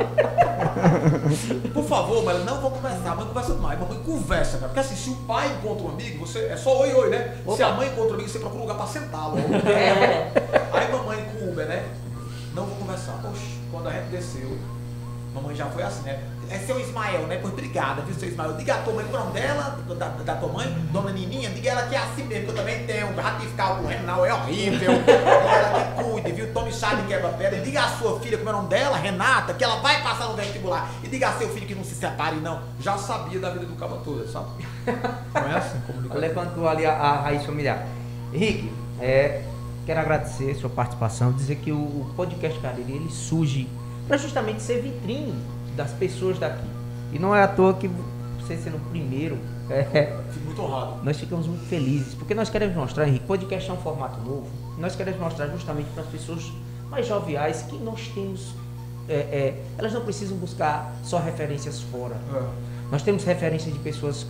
Por 1.72 1.84
favor, 1.84 2.24
mas 2.24 2.44
não 2.44 2.60
vou 2.60 2.70
conversar, 2.70 3.16
mãe 3.16 3.26
conversa 3.26 3.54
mais. 3.54 3.78
Mamãe 3.78 4.02
conversa, 4.04 4.58
cara. 4.58 4.68
Porque 4.68 4.80
assim, 4.80 4.96
se 4.96 5.10
o 5.10 5.16
pai 5.26 5.48
encontra 5.52 5.86
um 5.86 5.90
amigo, 5.90 6.26
você 6.26 6.46
é 6.46 6.56
só 6.56 6.80
oi, 6.80 6.92
oi, 6.92 7.10
né? 7.10 7.38
Se 7.54 7.62
a 7.62 7.72
mãe 7.72 7.88
encontra 7.88 8.12
um 8.12 8.14
amigo, 8.14 8.28
você 8.28 8.38
procura 8.38 8.58
um 8.58 8.62
lugar 8.62 8.76
pra 8.76 8.86
sentar 8.86 9.28
logo. 9.28 9.38
É. 9.38 10.32
Aí 10.72 10.92
mamãe 10.92 11.24
com 11.32 11.46
o 11.46 11.52
Uber, 11.52 11.66
né? 11.66 11.88
Não 12.54 12.66
vou 12.66 12.76
conversar. 12.76 13.20
Oxi, 13.24 13.58
quando 13.70 13.88
a 13.88 13.92
gente 13.92 14.08
desceu, 14.10 14.58
mamãe 15.36 15.54
já 15.54 15.66
foi 15.66 15.82
assim, 15.82 16.02
né? 16.02 16.18
É 16.48 16.58
seu 16.58 16.78
Ismael, 16.78 17.26
né? 17.26 17.38
Pois 17.40 17.52
obrigada, 17.52 18.02
viu, 18.02 18.14
seu 18.14 18.28
Ismael? 18.28 18.54
Diga 18.54 18.74
a 18.74 18.78
tua 18.78 18.94
mãe, 18.94 19.04
é 19.04 19.08
o 19.08 19.12
nome 19.12 19.32
dela, 19.32 19.78
da, 19.88 20.08
da 20.08 20.34
tua 20.36 20.48
mãe, 20.48 20.66
dona 20.92 21.10
Nininha, 21.10 21.50
diga 21.50 21.70
ela 21.70 21.82
que 21.86 21.94
é 21.94 21.98
assim 21.98 22.24
mesmo, 22.24 22.44
que 22.44 22.50
eu 22.50 22.54
também 22.54 22.86
tenho. 22.86 23.14
Ratificar 23.16 23.82
o 23.82 23.86
renal 23.86 24.24
é 24.24 24.32
horrível. 24.32 24.92
diga 25.02 25.12
ela 25.12 25.94
que 25.96 26.04
cuide, 26.04 26.32
viu? 26.32 26.52
Tome 26.52 26.72
chá 26.72 26.94
de 26.94 27.02
quebra-pedra. 27.06 27.58
E 27.58 27.62
diga 27.62 27.84
a 27.84 27.88
sua 27.88 28.20
filha, 28.20 28.38
como 28.38 28.50
é 28.50 28.52
o 28.52 28.56
nome 28.56 28.68
dela, 28.68 28.96
Renata, 28.96 29.54
que 29.54 29.64
ela 29.64 29.80
vai 29.80 30.02
passar 30.02 30.28
no 30.28 30.36
vestibular. 30.36 30.90
E 31.02 31.08
diga 31.08 31.28
a 31.28 31.32
seu 31.32 31.48
filho 31.48 31.66
que 31.66 31.74
não 31.74 31.84
se 31.84 31.94
separe, 31.94 32.36
não. 32.36 32.60
Já 32.80 32.96
sabia 32.96 33.40
da 33.40 33.50
vida 33.50 33.66
do 33.66 33.74
cabo 33.74 33.96
toda, 34.04 34.26
sabe? 34.28 34.66
Não 35.34 35.48
é 35.48 35.56
assim 35.56 35.80
comunicação. 35.80 36.20
Levantou 36.20 36.68
ali 36.68 36.86
a, 36.86 36.92
a 36.92 37.20
raiz 37.22 37.44
familiar. 37.44 37.86
Henrique, 38.32 38.72
é, 39.00 39.42
quero 39.84 40.00
agradecer 40.00 40.50
a 40.50 40.54
sua 40.54 40.70
participação, 40.70 41.32
dizer 41.32 41.56
que 41.56 41.72
o, 41.72 41.76
o 41.76 42.12
podcast 42.16 42.58
Cariri 42.60 42.92
ele 42.92 43.10
surge 43.10 43.68
para 44.06 44.16
justamente 44.16 44.62
ser 44.62 44.80
vitrine 44.80 45.34
das 45.76 45.92
pessoas 45.92 46.38
daqui. 46.38 46.64
E 47.12 47.18
não 47.18 47.34
é 47.34 47.42
à 47.42 47.48
toa 47.48 47.74
que 47.74 47.90
você 48.40 48.56
sendo 48.56 48.76
o 48.76 48.80
primeiro, 48.90 49.38
é, 49.68 50.16
Fico 50.30 50.46
muito 50.46 50.62
honrado. 50.62 51.04
nós 51.04 51.18
ficamos 51.18 51.46
muito 51.46 51.66
felizes, 51.66 52.14
porque 52.14 52.34
nós 52.34 52.48
queremos 52.48 52.76
mostrar, 52.76 53.08
Henrique, 53.08 53.26
podcast 53.26 53.68
é 53.68 53.72
um 53.72 53.78
formato 53.78 54.20
novo, 54.20 54.46
nós 54.78 54.94
queremos 54.94 55.20
mostrar 55.20 55.48
justamente 55.48 55.88
para 55.90 56.02
as 56.04 56.08
pessoas 56.08 56.52
mais 56.88 57.06
joviais 57.06 57.62
que 57.62 57.76
nós 57.78 58.08
temos, 58.14 58.54
é, 59.08 59.14
é, 59.14 59.64
elas 59.76 59.92
não 59.92 60.02
precisam 60.02 60.36
buscar 60.36 60.94
só 61.02 61.18
referências 61.18 61.80
fora. 61.80 62.16
É. 62.34 62.42
Nós 62.90 63.02
temos 63.02 63.24
referências 63.24 63.72
de 63.72 63.80
pessoas 63.80 64.26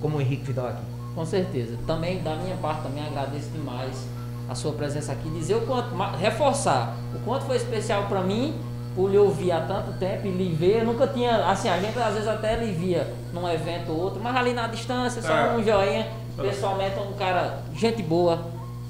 como 0.00 0.18
o 0.18 0.20
Henrique 0.20 0.44
Vidal 0.44 0.66
aqui. 0.68 0.82
Com 1.14 1.24
certeza. 1.24 1.78
Também 1.86 2.22
da 2.22 2.34
minha 2.36 2.56
parte 2.56 2.82
também 2.82 3.06
agradeço 3.06 3.50
demais 3.50 4.06
a 4.48 4.54
sua 4.54 4.72
presença 4.72 5.12
aqui, 5.12 5.30
dizer 5.30 5.54
o 5.54 5.60
quanto, 5.60 5.94
reforçar 6.18 6.96
o 7.14 7.20
quanto 7.20 7.44
foi 7.44 7.56
especial 7.56 8.06
para 8.08 8.22
mim 8.22 8.54
por 8.94 9.10
lhe 9.10 9.18
ouvir 9.18 9.52
há 9.52 9.60
tanto 9.62 9.92
tempo 9.98 10.26
e 10.26 10.30
lhe 10.30 10.54
ver. 10.54 10.80
Eu 10.80 10.84
nunca 10.86 11.06
tinha, 11.06 11.46
assim, 11.50 11.68
a 11.68 11.78
gente 11.80 11.98
às 11.98 12.14
vezes 12.14 12.28
até 12.28 12.56
lhe 12.56 12.72
via 12.72 13.12
num 13.32 13.48
evento 13.48 13.90
ou 13.92 13.98
outro, 13.98 14.20
mas 14.22 14.34
ali 14.36 14.52
na 14.52 14.66
distância, 14.66 15.22
só 15.22 15.32
É. 15.32 15.56
um 15.56 15.62
joinha. 15.62 16.06
É. 16.38 16.42
Pessoalmente 16.42 16.98
um 16.98 17.12
cara, 17.12 17.62
gente 17.74 18.02
boa, 18.02 18.38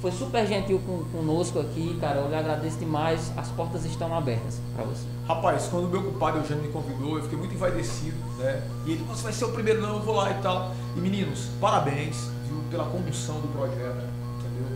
foi 0.00 0.10
super 0.12 0.46
gentil 0.46 0.80
com, 0.86 1.04
conosco 1.16 1.58
aqui, 1.60 1.96
cara. 2.00 2.20
Eu 2.20 2.28
lhe 2.28 2.34
agradeço 2.36 2.78
demais. 2.78 3.32
As 3.36 3.48
portas 3.48 3.84
estão 3.84 4.16
abertas 4.16 4.60
para 4.74 4.84
você. 4.84 5.04
Rapaz, 5.26 5.68
quando 5.70 5.84
o 5.86 5.88
meu 5.88 6.02
compadre 6.02 6.40
Eugênio 6.40 6.64
me 6.64 6.68
convidou, 6.70 7.16
eu 7.16 7.22
fiquei 7.22 7.38
muito 7.38 7.54
envaidecido, 7.54 8.16
né? 8.38 8.62
E 8.86 8.92
ele, 8.92 9.04
você 9.08 9.22
vai 9.24 9.32
ser 9.32 9.44
o 9.44 9.52
primeiro, 9.52 9.80
não, 9.80 9.94
eu 9.94 10.00
vou 10.02 10.14
lá 10.16 10.30
e 10.30 10.34
tal. 10.42 10.72
E 10.96 11.00
meninos, 11.00 11.48
parabéns, 11.60 12.28
viu, 12.46 12.56
pela 12.70 12.84
condução 12.86 13.36
do 13.40 13.48
projeto, 13.48 14.02
entendeu? 14.40 14.66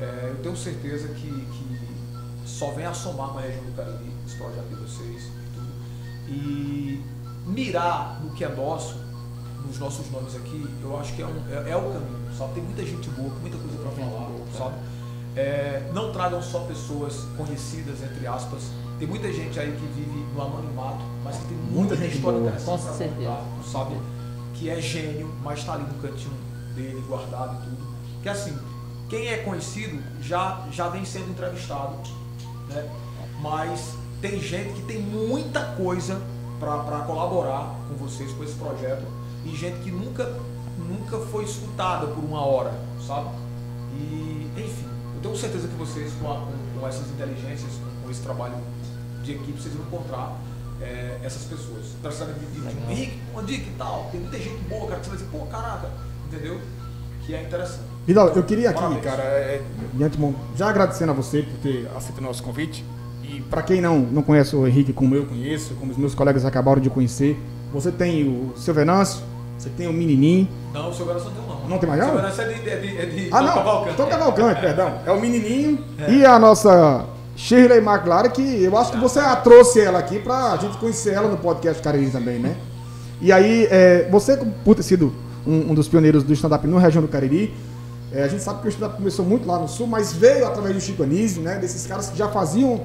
É, 0.00 0.30
eu 0.30 0.36
tenho 0.42 0.56
certeza 0.56 1.08
que, 1.08 1.26
que 1.28 1.78
só 2.46 2.70
vem 2.70 2.86
a 2.86 2.94
somar 2.94 3.28
com 3.30 3.38
a 3.38 3.42
região 3.42 3.64
do 3.64 3.76
Cariri, 3.76 4.12
esse 4.28 4.36
projeto 4.36 4.68
de 4.68 4.74
vocês 4.76 5.22
e 5.24 5.54
tudo. 5.54 5.72
E 6.28 7.02
mirar 7.46 8.20
no 8.22 8.30
que 8.32 8.44
é 8.44 8.48
nosso, 8.48 8.96
nos 9.66 9.78
nossos 9.78 10.10
nomes 10.10 10.36
aqui, 10.36 10.68
eu 10.82 10.98
acho 10.98 11.14
que 11.14 11.22
é, 11.22 11.26
um, 11.26 11.42
é, 11.50 11.70
é 11.70 11.76
o 11.76 11.82
caminho, 11.92 12.36
sabe? 12.36 12.54
Tem 12.54 12.62
muita 12.62 12.84
gente 12.84 13.08
boa, 13.10 13.30
muita 13.40 13.56
coisa 13.56 13.78
pra 13.78 13.90
falar, 13.90 14.30
sabe? 14.56 14.74
É, 15.34 15.90
não 15.94 16.12
tragam 16.12 16.42
só 16.42 16.60
pessoas 16.60 17.24
conhecidas, 17.36 18.02
entre 18.02 18.26
aspas. 18.26 18.70
Tem 18.98 19.06
muita 19.06 19.32
gente 19.32 19.58
aí 19.58 19.70
que 19.70 19.86
vive 19.94 20.26
no 20.34 20.42
anonimato, 20.42 21.02
mas 21.22 21.36
que 21.36 21.44
tem 21.46 21.56
muita, 21.56 21.72
Muita 21.78 21.96
gente 21.96 22.16
história 22.16 22.38
boa. 22.40 22.50
interessante 22.50 22.82
Com 22.82 22.92
certeza. 22.98 23.30
contar, 23.30 23.44
sabe? 23.70 23.96
Que 24.54 24.70
é 24.70 24.80
gênio, 24.80 25.32
mas 25.42 25.60
está 25.60 25.74
ali 25.74 25.84
no 25.84 25.94
cantinho 26.02 26.34
dele, 26.74 27.02
guardado 27.06 27.54
e 27.54 27.64
tudo. 27.64 27.86
Que 28.22 28.28
assim, 28.28 28.58
quem 29.08 29.28
é 29.28 29.38
conhecido 29.38 30.02
já, 30.20 30.66
já 30.72 30.88
vem 30.88 31.04
sendo 31.04 31.30
entrevistado, 31.30 31.96
né? 32.68 32.88
Mas 33.40 33.94
tem 34.20 34.40
gente 34.40 34.72
que 34.74 34.82
tem 34.82 35.00
muita 35.00 35.60
coisa 35.76 36.20
para 36.58 37.00
colaborar 37.06 37.74
com 37.88 37.94
vocês, 37.96 38.32
com 38.32 38.42
esse 38.42 38.54
projeto, 38.54 39.04
e 39.44 39.54
gente 39.54 39.78
que 39.80 39.90
nunca, 39.90 40.32
nunca 40.78 41.18
foi 41.26 41.44
escutada 41.44 42.06
por 42.08 42.24
uma 42.24 42.40
hora, 42.44 42.72
sabe? 43.06 43.28
E, 43.94 44.50
enfim, 44.56 44.86
eu 45.16 45.20
tenho 45.22 45.36
certeza 45.36 45.68
que 45.68 45.74
vocês, 45.74 46.12
com, 46.20 46.30
a- 46.30 46.36
com- 46.40 46.80
com 46.80 46.86
essas 46.88 47.08
inteligências, 47.10 47.70
com, 47.74 48.04
com 48.04 48.10
esse 48.10 48.20
trabalho 48.22 48.54
de 49.22 49.32
equipe, 49.32 49.60
vocês 49.60 49.74
vão 49.74 49.86
encontrar 49.86 50.36
é, 50.80 51.18
essas 51.22 51.42
pessoas. 51.44 51.86
Precisando 52.02 52.34
de, 52.38 52.46
de, 52.46 52.60
de 52.60 52.86
um 52.86 52.90
Henrique, 52.90 53.18
uma 53.32 53.42
dica 53.42 53.68
e 53.68 53.74
tal. 53.76 54.08
Tem 54.12 54.20
muita 54.20 54.38
gente 54.38 54.62
boa, 54.68 54.86
cara, 54.88 55.00
que 55.00 55.06
você 55.06 55.10
vai 55.16 55.18
dizer, 55.18 55.30
pô, 55.38 55.46
caraca, 55.46 55.90
entendeu? 56.26 56.60
Que 57.26 57.34
é 57.34 57.42
interessante. 57.42 57.82
Vidal, 58.06 58.28
eu 58.28 58.42
queria 58.42 58.70
aqui, 58.70 58.80
Parabéns. 58.80 59.04
cara, 59.04 59.22
é, 59.22 59.62
de 59.94 60.02
antemão, 60.04 60.34
já 60.56 60.68
agradecendo 60.68 61.12
a 61.12 61.14
você 61.14 61.42
por 61.42 61.58
ter 61.58 61.88
aceito 61.96 62.18
o 62.18 62.22
nosso 62.22 62.42
convite. 62.42 62.84
E 63.28 63.40
para 63.42 63.62
quem 63.62 63.80
não, 63.80 63.98
não 63.98 64.22
conhece 64.22 64.56
o 64.56 64.66
Henrique 64.66 64.92
como 64.92 65.14
eu 65.14 65.26
conheço, 65.26 65.74
como 65.74 65.92
os 65.92 65.98
meus 65.98 66.14
colegas 66.14 66.44
acabaram 66.44 66.80
de 66.80 66.88
conhecer, 66.88 67.38
você 67.72 67.92
tem 67.92 68.26
o 68.26 68.56
seu 68.56 68.72
Venâncio, 68.72 69.22
você 69.58 69.68
tem 69.70 69.86
o 69.86 69.92
Menininho. 69.92 70.48
Não, 70.72 70.88
o 70.90 70.94
seu 70.94 71.04
Venâncio 71.04 71.30
não 71.30 71.36
tem 71.36 71.48
não. 71.48 71.68
Não 71.68 71.78
tem 71.78 71.88
mais 71.88 72.00
O 72.00 72.04
não? 72.04 72.12
seu 72.12 72.22
Venâncio 72.22 72.42
é 72.42 72.46
de, 72.46 72.70
é 72.70 72.76
de, 72.76 72.98
é 72.98 73.06
de 73.06 73.28
Ah, 73.30 73.42
não, 73.42 73.54
Cavalcante. 73.54 73.96
Tom 73.96 74.06
Cavalcante, 74.06 74.60
perdão. 74.60 74.94
É 75.04 75.12
o 75.12 75.20
Menininho 75.20 75.84
e 76.08 76.24
a 76.24 76.38
nossa 76.38 77.04
Shirley 77.36 77.78
McLaren, 77.78 78.30
que 78.30 78.64
eu 78.64 78.76
acho 78.76 78.92
que 78.92 78.98
você 78.98 79.20
a 79.20 79.36
trouxe 79.36 79.80
ela 79.80 79.98
aqui 79.98 80.18
pra 80.18 80.56
gente 80.56 80.76
conhecer 80.78 81.12
ela 81.14 81.28
no 81.28 81.36
podcast 81.36 81.82
Cariri 81.82 82.10
também, 82.10 82.38
né? 82.38 82.56
E 83.20 83.30
aí, 83.32 83.66
é, 83.70 84.08
você, 84.10 84.36
por 84.64 84.74
ter 84.74 84.82
sido 84.82 85.12
um, 85.46 85.70
um 85.70 85.74
dos 85.74 85.88
pioneiros 85.88 86.22
do 86.22 86.32
stand-up 86.32 86.66
no 86.66 86.78
região 86.78 87.02
do 87.02 87.08
Cariri, 87.08 87.52
é, 88.12 88.22
a 88.22 88.28
gente 88.28 88.42
sabe 88.42 88.62
que 88.62 88.68
o 88.68 88.70
stand-up 88.70 88.96
começou 88.96 89.24
muito 89.24 89.46
lá 89.46 89.58
no 89.58 89.68
sul, 89.68 89.86
mas 89.86 90.12
veio 90.12 90.46
através 90.46 90.74
do 90.74 90.80
Chico 90.80 91.02
Anísio, 91.02 91.42
né? 91.42 91.58
Desses 91.58 91.86
caras 91.86 92.08
que 92.08 92.16
já 92.16 92.28
faziam 92.28 92.80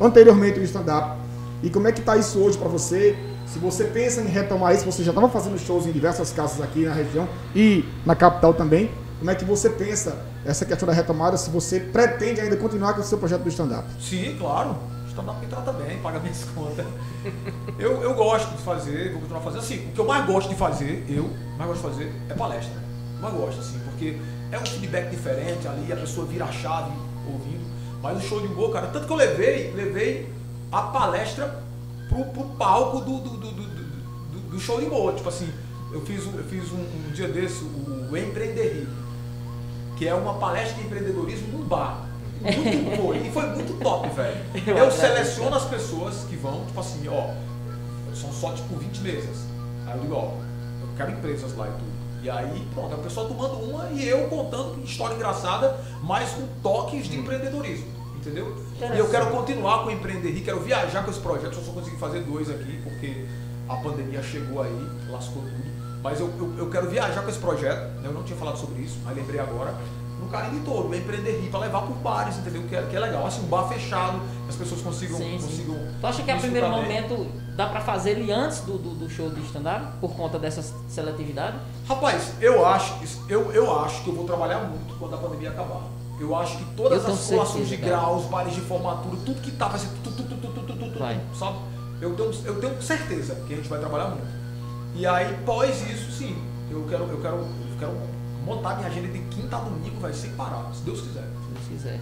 anteriormente 0.00 0.58
o 0.58 0.62
stand-up. 0.62 1.18
E 1.62 1.70
como 1.70 1.88
é 1.88 1.92
que 1.92 2.00
tá 2.00 2.16
isso 2.16 2.38
hoje 2.38 2.58
pra 2.58 2.68
você? 2.68 3.16
Se 3.46 3.58
você 3.58 3.84
pensa 3.84 4.20
em 4.20 4.26
retomar 4.26 4.74
isso, 4.74 4.84
você 4.84 5.02
já 5.02 5.10
estava 5.10 5.28
fazendo 5.28 5.58
shows 5.58 5.86
em 5.86 5.92
diversas 5.92 6.32
casas 6.32 6.60
aqui 6.60 6.84
na 6.84 6.92
região 6.92 7.28
e 7.54 7.84
na 8.04 8.14
capital 8.14 8.52
também. 8.52 8.90
Como 9.18 9.30
é 9.30 9.34
que 9.34 9.44
você 9.44 9.70
pensa 9.70 10.16
essa 10.44 10.64
questão 10.66 10.86
da 10.86 10.92
retomada? 10.92 11.36
Se 11.36 11.48
você 11.48 11.80
pretende 11.80 12.40
ainda 12.40 12.56
continuar 12.56 12.94
com 12.94 13.00
o 13.00 13.04
seu 13.04 13.16
projeto 13.18 13.42
do 13.42 13.48
stand-up? 13.48 13.84
Sim, 14.00 14.36
claro. 14.38 14.76
Stand-up 15.08 15.40
me 15.40 15.46
trata 15.46 15.72
bem, 15.72 15.98
paga 15.98 16.18
minhas 16.18 16.44
contas. 16.54 16.84
Eu, 17.78 18.02
eu 18.02 18.14
gosto 18.14 18.50
de 18.54 18.62
fazer, 18.62 19.12
vou 19.12 19.22
continuar 19.22 19.40
fazendo. 19.40 19.60
Assim, 19.60 19.88
o 19.88 19.92
que 19.92 19.98
eu 19.98 20.06
mais 20.06 20.26
gosto 20.26 20.48
de 20.48 20.54
fazer, 20.54 21.04
eu 21.08 21.30
mais 21.56 21.70
gosto 21.70 21.82
de 21.82 21.94
fazer, 21.94 22.12
é 22.28 22.34
palestra. 22.34 22.82
Mais 23.20 23.34
gosto, 23.34 23.60
assim, 23.60 23.78
porque 23.86 24.18
é 24.52 24.58
um 24.58 24.66
feedback 24.66 25.10
diferente 25.10 25.66
ali, 25.66 25.92
a 25.92 25.96
pessoa 25.96 26.26
vira 26.26 26.44
a 26.44 26.52
chave 26.52 26.90
ouvindo. 27.26 27.65
Mas 28.14 28.24
o 28.24 28.28
show 28.28 28.40
de 28.40 28.46
humor, 28.46 28.72
cara, 28.72 28.86
tanto 28.88 29.06
que 29.06 29.12
eu 29.12 29.16
levei, 29.16 29.72
levei 29.74 30.28
a 30.72 30.82
palestra 30.82 31.62
pro, 32.08 32.24
pro 32.26 32.44
palco 32.56 33.00
do, 33.00 33.18
do, 33.18 33.30
do, 33.30 33.50
do, 33.52 34.50
do- 34.50 34.60
show 34.60 34.80
de 34.80 34.86
humor. 34.86 35.14
Tipo 35.14 35.28
assim, 35.28 35.48
eu 35.92 36.00
fiz, 36.02 36.26
um- 36.26 36.36
eu 36.36 36.44
fiz 36.44 36.72
um, 36.72 36.76
um 36.78 37.12
dia 37.12 37.28
desse, 37.28 37.62
o 37.64 38.16
Empreender 38.16 38.86
que 39.96 40.06
é 40.06 40.14
uma 40.14 40.34
palestra 40.34 40.74
de 40.74 40.82
empreendedorismo 40.86 41.58
num 41.58 41.64
bar. 41.64 42.04
Muito 42.40 42.96
bom, 43.02 43.14
e 43.14 43.30
foi 43.30 43.46
muito 43.46 43.78
top, 43.82 44.08
velho. 44.10 44.36
Eu 44.66 44.90
seleciono 44.90 45.56
as 45.56 45.64
pessoas 45.64 46.24
que 46.28 46.36
vão, 46.36 46.64
tipo 46.66 46.78
assim, 46.78 47.08
ó, 47.08 47.30
são 48.14 48.30
só 48.32 48.52
tipo 48.52 48.76
20 48.76 48.98
mesas. 49.00 49.36
Aí 49.86 49.94
eu 49.96 50.00
digo, 50.02 50.14
ó, 50.14 50.24
eu 50.82 50.88
quero 50.96 51.12
empresas 51.12 51.56
lá 51.56 51.66
e 51.68 51.70
tudo. 51.72 51.96
E 52.22 52.30
aí, 52.30 52.66
pronto, 52.74 52.94
a 52.94 52.98
pessoa 52.98 53.26
tomando 53.28 53.54
uma 53.54 53.88
e 53.90 54.06
eu 54.06 54.26
contando 54.28 54.82
história 54.84 55.14
engraçada, 55.14 55.78
mas 56.02 56.30
com 56.30 56.46
toques 56.62 57.08
de 57.08 57.18
empreendedorismo. 57.18 57.86
Entendeu? 58.26 58.56
E 58.94 58.98
eu 58.98 59.08
quero 59.08 59.30
continuar 59.30 59.84
com 59.84 59.86
o 59.86 59.90
Empreender 59.92 60.30
Rico, 60.30 60.44
quero 60.44 60.60
viajar 60.60 61.04
com 61.04 61.10
esse 61.10 61.20
projeto. 61.20 61.54
Eu 61.54 61.62
só 61.62 61.72
consegui 61.72 61.96
fazer 61.96 62.20
dois 62.20 62.50
aqui, 62.50 62.80
porque 62.82 63.24
a 63.68 63.76
pandemia 63.76 64.22
chegou 64.22 64.62
aí, 64.62 64.88
lascou 65.08 65.42
tudo. 65.42 65.66
Mas 66.02 66.20
eu, 66.20 66.30
eu, 66.38 66.58
eu 66.58 66.70
quero 66.70 66.88
viajar 66.88 67.22
com 67.22 67.30
esse 67.30 67.38
projeto, 67.38 68.00
né? 68.00 68.02
eu 68.04 68.12
não 68.12 68.22
tinha 68.22 68.38
falado 68.38 68.58
sobre 68.58 68.82
isso, 68.82 68.98
mas 69.04 69.16
lembrei 69.16 69.40
agora. 69.40 69.74
No 70.20 70.28
Caribe 70.28 70.60
todo, 70.64 70.88
o 70.88 70.94
Empreender 70.94 71.38
Rico, 71.38 71.50
pra 71.50 71.60
levar 71.60 71.82
por 71.82 71.96
bares, 71.96 72.38
entendeu? 72.38 72.62
Que 72.62 72.74
é, 72.74 72.82
que 72.82 72.96
é 72.96 73.00
legal. 73.00 73.26
Assim, 73.26 73.42
um 73.42 73.48
bar 73.48 73.68
fechado, 73.68 74.18
que 74.18 74.48
as 74.48 74.56
pessoas 74.56 74.80
consigam. 74.80 75.18
Sim, 75.18 75.38
sim. 75.38 75.46
consigam 75.46 75.76
Tu 76.00 76.06
acha 76.06 76.22
que 76.22 76.30
a 76.30 76.36
isso 76.36 76.42
primeiro 76.42 76.68
momento 76.68 77.26
dá 77.56 77.66
pra 77.66 77.80
fazer 77.80 78.12
ele 78.12 78.32
antes 78.32 78.60
do, 78.60 78.78
do, 78.78 78.90
do 78.90 79.10
show 79.10 79.30
de 79.30 79.40
stand-up? 79.42 79.98
Por 80.00 80.14
conta 80.14 80.38
dessa 80.38 80.62
seletividade? 80.88 81.58
Rapaz, 81.88 82.32
eu 82.40 82.64
acho, 82.64 82.94
eu, 83.28 83.52
eu 83.52 83.80
acho 83.80 84.02
que 84.02 84.10
eu 84.10 84.14
vou 84.14 84.24
trabalhar 84.24 84.60
muito 84.60 84.98
quando 84.98 85.14
a 85.14 85.18
pandemia 85.18 85.50
acabar. 85.50 85.82
Eu 86.18 86.34
acho 86.34 86.56
que 86.58 86.64
todas 86.76 87.04
Eu 87.04 87.12
as 87.12 87.26
colações 87.26 87.68
de 87.68 87.76
graus, 87.76 88.24
bares 88.24 88.54
de 88.54 88.60
formatura, 88.62 89.16
tudo 89.24 89.40
que 89.40 89.50
tá, 89.50 89.68
vai 89.68 89.78
ser 89.78 89.88
tudo, 90.02 90.16
tudo, 90.16 90.28
tudo, 90.28 90.52
tudo, 90.52 90.66
tudo, 90.66 90.92
tudo, 90.92 91.38
sabe? 91.38 91.58
Eu 92.00 92.14
tenho, 92.14 92.30
eu 92.44 92.60
tenho 92.60 92.82
certeza 92.82 93.34
que 93.46 93.52
a 93.52 93.56
gente 93.56 93.68
vai 93.68 93.78
trabalhar 93.78 94.08
muito. 94.08 94.26
E 94.94 95.06
aí, 95.06 95.36
pós 95.44 95.82
isso, 95.90 96.10
sim, 96.10 96.36
eu 96.70 96.84
quero, 96.88 97.04
eu 97.04 97.18
quero, 97.18 97.36
eu 97.36 97.78
quero 97.78 97.92
montar 98.44 98.76
minha 98.76 98.88
agenda 98.88 99.08
de 99.08 99.18
quinta 99.30 99.56
a 99.56 99.60
domingo, 99.60 100.00
vai 100.00 100.12
sem 100.12 100.30
parar, 100.30 100.70
se 100.72 100.82
Deus 100.82 101.00
quiser. 101.00 101.22
Se 101.22 101.70
Deus 101.70 101.82
quiser. 101.82 102.00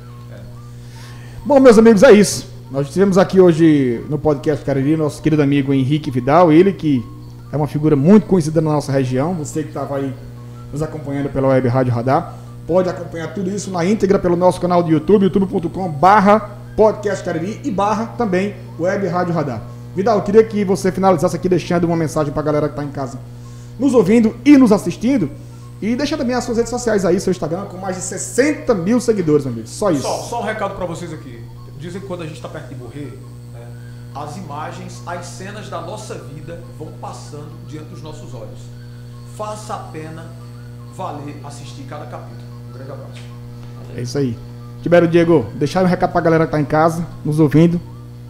Bom, 1.44 1.60
meus 1.60 1.76
amigos, 1.76 2.02
é 2.02 2.12
isso. 2.12 2.46
Nós 2.70 2.90
tivemos 2.90 3.18
aqui 3.18 3.38
hoje 3.40 4.04
no 4.08 4.18
podcast 4.18 4.64
Cariri 4.64 4.96
nosso 4.96 5.20
querido 5.20 5.42
amigo 5.42 5.74
Henrique 5.74 6.10
Vidal, 6.10 6.50
ele 6.50 6.72
que 6.72 7.04
é 7.52 7.56
uma 7.56 7.66
figura 7.66 7.94
muito 7.94 8.26
conhecida 8.26 8.60
na 8.60 8.72
nossa 8.72 8.90
região. 8.90 9.34
Você 9.34 9.62
que 9.62 9.68
estava 9.68 9.96
aí 9.96 10.14
nos 10.72 10.82
acompanhando 10.82 11.28
pela 11.30 11.48
Web 11.48 11.68
Rádio 11.68 11.92
Radar, 11.92 12.34
pode 12.66 12.88
acompanhar 12.88 13.32
tudo 13.34 13.50
isso 13.50 13.70
na 13.70 13.84
íntegra 13.84 14.18
pelo 14.18 14.36
nosso 14.36 14.60
canal 14.60 14.82
do 14.82 14.90
YouTube, 14.90 15.24
youtube.com 15.24 15.88
barra 15.90 16.58
e 17.62 17.70
barra 17.70 18.06
também 18.18 18.54
Web 18.78 19.06
Rádio 19.06 19.32
Radar. 19.32 19.62
Vidal, 19.94 20.16
eu 20.16 20.22
queria 20.22 20.42
que 20.42 20.64
você 20.64 20.90
finalizasse 20.90 21.36
aqui 21.36 21.48
deixando 21.48 21.84
uma 21.84 21.96
mensagem 21.96 22.32
para 22.32 22.42
a 22.42 22.44
galera 22.44 22.68
que 22.68 22.72
está 22.72 22.82
em 22.82 22.90
casa 22.90 23.18
nos 23.78 23.94
ouvindo 23.94 24.36
e 24.44 24.56
nos 24.56 24.72
assistindo. 24.72 25.30
E 25.80 25.94
deixa 25.94 26.16
também 26.16 26.34
as 26.34 26.44
suas 26.44 26.56
redes 26.56 26.70
sociais 26.70 27.04
aí, 27.04 27.20
seu 27.20 27.30
Instagram, 27.30 27.66
com 27.66 27.76
mais 27.76 27.96
de 27.96 28.02
60 28.02 28.74
mil 28.74 29.00
seguidores, 29.00 29.46
amigo. 29.46 29.66
Só 29.66 29.90
isso. 29.90 30.02
Só, 30.02 30.22
só 30.22 30.40
um 30.40 30.44
recado 30.44 30.74
pra 30.74 30.86
vocês 30.86 31.12
aqui. 31.12 31.44
Dizem 31.78 32.00
que 32.00 32.06
quando 32.06 32.22
a 32.22 32.26
gente 32.26 32.40
tá 32.40 32.48
perto 32.48 32.68
de 32.68 32.74
morrer, 32.76 33.18
né, 33.52 33.66
as 34.14 34.36
imagens, 34.36 35.02
as 35.06 35.26
cenas 35.26 35.68
da 35.68 35.80
nossa 35.80 36.14
vida 36.14 36.62
vão 36.78 36.92
passando 37.00 37.52
diante 37.68 37.90
dos 37.90 38.02
nossos 38.02 38.32
olhos. 38.32 38.60
Faça 39.36 39.74
a 39.74 39.78
pena 39.78 40.26
valer 40.96 41.36
assistir 41.44 41.82
cada 41.84 42.06
capítulo. 42.06 42.43
Um 42.74 42.76
grande 42.76 42.90
abraço. 42.90 43.22
É 43.96 44.00
isso 44.02 44.18
aí. 44.18 44.36
Tibério 44.82 45.08
Diego, 45.08 45.46
deixar 45.54 45.82
um 45.82 45.86
recado 45.86 46.12
pra 46.12 46.20
galera 46.20 46.44
que 46.44 46.52
tá 46.52 46.60
em 46.60 46.64
casa, 46.64 47.06
nos 47.24 47.40
ouvindo 47.40 47.80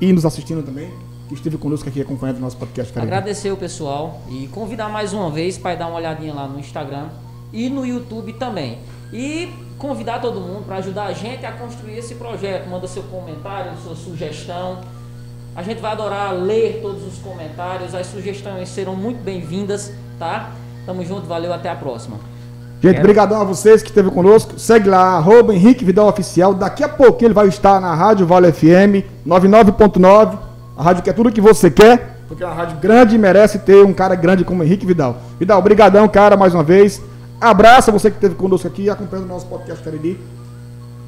e 0.00 0.12
nos 0.12 0.24
assistindo 0.24 0.62
também, 0.62 0.92
que 1.28 1.34
esteve 1.34 1.56
conosco 1.56 1.88
aqui 1.88 2.00
acompanhando 2.00 2.36
o 2.36 2.40
nosso 2.40 2.56
podcast, 2.56 2.92
cara. 2.92 3.06
Agradecer 3.06 3.50
o 3.50 3.56
pessoal 3.56 4.20
e 4.30 4.46
convidar 4.48 4.88
mais 4.88 5.12
uma 5.12 5.30
vez 5.30 5.58
para 5.58 5.74
dar 5.74 5.88
uma 5.88 5.96
olhadinha 5.96 6.32
lá 6.32 6.46
no 6.46 6.60
Instagram 6.60 7.08
e 7.52 7.68
no 7.68 7.84
YouTube 7.84 8.34
também. 8.34 8.78
E 9.12 9.52
convidar 9.78 10.20
todo 10.20 10.40
mundo 10.40 10.64
para 10.64 10.76
ajudar 10.76 11.06
a 11.06 11.12
gente 11.12 11.44
a 11.44 11.52
construir 11.52 11.98
esse 11.98 12.14
projeto. 12.14 12.68
Manda 12.68 12.86
seu 12.86 13.02
comentário, 13.04 13.72
sua 13.82 13.96
sugestão. 13.96 14.80
A 15.56 15.62
gente 15.62 15.80
vai 15.80 15.92
adorar 15.92 16.34
ler 16.34 16.80
todos 16.82 17.02
os 17.06 17.18
comentários. 17.18 17.94
As 17.94 18.06
sugestões 18.06 18.68
serão 18.68 18.94
muito 18.94 19.22
bem-vindas, 19.22 19.92
tá? 20.18 20.52
Tamo 20.84 21.04
junto, 21.04 21.26
valeu, 21.26 21.52
até 21.52 21.68
a 21.68 21.74
próxima. 21.76 22.18
Gente, 22.84 23.00
brigadão 23.00 23.40
a 23.40 23.44
vocês 23.44 23.82
que 23.82 23.88
esteve 23.88 24.10
conosco. 24.10 24.58
Segue 24.58 24.90
lá, 24.90 25.16
arroba 25.16 25.54
Henrique 25.54 25.84
Vidal 25.84 26.06
Oficial. 26.06 26.52
Daqui 26.52 26.84
a 26.84 26.88
pouco 26.88 27.24
ele 27.24 27.32
vai 27.32 27.48
estar 27.48 27.80
na 27.80 27.94
Rádio 27.94 28.26
Vale 28.26 28.52
FM 28.52 29.04
99.9. 29.26 30.38
A 30.76 30.82
rádio 30.82 31.02
que 31.02 31.08
é 31.08 31.12
tudo 31.12 31.32
que 31.32 31.40
você 31.40 31.70
quer, 31.70 32.18
porque 32.28 32.42
é 32.42 32.46
uma 32.46 32.54
rádio 32.54 32.76
grande 32.78 33.14
e 33.14 33.18
merece 33.18 33.60
ter 33.60 33.84
um 33.84 33.92
cara 33.92 34.14
grande 34.14 34.44
como 34.44 34.62
Henrique 34.62 34.84
Vidal. 34.84 35.16
Vidal, 35.38 35.62
brigadão, 35.62 36.06
cara, 36.08 36.36
mais 36.36 36.52
uma 36.52 36.62
vez. 36.62 37.00
Abraço 37.40 37.90
a 37.90 37.92
você 37.92 38.10
que 38.10 38.16
esteve 38.16 38.34
conosco 38.34 38.68
aqui, 38.68 38.90
acompanhando 38.90 39.26
o 39.26 39.28
nosso 39.28 39.46
podcast 39.46 39.82
Cariri. 39.82 40.20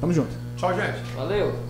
Tamo 0.01 0.13
junto. 0.13 0.29
Tchau, 0.55 0.73
gente. 0.73 1.03
Valeu! 1.15 1.66